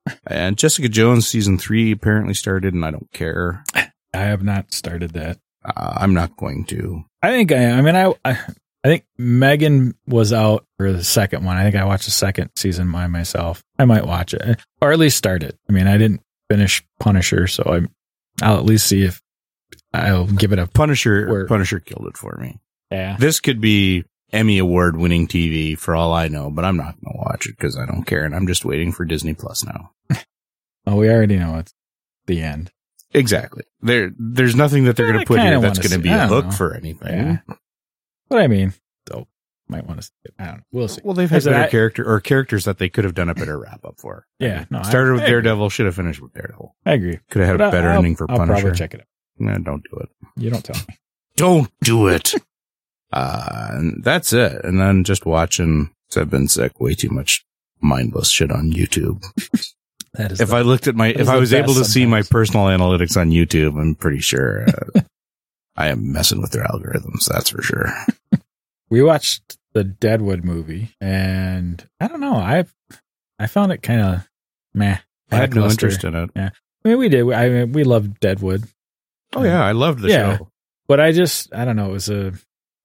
high. 0.07 0.15
And 0.27 0.57
Jessica 0.57 0.87
Jones 0.87 1.27
season 1.27 1.57
three 1.57 1.91
apparently 1.91 2.33
started, 2.35 2.73
and 2.73 2.85
I 2.85 2.91
don't 2.91 3.11
care. 3.11 3.63
I 3.75 3.87
have 4.13 4.43
not 4.43 4.71
started 4.71 5.11
that. 5.13 5.39
Uh, 5.63 5.93
I'm 5.97 6.13
not 6.13 6.37
going 6.37 6.65
to. 6.65 7.03
I 7.21 7.31
think 7.31 7.51
I. 7.51 7.71
I 7.71 7.81
mean, 7.81 7.95
I. 7.95 8.13
I, 8.23 8.37
I 8.83 8.87
think 8.87 9.05
Megan 9.17 9.95
was 10.05 10.31
out 10.31 10.63
for 10.77 10.91
the 10.91 11.03
second 11.03 11.43
one. 11.43 11.57
I 11.57 11.63
think 11.63 11.75
I 11.75 11.85
watched 11.85 12.05
the 12.05 12.11
second 12.11 12.51
season 12.55 12.91
by 12.91 13.07
myself. 13.07 13.63
I 13.79 13.85
might 13.85 14.05
watch 14.05 14.35
it, 14.35 14.61
or 14.79 14.91
at 14.91 14.99
least 14.99 15.17
start 15.17 15.41
it. 15.41 15.57
I 15.67 15.73
mean, 15.73 15.87
I 15.87 15.97
didn't 15.97 16.21
finish 16.51 16.83
Punisher, 16.99 17.47
so 17.47 17.63
I'm. 17.65 17.89
I'll 18.43 18.57
at 18.57 18.65
least 18.65 18.85
see 18.85 19.01
if 19.03 19.21
I'll 20.03 20.27
give 20.27 20.51
it 20.53 20.59
a. 20.59 20.67
Punisher. 20.67 21.27
Word. 21.29 21.47
Punisher 21.47 21.79
killed 21.79 22.07
it 22.07 22.17
for 22.17 22.37
me. 22.41 22.59
Yeah. 22.91 23.17
This 23.19 23.39
could 23.39 23.59
be 23.61 24.03
Emmy 24.31 24.57
award 24.57 24.97
winning 24.97 25.27
TV 25.27 25.77
for 25.77 25.95
all 25.95 26.13
I 26.13 26.27
know, 26.27 26.49
but 26.49 26.65
I'm 26.65 26.77
not 26.77 26.95
going 27.03 27.13
to 27.15 27.21
watch 27.23 27.47
it 27.47 27.55
because 27.57 27.77
I 27.77 27.85
don't 27.85 28.03
care, 28.03 28.23
and 28.25 28.35
I'm 28.35 28.47
just 28.47 28.65
waiting 28.65 28.91
for 28.91 29.05
Disney 29.05 29.33
Plus 29.33 29.65
now. 29.65 29.91
Oh, 30.87 30.97
we 30.97 31.09
already 31.09 31.37
know 31.37 31.57
it's 31.57 31.73
the 32.27 32.41
end. 32.43 32.71
Exactly. 33.11 33.63
There, 33.81 34.11
there's 34.19 34.55
nothing 34.55 34.83
that 34.83 34.95
they're 34.95 35.07
going 35.11 35.19
to 35.19 35.25
put 35.25 35.39
here 35.41 35.59
that's 35.59 35.79
going 35.79 35.93
to 35.93 35.97
be 35.97 36.09
a 36.13 36.27
hook 36.27 36.45
know. 36.45 36.51
for 36.51 36.75
anything. 36.75 37.25
Yeah. 37.27 37.37
But 38.29 38.41
I 38.43 38.47
mean, 38.47 38.71
though, 39.07 39.27
might 39.67 39.87
want 39.87 40.03
to. 40.03 40.11
I 40.37 40.45
don't 40.45 40.57
know. 40.57 40.63
We'll 40.71 40.87
see. 40.87 41.01
Well, 41.03 41.15
they've 41.15 41.27
had 41.27 41.43
better 41.43 41.55
I- 41.63 41.69
character 41.69 42.07
or 42.07 42.19
characters 42.19 42.65
that 42.65 42.77
they 42.77 42.87
could 42.89 43.03
have 43.03 43.15
done 43.15 43.29
a 43.29 43.33
better 43.33 43.57
wrap 43.57 43.83
up 43.83 43.99
for. 43.99 44.27
Yeah, 44.37 44.65
no, 44.69 44.83
started 44.83 45.13
with 45.13 45.21
I 45.21 45.23
agree. 45.23 45.31
Daredevil, 45.41 45.69
should 45.71 45.87
have 45.87 45.95
finished 45.95 46.21
with 46.21 46.33
Daredevil. 46.33 46.75
I 46.85 46.91
agree. 46.93 47.17
Could 47.31 47.39
have 47.39 47.47
had 47.49 47.57
But 47.57 47.67
a 47.69 47.71
better 47.71 47.89
I'll- 47.89 47.97
ending 47.97 48.15
for 48.15 48.29
I'll 48.29 48.37
Punisher. 48.37 48.61
probably 48.61 48.77
check 48.77 48.93
it 48.93 48.99
out. 49.01 49.07
Nah, 49.37 49.57
don't 49.57 49.83
do 49.89 49.97
it. 49.97 50.09
You 50.37 50.49
don't 50.49 50.63
tell 50.63 50.81
me. 50.87 50.97
Don't 51.35 51.71
do 51.83 52.07
it. 52.07 52.33
uh, 53.13 53.67
and 53.71 54.03
that's 54.03 54.33
it. 54.33 54.63
And 54.63 54.79
then 54.79 55.03
just 55.03 55.25
watching. 55.25 55.91
i 56.15 56.21
I've 56.21 56.29
been 56.29 56.47
sick. 56.47 56.79
Way 56.79 56.95
too 56.95 57.09
much 57.09 57.45
mindless 57.81 58.29
shit 58.29 58.51
on 58.51 58.71
YouTube. 58.71 59.23
That 60.17 60.31
is. 60.31 60.39
If 60.39 60.49
the- 60.49 60.55
I 60.55 60.61
looked 60.61 60.87
at 60.87 60.95
my, 60.95 61.07
if 61.07 61.27
I 61.27 61.35
was 61.35 61.53
able 61.53 61.73
to 61.73 61.81
best 61.81 61.91
see 61.91 62.05
my 62.05 62.21
personal 62.21 62.67
analytics 62.67 63.17
on 63.19 63.31
YouTube, 63.31 63.77
I'm 63.77 63.95
pretty 63.95 64.19
sure 64.19 64.65
uh, 64.65 65.01
I 65.75 65.89
am 65.89 66.13
messing 66.13 66.41
with 66.41 66.51
their 66.51 66.63
algorithms. 66.63 67.25
That's 67.27 67.49
for 67.49 67.61
sure. 67.61 67.93
we 68.89 69.03
watched 69.03 69.57
the 69.73 69.83
Deadwood 69.83 70.45
movie, 70.45 70.95
and 71.01 71.85
I 71.99 72.07
don't 72.07 72.21
know. 72.21 72.35
I 72.35 72.63
I 73.37 73.47
found 73.47 73.73
it 73.73 73.81
kind 73.81 73.99
of 73.99 74.29
meh. 74.73 74.99
I 75.31 75.35
had 75.35 75.53
no 75.53 75.67
interest 75.67 76.03
in 76.03 76.15
it. 76.15 76.29
Yeah. 76.35 76.51
I 76.85 76.87
mean, 76.87 76.97
we 76.97 77.09
did. 77.09 77.29
I 77.33 77.49
mean, 77.49 77.71
we 77.73 77.83
loved 77.83 78.19
Deadwood, 78.19 78.63
Oh 79.35 79.43
yeah, 79.43 79.63
I 79.63 79.71
loved 79.73 79.99
the 79.99 80.09
Yeah. 80.09 80.37
show. 80.37 80.49
but 80.87 80.99
I 80.99 81.11
just 81.11 81.53
I 81.53 81.65
don't 81.65 81.75
know. 81.75 81.89
It 81.89 81.93
was 81.93 82.09
a 82.09 82.33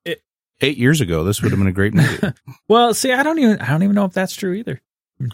it, 0.05 0.23
Eight 0.61 0.77
years 0.79 1.01
ago, 1.01 1.25
this 1.25 1.43
would 1.43 1.53
have 1.53 1.59
been 1.59 1.69
a 1.69 1.73
great 1.73 1.95
movie. 1.95 2.33
well. 2.69 2.93
See, 2.95 3.13
I 3.13 3.23
don't 3.23 3.39
even 3.39 3.61
I 3.61 3.71
don't 3.71 3.83
even 3.83 3.95
know 3.95 4.05
if 4.05 4.13
that's 4.13 4.35
true 4.35 4.53
either. 4.55 4.81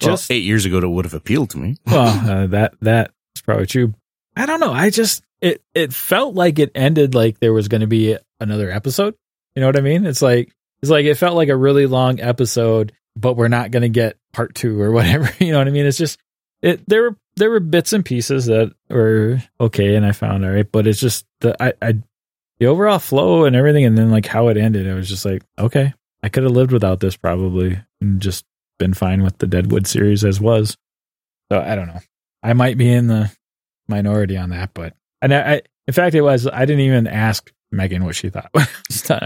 Just 0.01 0.29
well, 0.31 0.37
eight 0.37 0.45
years 0.45 0.64
ago, 0.64 0.79
it 0.79 0.87
would 0.89 1.05
have 1.05 1.14
appealed 1.14 1.51
to 1.51 1.59
me. 1.59 1.77
well, 1.87 2.31
uh, 2.31 2.47
that 2.49 2.75
that 2.83 3.12
is 3.37 3.43
probably 3.43 3.67
true. 3.67 3.95
I 4.37 4.47
don't 4.47 4.61
know. 4.61 4.73
I 4.73 4.91
just 4.91 5.23
it 5.41 5.62
it 5.75 5.93
felt 5.93 6.35
like 6.35 6.59
it 6.59 6.73
ended 6.75 7.14
like 7.14 7.39
there 7.39 7.53
was 7.53 7.69
going 7.69 7.81
to 7.83 7.87
be 7.87 8.17
another 8.41 8.71
episode. 8.71 9.14
You 9.55 9.61
know 9.61 9.69
what 9.69 9.77
I 9.77 9.81
mean? 9.83 10.05
It's 10.05 10.23
like 10.23 10.53
it's 10.83 10.91
like 10.91 11.07
it 11.07 11.14
felt 11.14 11.37
like 11.37 11.49
a 11.49 11.57
really 11.57 11.87
long 11.87 12.21
episode, 12.21 12.93
but 13.17 13.35
we're 13.35 13.49
not 13.49 13.71
going 13.71 13.83
to 13.83 13.89
get 13.89 14.17
part 14.33 14.55
two 14.55 14.81
or 14.81 14.91
whatever. 14.91 15.31
You 15.39 15.53
know 15.53 15.59
what 15.59 15.69
I 15.69 15.71
mean? 15.71 15.87
It's 15.87 15.97
just 15.99 16.19
it. 16.62 16.87
There 16.89 17.03
were 17.03 17.17
there 17.37 17.51
were 17.51 17.61
bits 17.61 17.93
and 17.93 18.05
pieces 18.05 18.47
that 18.47 18.72
were 18.89 19.43
okay, 19.61 19.95
and 19.95 20.07
I 20.07 20.12
found 20.12 20.45
all 20.45 20.51
right, 20.51 20.70
but 20.70 20.87
it's 20.87 21.01
just 21.01 21.26
the 21.41 21.61
I 21.62 21.72
I 21.82 21.95
the 22.59 22.66
overall 22.66 22.99
flow 22.99 23.45
and 23.45 23.55
everything, 23.55 23.84
and 23.84 23.97
then 23.97 24.11
like 24.11 24.26
how 24.26 24.49
it 24.49 24.57
ended. 24.57 24.87
It 24.87 24.95
was 24.95 25.09
just 25.09 25.24
like 25.24 25.43
okay, 25.59 25.93
I 26.22 26.28
could 26.28 26.45
have 26.45 26.53
lived 26.53 26.72
without 26.72 27.01
this 27.01 27.16
probably, 27.16 27.78
and 28.01 28.20
just 28.20 28.45
been 28.78 28.95
fine 28.95 29.22
with 29.22 29.39
the 29.39 29.47
Deadwood 29.47 29.87
series 29.87 30.24
as 30.24 30.41
was. 30.41 30.76
So 31.51 31.61
I 31.61 31.74
don't 31.74 31.87
know. 31.87 32.01
I 32.43 32.53
might 32.53 32.78
be 32.78 32.91
in 32.93 33.07
the 33.07 33.30
minority 33.89 34.37
on 34.37 34.51
that, 34.51 34.70
but 34.74 34.95
and 35.22 35.34
I, 35.34 35.55
I 35.55 35.62
in 35.87 35.95
fact 35.95 36.14
it 36.14 36.22
was 36.22 36.47
I 36.47 36.64
didn't 36.64 36.80
even 36.80 37.07
ask 37.07 37.53
Megan 37.70 38.05
what 38.05 38.16
she 38.16 38.30
thought. 38.30 38.51
I 38.55 38.66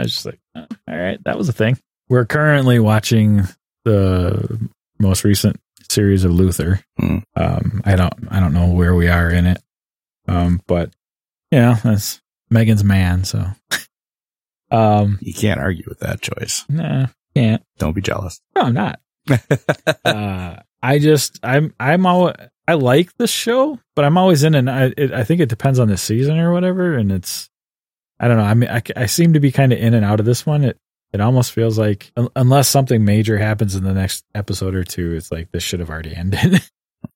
was 0.02 0.12
just 0.12 0.26
like, 0.26 0.40
oh, 0.56 0.66
all 0.88 0.98
right, 0.98 1.22
that 1.24 1.38
was 1.38 1.48
a 1.48 1.52
thing. 1.52 1.78
We're 2.08 2.26
currently 2.26 2.80
watching 2.80 3.44
the 3.84 4.68
most 4.98 5.24
recent 5.24 5.60
series 5.90 6.24
of 6.24 6.32
Luther. 6.32 6.80
Hmm. 6.98 7.18
Um, 7.36 7.82
I 7.84 7.96
don't 7.96 8.14
I 8.30 8.40
don't 8.40 8.52
know 8.54 8.68
where 8.68 8.94
we 8.94 9.08
are 9.08 9.28
in 9.30 9.46
it, 9.46 9.62
um, 10.28 10.60
but 10.66 10.90
yeah, 11.50 11.78
that's 11.82 12.20
Megan's 12.50 12.84
man. 12.84 13.24
So, 13.24 13.44
um, 14.70 15.18
You 15.20 15.34
can't 15.34 15.60
argue 15.60 15.84
with 15.88 16.00
that 16.00 16.20
choice. 16.20 16.64
nah, 16.68 17.06
can't. 17.34 17.62
Don't 17.78 17.94
be 17.94 18.00
jealous. 18.02 18.40
No, 18.54 18.62
I'm 18.62 18.74
not. 18.74 19.00
uh, 20.04 20.56
I 20.82 20.98
just 20.98 21.38
I'm 21.42 21.74
I'm 21.78 22.06
all 22.06 22.32
I 22.66 22.74
like 22.74 23.16
the 23.16 23.26
show, 23.26 23.78
but 23.96 24.04
I'm 24.04 24.16
always 24.16 24.44
in 24.44 24.54
and 24.54 24.70
I 24.70 24.92
it, 24.96 25.12
I 25.12 25.24
think 25.24 25.40
it 25.40 25.48
depends 25.48 25.78
on 25.78 25.88
the 25.88 25.96
season 25.96 26.38
or 26.38 26.52
whatever, 26.52 26.94
and 26.94 27.10
it's 27.12 27.50
I 28.18 28.28
don't 28.28 28.36
know. 28.36 28.44
I 28.44 28.54
mean, 28.54 28.70
I, 28.70 28.82
I 28.96 29.06
seem 29.06 29.32
to 29.32 29.40
be 29.40 29.50
kind 29.50 29.72
of 29.72 29.78
in 29.78 29.94
and 29.94 30.04
out 30.04 30.20
of 30.20 30.26
this 30.26 30.44
one. 30.46 30.62
It 30.64 30.78
it 31.12 31.20
almost 31.20 31.52
feels 31.52 31.78
like 31.78 32.10
un- 32.16 32.28
unless 32.36 32.68
something 32.68 33.04
major 33.04 33.38
happens 33.38 33.74
in 33.74 33.84
the 33.84 33.94
next 33.94 34.24
episode 34.34 34.74
or 34.74 34.84
two, 34.84 35.14
it's 35.14 35.30
like 35.32 35.50
this 35.52 35.62
should 35.62 35.80
have 35.80 35.90
already 35.90 36.14
ended. 36.14 36.60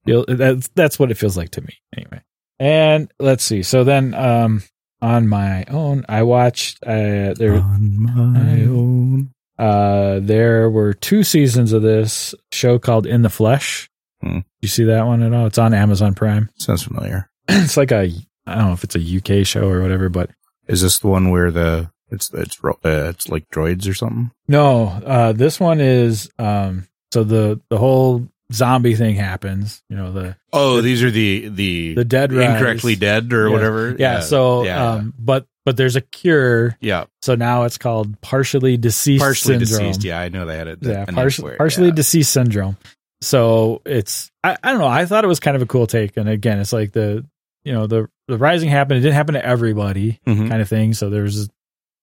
That's 0.06 0.68
that's 0.74 0.98
what 0.98 1.10
it 1.10 1.16
feels 1.18 1.36
like 1.36 1.50
to 1.50 1.60
me 1.62 1.78
anyway. 1.96 2.22
And 2.58 3.10
let's 3.18 3.44
see. 3.44 3.62
So 3.62 3.84
then, 3.84 4.14
um, 4.14 4.62
on 5.02 5.28
my 5.28 5.64
own, 5.68 6.04
I 6.08 6.22
watched. 6.22 6.82
Uh, 6.82 7.34
there, 7.34 7.54
On 7.54 8.02
my 8.02 8.62
own. 8.62 9.32
uh, 9.58 10.20
there 10.22 10.70
were 10.70 10.94
two 10.94 11.22
seasons 11.24 11.72
of 11.72 11.82
this 11.82 12.34
show 12.52 12.78
called 12.78 13.06
In 13.06 13.22
the 13.22 13.28
Flesh. 13.30 13.90
Hmm. 14.22 14.38
You 14.62 14.68
see 14.68 14.84
that 14.84 15.04
one 15.06 15.22
at 15.22 15.34
all? 15.34 15.46
It's 15.46 15.58
on 15.58 15.74
Amazon 15.74 16.14
Prime. 16.14 16.48
Sounds 16.58 16.82
familiar. 16.82 17.28
it's 17.48 17.76
like 17.76 17.92
a 17.92 18.10
I 18.46 18.54
don't 18.54 18.66
know 18.68 18.72
if 18.72 18.84
it's 18.84 18.96
a 18.96 19.40
UK 19.40 19.46
show 19.46 19.68
or 19.68 19.80
whatever, 19.82 20.08
but 20.08 20.30
Is 20.66 20.80
this 20.82 20.98
the 20.98 21.08
one 21.08 21.30
where 21.30 21.50
the 21.50 21.90
it's 22.14 22.30
it's 22.32 22.58
uh, 22.64 22.72
it's 22.84 23.28
like 23.28 23.48
droids 23.50 23.88
or 23.88 23.94
something? 23.94 24.30
no, 24.48 24.86
uh, 24.88 25.32
this 25.32 25.60
one 25.60 25.80
is 25.80 26.30
um, 26.38 26.86
so 27.12 27.24
the 27.24 27.60
the 27.68 27.78
whole 27.78 28.26
zombie 28.52 28.94
thing 28.94 29.16
happens. 29.16 29.82
You 29.88 29.96
know 29.96 30.12
the 30.12 30.36
Oh, 30.52 30.80
these 30.80 31.02
are 31.02 31.10
the 31.10 31.48
the 31.48 31.94
the 31.94 32.04
dead 32.04 32.32
rise. 32.32 32.50
incorrectly 32.54 32.96
dead 32.96 33.32
or 33.32 33.48
Yeah. 33.48 33.52
whatever. 33.52 33.96
Yeah. 33.98 34.20
so 34.20 34.64
yeah, 34.64 34.92
um, 34.92 35.14
but 35.18 35.46
but 35.64 35.76
there's 35.78 35.96
a 35.96 36.02
cure. 36.02 36.76
yeah. 36.80 37.06
So 37.22 37.34
now 37.36 37.64
it's 37.64 37.78
called 37.78 38.20
partially 38.20 38.76
deceased 38.76 39.22
partially 39.22 39.64
syndrome. 39.64 39.88
deceased. 39.90 40.04
Yeah, 40.04 40.20
I 40.20 40.28
know 40.28 40.44
they 40.44 40.56
had 40.58 40.68
it. 40.68 40.78
yeah, 40.82 41.06
partially 41.06 41.56
partially 41.56 41.88
yeah. 41.88 41.94
deceased 41.94 42.32
syndrome. 42.32 42.76
So 43.22 43.80
it's 43.86 44.30
I, 44.42 44.56
I 44.62 44.70
don't 44.70 44.80
know. 44.80 44.86
I 44.86 45.06
thought 45.06 45.24
it 45.24 45.28
was 45.28 45.40
kind 45.40 45.56
of 45.56 45.62
a 45.62 45.66
cool 45.66 45.86
take, 45.86 46.16
and 46.18 46.28
again, 46.28 46.58
it's 46.58 46.72
like 46.72 46.92
the 46.92 47.24
you 47.64 47.72
know 47.72 47.86
the 47.86 48.08
the 48.28 48.36
rising 48.36 48.68
happened. 48.68 48.98
It 48.98 49.02
didn't 49.02 49.14
happen 49.14 49.34
to 49.34 49.44
everybody, 49.44 50.20
Mhm. 50.26 50.48
kind 50.50 50.60
of 50.60 50.68
thing. 50.68 50.92
So 50.92 51.08
there's 51.08 51.48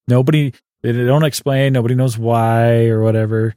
nobody. 0.08 0.54
They 0.84 0.94
don't 0.94 1.24
explain. 1.24 1.74
Nobody 1.74 1.96
knows 1.96 2.18
why 2.18 2.88
or 2.88 3.02
whatever. 3.04 3.54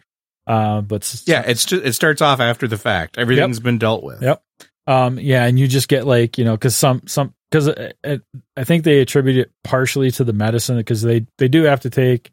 Uh, 0.47 0.83
but 0.83 1.23
Yeah, 1.27 1.43
it's 1.47 1.65
just, 1.65 1.85
it 1.85 1.93
starts 1.95 2.21
off 2.21 2.41
after 2.41 2.69
the 2.69 2.77
fact. 2.77 3.17
Everything's 3.17 3.61
been 3.61 3.79
dealt 3.79 4.03
with. 4.03 4.23
Yep. 4.23 4.43
Um, 4.87 5.19
yeah, 5.19 5.45
and 5.45 5.59
you 5.59 5.67
just 5.67 5.89
get 5.89 6.07
like 6.07 6.37
you 6.37 6.45
know 6.45 6.53
because 6.53 6.77
some 6.77 7.03
some 7.07 7.35
because 7.51 7.71
I 7.71 8.65
think 8.65 8.85
they 8.85 9.01
attribute 9.01 9.39
it 9.39 9.53
partially 9.63 10.11
to 10.13 10.25
the 10.25 10.35
medicine 10.35 10.77
because 10.77 11.01
they 11.01 11.27
they 11.39 11.49
do 11.49 11.63
have 11.63 11.81
to 11.81 11.91
take 11.91 12.31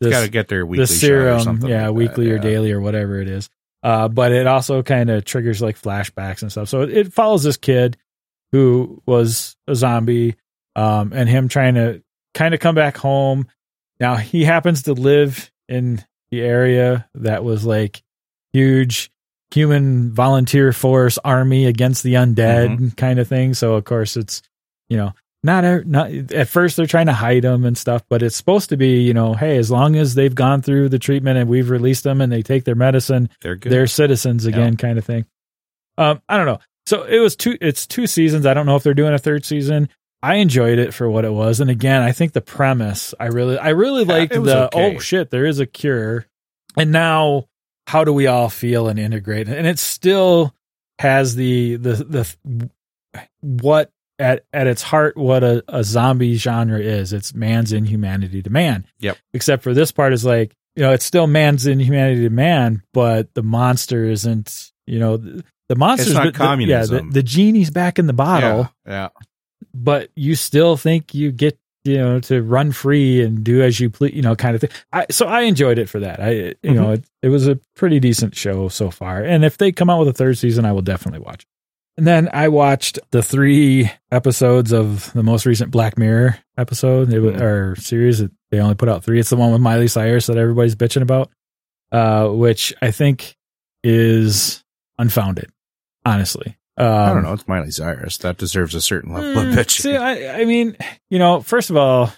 this 0.00 0.10
Got 0.12 0.22
to 0.22 0.28
get 0.30 0.48
their 0.48 0.64
weekly 0.64 0.84
the 0.84 0.92
shot 0.92 0.94
or 0.94 0.98
serum, 0.98 1.40
something 1.40 1.68
yeah, 1.68 1.88
like 1.88 1.96
weekly 1.96 2.26
that, 2.26 2.32
or 2.32 2.36
yeah. 2.36 2.42
daily 2.42 2.72
or 2.72 2.80
whatever 2.80 3.20
it 3.20 3.28
is. 3.28 3.50
Uh, 3.82 4.08
but 4.08 4.32
it 4.32 4.46
also 4.46 4.82
kind 4.82 5.10
of 5.10 5.24
triggers 5.24 5.60
like 5.60 5.80
flashbacks 5.80 6.42
and 6.42 6.52
stuff. 6.52 6.68
So 6.68 6.82
it, 6.82 6.90
it 6.90 7.12
follows 7.12 7.42
this 7.42 7.56
kid 7.56 7.96
who 8.52 9.02
was 9.06 9.56
a 9.66 9.74
zombie, 9.74 10.36
um, 10.76 11.12
and 11.12 11.28
him 11.28 11.48
trying 11.48 11.74
to 11.74 12.02
kind 12.34 12.54
of 12.54 12.60
come 12.60 12.74
back 12.74 12.96
home. 12.96 13.46
Now 13.98 14.16
he 14.16 14.44
happens 14.44 14.82
to 14.84 14.92
live 14.94 15.50
in 15.68 16.04
the 16.30 16.40
area 16.42 17.08
that 17.14 17.44
was 17.44 17.64
like 17.64 18.02
huge 18.52 19.10
human 19.52 20.12
volunteer 20.12 20.72
force 20.72 21.18
army 21.24 21.66
against 21.66 22.02
the 22.02 22.14
undead 22.14 22.96
kind 22.96 23.18
of 23.18 23.28
thing. 23.28 23.54
So 23.54 23.74
of 23.74 23.84
course 23.84 24.16
it's 24.16 24.42
you 24.88 24.96
know 24.96 25.12
not 25.42 25.64
a- 25.64 25.84
not 25.84 26.10
at 26.32 26.48
first 26.48 26.76
they're 26.76 26.86
trying 26.86 27.06
to 27.06 27.12
hide 27.12 27.42
them 27.42 27.64
and 27.64 27.76
stuff, 27.76 28.02
but 28.08 28.22
it's 28.22 28.36
supposed 28.36 28.68
to 28.68 28.76
be 28.76 29.00
you 29.02 29.14
know 29.14 29.34
hey 29.34 29.56
as 29.58 29.70
long 29.70 29.96
as 29.96 30.14
they've 30.14 30.34
gone 30.34 30.62
through 30.62 30.88
the 30.88 30.98
treatment 30.98 31.38
and 31.38 31.48
we've 31.50 31.70
released 31.70 32.04
them 32.04 32.20
and 32.20 32.30
they 32.32 32.42
take 32.42 32.64
their 32.64 32.74
medicine 32.74 33.28
They're 33.40 33.56
good. 33.56 33.72
they're 33.72 33.86
citizens 33.86 34.46
again 34.46 34.76
kind 34.76 34.98
of 34.98 35.04
thing 35.04 35.24
um 35.98 36.20
i 36.28 36.36
don't 36.36 36.46
know 36.46 36.58
so 36.86 37.04
it 37.04 37.18
was 37.18 37.36
two 37.36 37.56
it's 37.60 37.86
two 37.86 38.06
seasons 38.06 38.46
i 38.46 38.54
don't 38.54 38.66
know 38.66 38.76
if 38.76 38.82
they're 38.82 38.94
doing 38.94 39.14
a 39.14 39.18
third 39.18 39.44
season 39.44 39.88
i 40.22 40.36
enjoyed 40.36 40.78
it 40.78 40.92
for 40.94 41.08
what 41.10 41.24
it 41.24 41.32
was. 41.32 41.60
And 41.60 41.70
again 41.70 42.02
i 42.02 42.12
think 42.12 42.32
the 42.32 42.40
premise 42.40 43.14
i 43.18 43.26
really 43.26 43.58
i 43.58 43.70
really 43.70 44.04
liked 44.04 44.36
was 44.36 44.46
the 44.50 44.66
okay. 44.66 44.96
oh 44.96 44.98
shit 44.98 45.30
there 45.30 45.46
is 45.46 45.58
a 45.60 45.66
cure. 45.66 46.26
And 46.76 46.92
now 46.92 47.46
how 47.86 48.04
do 48.04 48.12
we 48.12 48.26
all 48.28 48.48
feel 48.48 48.86
and 48.88 48.98
integrate? 48.98 49.48
And 49.48 49.66
it 49.66 49.78
still 49.78 50.54
has 51.00 51.34
the 51.34 51.76
the 51.76 51.94
the 52.48 52.70
what 53.40 53.90
at 54.18 54.44
at 54.52 54.66
its 54.66 54.82
heart 54.82 55.16
what 55.16 55.42
a, 55.42 55.64
a 55.68 55.82
zombie 55.82 56.36
genre 56.36 56.78
is. 56.78 57.12
It's 57.12 57.34
man's 57.34 57.72
inhumanity 57.72 58.42
to 58.42 58.50
man. 58.50 58.86
Yep. 59.00 59.16
except 59.34 59.62
for 59.62 59.74
this 59.74 59.90
part 59.92 60.12
is 60.12 60.24
like 60.24 60.54
you 60.76 60.82
know 60.82 60.92
it's 60.92 61.04
still 61.04 61.26
man's 61.26 61.66
inhumanity 61.66 62.22
to 62.22 62.30
man 62.30 62.82
but 62.92 63.32
the 63.34 63.42
monster 63.42 64.04
isn't 64.04 64.70
you 64.86 64.98
know 64.98 65.16
the, 65.16 65.42
the 65.68 65.76
monster's 65.76 66.14
not 66.14 66.24
the- 66.24 66.32
the- 66.32 66.38
yeah 66.68 66.84
the, 66.84 67.10
the 67.10 67.22
genie's 67.22 67.70
back 67.70 67.98
in 67.98 68.06
the 68.06 68.12
bottle. 68.12 68.68
Yeah, 68.86 68.92
yeah. 68.92 69.08
But 69.74 70.10
you 70.16 70.34
still 70.34 70.76
think 70.76 71.14
you 71.14 71.30
get 71.32 71.58
you 71.84 71.96
know 71.96 72.20
to 72.20 72.42
run 72.42 72.72
free 72.72 73.22
and 73.22 73.42
do 73.42 73.62
as 73.62 73.80
you 73.80 73.88
please 73.88 74.14
you 74.14 74.20
know 74.22 74.36
kind 74.36 74.54
of 74.54 74.60
thing. 74.60 74.70
I, 74.92 75.06
so 75.10 75.26
i 75.26 75.42
enjoyed 75.42 75.78
it 75.78 75.88
for 75.88 76.00
that. 76.00 76.20
I 76.20 76.30
you 76.30 76.54
Mm-hmm. 76.64 76.74
know 76.74 76.90
it, 76.92 77.04
it 77.22 77.28
was 77.28 77.48
a 77.48 77.58
pretty 77.76 78.00
decent 78.00 78.34
show 78.36 78.68
so 78.68 78.90
far. 78.90 79.22
And 79.22 79.44
if 79.44 79.56
they 79.58 79.72
come 79.72 79.88
out 79.90 79.98
with 79.98 80.08
a 80.08 80.12
third 80.12 80.36
season 80.38 80.64
i 80.64 80.72
will 80.72 80.82
definitely 80.82 81.20
watch 81.20 81.42
it. 81.42 81.48
And 81.96 82.06
then 82.06 82.28
i 82.32 82.48
watched 82.48 82.98
the 83.12 83.22
three 83.22 83.90
episodes 84.12 84.72
of 84.72 85.10
the 85.14 85.22
most 85.22 85.46
recent 85.46 85.70
black 85.70 85.96
mirror 85.98 86.38
episode. 86.58 87.12
It 87.12 87.20
was, 87.20 87.34
Mhm. 87.36 87.40
or 87.40 87.76
series. 87.76 88.22
They 88.50 88.58
only 88.60 88.74
put 88.74 88.88
out 88.90 89.02
three. 89.04 89.18
It's 89.20 89.30
the 89.30 89.36
one 89.36 89.52
with 89.52 89.60
miley 89.62 89.88
cyrus 89.88 90.26
that 90.26 90.36
everybody's 90.36 90.76
bitching 90.76 91.02
about 91.02 91.30
uh 91.92 92.28
which 92.28 92.72
i 92.82 92.90
think 92.90 93.36
is 93.82 94.62
unfounded 94.98 95.50
honestly 96.04 96.56
um, 96.80 97.10
I 97.10 97.12
don't 97.12 97.22
know. 97.22 97.32
It's 97.32 97.46
Miley 97.48 97.70
Cyrus. 97.70 98.18
That 98.18 98.36
deserves 98.38 98.74
a 98.74 98.80
certain 98.80 99.12
level 99.12 99.38
of 99.38 99.46
Mm, 99.48 99.52
bitching. 99.54 99.80
See, 99.80 99.96
I, 99.96 100.40
I 100.40 100.44
mean, 100.44 100.76
you 101.10 101.18
know, 101.18 101.40
first 101.40 101.70
of 101.70 101.76
all, 101.76 102.12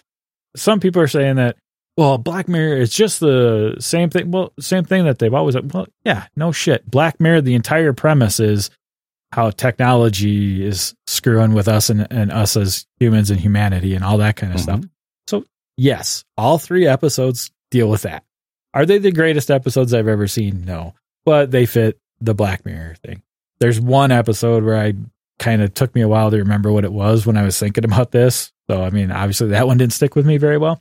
some 0.57 0.81
people 0.81 1.03
are 1.03 1.09
saying 1.09 1.37
that, 1.37 1.57
well, 1.97 2.17
Black 2.19 2.49
Mirror 2.49 2.77
is 2.79 2.91
just 2.91 3.21
the 3.21 3.77
same 3.81 4.09
thing. 4.11 4.31
Well, 4.31 4.53
same 4.61 4.85
thing 4.85 5.05
that 5.05 5.19
they've 5.19 5.35
always. 5.35 5.57
Well, 5.61 5.87
yeah, 6.05 6.27
no 6.37 6.53
shit. 6.53 6.91
Black 6.91 7.21
Mirror, 7.21 7.43
the 7.43 7.55
entire 7.55 7.93
premise 7.93 8.41
is 8.41 8.71
how 9.33 9.51
technology 9.51 10.65
is 10.65 10.95
screwing 11.07 11.55
with 11.55 11.69
us 11.69 11.91
and, 11.91 12.07
and 12.11 12.31
us 12.31 12.57
as 12.57 12.87
humans 13.01 13.31
and 13.31 13.41
humanity 13.41 13.95
and 13.95 14.05
all 14.05 14.19
that 14.19 14.37
kind 14.37 14.53
of 14.53 14.59
Mhm. 14.61 14.63
stuff. 14.63 14.81
So, 15.27 15.45
yes, 15.77 16.25
all 16.37 16.59
three 16.59 16.87
episodes 16.87 17.51
deal 17.71 17.89
with 17.89 18.03
that. 18.03 18.25
Are 18.75 18.87
they 18.87 18.99
the 18.99 19.13
greatest 19.13 19.51
episodes 19.51 19.93
I've 19.95 20.09
ever 20.09 20.27
seen? 20.29 20.65
No, 20.65 20.95
but 21.25 21.51
they 21.51 21.67
fit 21.67 21.99
the 22.21 22.35
Black 22.35 22.65
Mirror 22.65 22.97
thing. 23.05 23.23
There's 23.63 23.81
one 23.81 24.11
episode 24.11 24.65
where 24.65 24.77
I 24.77 24.95
kind 25.39 25.63
of 25.63 25.73
took 25.73 25.95
me 25.95 26.01
a 26.01 26.09
while 26.09 26.31
to 26.31 26.39
remember 26.39 26.73
what 26.73 26.85
it 26.85 26.93
was 26.93 27.25
when 27.25 27.37
I 27.37 27.43
was 27.43 27.59
thinking 27.59 27.85
about 27.85 28.11
this. 28.11 28.53
So, 28.69 28.83
I 28.83 28.91
mean, 28.91 29.11
obviously 29.11 29.49
that 29.49 29.67
one 29.67 29.79
didn't 29.79 29.93
stick 29.93 30.17
with 30.17 30.27
me 30.27 30.37
very 30.37 30.59
well. 30.59 30.81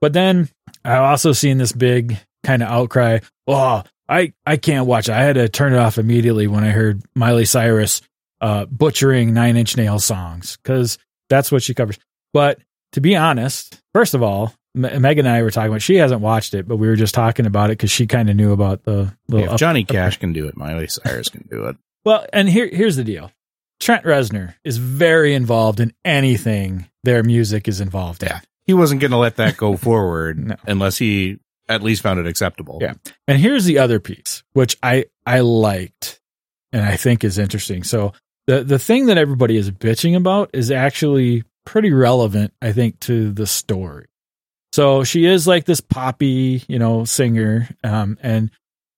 But 0.00 0.12
then 0.12 0.48
I've 0.84 1.02
also 1.02 1.32
seen 1.32 1.58
this 1.58 1.72
big 1.72 2.18
kind 2.44 2.62
of 2.62 2.68
outcry. 2.68 3.20
Oh, 3.46 3.82
I, 4.08 4.32
I 4.46 4.56
can't 4.56 4.86
watch 4.86 5.08
it. 5.08 5.12
I 5.12 5.22
had 5.22 5.34
to 5.34 5.48
turn 5.48 5.72
it 5.72 5.78
off 5.78 5.98
immediately 5.98 6.46
when 6.46 6.64
I 6.64 6.70
heard 6.70 7.02
Miley 7.14 7.44
Cyrus 7.44 8.00
uh, 8.40 8.66
butchering 8.66 9.34
Nine 9.34 9.56
Inch 9.56 9.76
Nails 9.76 10.04
songs 10.04 10.56
because 10.62 10.98
that's 11.28 11.52
what 11.52 11.62
she 11.62 11.74
covers. 11.74 11.98
But 12.32 12.58
to 12.92 13.00
be 13.00 13.16
honest, 13.16 13.80
first 13.94 14.14
of 14.14 14.22
all, 14.22 14.54
M- 14.76 15.02
Meg 15.02 15.18
and 15.18 15.28
I 15.28 15.42
were 15.42 15.50
talking 15.50 15.70
about. 15.70 15.82
She 15.82 15.96
hasn't 15.96 16.20
watched 16.20 16.54
it, 16.54 16.68
but 16.68 16.76
we 16.76 16.88
were 16.88 16.96
just 16.96 17.14
talking 17.14 17.46
about 17.46 17.70
it 17.70 17.78
because 17.78 17.90
she 17.90 18.06
kind 18.06 18.30
of 18.30 18.36
knew 18.36 18.52
about 18.52 18.84
the 18.84 19.14
little. 19.28 19.46
if 19.46 19.52
up- 19.52 19.58
Johnny 19.58 19.84
Cash 19.84 20.18
can 20.18 20.32
do 20.32 20.46
it, 20.46 20.56
Miley 20.56 20.86
Cyrus 20.86 21.28
can 21.28 21.46
do 21.50 21.66
it. 21.66 21.76
Well, 22.08 22.26
and 22.32 22.48
here 22.48 22.68
here's 22.72 22.96
the 22.96 23.04
deal. 23.04 23.30
Trent 23.80 24.04
Reznor 24.04 24.54
is 24.64 24.78
very 24.78 25.34
involved 25.34 25.78
in 25.78 25.92
anything 26.04 26.88
their 27.04 27.22
music 27.22 27.68
is 27.68 27.80
involved 27.80 28.22
in. 28.22 28.28
Yeah. 28.30 28.40
He 28.66 28.74
wasn't 28.74 29.00
going 29.00 29.12
to 29.12 29.16
let 29.18 29.36
that 29.36 29.56
go 29.56 29.76
forward 29.88 30.38
No. 30.48 30.56
unless 30.66 30.98
he 30.98 31.38
at 31.68 31.82
least 31.82 32.02
found 32.02 32.18
it 32.18 32.26
acceptable. 32.26 32.78
Yeah. 32.80 32.94
And 33.26 33.38
here's 33.38 33.64
the 33.66 33.78
other 33.78 34.00
piece, 34.00 34.42
which 34.54 34.76
I 34.82 35.04
I 35.26 35.40
liked 35.40 36.20
and 36.72 36.82
I 36.84 36.96
think 36.96 37.24
is 37.24 37.38
interesting. 37.38 37.84
So 37.84 38.12
the 38.46 38.64
the 38.64 38.78
thing 38.78 39.06
that 39.06 39.18
everybody 39.18 39.56
is 39.56 39.70
bitching 39.70 40.16
about 40.16 40.50
is 40.54 40.70
actually 40.70 41.44
pretty 41.66 41.92
relevant, 41.92 42.52
I 42.62 42.72
think, 42.72 42.98
to 43.00 43.30
the 43.30 43.46
story. 43.46 44.06
So 44.72 45.04
she 45.04 45.24
is 45.24 45.46
like 45.46 45.64
this 45.66 45.80
poppy, 45.80 46.62
you 46.68 46.78
know, 46.78 47.04
singer, 47.04 47.68
um, 47.84 48.18
and 48.22 48.50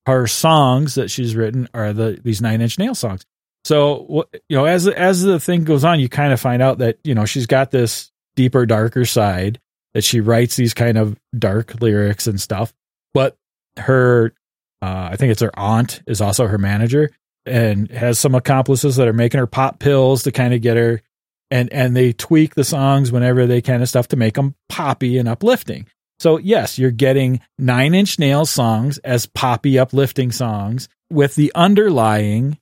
her 0.07 0.27
songs 0.27 0.95
that 0.95 1.11
she's 1.11 1.35
written 1.35 1.69
are 1.75 1.93
the 1.93 2.21
these 2.23 2.41
Nine 2.41 2.61
Inch 2.61 2.79
Nail 2.79 2.95
songs. 2.95 3.25
So 3.65 4.27
you 4.49 4.57
know, 4.57 4.65
as 4.65 4.89
as 4.89 5.23
the 5.23 5.41
thing 5.41 5.65
goes 5.65 5.85
on, 5.85 6.01
you 6.01 6.09
kind 6.09 6.33
of 6.33 6.41
find 6.41 6.63
out 6.63 6.79
that 6.79 6.99
you 7.05 7.15
know 7.15 7.27
she's 7.27 7.47
got 7.47 7.71
this 7.71 8.11
deeper, 8.37 8.67
darker 8.67 9.05
side 9.05 9.61
that 9.95 10.05
she 10.05 10.21
writes 10.21 10.57
these 10.57 10.75
kind 10.75 10.97
of 10.97 11.19
dark 11.37 11.81
lyrics 11.81 12.27
and 12.27 12.41
stuff. 12.41 12.73
But 13.13 13.37
her, 13.77 14.33
uh, 14.81 15.09
I 15.13 15.17
think 15.17 15.33
it's 15.33 15.43
her 15.43 15.59
aunt 15.59 16.03
is 16.07 16.21
also 16.21 16.47
her 16.47 16.59
manager 16.59 17.11
and 17.45 17.91
has 17.91 18.19
some 18.19 18.35
accomplices 18.35 18.97
that 18.97 19.09
are 19.09 19.13
making 19.13 19.41
her 19.41 19.47
pop 19.47 19.79
pills 19.79 20.23
to 20.23 20.33
kind 20.33 20.55
of 20.55 20.61
get 20.63 20.77
her 20.77 21.03
and 21.51 21.73
and 21.73 21.97
they 21.97 22.13
tweak 22.13 22.55
the 22.55 22.65
songs 22.65 23.11
whenever 23.11 23.47
they 23.47 23.61
kind 23.61 23.83
of 23.83 23.89
stuff 23.89 24.09
to 24.09 24.17
make 24.17 24.35
them 24.35 24.55
poppy 24.69 25.19
and 25.19 25.29
uplifting. 25.29 25.87
So 26.21 26.37
yes, 26.39 26.79
you're 26.79 26.91
getting 26.93 27.41
Nine 27.59 27.95
Inch 27.95 28.19
Nails 28.19 28.51
songs 28.51 28.99
as 28.99 29.27
poppy 29.27 29.79
uplifting 29.79 30.31
songs 30.33 30.89
with 31.11 31.35
the 31.35 31.51
underlying 31.55 32.59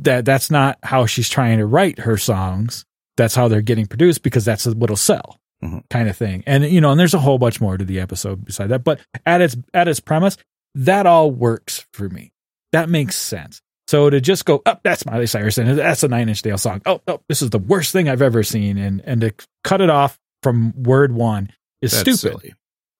that 0.00 0.24
that's 0.26 0.50
not 0.50 0.78
how 0.82 1.06
she's 1.06 1.28
trying 1.30 1.58
to 1.58 1.66
write 1.66 2.00
her 2.00 2.18
songs. 2.18 2.84
That's 3.16 3.34
how 3.34 3.48
they're 3.48 3.62
getting 3.62 3.86
produced 3.86 4.22
because 4.22 4.44
that's 4.44 4.66
what'll 4.66 4.96
sell, 4.96 5.38
Mhm. 5.64 5.84
kind 5.88 6.08
of 6.10 6.16
thing. 6.16 6.42
And 6.46 6.64
you 6.64 6.80
know, 6.82 6.90
and 6.90 7.00
there's 7.00 7.14
a 7.14 7.18
whole 7.18 7.38
bunch 7.38 7.60
more 7.62 7.78
to 7.78 7.84
the 7.84 8.00
episode 8.00 8.44
beside 8.44 8.66
that. 8.68 8.84
But 8.84 9.00
at 9.24 9.40
its 9.40 9.56
at 9.72 9.88
its 9.88 10.00
premise, 10.00 10.36
that 10.74 11.06
all 11.06 11.30
works 11.30 11.86
for 11.94 12.10
me. 12.10 12.32
That 12.72 12.90
makes 12.90 13.16
sense. 13.16 13.62
So 13.88 14.10
to 14.10 14.20
just 14.20 14.44
go, 14.44 14.60
oh, 14.66 14.76
that's 14.82 15.06
Miley 15.06 15.28
Cyrus 15.28 15.56
and 15.58 15.78
that's 15.78 16.02
a 16.02 16.08
Nine 16.08 16.28
Inch 16.28 16.44
Nails 16.44 16.60
song. 16.62 16.82
Oh, 16.84 17.00
oh, 17.06 17.20
this 17.28 17.40
is 17.40 17.50
the 17.50 17.58
worst 17.60 17.92
thing 17.92 18.08
I've 18.08 18.20
ever 18.20 18.42
seen, 18.42 18.76
and 18.76 19.00
and 19.06 19.20
to 19.22 19.32
cut 19.64 19.80
it 19.80 19.88
off 19.90 20.18
from 20.42 20.74
word 20.82 21.12
one 21.12 21.50
is 21.80 21.92
That's 21.92 22.00
stupid. 22.00 22.18
silly. 22.40 22.54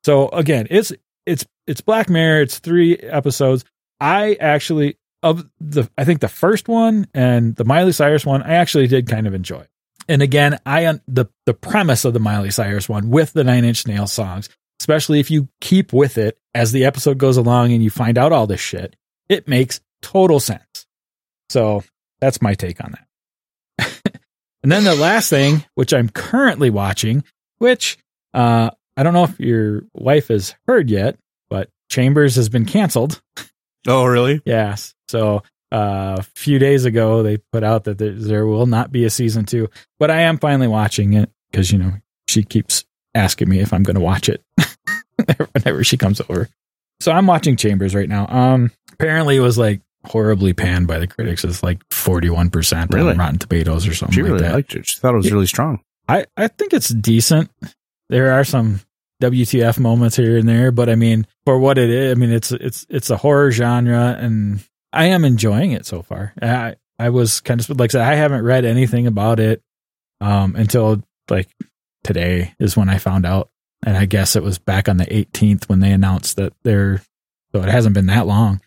So 0.07 0.29
again, 0.29 0.69
it's 0.71 0.93
it's 1.27 1.45
it's 1.67 1.81
Black 1.81 2.09
Mirror. 2.09 2.43
It's 2.43 2.61
three 2.61 2.97
episodes. 2.97 3.65
I 4.01 4.35
actually 4.35 4.99
of 5.25 5.51
the 5.59 5.91
I 5.99 6.05
think 6.05 6.21
the 6.21 6.29
first 6.29 6.69
one 6.69 7.09
and 7.13 7.57
the 7.57 7.65
Miley 7.65 7.91
Cyrus 7.91 8.25
one 8.25 8.41
I 8.41 8.55
actually 8.55 8.87
did 8.87 9.09
kind 9.09 9.27
of 9.27 9.35
enjoy. 9.35 9.67
And 10.09 10.23
again, 10.23 10.61
I 10.65 11.01
the 11.09 11.27
the 11.45 11.55
premise 11.55 12.05
of 12.05 12.13
the 12.13 12.21
Miley 12.21 12.53
Cyrus 12.53 12.89
one 12.89 13.11
with 13.11 13.33
the 13.33 13.43
Nine 13.43 13.65
Inch 13.65 13.85
Nails 13.89 14.13
songs, 14.13 14.49
especially 14.81 15.19
if 15.19 15.29
you 15.29 15.49
keep 15.61 15.93
with 15.93 16.19
it 16.19 16.39
as 16.55 16.71
the 16.71 16.85
episode 16.85 17.19
goes 17.19 17.37
along 17.37 17.73
and 17.73 17.83
you 17.83 17.91
find 17.91 18.17
out 18.17 18.31
all 18.31 18.47
this 18.47 18.61
shit, 18.61 18.95
it 19.29 19.49
makes 19.49 19.81
total 20.03 20.39
sense. 20.39 20.87
So 21.51 21.83
that's 22.21 22.41
my 22.41 22.55
take 22.55 22.81
on 22.81 22.93
that. 22.93 23.91
and 24.63 24.71
then 24.71 24.85
the 24.85 24.95
last 24.95 25.31
thing, 25.31 25.65
which 25.75 25.93
I'm 25.93 26.11
currently 26.11 26.71
watching, 26.71 27.25
which 27.59 27.99
uh, 28.35 28.71
I 28.97 29.03
don't 29.03 29.15
know 29.15 29.25
if 29.25 29.39
your 29.39 29.83
wife 29.95 30.29
has 30.29 30.55
heard 30.67 30.91
yet, 30.91 31.17
but 31.51 31.69
Chambers 31.91 32.37
has 32.37 32.49
been 32.49 32.65
canceled. 32.65 33.21
Oh, 33.87 34.05
really? 34.07 34.41
Yes. 34.45 34.95
So 35.09 35.43
uh, 35.73 36.17
a 36.19 36.23
few 36.35 36.59
days 36.59 36.85
ago, 36.85 37.23
they 37.23 37.37
put 37.53 37.63
out 37.63 37.85
that 37.85 37.99
there, 37.99 38.13
there 38.13 38.47
will 38.47 38.67
not 38.67 38.91
be 38.91 39.05
a 39.05 39.11
season 39.11 39.45
two, 39.45 39.69
but 39.99 40.11
I 40.11 40.23
am 40.23 40.39
finally 40.39 40.69
watching 40.69 41.13
it 41.15 41.31
because, 41.51 41.71
you 41.71 41.79
know, 41.79 41.93
she 42.29 42.43
keeps 42.43 42.85
asking 43.15 43.49
me 43.49 43.61
if 43.61 43.73
I'm 43.73 43.83
going 43.83 43.95
to 43.95 44.01
watch 44.01 44.29
it 44.29 44.43
whenever 45.53 45.85
she 45.85 45.97
comes 45.97 46.21
over. 46.29 46.49
So 47.01 47.13
I'm 47.13 47.27
watching 47.27 47.57
Chambers 47.57 47.95
right 47.95 48.09
now. 48.09 48.27
Um, 48.29 48.71
apparently 48.93 49.37
it 49.37 49.41
was 49.41 49.59
like 49.59 49.81
horribly 50.05 50.53
panned 50.53 50.87
by 50.87 50.99
the 50.99 51.07
critics. 51.07 51.45
It's 51.45 51.63
like 51.63 51.87
41% 51.91 52.93
Really? 52.93 53.11
on 53.11 53.19
Rotten 53.19 53.39
Tomatoes 53.39 53.87
or 53.87 53.95
something 53.95 54.15
She 54.15 54.23
like 54.23 54.33
really 54.33 54.43
that. 54.45 54.55
liked 54.55 54.75
it. 54.75 54.87
She 54.87 55.01
thought 55.01 55.15
it 55.15 55.19
was 55.19 55.27
Yeah. 55.27 55.33
really 55.35 55.47
strong. 55.47 55.81
I, 56.09 56.27
I 56.37 56.49
think 56.49 56.73
it's 56.73 56.89
decent. 56.89 57.51
There 58.09 58.33
are 58.33 58.45
some 58.45 58.81
WTF 59.23 59.79
moments 59.79 60.17
here 60.17 60.37
and 60.37 60.49
there, 60.49 60.71
but 60.71 60.89
I 60.89 60.95
mean, 60.95 61.27
for 61.45 61.59
what 61.59 61.79
it 61.79 61.89
is, 61.91 62.13
I 62.13 62.15
mean, 62.15 62.31
it's 62.31 62.53
it's 62.53 62.87
it's 62.89 63.11
a 63.11 63.17
horror 63.17 63.51
genre, 63.51 64.17
and 64.19 64.61
I 64.93 65.07
am 65.07 65.25
enjoying 65.25 65.73
it 65.73 65.87
so 65.87 66.03
far. 66.03 66.35
I 66.41 66.77
I 66.99 67.11
was 67.11 67.41
kind 67.41 67.61
of 67.61 67.69
like 67.81 67.91
I 67.91 67.93
said, 67.93 68.03
I 68.03 68.15
haven't 68.15 68.45
read 68.45 68.65
anything 68.65 69.07
about 69.07 69.41
it 69.41 69.63
um 70.21 70.57
until 70.57 71.03
like 71.31 71.49
today 72.05 72.55
is 72.59 72.77
when 72.77 72.89
I 72.89 72.99
found 72.99 73.25
out, 73.27 73.51
and 73.85 73.97
I 73.97 74.07
guess 74.07 74.37
it 74.37 74.43
was 74.43 74.59
back 74.59 74.89
on 74.89 74.97
the 74.97 75.07
18th 75.07 75.69
when 75.69 75.81
they 75.81 75.93
announced 75.93 76.37
that 76.37 76.53
they're 76.63 77.03
so 77.55 77.63
it 77.63 77.69
hasn't 77.69 77.95
been 77.95 78.07
that 78.07 78.27
long 78.27 78.61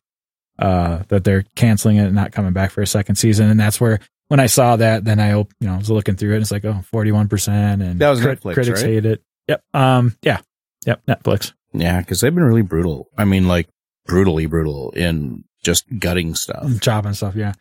uh 0.57 1.03
that 1.09 1.23
they're 1.23 1.45
canceling 1.55 1.97
it 1.97 2.05
and 2.05 2.15
not 2.15 2.31
coming 2.31 2.53
back 2.53 2.71
for 2.71 2.81
a 2.81 2.87
second 2.87 3.15
season, 3.15 3.49
and 3.49 3.59
that's 3.59 3.79
where 3.79 3.99
when 4.29 4.39
I 4.39 4.45
saw 4.45 4.75
that, 4.75 5.03
then 5.05 5.19
I, 5.19 5.31
you 5.31 5.47
know, 5.61 5.73
I 5.73 5.77
was 5.77 5.89
looking 5.89 6.15
through 6.15 6.33
it. 6.33 6.35
And 6.35 6.41
it's 6.43 6.51
like, 6.51 6.63
oh, 6.63 6.83
41%. 6.93 7.81
And 7.81 7.99
That 7.99 8.11
was 8.11 8.21
Netflix, 8.21 8.53
critics 8.53 8.83
right? 8.83 8.89
hate 8.91 9.05
it. 9.07 9.23
Yep. 9.49 9.63
Um, 9.73 10.15
yeah. 10.21 10.39
Yep. 10.85 11.05
Netflix. 11.07 11.53
Yeah, 11.73 11.99
because 11.99 12.21
they've 12.21 12.33
been 12.33 12.43
really 12.43 12.61
brutal. 12.61 13.09
I 13.17 13.25
mean, 13.25 13.47
like 13.47 13.67
brutally 14.05 14.45
brutal 14.45 14.91
in 14.91 15.43
just 15.63 15.85
gutting 15.99 16.35
stuff. 16.35 16.79
chopping 16.81 17.13
stuff. 17.13 17.35
Yeah. 17.35 17.53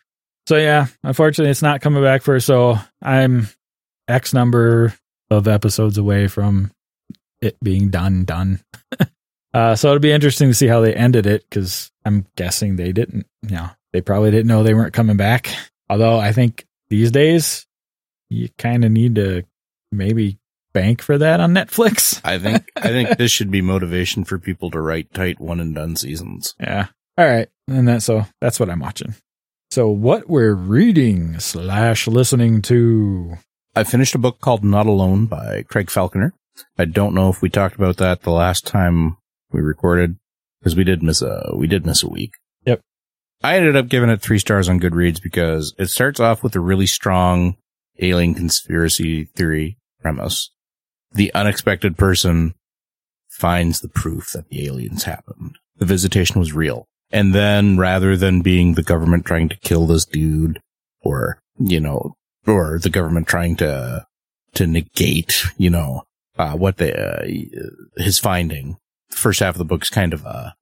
So 0.47 0.57
yeah, 0.57 0.87
unfortunately 1.03 1.51
it's 1.51 1.61
not 1.61 1.81
coming 1.81 2.01
back 2.01 2.21
for, 2.21 2.39
so 2.39 2.77
I'm 3.01 3.47
X 4.07 4.33
number 4.33 4.93
of 5.29 5.47
episodes 5.47 5.97
away 5.97 6.27
from 6.27 6.71
it 7.41 7.55
being 7.61 7.89
done, 7.89 8.25
done. 8.25 8.59
uh, 9.53 9.75
so 9.75 9.89
it'll 9.89 9.99
be 9.99 10.11
interesting 10.11 10.47
to 10.47 10.55
see 10.55 10.67
how 10.67 10.81
they 10.81 10.93
ended 10.93 11.27
it 11.27 11.43
because 11.47 11.91
I'm 12.03 12.25
guessing 12.35 12.75
they 12.75 12.91
didn't, 12.91 13.27
you 13.43 13.55
know, 13.55 13.69
they 13.93 14.01
probably 14.01 14.31
didn't 14.31 14.47
know 14.47 14.63
they 14.63 14.73
weren't 14.73 14.93
coming 14.93 15.17
back. 15.17 15.49
Although 15.89 16.19
I 16.19 16.31
think 16.31 16.65
these 16.89 17.11
days 17.11 17.67
you 18.29 18.49
kind 18.57 18.83
of 18.83 18.91
need 18.91 19.15
to 19.15 19.43
maybe 19.91 20.38
bank 20.73 21.01
for 21.01 21.17
that 21.17 21.39
on 21.39 21.53
Netflix. 21.53 22.21
I 22.25 22.37
think 22.39 22.69
I 22.75 22.87
think 22.89 23.17
this 23.17 23.31
should 23.31 23.51
be 23.51 23.61
motivation 23.61 24.23
for 24.23 24.37
people 24.37 24.71
to 24.71 24.81
write 24.81 25.13
tight 25.13 25.39
one 25.39 25.59
and 25.59 25.75
done 25.75 25.95
seasons. 25.95 26.55
Yeah. 26.59 26.87
All 27.17 27.25
right. 27.25 27.49
And 27.67 27.87
that 27.87 28.03
so 28.03 28.25
that's 28.41 28.59
what 28.59 28.69
I'm 28.69 28.79
watching. 28.79 29.15
So 29.71 29.87
what 29.89 30.29
we're 30.29 30.55
reading 30.55 31.39
slash 31.39 32.07
listening 32.07 32.61
to. 32.63 33.37
I 33.75 33.83
finished 33.83 34.15
a 34.15 34.19
book 34.19 34.39
called 34.39 34.63
Not 34.63 34.87
Alone 34.87 35.27
by 35.27 35.63
Craig 35.69 35.91
Falconer. 35.91 36.33
I 36.77 36.85
don't 36.85 37.13
know 37.13 37.29
if 37.29 37.41
we 37.41 37.49
talked 37.49 37.75
about 37.75 37.97
that 37.97 38.23
the 38.23 38.31
last 38.31 38.65
time 38.65 39.17
we 39.51 39.61
recorded 39.61 40.17
because 40.59 40.75
we 40.75 40.83
did 40.83 41.03
miss 41.03 41.21
a 41.21 41.51
we 41.55 41.67
did 41.67 41.85
miss 41.85 42.03
a 42.03 42.09
week. 42.09 42.33
Yep. 42.65 42.81
I 43.43 43.55
ended 43.55 43.75
up 43.75 43.87
giving 43.87 44.09
it 44.09 44.21
three 44.21 44.39
stars 44.39 44.67
on 44.67 44.79
Goodreads 44.79 45.21
because 45.21 45.73
it 45.77 45.87
starts 45.87 46.19
off 46.19 46.43
with 46.43 46.55
a 46.55 46.59
really 46.59 46.87
strong 46.87 47.55
alien 47.99 48.33
conspiracy 48.33 49.25
theory 49.25 49.77
premise. 50.01 50.51
The 51.11 51.33
unexpected 51.33 51.97
person 51.97 52.53
finds 53.29 53.79
the 53.79 53.89
proof 53.89 54.31
that 54.31 54.49
the 54.49 54.65
aliens 54.67 55.03
happened. 55.03 55.55
The 55.77 55.85
visitation 55.85 56.39
was 56.39 56.53
real. 56.53 56.85
And 57.11 57.33
then 57.33 57.77
rather 57.77 58.15
than 58.15 58.41
being 58.41 58.73
the 58.73 58.83
government 58.83 59.25
trying 59.25 59.49
to 59.49 59.57
kill 59.57 59.87
this 59.87 60.05
dude 60.05 60.59
or, 61.01 61.39
you 61.57 61.79
know, 61.79 62.15
or 62.45 62.77
the 62.79 62.89
government 62.89 63.27
trying 63.27 63.55
to, 63.57 64.05
to 64.53 64.67
negate, 64.67 65.43
you 65.57 65.69
know, 65.69 66.03
uh, 66.37 66.53
what 66.53 66.77
the, 66.77 66.95
uh, 66.95 68.01
his 68.01 68.19
finding. 68.19 68.77
The 69.09 69.15
first 69.15 69.39
half 69.39 69.55
of 69.55 69.59
the 69.59 69.65
book 69.65 69.83
is 69.83 69.89
kind 69.89 70.13
of 70.13 70.25
a, 70.25 70.55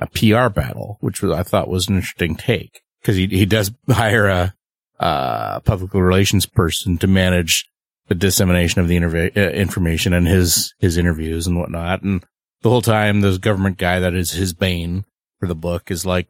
a 0.00 0.06
PR 0.08 0.48
battle, 0.48 0.98
which 1.00 1.22
was, 1.22 1.32
I 1.32 1.42
thought 1.42 1.68
was 1.68 1.88
an 1.88 1.96
interesting 1.96 2.36
take 2.36 2.82
because 3.00 3.16
he, 3.16 3.26
he 3.28 3.46
does 3.46 3.70
hire 3.90 4.26
a, 4.26 4.54
uh, 4.98 5.60
public 5.60 5.94
relations 5.94 6.44
person 6.44 6.98
to 6.98 7.06
manage 7.06 7.69
the 8.10 8.16
dissemination 8.16 8.80
of 8.80 8.88
the 8.88 8.98
interv- 8.98 9.36
uh, 9.36 9.50
information 9.52 10.12
and 10.12 10.26
his, 10.26 10.74
his 10.80 10.98
interviews 10.98 11.46
and 11.46 11.56
whatnot. 11.56 12.02
And 12.02 12.24
the 12.62 12.68
whole 12.68 12.82
time, 12.82 13.20
this 13.20 13.38
government 13.38 13.78
guy 13.78 14.00
that 14.00 14.14
is 14.14 14.32
his 14.32 14.52
bane 14.52 15.04
for 15.38 15.46
the 15.46 15.54
book 15.54 15.92
is 15.92 16.04
like, 16.04 16.26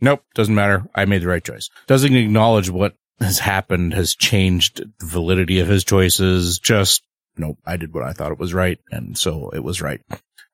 nope, 0.00 0.24
doesn't 0.34 0.54
matter. 0.54 0.88
I 0.94 1.04
made 1.04 1.20
the 1.20 1.28
right 1.28 1.44
choice. 1.44 1.68
Doesn't 1.86 2.16
acknowledge 2.16 2.70
what 2.70 2.94
has 3.20 3.40
happened 3.40 3.92
has 3.92 4.14
changed 4.14 4.82
the 5.00 5.06
validity 5.06 5.60
of 5.60 5.68
his 5.68 5.84
choices. 5.84 6.58
Just, 6.58 7.02
nope, 7.36 7.58
I 7.66 7.76
did 7.76 7.92
what 7.92 8.04
I 8.04 8.14
thought 8.14 8.32
it 8.32 8.38
was 8.38 8.54
right. 8.54 8.78
And 8.90 9.18
so 9.18 9.50
it 9.50 9.62
was 9.62 9.82
right. 9.82 10.00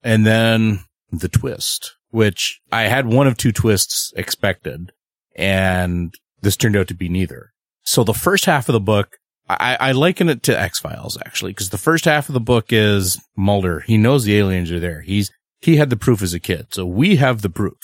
And 0.02 0.26
then 0.26 0.80
the 1.12 1.28
twist, 1.28 1.94
which 2.10 2.60
I 2.72 2.82
had 2.82 3.06
one 3.06 3.28
of 3.28 3.36
two 3.36 3.52
twists 3.52 4.12
expected 4.16 4.90
and 5.36 6.12
this 6.42 6.56
turned 6.56 6.76
out 6.76 6.88
to 6.88 6.94
be 6.94 7.08
neither. 7.08 7.52
So 7.84 8.02
the 8.02 8.12
first 8.12 8.46
half 8.46 8.68
of 8.68 8.72
the 8.72 8.80
book, 8.80 9.18
I, 9.48 9.76
I 9.78 9.92
liken 9.92 10.28
it 10.28 10.42
to 10.44 10.58
X 10.58 10.80
Files 10.80 11.18
actually, 11.24 11.52
because 11.52 11.70
the 11.70 11.78
first 11.78 12.04
half 12.06 12.28
of 12.28 12.32
the 12.32 12.40
book 12.40 12.66
is 12.72 13.20
Mulder. 13.36 13.80
He 13.80 13.98
knows 13.98 14.24
the 14.24 14.36
aliens 14.38 14.72
are 14.72 14.80
there. 14.80 15.02
He's, 15.02 15.30
he 15.60 15.76
had 15.76 15.90
the 15.90 15.96
proof 15.96 16.22
as 16.22 16.32
a 16.32 16.40
kid. 16.40 16.68
So 16.72 16.86
we 16.86 17.16
have 17.16 17.42
the 17.42 17.50
proof. 17.50 17.76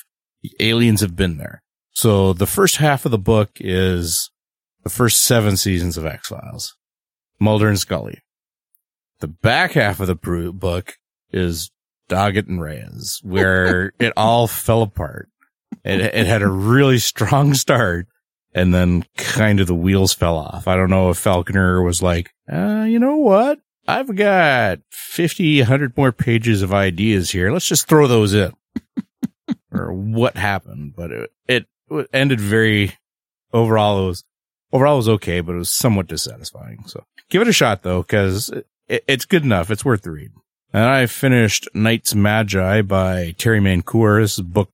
The 0.43 0.53
aliens 0.59 1.03
have 1.03 1.17
been 1.17 1.37
there. 1.37 1.63
So 1.93 2.33
the 2.33 2.47
first 2.47 2.77
half 2.77 3.05
of 3.05 3.11
the 3.11 3.19
book 3.19 3.51
is 3.57 4.31
the 4.85 4.91
first 4.91 5.23
seven 5.23 5.57
seasons 5.57 5.99
of 5.99 6.07
X 6.07 6.29
Files. 6.29 6.75
Mulder 7.39 7.69
and 7.69 7.79
Scully. 7.79 8.21
The 9.21 9.29
back 9.29 9.73
half 9.73 10.01
of 10.01 10.07
the 10.07 10.15
book 10.53 10.95
is 11.31 11.71
Doggett 12.09 12.49
and 12.49 12.61
Reyes, 12.61 13.21
where 13.23 13.93
it 13.99 14.13
all 14.17 14.47
fell 14.47 14.83
apart. 14.83 15.29
It, 15.85 16.01
it 16.01 16.27
had 16.27 16.43
a 16.43 16.49
really 16.49 16.99
strong 16.99 17.55
start 17.55 18.07
and 18.53 18.75
then 18.75 19.05
kind 19.17 19.61
of 19.61 19.67
the 19.67 19.75
wheels 19.75 20.13
fell 20.13 20.37
off. 20.37 20.67
I 20.67 20.77
don't 20.77 20.91
know 20.91 21.11
if 21.11 21.19
Falconer 21.19 21.83
was 21.83 22.03
like, 22.03 22.33
uh, 22.51 22.85
you 22.89 22.99
know 22.99 23.17
what? 23.17 23.61
I've 23.87 24.15
got 24.15 24.81
50, 24.91 25.61
100 25.61 25.97
more 25.97 26.13
pages 26.13 26.63
of 26.63 26.73
ideas 26.73 27.31
here. 27.31 27.53
Let's 27.53 27.67
just 27.67 27.89
throw 27.89 28.07
those 28.07 28.35
in. 28.35 28.53
or 29.73 29.93
what 29.93 30.37
happened, 30.37 30.95
but 30.97 31.11
it, 31.11 31.31
it 31.47 31.67
ended 32.13 32.41
very, 32.41 32.95
overall 33.53 34.05
it 34.05 34.07
was, 34.09 34.25
overall 34.73 34.95
it 34.95 34.99
was 34.99 35.09
okay, 35.09 35.41
but 35.41 35.55
it 35.55 35.59
was 35.59 35.73
somewhat 35.73 36.07
dissatisfying. 36.07 36.85
So 36.87 37.05
give 37.31 37.43
it 37.43 37.49
a 37.49 37.53
shot 37.53 37.83
though, 37.83 38.03
cause 38.03 38.51
it, 38.51 38.67
it's 39.09 39.25
good 39.25 39.45
enough. 39.45 39.71
It's 39.71 39.85
worth 39.85 40.03
the 40.03 40.11
read. 40.11 40.31
And 40.73 40.85
I 40.85 41.07
finished 41.07 41.69
Knights 41.75 42.15
Magi 42.15 42.83
by 42.83 43.35
Terry 43.39 43.61
Mancour. 43.61 44.21
This 44.21 44.39
is 44.39 44.45
book 44.45 44.71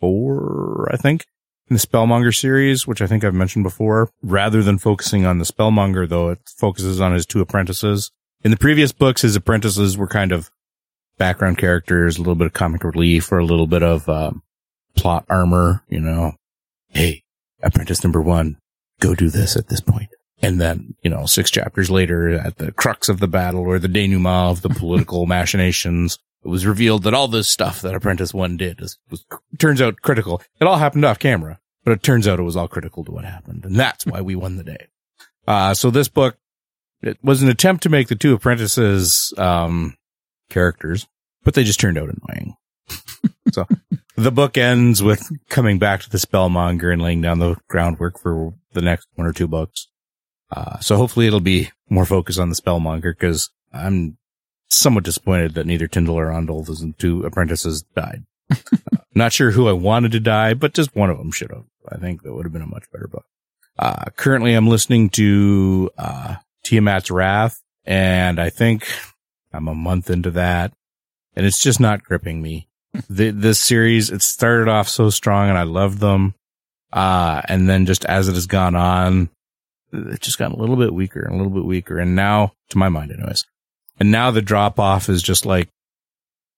four, 0.00 0.88
I 0.92 0.96
think, 0.96 1.26
in 1.68 1.74
the 1.74 1.80
Spellmonger 1.80 2.34
series, 2.34 2.86
which 2.86 3.00
I 3.00 3.06
think 3.06 3.24
I've 3.24 3.34
mentioned 3.34 3.62
before. 3.62 4.10
Rather 4.22 4.62
than 4.62 4.78
focusing 4.78 5.24
on 5.24 5.38
the 5.38 5.44
Spellmonger, 5.44 6.08
though, 6.08 6.30
it 6.30 6.40
focuses 6.56 7.00
on 7.00 7.12
his 7.12 7.26
two 7.26 7.40
apprentices. 7.40 8.10
In 8.44 8.50
the 8.50 8.56
previous 8.56 8.92
books, 8.92 9.22
his 9.22 9.36
apprentices 9.36 9.96
were 9.96 10.08
kind 10.08 10.32
of 10.32 10.50
background 11.18 11.58
characters, 11.58 12.16
a 12.16 12.20
little 12.20 12.34
bit 12.34 12.46
of 12.46 12.52
comic 12.52 12.84
relief, 12.84 13.30
or 13.30 13.38
a 13.38 13.44
little 13.44 13.66
bit 13.66 13.82
of 13.82 14.08
um, 14.08 14.42
plot 14.94 15.24
armor, 15.28 15.82
you 15.88 16.00
know. 16.00 16.32
Hey, 16.88 17.22
apprentice 17.62 18.02
number 18.02 18.20
one, 18.20 18.58
go 19.00 19.14
do 19.14 19.30
this 19.30 19.56
at 19.56 19.68
this 19.68 19.80
point. 19.80 20.10
And 20.42 20.60
then, 20.60 20.96
you 21.02 21.10
know, 21.10 21.24
six 21.26 21.50
chapters 21.50 21.88
later, 21.90 22.30
at 22.30 22.58
the 22.58 22.72
crux 22.72 23.08
of 23.08 23.20
the 23.20 23.28
battle 23.28 23.60
or 23.60 23.78
the 23.78 23.88
denouement 23.88 24.50
of 24.50 24.62
the 24.62 24.68
political 24.68 25.24
machinations, 25.26 26.18
it 26.44 26.48
was 26.48 26.66
revealed 26.66 27.04
that 27.04 27.14
all 27.14 27.28
this 27.28 27.48
stuff 27.48 27.82
that 27.82 27.94
Apprentice 27.94 28.34
One 28.34 28.56
did 28.56 28.80
is, 28.80 28.98
was, 29.10 29.24
turns 29.58 29.80
out 29.80 30.02
critical. 30.02 30.42
It 30.60 30.66
all 30.66 30.78
happened 30.78 31.04
off 31.04 31.18
camera. 31.18 31.58
but 31.84 31.92
it 31.92 32.02
turns 32.02 32.28
out 32.28 32.38
it 32.38 32.44
was 32.44 32.56
all 32.56 32.68
critical 32.68 33.04
to 33.04 33.12
what 33.12 33.24
happened. 33.24 33.64
And 33.64 33.76
that's 33.76 34.06
why 34.06 34.20
we 34.20 34.34
won 34.36 34.56
the 34.56 34.64
day. 34.64 34.86
Uh, 35.46 35.74
so 35.74 35.90
this 35.90 36.08
book, 36.08 36.36
it 37.02 37.18
was 37.22 37.42
an 37.42 37.48
attempt 37.48 37.82
to 37.82 37.88
make 37.88 38.08
the 38.08 38.14
two 38.14 38.34
apprentices, 38.34 39.34
um, 39.36 39.96
characters, 40.48 41.06
but 41.42 41.54
they 41.54 41.64
just 41.64 41.80
turned 41.80 41.98
out 41.98 42.08
annoying. 42.08 42.54
so 43.52 43.66
the 44.16 44.30
book 44.30 44.56
ends 44.56 45.02
with 45.02 45.28
coming 45.48 45.78
back 45.78 46.00
to 46.02 46.10
the 46.10 46.18
spellmonger 46.18 46.92
and 46.92 47.02
laying 47.02 47.20
down 47.20 47.38
the 47.38 47.56
groundwork 47.68 48.18
for 48.18 48.54
the 48.72 48.82
next 48.82 49.08
one 49.14 49.26
or 49.26 49.32
two 49.32 49.48
books. 49.48 49.88
Uh, 50.50 50.78
so 50.80 50.96
hopefully 50.96 51.26
it'll 51.26 51.40
be 51.40 51.70
more 51.88 52.04
focused 52.04 52.38
on 52.38 52.50
the 52.50 52.54
spellmonger 52.54 53.12
because 53.12 53.50
I'm 53.72 54.18
somewhat 54.72 55.04
disappointed 55.04 55.54
that 55.54 55.66
neither 55.66 55.88
Tyndal 55.88 56.14
or 56.14 56.28
Rondal's 56.28 56.84
two 56.98 57.22
apprentices 57.24 57.82
died. 57.94 58.24
uh, 58.50 58.56
not 59.14 59.32
sure 59.32 59.50
who 59.50 59.68
I 59.68 59.72
wanted 59.72 60.12
to 60.12 60.20
die, 60.20 60.54
but 60.54 60.74
just 60.74 60.94
one 60.94 61.10
of 61.10 61.18
them 61.18 61.32
should 61.32 61.50
have. 61.50 61.64
I 61.88 61.98
think 61.98 62.22
that 62.22 62.32
would 62.32 62.44
have 62.44 62.52
been 62.52 62.62
a 62.62 62.66
much 62.66 62.90
better 62.92 63.08
book. 63.08 63.24
Uh, 63.78 64.04
currently 64.16 64.54
I'm 64.54 64.68
listening 64.68 65.10
to, 65.10 65.90
uh, 65.98 66.36
Tiamat's 66.64 67.10
Wrath 67.10 67.60
and 67.84 68.38
I 68.38 68.50
think 68.50 68.86
I'm 69.52 69.68
a 69.68 69.74
month 69.74 70.10
into 70.10 70.30
that 70.32 70.72
and 71.34 71.46
it's 71.46 71.60
just 71.60 71.80
not 71.80 72.04
gripping 72.04 72.40
me. 72.42 72.68
the, 73.08 73.30
this 73.30 73.58
series, 73.58 74.10
it 74.10 74.22
started 74.22 74.68
off 74.68 74.88
so 74.88 75.10
strong 75.10 75.48
and 75.48 75.58
I 75.58 75.62
loved 75.62 75.98
them. 75.98 76.34
Uh, 76.92 77.40
and 77.48 77.68
then 77.68 77.86
just 77.86 78.04
as 78.04 78.28
it 78.28 78.34
has 78.34 78.46
gone 78.46 78.76
on, 78.76 79.30
it 79.92 80.20
just 80.20 80.38
got 80.38 80.52
a 80.52 80.56
little 80.56 80.76
bit 80.76 80.92
weaker 80.92 81.20
and 81.20 81.34
a 81.34 81.36
little 81.36 81.52
bit 81.52 81.64
weaker. 81.64 81.98
And 81.98 82.14
now, 82.14 82.52
to 82.70 82.78
my 82.78 82.88
mind 82.88 83.12
anyways, 83.12 83.46
and 83.98 84.10
now 84.10 84.30
the 84.30 84.42
drop 84.42 84.78
off 84.78 85.08
is 85.08 85.22
just 85.22 85.46
like, 85.46 85.68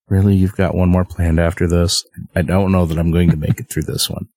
really, 0.09 0.35
you've 0.35 0.57
got 0.57 0.75
one 0.75 0.89
more 0.89 1.05
planned 1.05 1.41
after 1.41 1.67
this? 1.67 2.05
I 2.35 2.43
don't 2.43 2.73
know 2.73 2.87
that 2.87 2.99
I'm 2.99 3.11
going 3.11 3.31
to 3.31 3.37
make 3.37 3.61
it 3.61 3.69
through 3.69 3.85
this 3.85 4.09
one, 4.09 4.29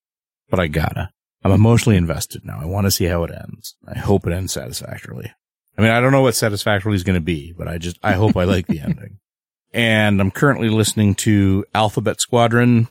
but 0.49 0.59
I 0.59 0.67
gotta. 0.67 1.09
I'm 1.43 1.51
emotionally 1.51 1.97
invested 1.97 2.43
now. 2.45 2.59
I 2.61 2.65
want 2.65 2.85
to 2.87 2.91
see 2.91 3.05
how 3.05 3.23
it 3.23 3.31
ends. 3.31 3.75
I 3.87 3.97
hope 3.97 4.25
it 4.27 4.33
ends 4.33 4.53
satisfactorily. 4.53 5.31
I 5.77 5.81
mean, 5.81 5.91
I 5.91 6.01
don't 6.01 6.11
know 6.11 6.23
what 6.23 6.35
satisfactorily 6.35 6.95
is 6.95 7.03
going 7.03 7.19
to 7.19 7.23
be, 7.23 7.53
but 7.55 7.67
I 7.67 7.77
just, 7.77 7.97
I 8.01 8.13
hope 8.13 8.35
I 8.35 8.43
like 8.43 8.67
the 8.67 8.79
ending. 8.79 9.19
And 9.73 10.21
I'm 10.21 10.31
currently 10.31 10.69
listening 10.69 11.13
to 11.15 11.65
Alphabet 11.75 12.21
Squadron, 12.21 12.87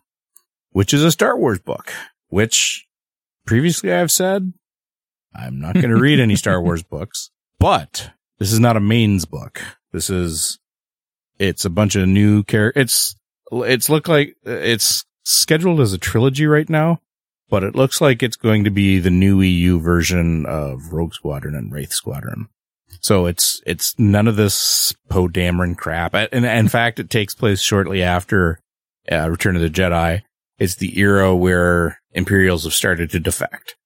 which 0.70 0.92
is 0.92 1.02
a 1.02 1.11
Star 1.11 1.36
Wars 1.36 1.59
book, 1.59 1.90
which 2.28 2.86
previously 3.46 3.92
I've 3.92 4.12
said 4.12 4.52
I'm 5.34 5.59
not 5.59 5.74
going 5.74 5.88
to 5.88 5.96
read 5.96 6.20
any 6.20 6.36
Star 6.36 6.61
Wars 6.62 6.82
books, 6.82 7.30
but 7.59 8.11
this 8.38 8.52
is 8.52 8.61
not 8.61 8.76
a 8.76 8.80
mains 8.80 9.24
book. 9.24 9.62
This 9.97 10.11
is, 10.11 10.59
it's 11.38 11.64
a 11.64 11.70
bunch 11.70 11.97
of 11.97 12.07
new 12.07 12.42
characters. 12.42 12.82
It's, 12.82 13.16
it's 13.51 13.88
look 13.88 14.09
like 14.09 14.36
it's 14.44 15.07
scheduled 15.24 15.80
as 15.80 15.94
a 15.94 15.99
trilogy 15.99 16.47
right 16.47 16.68
now, 16.68 17.01
but 17.49 17.64
it 17.64 17.74
looks 17.74 17.99
like 17.99 18.22
it's 18.22 18.36
going 18.36 18.64
to 18.64 18.70
be 18.70 18.99
the 18.99 19.09
new 19.09 19.40
EU 19.40 19.80
version 19.80 20.44
of 20.44 20.92
Rogue 20.92 21.14
Squadron 21.14 21.55
and 21.55 21.72
Wraith 21.72 21.92
Squadron. 21.92 22.51
So 23.01 23.24
it's, 23.24 23.62
it's 23.64 23.99
none 23.99 24.28
of 24.28 24.36
this 24.36 24.94
Poe 25.09 25.28
Dameron 25.28 25.78
crap. 25.78 26.12
And 26.12 26.44
in 26.44 26.68
fact, 26.68 27.01
it 27.01 27.09
takes 27.09 27.34
place 27.34 27.62
shortly 27.62 28.03
after 28.03 28.61
uh, 29.11 29.30
Return 29.30 29.57
of 29.57 29.62
the 29.62 29.70
Jedi. 29.70 30.24
It's 30.59 30.74
the 30.74 30.99
era 31.01 31.34
where 31.34 32.03
Imperials 32.12 32.64
have 32.64 32.74
started 32.74 33.09
to 33.12 33.18
defect. 33.18 33.76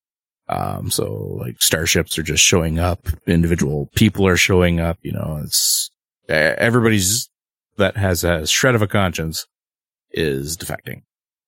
Um, 0.49 0.91
so 0.91 1.37
like 1.39 1.63
starships 1.63 2.19
are 2.19 2.25
just 2.25 2.43
showing 2.43 2.81
up, 2.81 3.07
individual 3.29 3.89
people 3.95 4.27
are 4.27 4.37
showing 4.37 4.81
up, 4.81 4.99
you 5.03 5.13
know, 5.13 5.41
it's 5.45 5.93
everybody's 6.31 7.29
that 7.77 7.97
has 7.97 8.25
a 8.25 8.47
shred 8.47 8.75
of 8.75 8.83
a 8.83 8.87
conscience 8.87 9.47
is 10.11 10.57
defecting. 10.57 11.03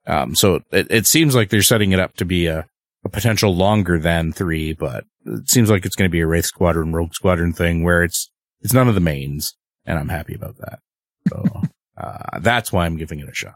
Um, 0.06 0.34
so 0.34 0.60
it, 0.72 0.86
it 0.90 1.06
seems 1.06 1.34
like 1.34 1.50
they're 1.50 1.62
setting 1.62 1.92
it 1.92 2.00
up 2.00 2.16
to 2.16 2.24
be 2.24 2.46
a, 2.46 2.66
a 3.04 3.08
potential 3.08 3.54
longer 3.54 3.98
than 3.98 4.32
three, 4.32 4.72
but 4.72 5.04
it 5.24 5.48
seems 5.48 5.70
like 5.70 5.84
it's 5.84 5.96
going 5.96 6.08
to 6.08 6.12
be 6.12 6.20
a 6.20 6.26
Wraith 6.26 6.46
Squadron, 6.46 6.92
Rogue 6.92 7.14
Squadron 7.14 7.52
thing 7.52 7.84
where 7.84 8.02
it's, 8.02 8.30
it's 8.60 8.72
none 8.72 8.88
of 8.88 8.94
the 8.94 9.00
mains 9.00 9.54
and 9.84 9.98
I'm 9.98 10.08
happy 10.08 10.34
about 10.34 10.56
that. 10.58 10.78
So, 11.28 11.44
uh, 11.96 12.40
that's 12.40 12.72
why 12.72 12.86
I'm 12.86 12.96
giving 12.96 13.20
it 13.20 13.28
a 13.28 13.34
shot. 13.34 13.54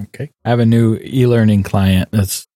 Okay. 0.00 0.30
I 0.44 0.50
have 0.50 0.60
a 0.60 0.66
new 0.66 0.96
e-learning 0.96 1.62
client 1.62 2.08
that's 2.10 2.46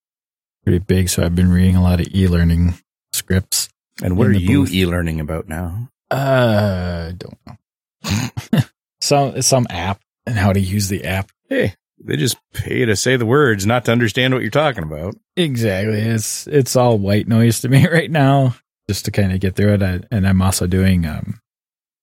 pretty 0.65 0.81
big, 0.81 1.09
so 1.09 1.25
I've 1.25 1.37
been 1.37 1.51
reading 1.51 1.77
a 1.77 1.83
lot 1.83 2.01
of 2.01 2.09
e-learning 2.13 2.75
scripts. 3.13 3.69
And 4.03 4.17
what 4.17 4.27
are 4.29 4.33
you 4.33 4.65
booth. 4.65 4.73
e-learning 4.73 5.21
about 5.21 5.49
now? 5.49 5.89
Uh, 6.11 7.09
I 7.09 7.13
don't 7.17 7.39
know. 7.47 7.57
Some 9.01 9.41
some 9.43 9.67
app 9.71 10.01
and 10.27 10.37
how 10.37 10.53
to 10.53 10.61
use 10.61 10.89
the 10.89 11.05
app. 11.05 11.31
Hey, 11.49 11.75
they 12.03 12.17
just 12.17 12.37
pay 12.53 12.85
to 12.85 12.97
say 12.97 13.17
the 13.17 13.27
words, 13.27 13.67
not 13.67 13.85
to 13.87 13.93
understand 13.93 14.35
what 14.35 14.43
you're 14.43 14.51
talking 14.51 14.85
about. 14.85 15.17
Exactly. 15.37 16.01
It's 16.01 16.47
it's 16.47 16.77
all 16.77 16.99
white 16.99 17.29
noise 17.29 17.61
to 17.61 17.69
me 17.69 17.87
right 17.93 18.11
now, 18.11 18.55
just 18.89 19.05
to 19.07 19.11
kind 19.11 19.33
of 19.33 19.41
get 19.41 19.57
through 19.57 19.75
it. 19.75 19.83
I, 19.83 20.01
and 20.11 20.27
I'm 20.27 20.43
also 20.43 20.67
doing 20.67 21.07
um 21.07 21.41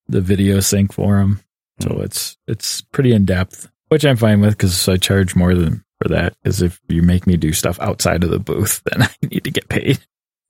the 0.08 0.22
video 0.22 0.60
sync 0.60 0.93
for 0.93 1.18
them, 1.18 1.41
so 1.80 1.89
mm. 1.89 2.03
it's 2.03 2.38
it's 2.47 2.82
pretty 2.82 3.14
in 3.14 3.26
depth, 3.26 3.70
which 3.89 4.06
I'm 4.06 4.18
fine 4.18 4.41
with 4.41 4.51
because 4.51 4.88
I 4.88 4.97
charge 4.97 5.36
more 5.36 5.56
than 5.56 5.84
for 6.01 6.10
that 6.10 6.36
because 6.43 6.62
if 6.62 6.82
you 6.89 7.01
make 7.01 7.26
me 7.26 7.38
do 7.38 7.53
stuff 7.53 7.80
outside 7.80 8.24
of 8.24 8.30
the 8.30 8.39
booth, 8.39 8.82
then 8.86 9.03
I 9.03 9.10
need 9.22 9.43
to 9.43 9.51
get 9.51 9.70
paid. 9.70 9.99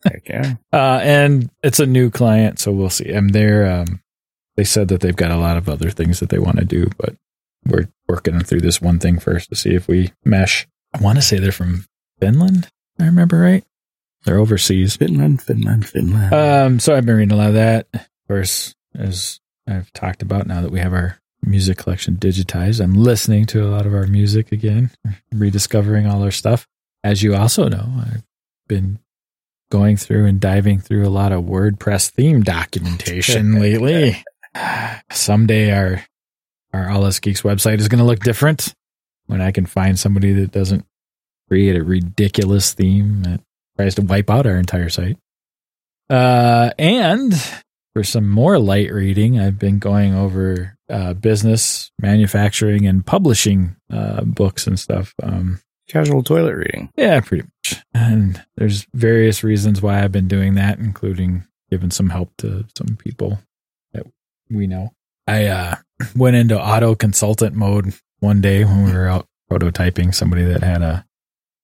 Okay. 0.06 0.56
Uh, 0.72 1.00
and 1.02 1.50
it's 1.64 1.80
a 1.80 1.86
new 1.86 2.12
client, 2.12 2.60
so 2.60 2.72
we'll 2.72 2.92
see. 2.92 3.12
I'm 3.12 3.30
there. 3.30 3.82
Um, 3.82 4.02
they 4.56 4.64
said 4.64 4.88
that 4.88 5.02
they've 5.02 5.16
got 5.16 5.32
a 5.32 5.38
lot 5.38 5.58
of 5.58 5.70
other 5.70 5.90
things 5.90 6.20
that 6.20 6.30
they 6.30 6.40
want 6.40 6.58
to 6.60 6.66
do, 6.66 6.90
but 6.98 7.16
we're 7.66 7.90
working 8.08 8.40
through 8.42 8.62
this 8.62 8.82
one 8.82 9.00
thing 9.00 9.20
first 9.20 9.50
to 9.50 9.56
see 9.56 9.76
if 9.76 9.88
we 9.88 10.14
mesh. 10.24 10.68
I 10.94 11.00
want 11.00 11.18
to 11.18 11.22
say 11.22 11.40
they're 11.40 11.52
from 11.52 11.86
Finland. 12.20 12.70
I 13.00 13.06
remember 13.06 13.40
right. 13.40 13.64
They're 14.24 14.40
overseas. 14.40 14.96
Finland, 14.96 15.42
Finland, 15.42 15.88
Finland. 15.88 16.34
Um, 16.34 16.80
so 16.80 16.96
I've 16.96 17.06
been 17.06 17.18
reading 17.18 17.34
a 17.34 17.38
lot 17.38 17.50
of 17.50 17.54
that. 17.56 17.88
Of 17.94 18.02
course, 18.28 18.76
as 18.98 19.40
I've 19.68 19.92
talked 19.94 20.22
about 20.22 20.48
now 20.48 20.62
that 20.62 20.72
we 20.72 20.80
have 20.80 20.94
our 20.94 21.20
music 21.42 21.78
collection 21.78 22.16
digitized. 22.16 22.82
I'm 22.84 22.94
listening 22.94 23.46
to 23.48 23.64
a 23.64 23.70
lot 23.70 23.86
of 23.86 23.94
our 23.94 24.08
music 24.08 24.52
again, 24.52 24.92
rediscovering 25.32 26.08
all 26.08 26.24
our 26.24 26.32
stuff. 26.32 26.68
As 27.04 27.22
you 27.22 27.36
also 27.36 27.68
know, 27.68 27.88
I've 28.00 28.24
been 28.68 29.00
going 29.70 29.98
through 29.98 30.26
and 30.26 30.40
diving 30.40 30.80
through 30.80 31.06
a 31.06 31.10
lot 31.10 31.32
of 31.32 31.44
WordPress 31.44 32.10
theme 32.10 32.42
documentation 32.42 33.56
lately. 33.60 34.24
Someday 35.12 35.72
our 35.72 36.06
our 36.74 36.90
All 36.90 37.06
Us 37.06 37.20
Geeks 37.20 37.42
website 37.42 37.80
is 37.80 37.88
going 37.88 38.00
to 38.00 38.06
look 38.06 38.20
different 38.20 38.74
when 39.28 39.42
I 39.42 39.52
can 39.52 39.66
find 39.66 39.98
somebody 39.98 40.34
that 40.34 40.52
doesn't 40.52 40.86
create 41.48 41.76
a 41.76 41.84
ridiculous 41.84 42.74
theme 42.74 43.24
that 43.24 43.42
tries 43.78 43.96
to 43.96 44.02
wipe 44.02 44.30
out 44.30 44.46
our 44.46 44.58
entire 44.58 44.90
site. 44.90 45.18
Uh, 46.10 46.72
and 46.78 47.34
for 47.94 48.04
some 48.04 48.30
more 48.30 48.60
light 48.60 48.92
reading, 48.92 49.40
I've 49.40 49.58
been 49.58 49.80
going 49.80 50.14
over 50.14 50.78
uh, 50.90 51.14
business, 51.14 51.92
manufacturing, 52.00 52.86
and 52.86 53.06
publishing 53.06 53.76
uh, 53.92 54.24
books 54.24 54.68
and 54.68 54.80
stuff. 54.80 55.14
Um, 55.24 55.62
Casual 55.88 56.24
toilet 56.24 56.56
reading. 56.56 56.90
Yeah, 56.98 57.20
pretty 57.22 57.44
much. 57.44 57.84
And 57.94 58.44
there's 58.58 58.88
various 58.94 59.44
reasons 59.44 59.82
why 59.82 60.04
I've 60.04 60.12
been 60.12 60.28
doing 60.28 60.56
that, 60.56 60.80
including 60.80 61.46
giving 61.70 61.92
some 61.92 62.10
help 62.10 62.32
to 62.40 62.66
some 62.76 62.98
people 62.98 63.40
we 64.50 64.68
know. 64.68 64.94
I 65.28 65.48
uh, 65.48 65.76
went 66.16 66.36
into 66.36 66.60
auto 66.60 66.96
consultant 66.96 67.56
mode 67.56 67.94
one 68.20 68.42
day 68.42 68.64
when 68.64 68.86
we 68.86 68.94
were 68.94 69.08
out 69.08 69.28
prototyping 69.52 70.14
somebody 70.14 70.44
that 70.44 70.64
had 70.64 70.82
a 70.82 71.06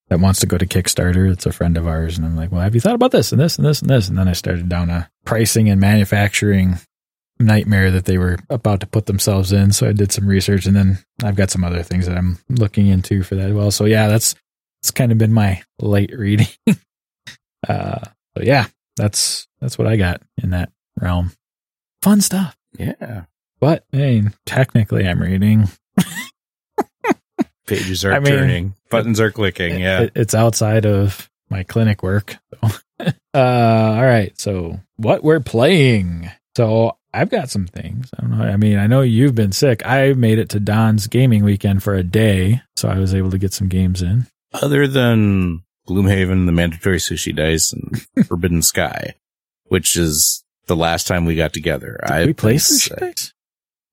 that 0.09 0.19
wants 0.19 0.41
to 0.41 0.45
go 0.45 0.57
to 0.57 0.65
Kickstarter. 0.65 1.31
It's 1.31 1.45
a 1.45 1.53
friend 1.53 1.77
of 1.77 1.87
ours. 1.87 2.17
And 2.17 2.27
I'm 2.27 2.35
like, 2.35 2.51
well, 2.51 2.59
have 2.59 2.75
you 2.75 2.81
thought 2.81 2.95
about 2.95 3.11
this 3.11 3.31
and 3.31 3.39
this 3.39 3.57
and 3.57 3.65
this 3.65 3.81
and 3.81 3.89
this? 3.89 4.09
And 4.09 4.17
then 4.17 4.27
I 4.27 4.33
started 4.33 4.67
down 4.67 4.89
a 4.89 5.09
pricing 5.23 5.69
and 5.69 5.79
manufacturing 5.79 6.79
nightmare 7.39 7.91
that 7.91 8.03
they 8.03 8.17
were 8.17 8.37
about 8.49 8.81
to 8.81 8.87
put 8.87 9.05
themselves 9.05 9.53
in. 9.53 9.71
So 9.71 9.87
I 9.87 9.93
did 9.93 10.11
some 10.11 10.27
research 10.27 10.65
and 10.65 10.75
then 10.75 10.99
I've 11.23 11.37
got 11.37 11.49
some 11.49 11.63
other 11.63 11.81
things 11.81 12.07
that 12.07 12.17
I'm 12.17 12.39
looking 12.49 12.87
into 12.87 13.23
for 13.23 13.35
that 13.35 13.49
as 13.49 13.53
well. 13.53 13.71
So 13.71 13.85
yeah, 13.85 14.09
that's, 14.09 14.35
it's 14.81 14.91
kind 14.91 15.13
of 15.13 15.17
been 15.17 15.31
my 15.31 15.63
light 15.79 16.11
reading. 16.13 16.47
uh, 17.69 17.99
but 18.35 18.43
yeah, 18.43 18.67
that's, 18.97 19.47
that's 19.61 19.77
what 19.77 19.87
I 19.87 19.95
got 19.95 20.21
in 20.43 20.49
that 20.49 20.73
realm. 20.99 21.31
Fun 22.01 22.19
stuff. 22.19 22.57
Yeah. 22.77 23.25
But 23.59 23.85
I 23.93 23.97
mean, 23.97 24.33
technically 24.45 25.07
I'm 25.07 25.21
reading 25.21 25.67
Pages 27.67 28.03
are 28.03 28.13
I 28.13 28.19
mean, 28.19 28.33
turning, 28.33 28.75
buttons 28.89 29.19
are 29.19 29.31
clicking. 29.31 29.79
Yeah, 29.79 30.01
it, 30.01 30.11
it's 30.15 30.35
outside 30.35 30.85
of 30.85 31.29
my 31.49 31.63
clinic 31.63 32.03
work. 32.03 32.37
So. 32.53 32.69
uh, 33.33 33.37
all 33.37 34.03
right. 34.03 34.37
So 34.37 34.79
what 34.97 35.23
we're 35.23 35.39
playing. 35.39 36.29
So 36.57 36.97
I've 37.13 37.29
got 37.29 37.49
some 37.49 37.67
things. 37.67 38.09
I 38.17 38.21
don't 38.21 38.37
know. 38.37 38.43
I 38.43 38.57
mean, 38.57 38.77
I 38.77 38.87
know 38.87 39.01
you've 39.01 39.35
been 39.35 39.53
sick. 39.53 39.85
I 39.85 40.13
made 40.13 40.37
it 40.37 40.49
to 40.49 40.59
Don's 40.59 41.07
gaming 41.07 41.45
weekend 41.45 41.81
for 41.81 41.95
a 41.95 42.03
day, 42.03 42.61
so 42.75 42.89
I 42.89 42.99
was 42.99 43.13
able 43.13 43.31
to 43.31 43.37
get 43.37 43.53
some 43.53 43.69
games 43.69 44.01
in. 44.01 44.27
Other 44.53 44.85
than 44.87 45.63
Gloomhaven, 45.87 46.45
the 46.47 46.51
mandatory 46.51 46.97
sushi 46.97 47.33
dice, 47.33 47.73
and 47.73 48.05
Forbidden 48.27 48.63
Sky, 48.63 49.15
which 49.65 49.95
is 49.95 50.40
the 50.67 50.75
last 50.75 51.07
time 51.07 51.25
we 51.25 51.35
got 51.35 51.53
together. 51.53 51.99
Did 52.03 52.11
I 52.11 52.25
we 52.25 52.33
play 52.33 52.55
sushi 52.55 52.95
dice? 52.97 53.33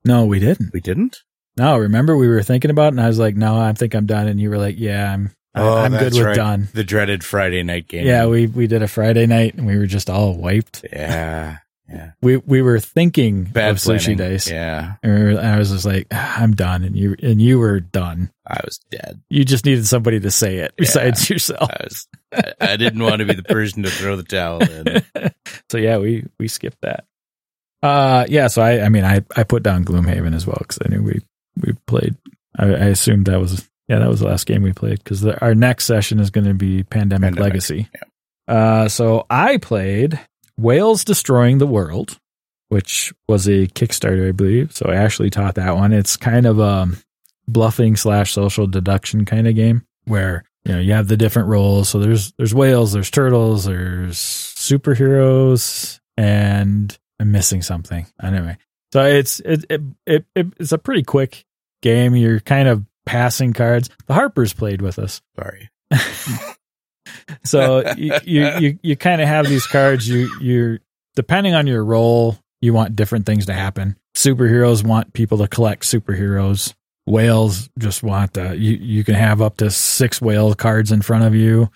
No, 0.05 0.25
we 0.27 0.39
didn't. 0.39 0.73
We 0.73 0.81
didn't. 0.81 1.19
No, 1.57 1.77
remember 1.77 2.17
we 2.17 2.29
were 2.29 2.43
thinking 2.43 2.71
about 2.71 2.87
it 2.87 2.97
and 2.97 3.01
I 3.01 3.09
was 3.09 3.19
like, 3.19 3.35
no, 3.37 3.59
I 3.59 3.73
think 3.73 3.95
I'm 3.95 4.07
done. 4.07 4.29
And 4.29 4.39
you 4.41 4.49
were 4.51 4.59
like, 4.59 4.77
yeah, 4.79 5.13
I'm 5.13 5.33
Oh, 5.55 5.77
I'm 5.79 5.91
good 5.93 6.13
with 6.15 6.23
right. 6.23 6.37
done. 6.37 6.69
The 6.73 6.85
dreaded 6.85 7.25
Friday 7.25 7.63
night 7.65 7.89
game. 7.89 8.07
Yeah, 8.07 8.27
we 8.27 8.47
we 8.47 8.69
did 8.69 8.83
a 8.83 8.87
Friday 8.89 9.27
night 9.27 9.55
and 9.55 9.67
we 9.67 9.77
were 9.77 9.87
just 9.87 10.09
all 10.09 10.37
wiped. 10.37 10.85
yeah, 10.93 11.57
yeah. 11.89 12.13
We 12.23 12.37
we 12.37 12.63
were 12.63 12.79
thinking 12.79 13.45
Bad 13.45 13.71
of 13.73 13.77
sushi 13.79 14.15
planning. 14.15 14.19
days. 14.19 14.49
Yeah, 14.49 14.95
And 15.03 15.15
we 15.25 15.35
were- 15.35 15.41
I 15.41 15.59
was 15.59 15.71
just 15.73 15.85
like, 15.87 16.07
"Ah, 16.13 16.41
I'm 16.43 16.55
done, 16.55 16.85
and 16.85 16.95
you 16.95 17.17
and 17.23 17.43
you 17.43 17.59
were 17.59 17.81
done. 17.81 18.31
I 18.47 18.61
was 18.65 18.79
dead. 18.91 19.21
You 19.31 19.45
just 19.45 19.65
needed 19.65 19.87
somebody 19.87 20.21
to 20.21 20.31
say 20.31 20.59
it 20.59 20.75
besides 20.77 21.29
yourself. 21.29 21.69
I 21.73 21.83
was. 21.85 22.07
I, 22.33 22.53
I 22.61 22.77
didn't 22.77 23.03
want 23.03 23.21
to 23.21 23.25
be 23.25 23.35
the 23.35 23.43
person 23.43 23.83
to 23.83 23.91
throw 23.91 24.17
the 24.17 24.23
towel 24.23 24.63
in. 24.63 25.03
so 25.71 25.79
yeah, 25.79 25.99
we 25.99 26.27
we 26.39 26.49
skipped 26.49 26.81
that. 26.83 27.05
Uh, 27.83 28.27
yeah. 28.29 28.49
So 28.49 28.63
I 28.63 28.83
I 28.83 28.89
mean 28.89 29.05
I 29.05 29.25
I 29.37 29.45
put 29.45 29.63
down 29.63 29.85
Gloomhaven 29.85 30.35
as 30.35 30.47
well 30.47 30.59
because 30.61 30.79
I 30.85 30.89
knew 30.89 31.03
we 31.03 31.23
we 31.61 31.73
played. 31.87 32.17
I, 32.57 32.67
I 32.67 32.87
assumed 32.87 33.27
that 33.27 33.41
was 33.41 33.69
yeah 33.89 33.99
that 33.99 34.09
was 34.09 34.21
the 34.21 34.27
last 34.27 34.47
game 34.47 34.63
we 34.63 34.73
played 34.73 35.03
because 35.03 35.25
our 35.25 35.55
next 35.55 35.87
session 35.87 36.19
is 36.19 36.31
going 36.31 36.47
to 36.47 36.55
be 36.55 36.83
Pandemic, 36.83 37.35
Pandemic, 37.35 37.41
Legacy. 37.41 37.89
Uh, 38.47 38.89
so 38.89 39.27
I 39.29 39.59
played 39.59 40.19
Whales 40.57 41.05
Destroying 41.05 41.59
the 41.59 41.67
World, 41.67 42.19
which 42.69 43.13
was 43.29 43.47
a 43.47 43.67
Kickstarter, 43.69 44.29
I 44.29 44.33
believe. 44.33 44.73
So 44.75 44.91
Ashley 44.91 45.31
taught 45.31 45.57
that 45.57 45.77
one. 45.77 45.93
It's 45.93 46.17
kind 46.17 46.47
of 46.47 46.59
a 46.59 46.89
bluffing 47.47 47.97
slash 47.97 48.33
social 48.33 48.67
deduction 48.67 49.25
kind 49.25 49.47
of 49.47 49.55
game 49.55 49.85
where 50.05 50.45
you 50.69 50.75
know 50.75 50.81
you 50.81 50.93
have 50.93 51.09
the 51.09 51.17
different 51.17 51.49
roles. 51.49 51.89
So 51.89 51.99
there's 51.99 52.33
there's 52.33 52.55
whales, 52.55 52.93
there's 52.93 53.11
turtles, 53.11 53.65
there's 53.65 54.19
superheroes, 54.19 55.99
and 56.17 56.97
I'm 57.19 57.33
missing 57.33 57.63
something. 57.63 58.07
Anyway, 58.23 58.59
so 58.93 59.05
it's 59.05 59.41
it, 59.41 59.65
it 59.69 59.81
it 60.07 60.27
it 60.35 60.47
it's 60.59 60.73
a 60.73 60.79
pretty 60.79 61.03
quick 61.03 61.45
game. 61.83 62.15
You're 62.15 62.41
kind 62.41 62.69
of 62.69 62.85
passing 63.07 63.53
cards. 63.53 63.91
The 64.07 64.15
Harpers 64.15 64.53
played 64.53 64.83
with 64.83 64.99
us. 64.99 65.23
Sorry. 65.37 65.71
So 67.45 67.83
you 67.97 68.15
you 68.25 68.49
you, 68.59 68.79
you 68.83 68.97
kind 68.97 69.21
of 69.21 69.29
have 69.29 69.47
these 69.47 69.67
cards. 69.67 70.09
You 70.09 70.31
you're 70.41 70.81
depending 71.17 71.55
on 71.55 71.67
your 71.67 71.85
role, 71.85 72.39
you 72.61 72.73
want 72.73 72.97
different 72.97 73.27
things 73.27 73.47
to 73.47 73.53
happen. 73.53 73.97
Superheroes 74.17 74.85
want 74.85 75.13
people 75.13 75.39
to 75.39 75.49
collect 75.49 75.85
superheroes. 75.85 76.75
Whales 77.09 77.69
just 77.79 78.03
want 78.03 78.37
uh, 78.37 78.53
you. 78.53 78.77
You 78.77 79.05
can 79.05 79.15
have 79.15 79.41
up 79.41 79.57
to 79.59 79.71
six 79.71 80.21
whale 80.21 80.55
cards 80.55 80.93
in 80.93 81.03
front 81.03 81.25
of 81.25 81.35
you, 81.35 81.71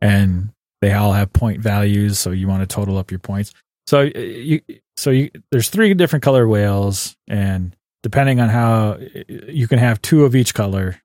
and 0.00 0.52
they 0.80 0.92
all 0.92 1.12
have 1.12 1.32
point 1.32 1.60
values. 1.60 2.18
So 2.18 2.30
you 2.30 2.48
want 2.48 2.68
to 2.68 2.74
total 2.74 2.98
up 2.98 3.10
your 3.10 3.20
points. 3.20 3.52
So 3.86 4.00
uh, 4.02 4.18
you 4.18 4.60
so 4.96 5.10
you 5.10 5.30
there's 5.50 5.68
three 5.68 5.92
different 5.94 6.22
color 6.22 6.48
whales, 6.48 7.16
and 7.28 7.76
depending 8.02 8.40
on 8.40 8.48
how 8.48 8.98
you 9.28 9.68
can 9.68 9.78
have 9.78 10.00
two 10.00 10.24
of 10.24 10.34
each 10.34 10.54
color 10.54 11.00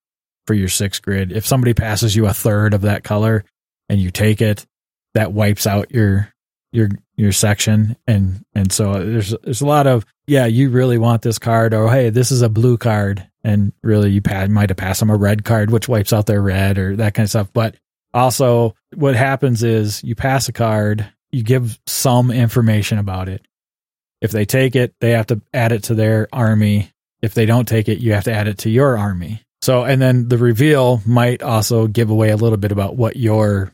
for 0.47 0.53
your 0.53 0.69
six 0.69 0.99
grid. 0.99 1.32
If 1.32 1.45
somebody 1.45 1.73
passes 1.73 2.15
you 2.15 2.28
a 2.28 2.34
third 2.34 2.73
of 2.73 2.82
that 2.82 3.03
color, 3.03 3.43
and 3.89 3.99
you 3.99 4.11
take 4.11 4.41
it, 4.41 4.65
that 5.15 5.34
wipes 5.34 5.67
out 5.67 5.91
your 5.91 6.34
your 6.71 6.89
your 7.15 7.32
section 7.32 7.95
and 8.05 8.43
and 8.53 8.71
so 8.71 8.93
there's 8.93 9.34
there's 9.43 9.61
a 9.61 9.65
lot 9.65 9.88
of 9.88 10.05
yeah 10.28 10.45
you 10.45 10.69
really 10.69 10.97
want 10.97 11.21
this 11.21 11.39
card 11.39 11.73
or 11.73 11.89
hey 11.89 12.09
this 12.09 12.32
is 12.32 12.41
a 12.41 12.49
blue 12.49 12.78
card 12.78 13.26
and 13.45 13.71
really 13.83 14.09
you 14.09 14.21
pa- 14.21 14.47
might 14.47 14.69
have 14.69 14.77
passed 14.77 14.99
them 14.99 15.11
a 15.11 15.15
red 15.15 15.45
card 15.45 15.69
which 15.69 15.87
wipes 15.87 16.11
out 16.11 16.25
their 16.25 16.41
red 16.41 16.77
or 16.77 16.95
that 16.95 17.13
kind 17.13 17.25
of 17.25 17.29
stuff. 17.29 17.53
But 17.53 17.75
also 18.13 18.75
what 18.95 19.15
happens 19.15 19.63
is 19.63 20.03
you 20.03 20.15
pass 20.15 20.49
a 20.49 20.53
card 20.53 21.07
you 21.31 21.43
give 21.43 21.79
some 21.85 22.31
information 22.31 22.97
about 22.97 23.27
it. 23.29 23.45
If 24.21 24.31
they 24.31 24.45
take 24.45 24.75
it 24.75 24.95
they 24.99 25.11
have 25.11 25.27
to 25.27 25.41
add 25.53 25.71
it 25.71 25.83
to 25.83 25.93
their 25.93 26.27
army. 26.33 26.91
If 27.21 27.33
they 27.33 27.45
don't 27.45 27.67
take 27.67 27.87
it 27.87 27.99
you 27.99 28.13
have 28.13 28.23
to 28.25 28.33
add 28.33 28.47
it 28.47 28.57
to 28.59 28.69
your 28.69 28.97
army. 28.97 29.43
So 29.61 29.83
and 29.83 30.01
then 30.01 30.27
the 30.27 30.39
reveal 30.39 31.01
might 31.05 31.43
also 31.43 31.87
give 31.87 32.09
away 32.09 32.31
a 32.31 32.37
little 32.37 32.57
bit 32.57 32.71
about 32.71 32.95
what 32.95 33.15
your 33.15 33.71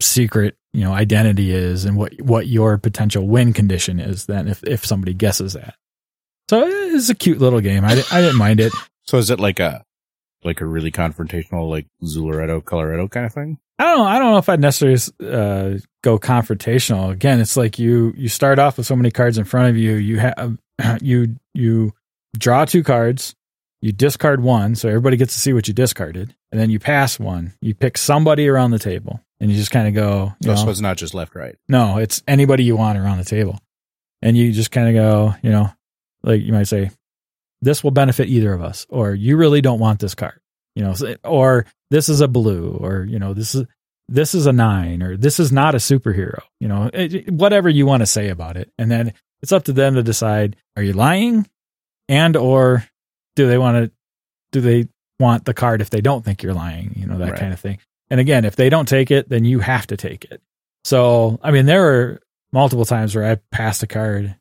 secret 0.00 0.56
you 0.74 0.84
know 0.84 0.92
identity 0.92 1.50
is 1.50 1.86
and 1.86 1.96
what 1.96 2.20
what 2.20 2.46
your 2.46 2.76
potential 2.76 3.26
win 3.26 3.52
condition 3.52 3.98
is 3.98 4.26
then 4.26 4.48
if 4.48 4.62
if 4.64 4.84
somebody 4.84 5.14
guesses 5.14 5.54
that. 5.54 5.76
So 6.50 6.66
it's 6.66 7.10
a 7.10 7.14
cute 7.14 7.38
little 7.38 7.60
game. 7.60 7.84
I, 7.84 8.02
I 8.10 8.20
didn't 8.20 8.36
mind 8.36 8.60
it 8.60 8.72
So 9.08 9.16
is 9.16 9.30
it 9.30 9.40
like 9.40 9.58
a 9.58 9.84
like 10.44 10.60
a 10.60 10.66
really 10.66 10.92
confrontational, 10.92 11.68
like 11.68 11.86
Zularedo, 12.04 12.62
Colorado 12.64 13.08
kind 13.08 13.26
of 13.26 13.32
thing? 13.32 13.58
i 13.80 13.84
don't 13.84 13.98
know 13.98 14.04
i 14.04 14.18
don't 14.18 14.32
know 14.32 14.38
if 14.38 14.48
i'd 14.48 14.60
necessarily 14.60 14.98
uh, 15.22 15.78
go 16.02 16.18
confrontational 16.18 17.12
again 17.12 17.38
it's 17.38 17.56
like 17.56 17.78
you 17.78 18.12
you 18.16 18.28
start 18.28 18.58
off 18.58 18.76
with 18.76 18.84
so 18.88 18.96
many 18.96 19.08
cards 19.08 19.38
in 19.38 19.44
front 19.44 19.68
of 19.70 19.76
you 19.76 19.94
you 19.94 20.18
have 20.18 20.58
you 21.00 21.36
you 21.54 21.92
draw 22.36 22.64
two 22.64 22.82
cards 22.82 23.36
you 23.80 23.92
discard 23.92 24.42
one 24.42 24.74
so 24.74 24.88
everybody 24.88 25.16
gets 25.16 25.34
to 25.34 25.38
see 25.38 25.52
what 25.52 25.68
you 25.68 25.74
discarded 25.74 26.34
and 26.50 26.60
then 26.60 26.70
you 26.70 26.80
pass 26.80 27.20
one 27.20 27.52
you 27.60 27.72
pick 27.72 27.96
somebody 27.96 28.48
around 28.48 28.72
the 28.72 28.80
table 28.80 29.20
and 29.38 29.48
you 29.48 29.56
just 29.56 29.70
kind 29.70 29.86
of 29.86 29.94
go 29.94 30.32
you 30.40 30.46
So, 30.46 30.54
know, 30.54 30.64
so 30.64 30.70
it's 30.70 30.80
not 30.80 30.96
just 30.96 31.14
left, 31.14 31.36
right. 31.36 31.54
No, 31.68 31.98
it's 31.98 32.20
anybody 32.26 32.64
you 32.64 32.76
want 32.76 32.98
around 32.98 33.18
the 33.18 33.24
table. 33.24 33.60
And 34.20 34.36
you 34.36 34.50
just 34.50 34.72
kind 34.72 34.88
of 34.88 34.94
go, 34.94 35.34
you 35.42 35.50
know, 35.50 35.70
like 36.24 36.42
you 36.42 36.52
might 36.52 36.66
say, 36.66 36.90
this 37.60 37.82
will 37.82 37.90
benefit 37.90 38.28
either 38.28 38.52
of 38.52 38.62
us, 38.62 38.86
or 38.88 39.14
you 39.14 39.36
really 39.36 39.60
don't 39.60 39.80
want 39.80 40.00
this 40.00 40.14
card, 40.14 40.40
you 40.74 40.82
know, 40.84 40.94
or 41.24 41.66
this 41.90 42.08
is 42.08 42.20
a 42.20 42.28
blue, 42.28 42.78
or, 42.80 43.04
you 43.04 43.18
know, 43.18 43.34
this 43.34 43.54
is, 43.54 43.66
this 44.08 44.34
is 44.34 44.46
a 44.46 44.52
nine, 44.52 45.02
or 45.02 45.16
this 45.16 45.40
is 45.40 45.52
not 45.52 45.74
a 45.74 45.78
superhero, 45.78 46.40
you 46.60 46.68
know, 46.68 46.90
it, 46.92 47.30
whatever 47.30 47.68
you 47.68 47.84
want 47.84 48.00
to 48.00 48.06
say 48.06 48.28
about 48.28 48.56
it. 48.56 48.70
And 48.78 48.90
then 48.90 49.12
it's 49.42 49.52
up 49.52 49.64
to 49.64 49.72
them 49.72 49.94
to 49.94 50.02
decide, 50.02 50.56
are 50.76 50.82
you 50.82 50.92
lying? 50.92 51.46
And, 52.08 52.36
or 52.36 52.84
do 53.36 53.46
they 53.48 53.58
want 53.58 53.84
to, 53.84 53.92
do 54.52 54.60
they 54.60 54.88
want 55.20 55.44
the 55.44 55.54
card 55.54 55.80
if 55.82 55.90
they 55.90 56.00
don't 56.00 56.24
think 56.24 56.42
you're 56.42 56.54
lying, 56.54 56.94
you 56.96 57.06
know, 57.06 57.18
that 57.18 57.32
Right. 57.32 57.40
kind 57.40 57.52
of 57.52 57.60
thing. 57.60 57.78
And 58.10 58.20
again, 58.20 58.44
if 58.44 58.56
they 58.56 58.70
don't 58.70 58.88
take 58.88 59.10
it, 59.10 59.28
then 59.28 59.44
you 59.44 59.58
have 59.58 59.86
to 59.88 59.96
take 59.96 60.24
it. 60.24 60.40
So, 60.84 61.38
I 61.42 61.50
mean, 61.50 61.66
there 61.66 61.82
were 61.82 62.20
multiple 62.52 62.86
times 62.86 63.14
where 63.14 63.30
I 63.30 63.34
passed 63.52 63.82
a 63.82 63.86
card 63.86 64.34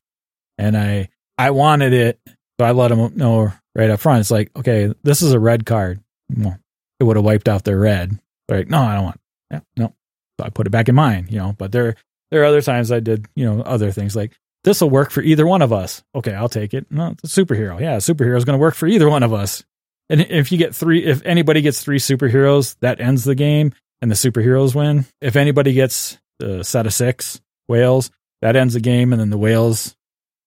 and 0.58 0.78
I, 0.78 1.10
I 1.38 1.52
wanted 1.52 1.92
it. 1.94 2.20
So 2.60 2.66
I 2.66 2.72
let 2.72 2.90
them 2.90 3.16
know 3.16 3.52
right 3.76 3.90
up 3.90 4.00
front. 4.00 4.22
It's 4.22 4.32
like, 4.32 4.52
okay, 4.56 4.94
this 5.04 5.22
is 5.22 5.34
a 5.34 5.40
red 5.40 5.66
card. 5.66 6.00
It 6.30 7.04
would 7.04 7.16
have 7.16 7.26
wiped 7.26 7.48
out 7.48 7.64
their 7.64 7.80
red. 7.80 8.20
They're 8.48 8.60
like, 8.60 8.70
no, 8.70 8.82
I 8.82 8.96
don't 8.96 9.04
want. 9.04 9.20
Yeah, 9.52 9.60
no. 9.76 9.94
So 10.40 10.46
I 10.46 10.50
put 10.50 10.68
it 10.68 10.72
back 10.72 10.90
in 10.90 10.96
mine, 10.96 11.28
you 11.30 11.38
know, 11.38 11.54
but 11.58 11.72
there, 11.72 11.96
there 12.32 12.42
are 12.42 12.46
other 12.46 12.62
times 12.62 12.92
I 12.92 13.00
did, 13.00 13.28
you 13.36 13.46
know, 13.46 13.62
other 13.62 13.92
things 13.92 14.16
like 14.16 14.38
this 14.64 14.82
will 14.82 14.90
work 14.90 15.12
for 15.12 15.22
either 15.22 15.46
one 15.46 15.62
of 15.62 15.74
us. 15.74 16.04
Okay. 16.16 16.34
I'll 16.34 16.50
take 16.50 16.74
it. 16.74 16.88
No, 16.90 17.16
it's 17.24 17.38
a 17.38 17.42
superhero. 17.42 17.80
Yeah. 17.80 17.98
Superhero 17.98 18.38
is 18.38 18.46
going 18.46 18.58
to 18.58 18.62
work 18.62 18.76
for 18.76 18.88
either 18.88 19.10
one 19.10 19.24
of 19.24 19.34
us. 19.34 19.64
And 20.10 20.22
if 20.22 20.52
you 20.52 20.58
get 20.58 20.74
three, 20.74 21.04
if 21.04 21.22
anybody 21.26 21.62
gets 21.62 21.84
three 21.84 22.00
superheroes, 22.00 22.76
that 22.80 23.02
ends 23.02 23.24
the 23.26 23.36
game 23.36 23.74
and 24.02 24.10
the 24.10 24.16
superheroes 24.16 24.74
win. 24.74 25.06
If 25.22 25.36
anybody 25.36 25.74
gets 25.74 26.18
a 26.42 26.64
set 26.64 26.86
of 26.86 26.94
six 26.94 27.42
whales, 27.68 28.12
that 28.42 28.56
ends 28.56 28.74
the 28.74 28.80
game 28.80 29.12
and 29.12 29.20
then 29.20 29.32
the 29.32 29.38
whales 29.38 29.97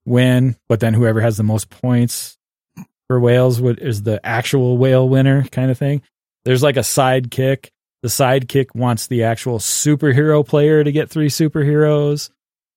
win. 0.04 0.56
But 0.68 0.80
then 0.80 0.94
whoever 0.94 1.20
has 1.20 1.36
the 1.36 1.42
most 1.42 1.70
points 1.70 2.36
for 3.08 3.18
whales 3.18 3.60
would, 3.60 3.80
is 3.80 4.02
the 4.02 4.24
actual 4.24 4.78
whale 4.78 5.08
winner 5.08 5.44
kind 5.44 5.70
of 5.70 5.78
thing. 5.78 6.02
There's 6.44 6.62
like 6.62 6.76
a 6.76 6.80
sidekick. 6.80 7.70
The 8.02 8.08
sidekick 8.08 8.74
wants 8.74 9.08
the 9.08 9.24
actual 9.24 9.58
superhero 9.58 10.46
player 10.46 10.82
to 10.82 10.92
get 10.92 11.10
three 11.10 11.28
superheroes. 11.28 12.30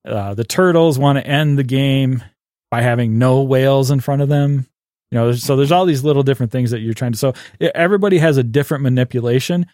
Uh, 0.05 0.33
the 0.33 0.43
turtles 0.43 0.99
want 0.99 1.17
to 1.17 1.25
end 1.25 1.57
the 1.57 1.63
game 1.63 2.23
by 2.69 2.81
having 2.81 3.19
no 3.19 3.43
whales 3.43 3.91
in 3.91 3.99
front 3.99 4.21
of 4.21 4.29
them. 4.29 4.67
You 5.11 5.19
know, 5.19 5.31
so 5.33 5.55
there's 5.55 5.71
all 5.71 5.85
these 5.85 6.03
little 6.03 6.23
different 6.23 6.51
things 6.51 6.71
that 6.71 6.79
you're 6.79 6.95
trying 6.95 7.11
to. 7.11 7.17
So 7.19 7.33
everybody 7.61 8.17
has 8.17 8.37
a 8.37 8.43
different 8.43 8.81
manipulation, 8.81 9.67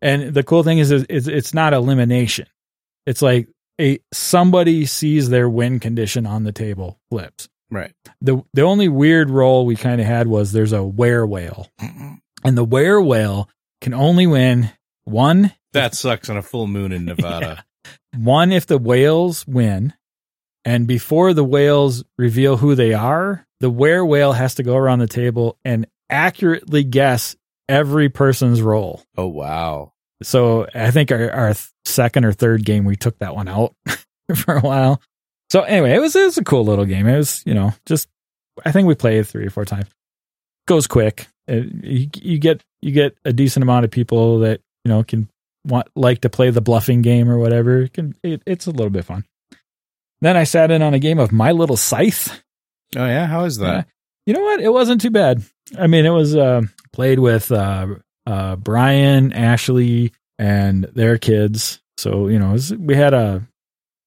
and 0.00 0.32
the 0.32 0.44
cool 0.44 0.62
thing 0.62 0.78
is, 0.78 0.92
is, 0.92 1.02
is 1.04 1.26
it's 1.26 1.52
not 1.52 1.74
elimination. 1.74 2.46
It's 3.04 3.20
like 3.20 3.48
a 3.80 3.98
somebody 4.12 4.86
sees 4.86 5.28
their 5.30 5.48
win 5.48 5.80
condition 5.80 6.26
on 6.26 6.44
the 6.44 6.52
table, 6.52 6.98
flips. 7.10 7.48
Right. 7.70 7.92
the 8.20 8.42
The 8.54 8.62
only 8.62 8.88
weird 8.88 9.28
role 9.30 9.66
we 9.66 9.76
kind 9.76 10.00
of 10.00 10.06
had 10.06 10.26
was 10.26 10.52
there's 10.52 10.72
a 10.72 10.82
were 10.84 11.26
whale, 11.26 11.68
and 11.78 12.56
the 12.56 12.64
were 12.64 13.00
whale 13.02 13.48
can 13.80 13.92
only 13.94 14.26
win 14.26 14.70
one 15.04 15.52
That 15.72 15.94
sucks 15.94 16.28
on 16.30 16.36
a 16.36 16.42
full 16.42 16.66
moon 16.66 16.92
in 16.92 17.04
Nevada. 17.04 17.64
one 18.16 18.52
if 18.52 18.66
the 18.66 18.78
whales 18.78 19.46
win 19.46 19.92
and 20.64 20.86
before 20.86 21.32
the 21.34 21.44
whales 21.44 22.04
reveal 22.16 22.56
who 22.56 22.74
they 22.74 22.92
are 22.94 23.46
the 23.60 23.70
were 23.70 24.04
whale 24.04 24.32
has 24.32 24.54
to 24.56 24.62
go 24.62 24.76
around 24.76 24.98
the 24.98 25.06
table 25.06 25.58
and 25.64 25.86
accurately 26.10 26.82
guess 26.84 27.36
every 27.68 28.08
person's 28.08 28.60
role 28.62 29.02
Oh 29.16 29.26
wow. 29.28 29.92
so 30.22 30.66
i 30.74 30.90
think 30.90 31.12
our, 31.12 31.30
our 31.30 31.54
second 31.88 32.24
or 32.24 32.32
third 32.32 32.64
game 32.64 32.84
we 32.84 32.96
took 32.96 33.18
that 33.18 33.34
one 33.34 33.48
out 33.48 33.74
for 34.34 34.56
a 34.56 34.60
while. 34.60 35.00
So 35.50 35.62
anyway 35.62 35.94
it 35.94 36.00
was 36.00 36.14
it 36.14 36.24
was 36.24 36.38
a 36.38 36.44
cool 36.44 36.64
little 36.64 36.84
game. 36.84 37.06
It 37.06 37.16
was 37.16 37.42
you 37.46 37.54
know 37.54 37.72
just 37.86 38.08
i 38.64 38.72
think 38.72 38.86
we 38.88 38.94
played 38.94 39.26
three 39.26 39.46
or 39.46 39.50
four 39.50 39.64
times. 39.64 39.86
Goes 40.66 40.86
quick. 40.86 41.26
It- 41.46 41.84
you, 41.84 42.08
you 42.14 42.38
get 42.38 42.62
you 42.82 42.92
get 42.92 43.16
a 43.24 43.32
decent 43.32 43.62
amount 43.62 43.84
of 43.84 43.90
people 43.90 44.40
that 44.40 44.60
you 44.84 44.90
know 44.90 45.02
can 45.02 45.28
want 45.66 45.88
like 45.96 46.20
to 46.22 46.28
play 46.30 46.50
the 46.50 46.60
bluffing 46.60 47.02
game 47.02 47.28
or 47.30 47.38
whatever. 47.38 47.82
It 47.82 47.92
can 47.94 48.14
it, 48.22 48.42
it's 48.46 48.66
a 48.66 48.70
little 48.70 48.90
bit 48.90 49.04
fun. 49.04 49.24
Then 50.20 50.36
i 50.36 50.44
sat 50.44 50.70
in 50.70 50.82
on 50.82 50.94
a 50.94 50.98
game 50.98 51.18
of 51.18 51.32
my 51.32 51.52
little 51.52 51.76
scythe. 51.76 52.42
Oh 52.96 53.06
yeah. 53.06 53.26
How 53.26 53.44
is 53.44 53.58
that? 53.58 53.86
you 54.26 54.34
know 54.34 54.42
what? 54.42 54.60
It 54.60 54.72
wasn't 54.72 55.00
too 55.00 55.10
bad. 55.10 55.42
I 55.78 55.86
mean 55.86 56.04
it 56.04 56.10
was 56.10 56.34
uh, 56.36 56.62
played 56.92 57.18
with 57.18 57.50
uh, 57.52 57.86
uh, 58.26 58.56
Brian, 58.56 59.32
Ashley, 59.32 60.12
and 60.38 60.84
their 60.94 61.18
kids. 61.18 61.80
So 61.96 62.28
you 62.28 62.38
know, 62.38 62.50
it 62.50 62.52
was, 62.52 62.74
we 62.74 62.94
had 62.94 63.14
a 63.14 63.46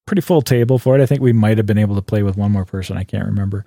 pretty 0.06 0.22
full 0.22 0.42
table 0.42 0.78
for 0.78 0.98
it. 0.98 1.02
I 1.02 1.06
think 1.06 1.20
we 1.20 1.32
might 1.32 1.58
have 1.58 1.66
been 1.66 1.78
able 1.78 1.96
to 1.96 2.02
play 2.02 2.22
with 2.22 2.36
one 2.36 2.52
more 2.52 2.64
person. 2.64 2.96
I 2.96 3.04
can't 3.04 3.26
remember, 3.26 3.64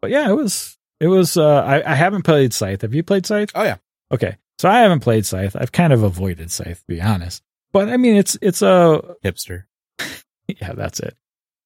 but 0.00 0.10
yeah, 0.10 0.28
it 0.28 0.34
was 0.34 0.76
it 1.00 1.08
was. 1.08 1.36
Uh, 1.36 1.62
I, 1.62 1.92
I 1.92 1.94
haven't 1.94 2.22
played 2.22 2.52
Scythe. 2.52 2.82
Have 2.82 2.94
you 2.94 3.02
played 3.02 3.26
Scythe? 3.26 3.50
Oh 3.54 3.64
yeah. 3.64 3.76
Okay, 4.12 4.36
so 4.58 4.68
I 4.68 4.80
haven't 4.80 5.00
played 5.00 5.26
Scythe. 5.26 5.56
I've 5.56 5.72
kind 5.72 5.92
of 5.92 6.02
avoided 6.02 6.50
Scythe, 6.50 6.80
to 6.80 6.86
be 6.86 7.00
honest. 7.00 7.42
But 7.72 7.88
I 7.88 7.96
mean, 7.96 8.16
it's 8.16 8.36
it's 8.42 8.62
a 8.62 9.16
Hipster. 9.24 9.64
yeah, 10.46 10.72
that's 10.74 11.00
it. 11.00 11.16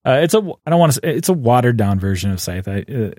Uh, 0.07 0.20
it's 0.22 0.34
a 0.34 0.38
I 0.64 0.70
don't 0.70 0.78
want 0.78 0.92
to. 0.92 1.00
It's 1.16 1.28
a 1.28 1.32
watered 1.32 1.76
down 1.76 1.98
version 1.98 2.30
of 2.30 2.40
Scythe, 2.40 2.68
I, 2.68 2.80
uh, 2.82 3.11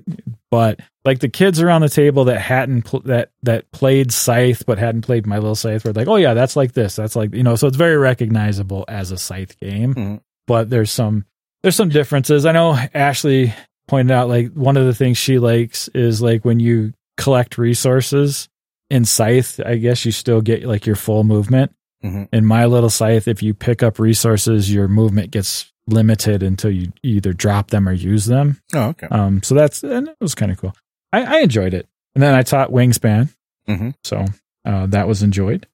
but 0.49 0.79
like 1.03 1.19
the 1.19 1.27
kids 1.27 1.61
around 1.61 1.81
the 1.81 1.89
table 1.89 2.25
that 2.25 2.39
hadn't 2.39 2.83
pl- 2.83 3.01
that 3.01 3.31
that 3.43 3.69
played 3.71 4.11
Scythe 4.13 4.65
but 4.65 4.77
hadn't 4.79 5.01
played 5.01 5.27
My 5.27 5.37
Little 5.37 5.55
Scythe 5.55 5.83
were 5.83 5.91
like, 5.91 6.07
oh 6.07 6.15
yeah, 6.15 6.33
that's 6.33 6.55
like 6.55 6.71
this. 6.71 6.95
That's 6.95 7.15
like 7.15 7.33
you 7.33 7.43
know. 7.43 7.55
So 7.57 7.67
it's 7.67 7.75
very 7.75 7.97
recognizable 7.97 8.85
as 8.87 9.11
a 9.11 9.17
Scythe 9.17 9.59
game. 9.59 9.93
Mhm. 9.95 10.21
But 10.47 10.69
there's 10.69 10.91
some 10.91 11.25
there's 11.61 11.75
some 11.75 11.89
differences. 11.89 12.45
I 12.45 12.53
know 12.53 12.77
Ashley 12.93 13.53
pointed 13.89 14.13
out 14.13 14.29
like 14.29 14.53
one 14.53 14.77
of 14.77 14.85
the 14.85 14.95
things 14.95 15.17
she 15.17 15.39
likes 15.39 15.89
is 15.89 16.21
like 16.21 16.45
when 16.45 16.59
you 16.61 16.93
collect 17.17 17.57
resources 17.57 18.47
in 18.89 19.03
Scythe. 19.03 19.59
I 19.65 19.75
guess 19.75 20.05
you 20.05 20.13
still 20.13 20.39
get 20.39 20.63
like 20.63 20.85
your 20.85 20.95
full 20.95 21.25
movement. 21.25 21.73
Mhm. 22.01 22.29
In 22.31 22.45
My 22.45 22.65
Little 22.65 22.89
Scythe, 22.89 23.27
if 23.27 23.43
you 23.43 23.53
pick 23.53 23.83
up 23.83 23.99
resources, 23.99 24.71
your 24.73 24.87
movement 24.87 25.31
gets 25.31 25.73
limited 25.87 26.43
until 26.43 26.71
you 26.71 26.91
either 27.03 27.33
drop 27.33 27.69
them 27.69 27.87
or 27.87 27.93
use 27.93 28.25
them. 28.25 28.61
Oh 28.73 28.89
okay. 28.89 29.07
Um, 29.09 29.41
so 29.43 29.55
that's 29.55 29.83
and 29.83 30.09
it 30.09 30.15
was 30.21 30.35
kind 30.35 30.51
of 30.51 30.57
cool. 30.57 30.75
I, 31.11 31.37
I 31.37 31.39
enjoyed 31.39 31.73
it, 31.73 31.87
and 32.15 32.21
then 32.21 32.33
I 32.35 32.41
taught 32.43 32.69
Wingspan, 32.71 33.29
Mhm. 33.67 33.93
so 34.03 34.25
uh, 34.65 34.85
that 34.87 35.07
was 35.07 35.23
enjoyed. 35.23 35.65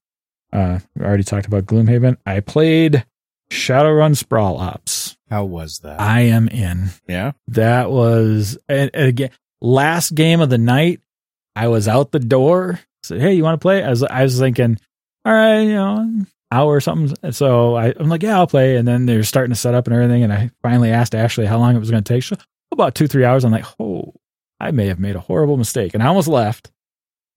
Uh, 0.52 0.78
we 0.94 1.04
already 1.04 1.24
talked 1.24 1.46
about 1.46 1.66
Gloomhaven. 1.66 2.16
I 2.24 2.38
played 2.40 3.04
Shadowrun 3.50 4.16
Sprawl 4.16 4.56
Ops. 4.58 5.16
How 5.28 5.44
was 5.44 5.80
that? 5.80 6.00
I 6.00 6.20
am 6.22 6.46
in. 6.48 6.90
yeah. 7.08 7.32
That 7.48 7.90
was 7.90 8.56
and, 8.68 8.90
and 8.94 9.08
again 9.08 9.30
last 9.60 10.14
game 10.14 10.40
of 10.40 10.50
the 10.50 10.58
night. 10.58 11.00
I 11.56 11.68
was 11.68 11.88
out 11.88 12.10
the 12.12 12.18
door. 12.20 12.80
Said, 13.02 13.20
"Hey, 13.20 13.34
you 13.34 13.42
want 13.42 13.60
to 13.60 13.62
play?" 13.64 13.82
I 13.82 13.90
was 13.90 14.02
I 14.02 14.22
was 14.22 14.38
thinking, 14.38 14.78
"All 15.24 15.32
right, 15.32 15.60
you 15.60 15.72
know, 15.74 16.24
hour 16.54 16.72
or 16.74 16.80
something." 16.80 17.32
So 17.32 17.74
I, 17.76 17.92
I'm 17.98 18.08
like, 18.08 18.22
"Yeah, 18.22 18.38
I'll 18.38 18.46
play." 18.46 18.76
And 18.76 18.86
then 18.86 19.06
they're 19.06 19.22
starting 19.24 19.52
to 19.52 19.58
set 19.58 19.74
up 19.74 19.86
and 19.86 19.94
everything. 19.94 20.22
And 20.22 20.32
I 20.32 20.50
finally 20.62 20.90
asked 20.90 21.14
Ashley 21.14 21.46
how 21.46 21.58
long 21.58 21.74
it 21.76 21.80
was 21.80 21.90
going 21.90 22.02
to 22.04 22.12
take. 22.14 22.22
So 22.22 22.36
about 22.72 22.94
two 22.94 23.06
three 23.06 23.24
hours. 23.24 23.44
I'm 23.44 23.52
like, 23.52 23.66
"Oh, 23.80 24.14
I 24.60 24.70
may 24.70 24.86
have 24.86 24.98
made 24.98 25.16
a 25.16 25.20
horrible 25.20 25.56
mistake," 25.56 25.94
and 25.94 26.02
I 26.02 26.06
almost 26.06 26.28
left. 26.28 26.70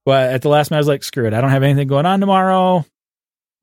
But 0.05 0.32
at 0.32 0.41
the 0.41 0.49
last 0.49 0.72
minute, 0.72 0.80
I 0.80 0.82
was 0.82 0.88
like, 0.88 1.03
"Screw 1.03 1.26
it! 1.28 1.34
I 1.34 1.41
don't 1.41 1.49
have 1.49 1.63
anything 1.63 1.88
going 1.88 2.05
on 2.05 2.20
tomorrow. 2.20 2.86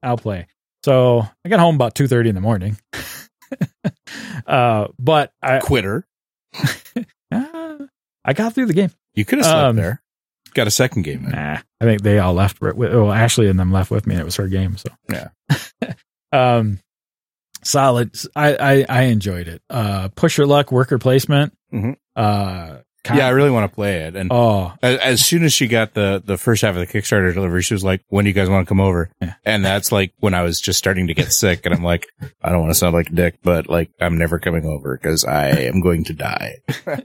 I'll 0.02 0.18
play." 0.18 0.46
So 0.84 1.26
I 1.44 1.48
got 1.48 1.60
home 1.60 1.74
about 1.76 1.94
two 1.94 2.06
thirty 2.08 2.28
in 2.28 2.34
the 2.34 2.40
morning. 2.42 2.76
uh, 4.46 4.88
but 4.98 5.32
I 5.42 5.58
Quitter. 5.60 6.06
uh, 7.32 7.76
I 8.24 8.32
got 8.34 8.54
through 8.54 8.66
the 8.66 8.74
game. 8.74 8.90
You 9.14 9.24
could 9.24 9.38
have 9.38 9.46
slept 9.46 9.58
Um, 9.58 9.76
there. 9.76 10.02
Got 10.54 10.66
a 10.68 10.70
second 10.70 11.02
game. 11.02 11.24
Nah, 11.28 11.58
I 11.80 11.84
think 11.84 12.02
they 12.02 12.18
all 12.18 12.32
left. 12.34 12.60
With, 12.60 12.76
well, 12.76 13.12
Ashley 13.12 13.48
and 13.48 13.58
them 13.58 13.72
left 13.72 13.90
with 13.90 14.06
me. 14.06 14.14
and 14.14 14.22
It 14.22 14.24
was 14.24 14.36
her 14.36 14.48
game. 14.48 14.76
So 14.76 14.88
Yeah. 15.10 15.28
um, 16.32 16.78
solid. 17.62 18.14
I, 18.36 18.54
I 18.56 18.86
I 18.88 19.02
enjoyed 19.04 19.48
it. 19.48 19.62
Uh, 19.68 20.08
push 20.14 20.38
your 20.38 20.46
luck, 20.46 20.70
worker 20.72 20.98
placement. 20.98 21.52
Mhm. 21.72 21.96
Uh, 22.16 22.78
con- 23.02 23.16
Yeah, 23.16 23.26
I 23.26 23.30
really 23.30 23.50
want 23.50 23.70
to 23.70 23.74
play 23.74 24.02
it. 24.02 24.14
And 24.16 24.30
oh, 24.32 24.72
as, 24.82 24.98
as 25.00 25.26
soon 25.26 25.42
as 25.44 25.52
she 25.52 25.66
got 25.66 25.94
the 25.94 26.22
the 26.24 26.36
first 26.38 26.62
half 26.62 26.76
of 26.76 26.80
the 26.80 26.86
Kickstarter 26.86 27.34
delivery, 27.34 27.62
she 27.62 27.74
was 27.74 27.82
like, 27.84 28.02
"When 28.08 28.24
do 28.24 28.28
you 28.30 28.34
guys 28.34 28.48
want 28.48 28.66
to 28.66 28.68
come 28.68 28.80
over?" 28.80 29.10
Yeah. 29.20 29.34
And 29.44 29.64
that's 29.64 29.90
like 29.90 30.12
when 30.20 30.34
I 30.34 30.42
was 30.42 30.60
just 30.60 30.78
starting 30.78 31.08
to 31.08 31.14
get 31.14 31.32
sick, 31.32 31.66
and 31.66 31.74
I'm 31.74 31.82
like, 31.84 32.06
"I 32.42 32.50
don't 32.50 32.60
want 32.60 32.70
to 32.70 32.78
sound 32.78 32.94
like 32.94 33.08
a 33.10 33.14
dick, 33.14 33.38
but 33.42 33.68
like 33.68 33.90
I'm 34.00 34.18
never 34.18 34.38
coming 34.38 34.66
over 34.66 34.96
because 34.96 35.24
I 35.24 35.48
am 35.48 35.80
going 35.80 36.04
to 36.04 36.12
die." 36.14 36.58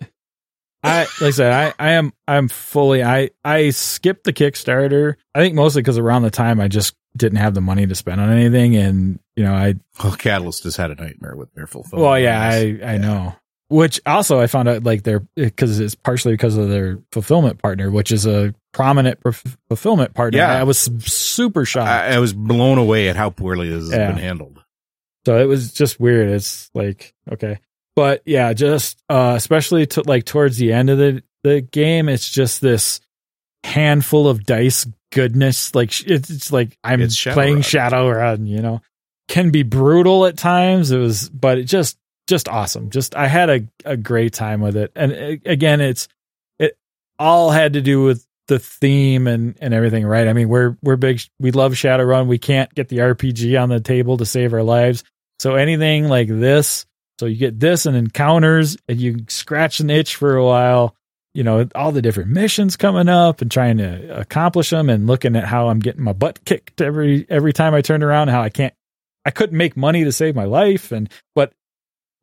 I 0.84 1.00
like 1.02 1.22
I 1.22 1.30
said, 1.32 1.52
I 1.52 1.74
I 1.88 1.92
am 1.92 2.14
I'm 2.28 2.48
fully. 2.48 3.04
I 3.04 3.32
I 3.44 3.72
skipped 3.72 4.24
the 4.24 4.34
Kickstarter. 4.34 5.16
I 5.36 5.40
think 5.40 5.56
mostly 5.56 5.82
because 5.82 5.98
around 5.98 6.24
the 6.24 6.32
time 6.32 6.60
I 6.60 6.68
just 6.68 6.96
didn't 7.18 7.40
have 7.40 7.54
the 7.54 7.62
money 7.62 7.86
to 7.88 7.96
spend 7.96 8.22
on 8.22 8.30
anything, 8.32 8.76
and 8.76 9.20
you 9.36 9.44
know 9.44 9.54
I 9.54 9.76
Well, 10.04 10.16
Catalyst 10.16 10.64
has 10.64 10.78
had 10.78 10.92
a 10.92 10.96
nightmare 10.96 11.36
with 11.36 11.54
their 11.54 11.68
fulfillment. 11.68 12.08
Well, 12.08 12.20
yeah, 12.20 12.40
I. 12.42 12.80
I 12.94 12.98
know. 12.98 13.36
Which 13.68 14.02
also 14.06 14.40
I 14.40 14.48
found 14.48 14.68
out 14.68 14.84
like 14.84 15.04
they're 15.04 15.20
because 15.36 15.80
it's 15.80 15.94
partially 15.94 16.34
because 16.34 16.58
of 16.58 16.70
their 16.70 16.98
fulfillment 17.12 17.62
partner, 17.62 17.92
which 17.92 18.12
is 18.12 18.26
a 18.26 18.56
prominent 18.72 19.20
fulfillment 19.70 20.16
partner. 20.16 20.40
Yeah. 20.40 20.60
I 20.60 20.64
was 20.64 20.80
super 20.80 21.66
shocked. 21.66 21.88
I, 21.88 22.16
I 22.16 22.20
was 22.20 22.34
blown 22.34 22.80
away 22.80 23.10
at 23.10 23.16
how 23.16 23.30
poorly 23.30 23.70
this 23.70 23.82
has 23.82 23.92
been 23.92 24.18
handled. 24.18 24.64
so 25.24 25.38
it 25.38 25.46
was 25.46 25.72
just 25.72 26.00
weird. 26.00 26.30
It's 26.30 26.72
like 26.74 27.14
okay, 27.32 27.60
but 27.96 28.22
yeah, 28.26 28.54
just 28.54 29.02
uh, 29.10 29.34
especially 29.36 29.86
to 29.88 30.04
like 30.06 30.26
towards 30.26 30.58
the 30.58 30.74
end 30.74 30.90
of 30.90 30.98
the 30.98 31.24
the 31.44 31.62
game, 31.62 32.10
it's 32.10 32.30
just 32.30 32.62
this 32.62 33.00
handful 33.64 34.28
of 34.28 34.46
dice 34.46 34.86
goodness. 35.12 35.74
Like 35.76 35.90
it's, 36.08 36.30
it's 36.30 36.52
like 36.52 36.78
I'm 36.84 37.02
It's 37.02 37.16
Shadowrun. 37.16 37.34
playing 37.34 37.58
Shadowrun. 37.58 38.48
You 38.48 38.62
know, 38.62 38.82
can 39.28 39.52
be 39.52 39.64
brutal 39.64 40.26
at 40.26 40.38
times. 40.38 40.92
It 40.92 40.98
was, 40.98 41.30
but 41.30 41.58
it 41.58 41.64
just 41.66 41.98
just 42.28 42.48
awesome. 42.48 42.90
Just 42.90 43.16
I 43.16 43.28
had 43.28 43.50
a 43.50 43.62
a 43.86 43.98
great 43.98 44.34
time 44.34 44.62
with 44.62 44.78
it. 44.78 44.92
And 44.96 45.12
uh, 45.14 45.50
again, 45.50 45.82
it's 45.82 46.08
it 46.60 46.78
all 47.18 47.52
had 47.52 47.74
to 47.74 47.82
do 47.82 48.04
with 48.04 48.26
the 48.48 48.60
theme 48.60 49.28
and 49.28 49.56
and 49.62 49.74
everything, 49.74 50.06
right? 50.06 50.28
I 50.28 50.34
mean, 50.34 50.50
we're 50.50 50.78
we're 50.82 50.96
big. 50.96 51.22
We 51.40 51.52
love 51.52 51.74
Shadowrun. 51.74 52.28
We 52.28 52.38
can't 52.38 52.74
get 52.74 52.88
the 52.90 52.98
RPG 53.00 53.62
on 53.62 53.70
the 53.70 53.80
table 53.80 54.18
to 54.18 54.26
save 54.26 54.54
our 54.54 54.64
lives. 54.64 55.04
So 55.40 55.56
anything 55.56 56.08
like 56.10 56.28
this, 56.28 56.86
so 57.20 57.26
you 57.26 57.36
get 57.36 57.60
this 57.60 57.86
and 57.86 57.98
encounters, 57.98 58.78
and 58.88 59.00
you 59.00 59.26
scratch 59.28 59.80
an 59.80 59.90
itch 59.90 60.16
for 60.16 60.36
a 60.36 60.46
while. 60.46 60.96
You 61.34 61.44
know, 61.44 61.68
all 61.76 61.92
the 61.92 62.02
different 62.02 62.30
missions 62.32 62.76
coming 62.76 63.08
up 63.08 63.42
and 63.42 63.52
trying 63.52 63.78
to 63.78 64.20
accomplish 64.20 64.70
them, 64.70 64.90
and 64.90 65.06
looking 65.06 65.36
at 65.36 65.44
how 65.44 65.68
I'm 65.68 65.80
getting 65.80 66.02
my 66.02 66.14
butt 66.14 66.44
kicked 66.46 66.82
every 66.82 67.26
every 67.30 67.54
time 67.54 67.74
I 67.74 67.82
turn 67.82 68.04
around. 68.04 68.30
How 68.30 68.42
I 68.42 68.50
can't, 68.50 68.74
I 69.26 69.32
couldn't 69.32 69.58
make 69.58 69.76
money 69.76 70.06
to 70.06 70.12
save 70.12 70.36
my 70.36 70.46
life, 70.46 70.92
and 70.92 71.12
but 71.36 71.54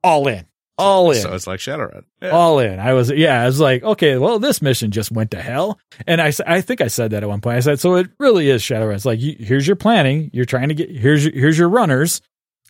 all 0.03 0.29
in, 0.29 0.47
all 0.79 1.11
in 1.11 1.21
So 1.21 1.35
it's 1.35 1.47
like 1.47 1.61
Shadowrun. 1.61 2.05
Yeah. 2.23 2.31
all 2.31 2.59
in. 2.59 2.79
I 2.79 2.93
was, 2.93 3.11
yeah, 3.11 3.43
I 3.43 3.47
was 3.47 3.61
like, 3.61 3.83
okay, 3.83 4.19
well, 4.19 4.39
this 4.39 4.63
mission 4.63 4.91
just 4.91 5.11
went 5.11 5.33
to 5.33 5.43
hell. 5.43 5.79
And 6.07 6.21
I, 6.21 6.33
I 6.47 6.61
think 6.61 6.81
I 6.81 6.89
said 6.89 7.11
that 7.11 7.23
at 7.23 7.29
one 7.29 7.41
point. 7.41 7.57
I 7.57 7.61
said, 7.61 7.81
so 7.81 7.97
it 7.97 8.09
really 8.19 8.49
is 8.51 8.63
Shadowrun. 8.63 8.95
It's 8.95 9.05
like, 9.05 9.21
you, 9.21 9.37
here's 9.39 9.67
your 9.67 9.77
planning. 9.77 10.31
You're 10.33 10.45
trying 10.45 10.69
to 10.69 10.75
get, 10.75 10.91
here's 10.91 11.25
your, 11.25 11.35
here's 11.35 11.59
your 11.59 11.69
runners. 11.69 12.21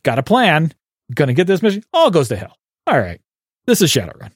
Got 0.02 0.18
a 0.18 0.22
plan. 0.22 0.72
Gonna 1.14 1.34
get 1.34 1.46
this 1.46 1.62
mission. 1.62 1.82
All 1.92 2.11
goes 2.11 2.28
to 2.28 2.36
hell. 2.36 2.57
All 2.86 2.98
right. 2.98 3.20
This 3.66 3.80
is 3.82 3.90
Shadowrun. 3.90 4.32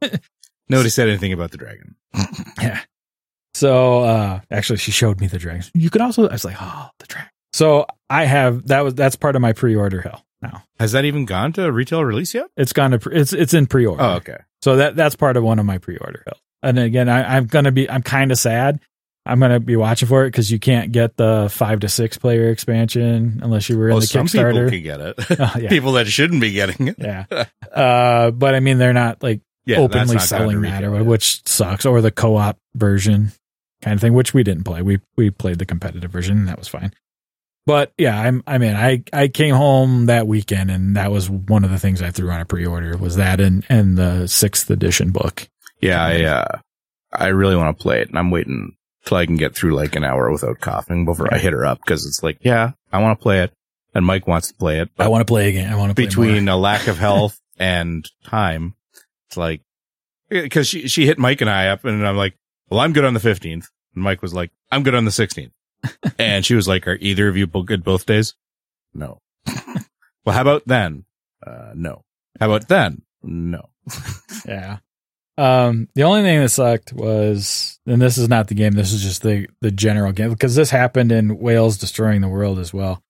Nobody 0.68 0.88
said 0.90 1.08
anything 1.08 1.32
about 1.32 1.50
the 1.50 1.58
dragon. 1.58 1.96
Yeah. 2.60 2.80
So, 3.54 4.00
uh, 4.02 4.40
actually, 4.50 4.76
she 4.78 4.90
showed 4.90 5.18
me 5.20 5.28
the 5.28 5.38
dragon. 5.38 5.62
You 5.72 5.88
could 5.88 6.02
also, 6.02 6.28
I 6.28 6.32
was 6.32 6.44
like, 6.44 6.56
oh, 6.60 6.88
the 6.98 7.06
dragon. 7.06 7.30
So 7.54 7.86
I 8.10 8.24
have, 8.24 8.66
that 8.66 8.80
was, 8.80 8.94
that's 8.94 9.16
part 9.16 9.34
of 9.34 9.40
my 9.40 9.54
pre-order 9.54 10.02
hell 10.02 10.26
now. 10.42 10.62
Has 10.78 10.92
that 10.92 11.06
even 11.06 11.24
gone 11.24 11.54
to 11.54 11.70
retail 11.72 12.04
release 12.04 12.34
yet? 12.34 12.48
It's 12.56 12.74
gone 12.74 12.90
to, 12.90 12.98
pre- 12.98 13.16
it's, 13.16 13.32
it's 13.32 13.54
in 13.54 13.66
pre-order. 13.66 14.02
Oh, 14.02 14.10
okay. 14.16 14.36
So 14.60 14.76
that 14.76 14.96
that's 14.96 15.14
part 15.16 15.36
of 15.38 15.44
one 15.44 15.58
of 15.58 15.64
my 15.64 15.78
pre-order 15.78 16.22
help. 16.26 16.38
And 16.62 16.78
again, 16.78 17.08
I, 17.08 17.36
I'm 17.36 17.46
gonna 17.46 17.72
be 17.72 17.88
I'm 17.88 18.02
kind 18.02 18.30
of 18.32 18.38
sad. 18.38 18.80
I'm 19.26 19.40
gonna 19.40 19.60
be 19.60 19.76
watching 19.76 20.08
for 20.08 20.24
it 20.24 20.28
because 20.28 20.50
you 20.50 20.58
can't 20.58 20.92
get 20.92 21.16
the 21.16 21.48
five 21.50 21.80
to 21.80 21.88
six 21.88 22.16
player 22.18 22.50
expansion 22.50 23.40
unless 23.42 23.68
you 23.68 23.78
were 23.78 23.88
in 23.88 23.94
Well, 23.94 24.00
the 24.00 24.06
some 24.06 24.26
people 24.26 24.68
can 24.70 24.82
get 24.82 25.00
it. 25.00 25.16
Oh, 25.38 25.52
yeah. 25.58 25.68
People 25.68 25.92
that 25.92 26.06
shouldn't 26.06 26.40
be 26.40 26.52
getting 26.52 26.88
it. 26.88 26.96
yeah. 26.98 27.24
Uh, 27.72 28.30
but 28.30 28.54
I 28.54 28.60
mean, 28.60 28.78
they're 28.78 28.92
not 28.92 29.22
like 29.22 29.40
Yeah, 29.64 29.78
openly 29.78 30.14
not 30.16 30.22
selling 30.22 30.60
that, 30.62 30.84
or, 30.84 30.94
yet. 30.96 31.04
which 31.06 31.46
sucks. 31.46 31.84
Or 31.86 32.00
the 32.00 32.10
co-op 32.10 32.58
version 32.74 33.32
kind 33.82 33.94
of 33.94 34.00
thing, 34.00 34.14
which 34.14 34.32
we 34.32 34.42
didn't 34.42 34.64
play. 34.64 34.82
We 34.82 35.00
we 35.16 35.30
played 35.30 35.58
the 35.58 35.66
competitive 35.66 36.10
version, 36.10 36.38
and 36.38 36.48
that 36.48 36.58
was 36.58 36.68
fine. 36.68 36.92
But 37.66 37.92
yeah, 37.98 38.18
I'm. 38.20 38.44
I 38.46 38.58
mean, 38.58 38.76
I 38.76 39.02
I 39.12 39.26
came 39.28 39.54
home 39.54 40.06
that 40.06 40.28
weekend, 40.28 40.70
and 40.70 40.96
that 40.96 41.10
was 41.10 41.28
one 41.28 41.64
of 41.64 41.70
the 41.70 41.78
things 41.80 42.00
I 42.00 42.12
threw 42.12 42.30
on 42.30 42.40
a 42.40 42.44
pre-order 42.44 42.96
was 42.96 43.16
that 43.16 43.40
and 43.40 43.66
and 43.68 43.98
the 43.98 44.28
sixth 44.28 44.70
edition 44.70 45.10
book. 45.10 45.48
Yeah, 45.80 46.00
I 46.02 46.22
uh, 46.22 46.58
I 47.12 47.26
really 47.28 47.56
want 47.56 47.76
to 47.76 47.82
play 47.82 48.00
it, 48.00 48.08
and 48.08 48.16
I'm 48.18 48.30
waiting 48.30 48.76
till 49.06 49.16
I 49.16 49.24
can 49.24 49.36
get 49.36 49.54
through 49.54 49.74
like 49.74 49.96
an 49.96 50.04
hour 50.04 50.30
without 50.30 50.60
coughing 50.60 51.06
before 51.06 51.32
I 51.32 51.38
hit 51.38 51.52
her 51.52 51.64
up 51.64 51.78
because 51.78 52.04
it's 52.04 52.22
like, 52.22 52.38
yeah, 52.42 52.72
I 52.92 53.00
want 53.00 53.18
to 53.18 53.22
play 53.22 53.40
it, 53.40 53.52
and 53.94 54.04
Mike 54.04 54.26
wants 54.26 54.48
to 54.48 54.54
play 54.54 54.80
it. 54.80 54.90
I 54.98 55.08
want 55.08 55.22
to 55.22 55.30
play 55.30 55.48
again. 55.48 55.72
I 55.72 55.76
want 55.76 55.90
to 55.90 55.94
play 55.94 56.04
between 56.04 56.44
more. 56.44 56.54
a 56.54 56.56
lack 56.58 56.88
of 56.88 56.98
health 56.98 57.40
and 57.58 58.06
time, 58.24 58.74
it's 59.28 59.36
like 59.38 59.62
because 60.28 60.68
she 60.68 60.88
she 60.88 61.06
hit 61.06 61.18
Mike 61.18 61.40
and 61.40 61.48
I 61.48 61.68
up, 61.68 61.84
and 61.84 62.06
I'm 62.06 62.16
like, 62.16 62.36
well, 62.68 62.80
I'm 62.80 62.92
good 62.92 63.04
on 63.04 63.14
the 63.14 63.20
15th, 63.20 63.66
and 63.94 64.04
Mike 64.04 64.20
was 64.20 64.34
like, 64.34 64.50
I'm 64.70 64.82
good 64.82 64.94
on 64.94 65.04
the 65.04 65.10
16th, 65.10 65.52
and 66.18 66.44
she 66.44 66.54
was 66.54 66.68
like, 66.68 66.86
are 66.86 66.98
either 67.00 67.28
of 67.28 67.36
you 67.36 67.46
good 67.46 67.84
both 67.84 68.04
days? 68.04 68.34
No. 68.92 69.20
well, 69.46 70.34
how 70.34 70.42
about 70.42 70.62
then? 70.66 71.04
Uh, 71.46 71.72
no. 71.74 72.02
How 72.40 72.46
about 72.46 72.68
then? 72.68 73.02
No. 73.22 73.70
Yeah. 74.46 74.78
Um, 75.38 75.88
the 75.94 76.04
only 76.04 76.22
thing 76.22 76.40
that 76.40 76.48
sucked 76.48 76.92
was, 76.92 77.78
and 77.86 78.00
this 78.00 78.16
is 78.18 78.28
not 78.28 78.48
the 78.48 78.54
game. 78.54 78.72
This 78.72 78.92
is 78.92 79.02
just 79.02 79.22
the 79.22 79.46
the 79.60 79.70
general 79.70 80.12
game 80.12 80.30
because 80.30 80.54
this 80.54 80.70
happened 80.70 81.12
in 81.12 81.38
Whales 81.38 81.76
destroying 81.78 82.20
the 82.22 82.28
world 82.28 82.58
as 82.58 82.72
well. 82.72 83.02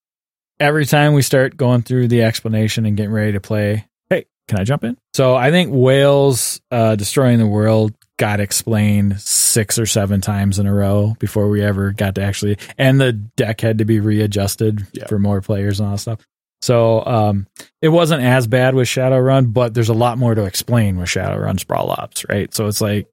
Every 0.59 0.85
time 0.85 1.13
we 1.13 1.21
start 1.21 1.55
going 1.55 1.83
through 1.83 2.07
the 2.09 2.23
explanation 2.23 2.85
and 2.85 2.97
getting 2.97 3.11
ready 3.13 3.33
to 3.33 3.39
play, 3.39 3.85
hey, 4.09 4.25
can 4.47 4.59
I 4.59 4.63
jump 4.63 4.83
in? 4.83 4.97
So 5.13 5.35
I 5.35 5.51
think 5.51 5.69
Whales 5.71 6.59
uh, 6.71 6.95
destroying 6.95 7.37
the 7.37 7.47
world 7.47 7.93
got 8.17 8.39
explained 8.39 9.21
six 9.21 9.77
or 9.77 9.85
seven 9.85 10.19
times 10.19 10.57
in 10.57 10.65
a 10.65 10.73
row 10.73 11.15
before 11.19 11.47
we 11.49 11.61
ever 11.61 11.91
got 11.91 12.15
to 12.15 12.23
actually, 12.23 12.57
and 12.77 12.99
the 12.99 13.13
deck 13.13 13.61
had 13.61 13.77
to 13.77 13.85
be 13.85 13.99
readjusted 13.99 14.87
Yeah. 14.93 15.05
for 15.05 15.19
more 15.19 15.39
players 15.41 15.79
and 15.79 15.87
all 15.87 15.93
that 15.95 15.99
stuff. 15.99 16.19
So 16.61 17.05
um, 17.05 17.47
it 17.81 17.89
wasn't 17.89 18.23
as 18.23 18.47
bad 18.47 18.75
with 18.75 18.87
Shadowrun, 18.87 19.53
but 19.53 19.73
there's 19.73 19.89
a 19.89 19.93
lot 19.93 20.17
more 20.17 20.33
to 20.33 20.45
explain 20.45 20.97
with 20.97 21.09
Shadowrun 21.09 21.59
Sprawl 21.59 21.91
Ops, 21.91 22.25
right? 22.27 22.53
So 22.53 22.67
it's 22.67 22.81
like 22.81 23.07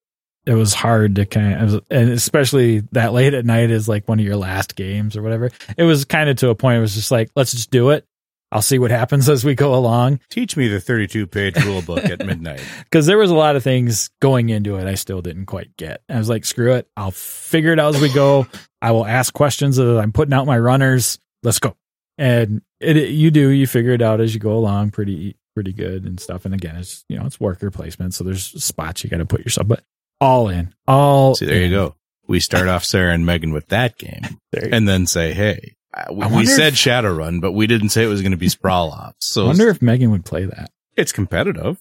it 0.47 0.55
was 0.55 0.75
hard 0.75 1.17
to 1.17 1.27
kind 1.27 1.55
of, 1.55 1.85
and 1.91 2.11
especially 2.11 2.81
that 2.93 3.13
late 3.13 3.35
at 3.35 3.47
night 3.47 3.71
is 3.71 3.89
like 3.89 4.09
one 4.09 4.19
of 4.19 4.25
your 4.25 4.37
last 4.37 4.77
games 4.77 5.17
or 5.17 5.23
whatever. 5.23 5.51
It 5.77 5.85
was 5.85 6.05
kind 6.05 6.29
of 6.29 6.37
to 6.39 6.51
a 6.51 6.55
point. 6.55 6.79
It 6.79 6.81
was 6.81 6.95
just 6.95 7.11
like, 7.11 7.31
let's 7.35 7.53
just 7.53 7.71
do 7.71 7.91
it. 7.91 8.07
I'll 8.53 8.63
see 8.63 8.79
what 8.79 8.91
happens 8.91 9.29
as 9.29 9.45
we 9.45 9.55
go 9.55 9.75
along 9.75 10.21
Teach 10.31 10.57
me 10.57 10.69
the 10.69 10.81
32 10.81 11.27
page 11.27 11.63
rule 11.65 11.83
book 11.83 12.05
at 12.05 12.25
midnight. 12.25 12.63
because 12.85 13.07
there 13.07 13.19
was 13.19 13.31
a 13.31 13.35
lot 13.35 13.57
of 13.57 13.65
things 13.65 14.11
going 14.21 14.49
into 14.49 14.77
it 14.77 14.87
I 14.87 14.95
still 14.95 15.23
didn't 15.23 15.47
quite 15.47 15.77
get. 15.77 16.03
I 16.09 16.19
was 16.19 16.29
like, 16.29 16.45
screw 16.45 16.75
it. 16.75 16.89
I'll 16.97 17.11
figure 17.11 17.73
it 17.73 17.81
out 17.81 17.95
as 17.95 18.01
we 18.01 18.13
go. 18.13 18.47
I 18.81 18.93
will 18.93 19.07
ask 19.07 19.35
questions 19.35 19.79
as 19.79 19.97
I'm 19.99 20.13
putting 20.13 20.35
out 20.35 20.47
my 20.47 20.59
runners. 20.59 21.19
Let's 21.43 21.59
go. 21.59 21.77
And 22.17 22.63
it, 22.85 22.97
it- 22.97 23.11
you 23.11 23.31
do, 23.31 23.49
you 23.51 23.67
figure 23.67 23.93
it 23.93 24.03
out 24.03 24.21
as 24.21 24.35
you 24.35 24.41
go 24.41 24.53
along 24.55 24.91
pretty, 24.91 25.37
pretty 25.55 25.73
good 25.73 26.05
and 26.05 26.19
stuff. 26.21 26.45
And 26.45 26.55
again, 26.55 26.77
it's, 26.77 27.05
you 27.09 27.19
know, 27.19 27.27
it's 27.27 27.41
worker 27.41 27.71
placement. 27.71 28.15
So 28.15 28.25
there's 28.25 28.45
spots 28.63 29.03
you 29.05 29.11
got 29.11 29.19
to 29.19 29.27
put 29.27 29.41
yourself, 29.45 29.69
but 29.69 29.83
all 30.21 30.49
in, 30.49 30.75
all. 30.87 31.35
See, 31.35 31.47
there 31.47 31.63
you 31.63 31.71
go. 31.71 31.97
We 32.27 32.41
start 32.41 32.69
off 32.69 32.85
Sarah 32.85 33.13
and 33.13 33.27
Megan 33.27 33.53
with 33.53 33.69
that 33.69 33.99
game 33.99 34.23
and 34.73 34.89
then 34.89 35.07
say, 35.07 35.33
hey, 35.35 35.77
we, 36.11 36.27
we 36.29 36.47
said 36.47 36.73
if- 36.73 36.79
Shadowrun, 36.79 37.41
but 37.41 37.53
we 37.53 37.67
didn't 37.67 37.91
say 37.91 38.03
it 38.05 38.09
was 38.09 38.23
going 38.23 38.33
to 38.33 38.39
be 38.39 38.49
Sprawl 38.49 38.91
Ops. 38.93 39.27
So 39.27 39.45
I 39.45 39.47
wonder 39.49 39.69
if 39.69 39.83
Megan 39.83 40.11
would 40.11 40.25
play 40.25 40.45
that. 40.47 40.71
it's 40.97 41.13
competitive. 41.13 41.79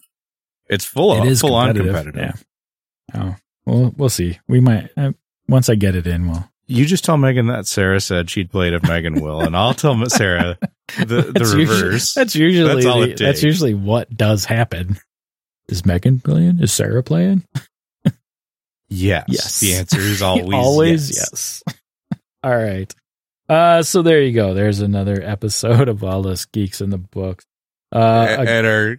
It's 0.69 0.85
full, 0.85 1.13
it 1.15 1.19
on, 1.21 1.27
is 1.27 1.41
full 1.41 1.55
on 1.55 1.67
competitive. 1.75 1.95
competitive. 2.13 2.45
Yeah. 3.13 3.21
Oh, 3.21 3.35
well, 3.65 3.93
we'll 3.97 4.09
see. 4.09 4.39
We 4.47 4.59
might, 4.59 4.89
uh, 4.97 5.11
once 5.47 5.69
I 5.69 5.75
get 5.75 5.95
it 5.95 6.07
in, 6.07 6.29
we'll, 6.29 6.49
You 6.67 6.85
just 6.85 7.03
tell 7.05 7.17
Megan 7.17 7.47
that 7.47 7.67
Sarah 7.67 7.99
said 8.01 8.29
she'd 8.29 8.49
play 8.51 8.67
it 8.67 8.73
if 8.73 8.83
Megan 8.83 9.19
will, 9.21 9.41
and 9.41 9.55
I'll 9.57 9.73
tell 9.73 10.03
Sarah 10.09 10.57
the, 10.97 11.05
the 11.05 11.21
That's 11.33 11.53
usually- 11.53 11.65
reverse. 11.83 12.13
that's 12.13 12.35
usually 12.35 12.83
That's 12.83 13.17
the- 13.19 13.23
that's 13.25 13.43
usually 13.43 13.73
what 13.73 14.15
does 14.15 14.45
happen. 14.45 14.97
Is 15.69 15.85
Megan 15.85 16.19
playing? 16.19 16.59
Is 16.59 16.73
Sarah 16.73 17.01
playing? 17.03 17.43
yes. 18.89 19.25
Yes. 19.27 19.59
The 19.59 19.75
answer 19.75 19.99
is 19.99 20.21
always, 20.21 20.53
Always 20.53 21.09
yes. 21.15 21.63
yes. 21.67 22.19
All 22.43 22.55
right. 22.55 22.93
Uh, 23.49 23.81
so 23.83 24.01
there 24.01 24.21
you 24.21 24.33
go. 24.33 24.53
There's 24.53 24.79
another 24.79 25.21
episode 25.21 25.87
of 25.89 26.03
all 26.03 26.27
us 26.27 26.45
geeks 26.45 26.81
in 26.81 26.89
the 26.89 26.97
books. 26.97 27.45
Uh, 27.93 28.25
A- 28.29 28.39
ag- 28.41 28.47
and 28.47 28.67
our 28.67 28.97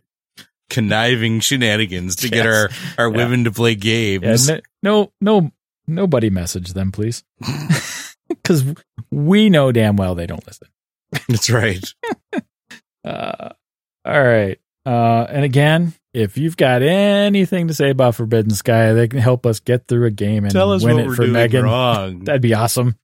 conniving 0.71 1.41
shenanigans 1.41 2.17
to 2.17 2.29
get 2.29 2.47
our, 2.47 2.71
our 2.99 3.11
Yeah. 3.11 3.17
women 3.17 3.45
to 3.45 3.51
play 3.53 3.75
games. 3.75 4.49
no, 4.49 4.61
no, 4.83 5.13
no, 5.21 5.51
nobody 5.87 6.31
message 6.31 6.73
them, 6.73 6.93
please, 6.93 7.23
because 8.29 8.65
we 9.11 9.51
know 9.51 9.73
damn 9.73 9.97
well 9.97 10.15
they 10.15 10.27
don't 10.27 10.47
listen. 10.47 10.69
That's 11.29 11.51
right. 11.51 11.85
Uh, 13.05 13.51
all 14.07 14.23
right. 14.25 14.59
Uh, 14.87 15.27
and 15.29 15.45
again, 15.45 15.93
if 16.15 16.39
you've 16.39 16.57
got 16.57 16.81
anything 16.81 17.69
to 17.69 17.75
say 17.75 17.91
about 17.91 18.15
Forbidden 18.15 18.53
Sky, 18.53 18.95
they 18.95 19.09
can 19.09 19.19
help 19.19 19.45
us 19.45 19.61
get 19.61 19.87
through 19.87 20.07
a 20.07 20.11
game 20.11 20.45
and 20.45 20.53
Tell 20.55 20.73
us 20.73 20.83
win 20.83 20.95
what 20.97 21.05
it 21.05 21.09
we're 21.09 21.15
for 21.17 21.23
doing 21.25 21.33
Megan. 21.35 21.65
wrong. 21.65 22.21
That'd 22.25 22.41
be 22.41 22.55
awesome. 22.55 22.97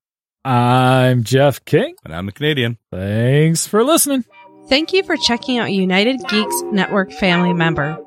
I'm 0.42 1.22
Jeff 1.24 1.62
King. 1.66 1.96
and 2.02 2.14
I'm 2.14 2.28
a 2.28 2.32
Canadian. 2.32 2.78
Thanks 2.90 3.66
for 3.66 3.84
listening. 3.84 4.24
Thank 4.68 4.94
you 4.94 5.02
for 5.02 5.18
checking 5.18 5.58
out 5.58 5.70
United 5.70 6.20
Geeks 6.28 6.62
Network 6.72 7.12
family 7.12 7.52
member. 7.52 7.98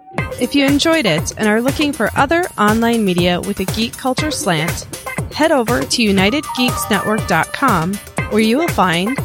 If 0.42 0.56
you 0.56 0.66
enjoyed 0.66 1.06
it 1.06 1.32
and 1.38 1.48
are 1.48 1.62
looking 1.62 1.94
for 1.94 2.10
other 2.16 2.44
online 2.58 3.06
media 3.06 3.40
with 3.40 3.60
a 3.60 3.66
geek 3.66 3.96
culture 3.98 4.32
slant, 4.32 4.88
head 5.32 5.52
over 5.52 5.82
to 5.84 6.02
unitedgeeksnetwork.com 6.02 7.94
where 8.32 8.42
you 8.42 8.58
will 8.58 8.68
find 8.70 9.16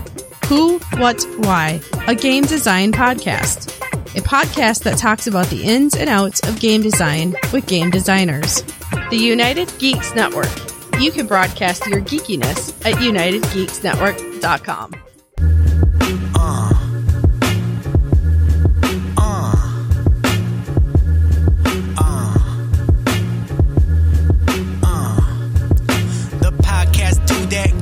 Who, 0.49 0.79
What, 0.97 1.23
Why, 1.41 1.81
a 2.07 2.15
game 2.15 2.45
design 2.45 2.91
podcast. 2.91 3.79
A 4.17 4.23
podcast 4.23 4.83
that 4.85 4.97
talks 4.97 5.27
about 5.27 5.47
the 5.49 5.63
ins 5.63 5.95
and 5.95 6.09
outs 6.09 6.41
of 6.49 6.59
game 6.59 6.81
design 6.81 7.37
with 7.53 7.67
game 7.67 7.91
designers. 7.91 8.63
The 9.11 9.19
United 9.19 9.71
Geeks 9.79 10.15
Network. 10.15 10.49
You 10.99 11.13
can 11.13 11.27
broadcast 11.27 11.87
your 11.87 12.01
geekiness 12.01 12.71
at 12.87 12.95
unitedgeeksnetwork.com. 12.95 14.91
The 15.37 16.31
uh. 16.35 16.88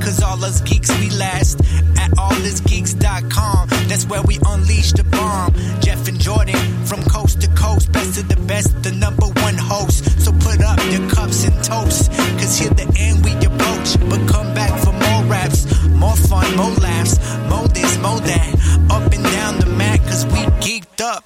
Cause 0.07 0.23
all 0.23 0.45
us 0.45 0.61
geeks 0.61 0.89
we 1.01 1.11
last. 1.11 1.59
At 1.99 2.11
allusgeeks.com, 2.13 3.69
that's 3.89 4.07
where 4.07 4.23
we 4.23 4.39
unleash 4.47 4.93
the 4.93 5.03
bomb. 5.03 5.53
Jeff 5.81 6.07
and 6.07 6.21
Jordan, 6.21 6.61
from 6.87 7.03
coast 7.03 7.41
to 7.41 7.49
coast, 7.49 7.91
best 7.91 8.21
of 8.21 8.29
the 8.29 8.41
best, 8.47 8.71
the 8.85 8.93
number 8.93 9.27
one 9.27 9.57
host. 9.59 10.05
So 10.25 10.31
put 10.31 10.63
up 10.63 10.79
your 10.93 11.11
cups 11.11 11.45
and 11.45 11.57
toast, 11.65 12.13
cause 12.39 12.57
here 12.57 12.71
the 12.71 12.87
end 12.97 13.25
we 13.25 13.33
approach. 13.51 13.99
But 14.09 14.23
come 14.31 14.55
back 14.55 14.73
for 14.85 14.93
more 14.93 15.23
raps, 15.25 15.67
more 15.91 16.17
fun, 16.17 16.57
more 16.57 16.77
laughs, 16.89 17.19
more 17.51 17.67
this, 17.69 17.99
more 17.99 18.21
that. 18.21 18.51
Up 18.91 19.13
and 19.13 19.25
down 19.25 19.59
the 19.59 19.67
mat, 19.67 19.99
cause 20.03 20.25
we 20.27 20.41
geeked 20.63 21.01
up. 21.01 21.25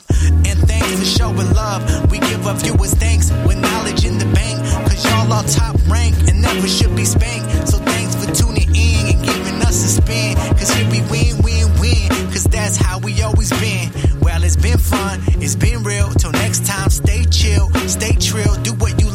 And 0.48 0.56
thanks 0.70 0.98
for 0.98 1.04
showing 1.04 1.52
love. 1.52 2.10
We 2.10 2.18
give 2.18 2.46
our 2.46 2.54
viewers 2.54 2.94
thanks 2.94 3.30
with 3.46 3.58
knowledge 3.58 4.06
in 4.06 4.16
the 4.16 4.30
bank. 4.32 4.58
Cause 4.88 5.04
y'all 5.04 5.32
are 5.32 5.44
top 5.44 5.76
rank 5.86 6.16
and 6.28 6.40
never 6.40 6.66
should 6.66 6.96
be 6.96 7.04
spanked. 7.04 7.68
So 7.68 7.76
thanks 7.78 8.14
for 8.14 8.32
tuning 8.32 8.59
spin. 9.90 10.36
Cause 10.58 10.70
here 10.70 10.88
we 10.90 11.00
win, 11.10 11.42
win, 11.42 11.66
win. 11.80 12.08
Cause 12.32 12.44
that's 12.44 12.76
how 12.76 12.98
we 12.98 13.20
always 13.22 13.50
been. 13.60 13.90
Well, 14.20 14.42
it's 14.44 14.56
been 14.56 14.78
fun, 14.78 15.20
it's 15.42 15.56
been 15.56 15.82
real. 15.82 16.08
Till 16.10 16.32
next 16.32 16.64
time, 16.66 16.90
stay 16.90 17.24
chill, 17.24 17.68
stay 17.88 18.12
trill, 18.12 18.54
do 18.62 18.72
what 18.74 19.00
you. 19.00 19.09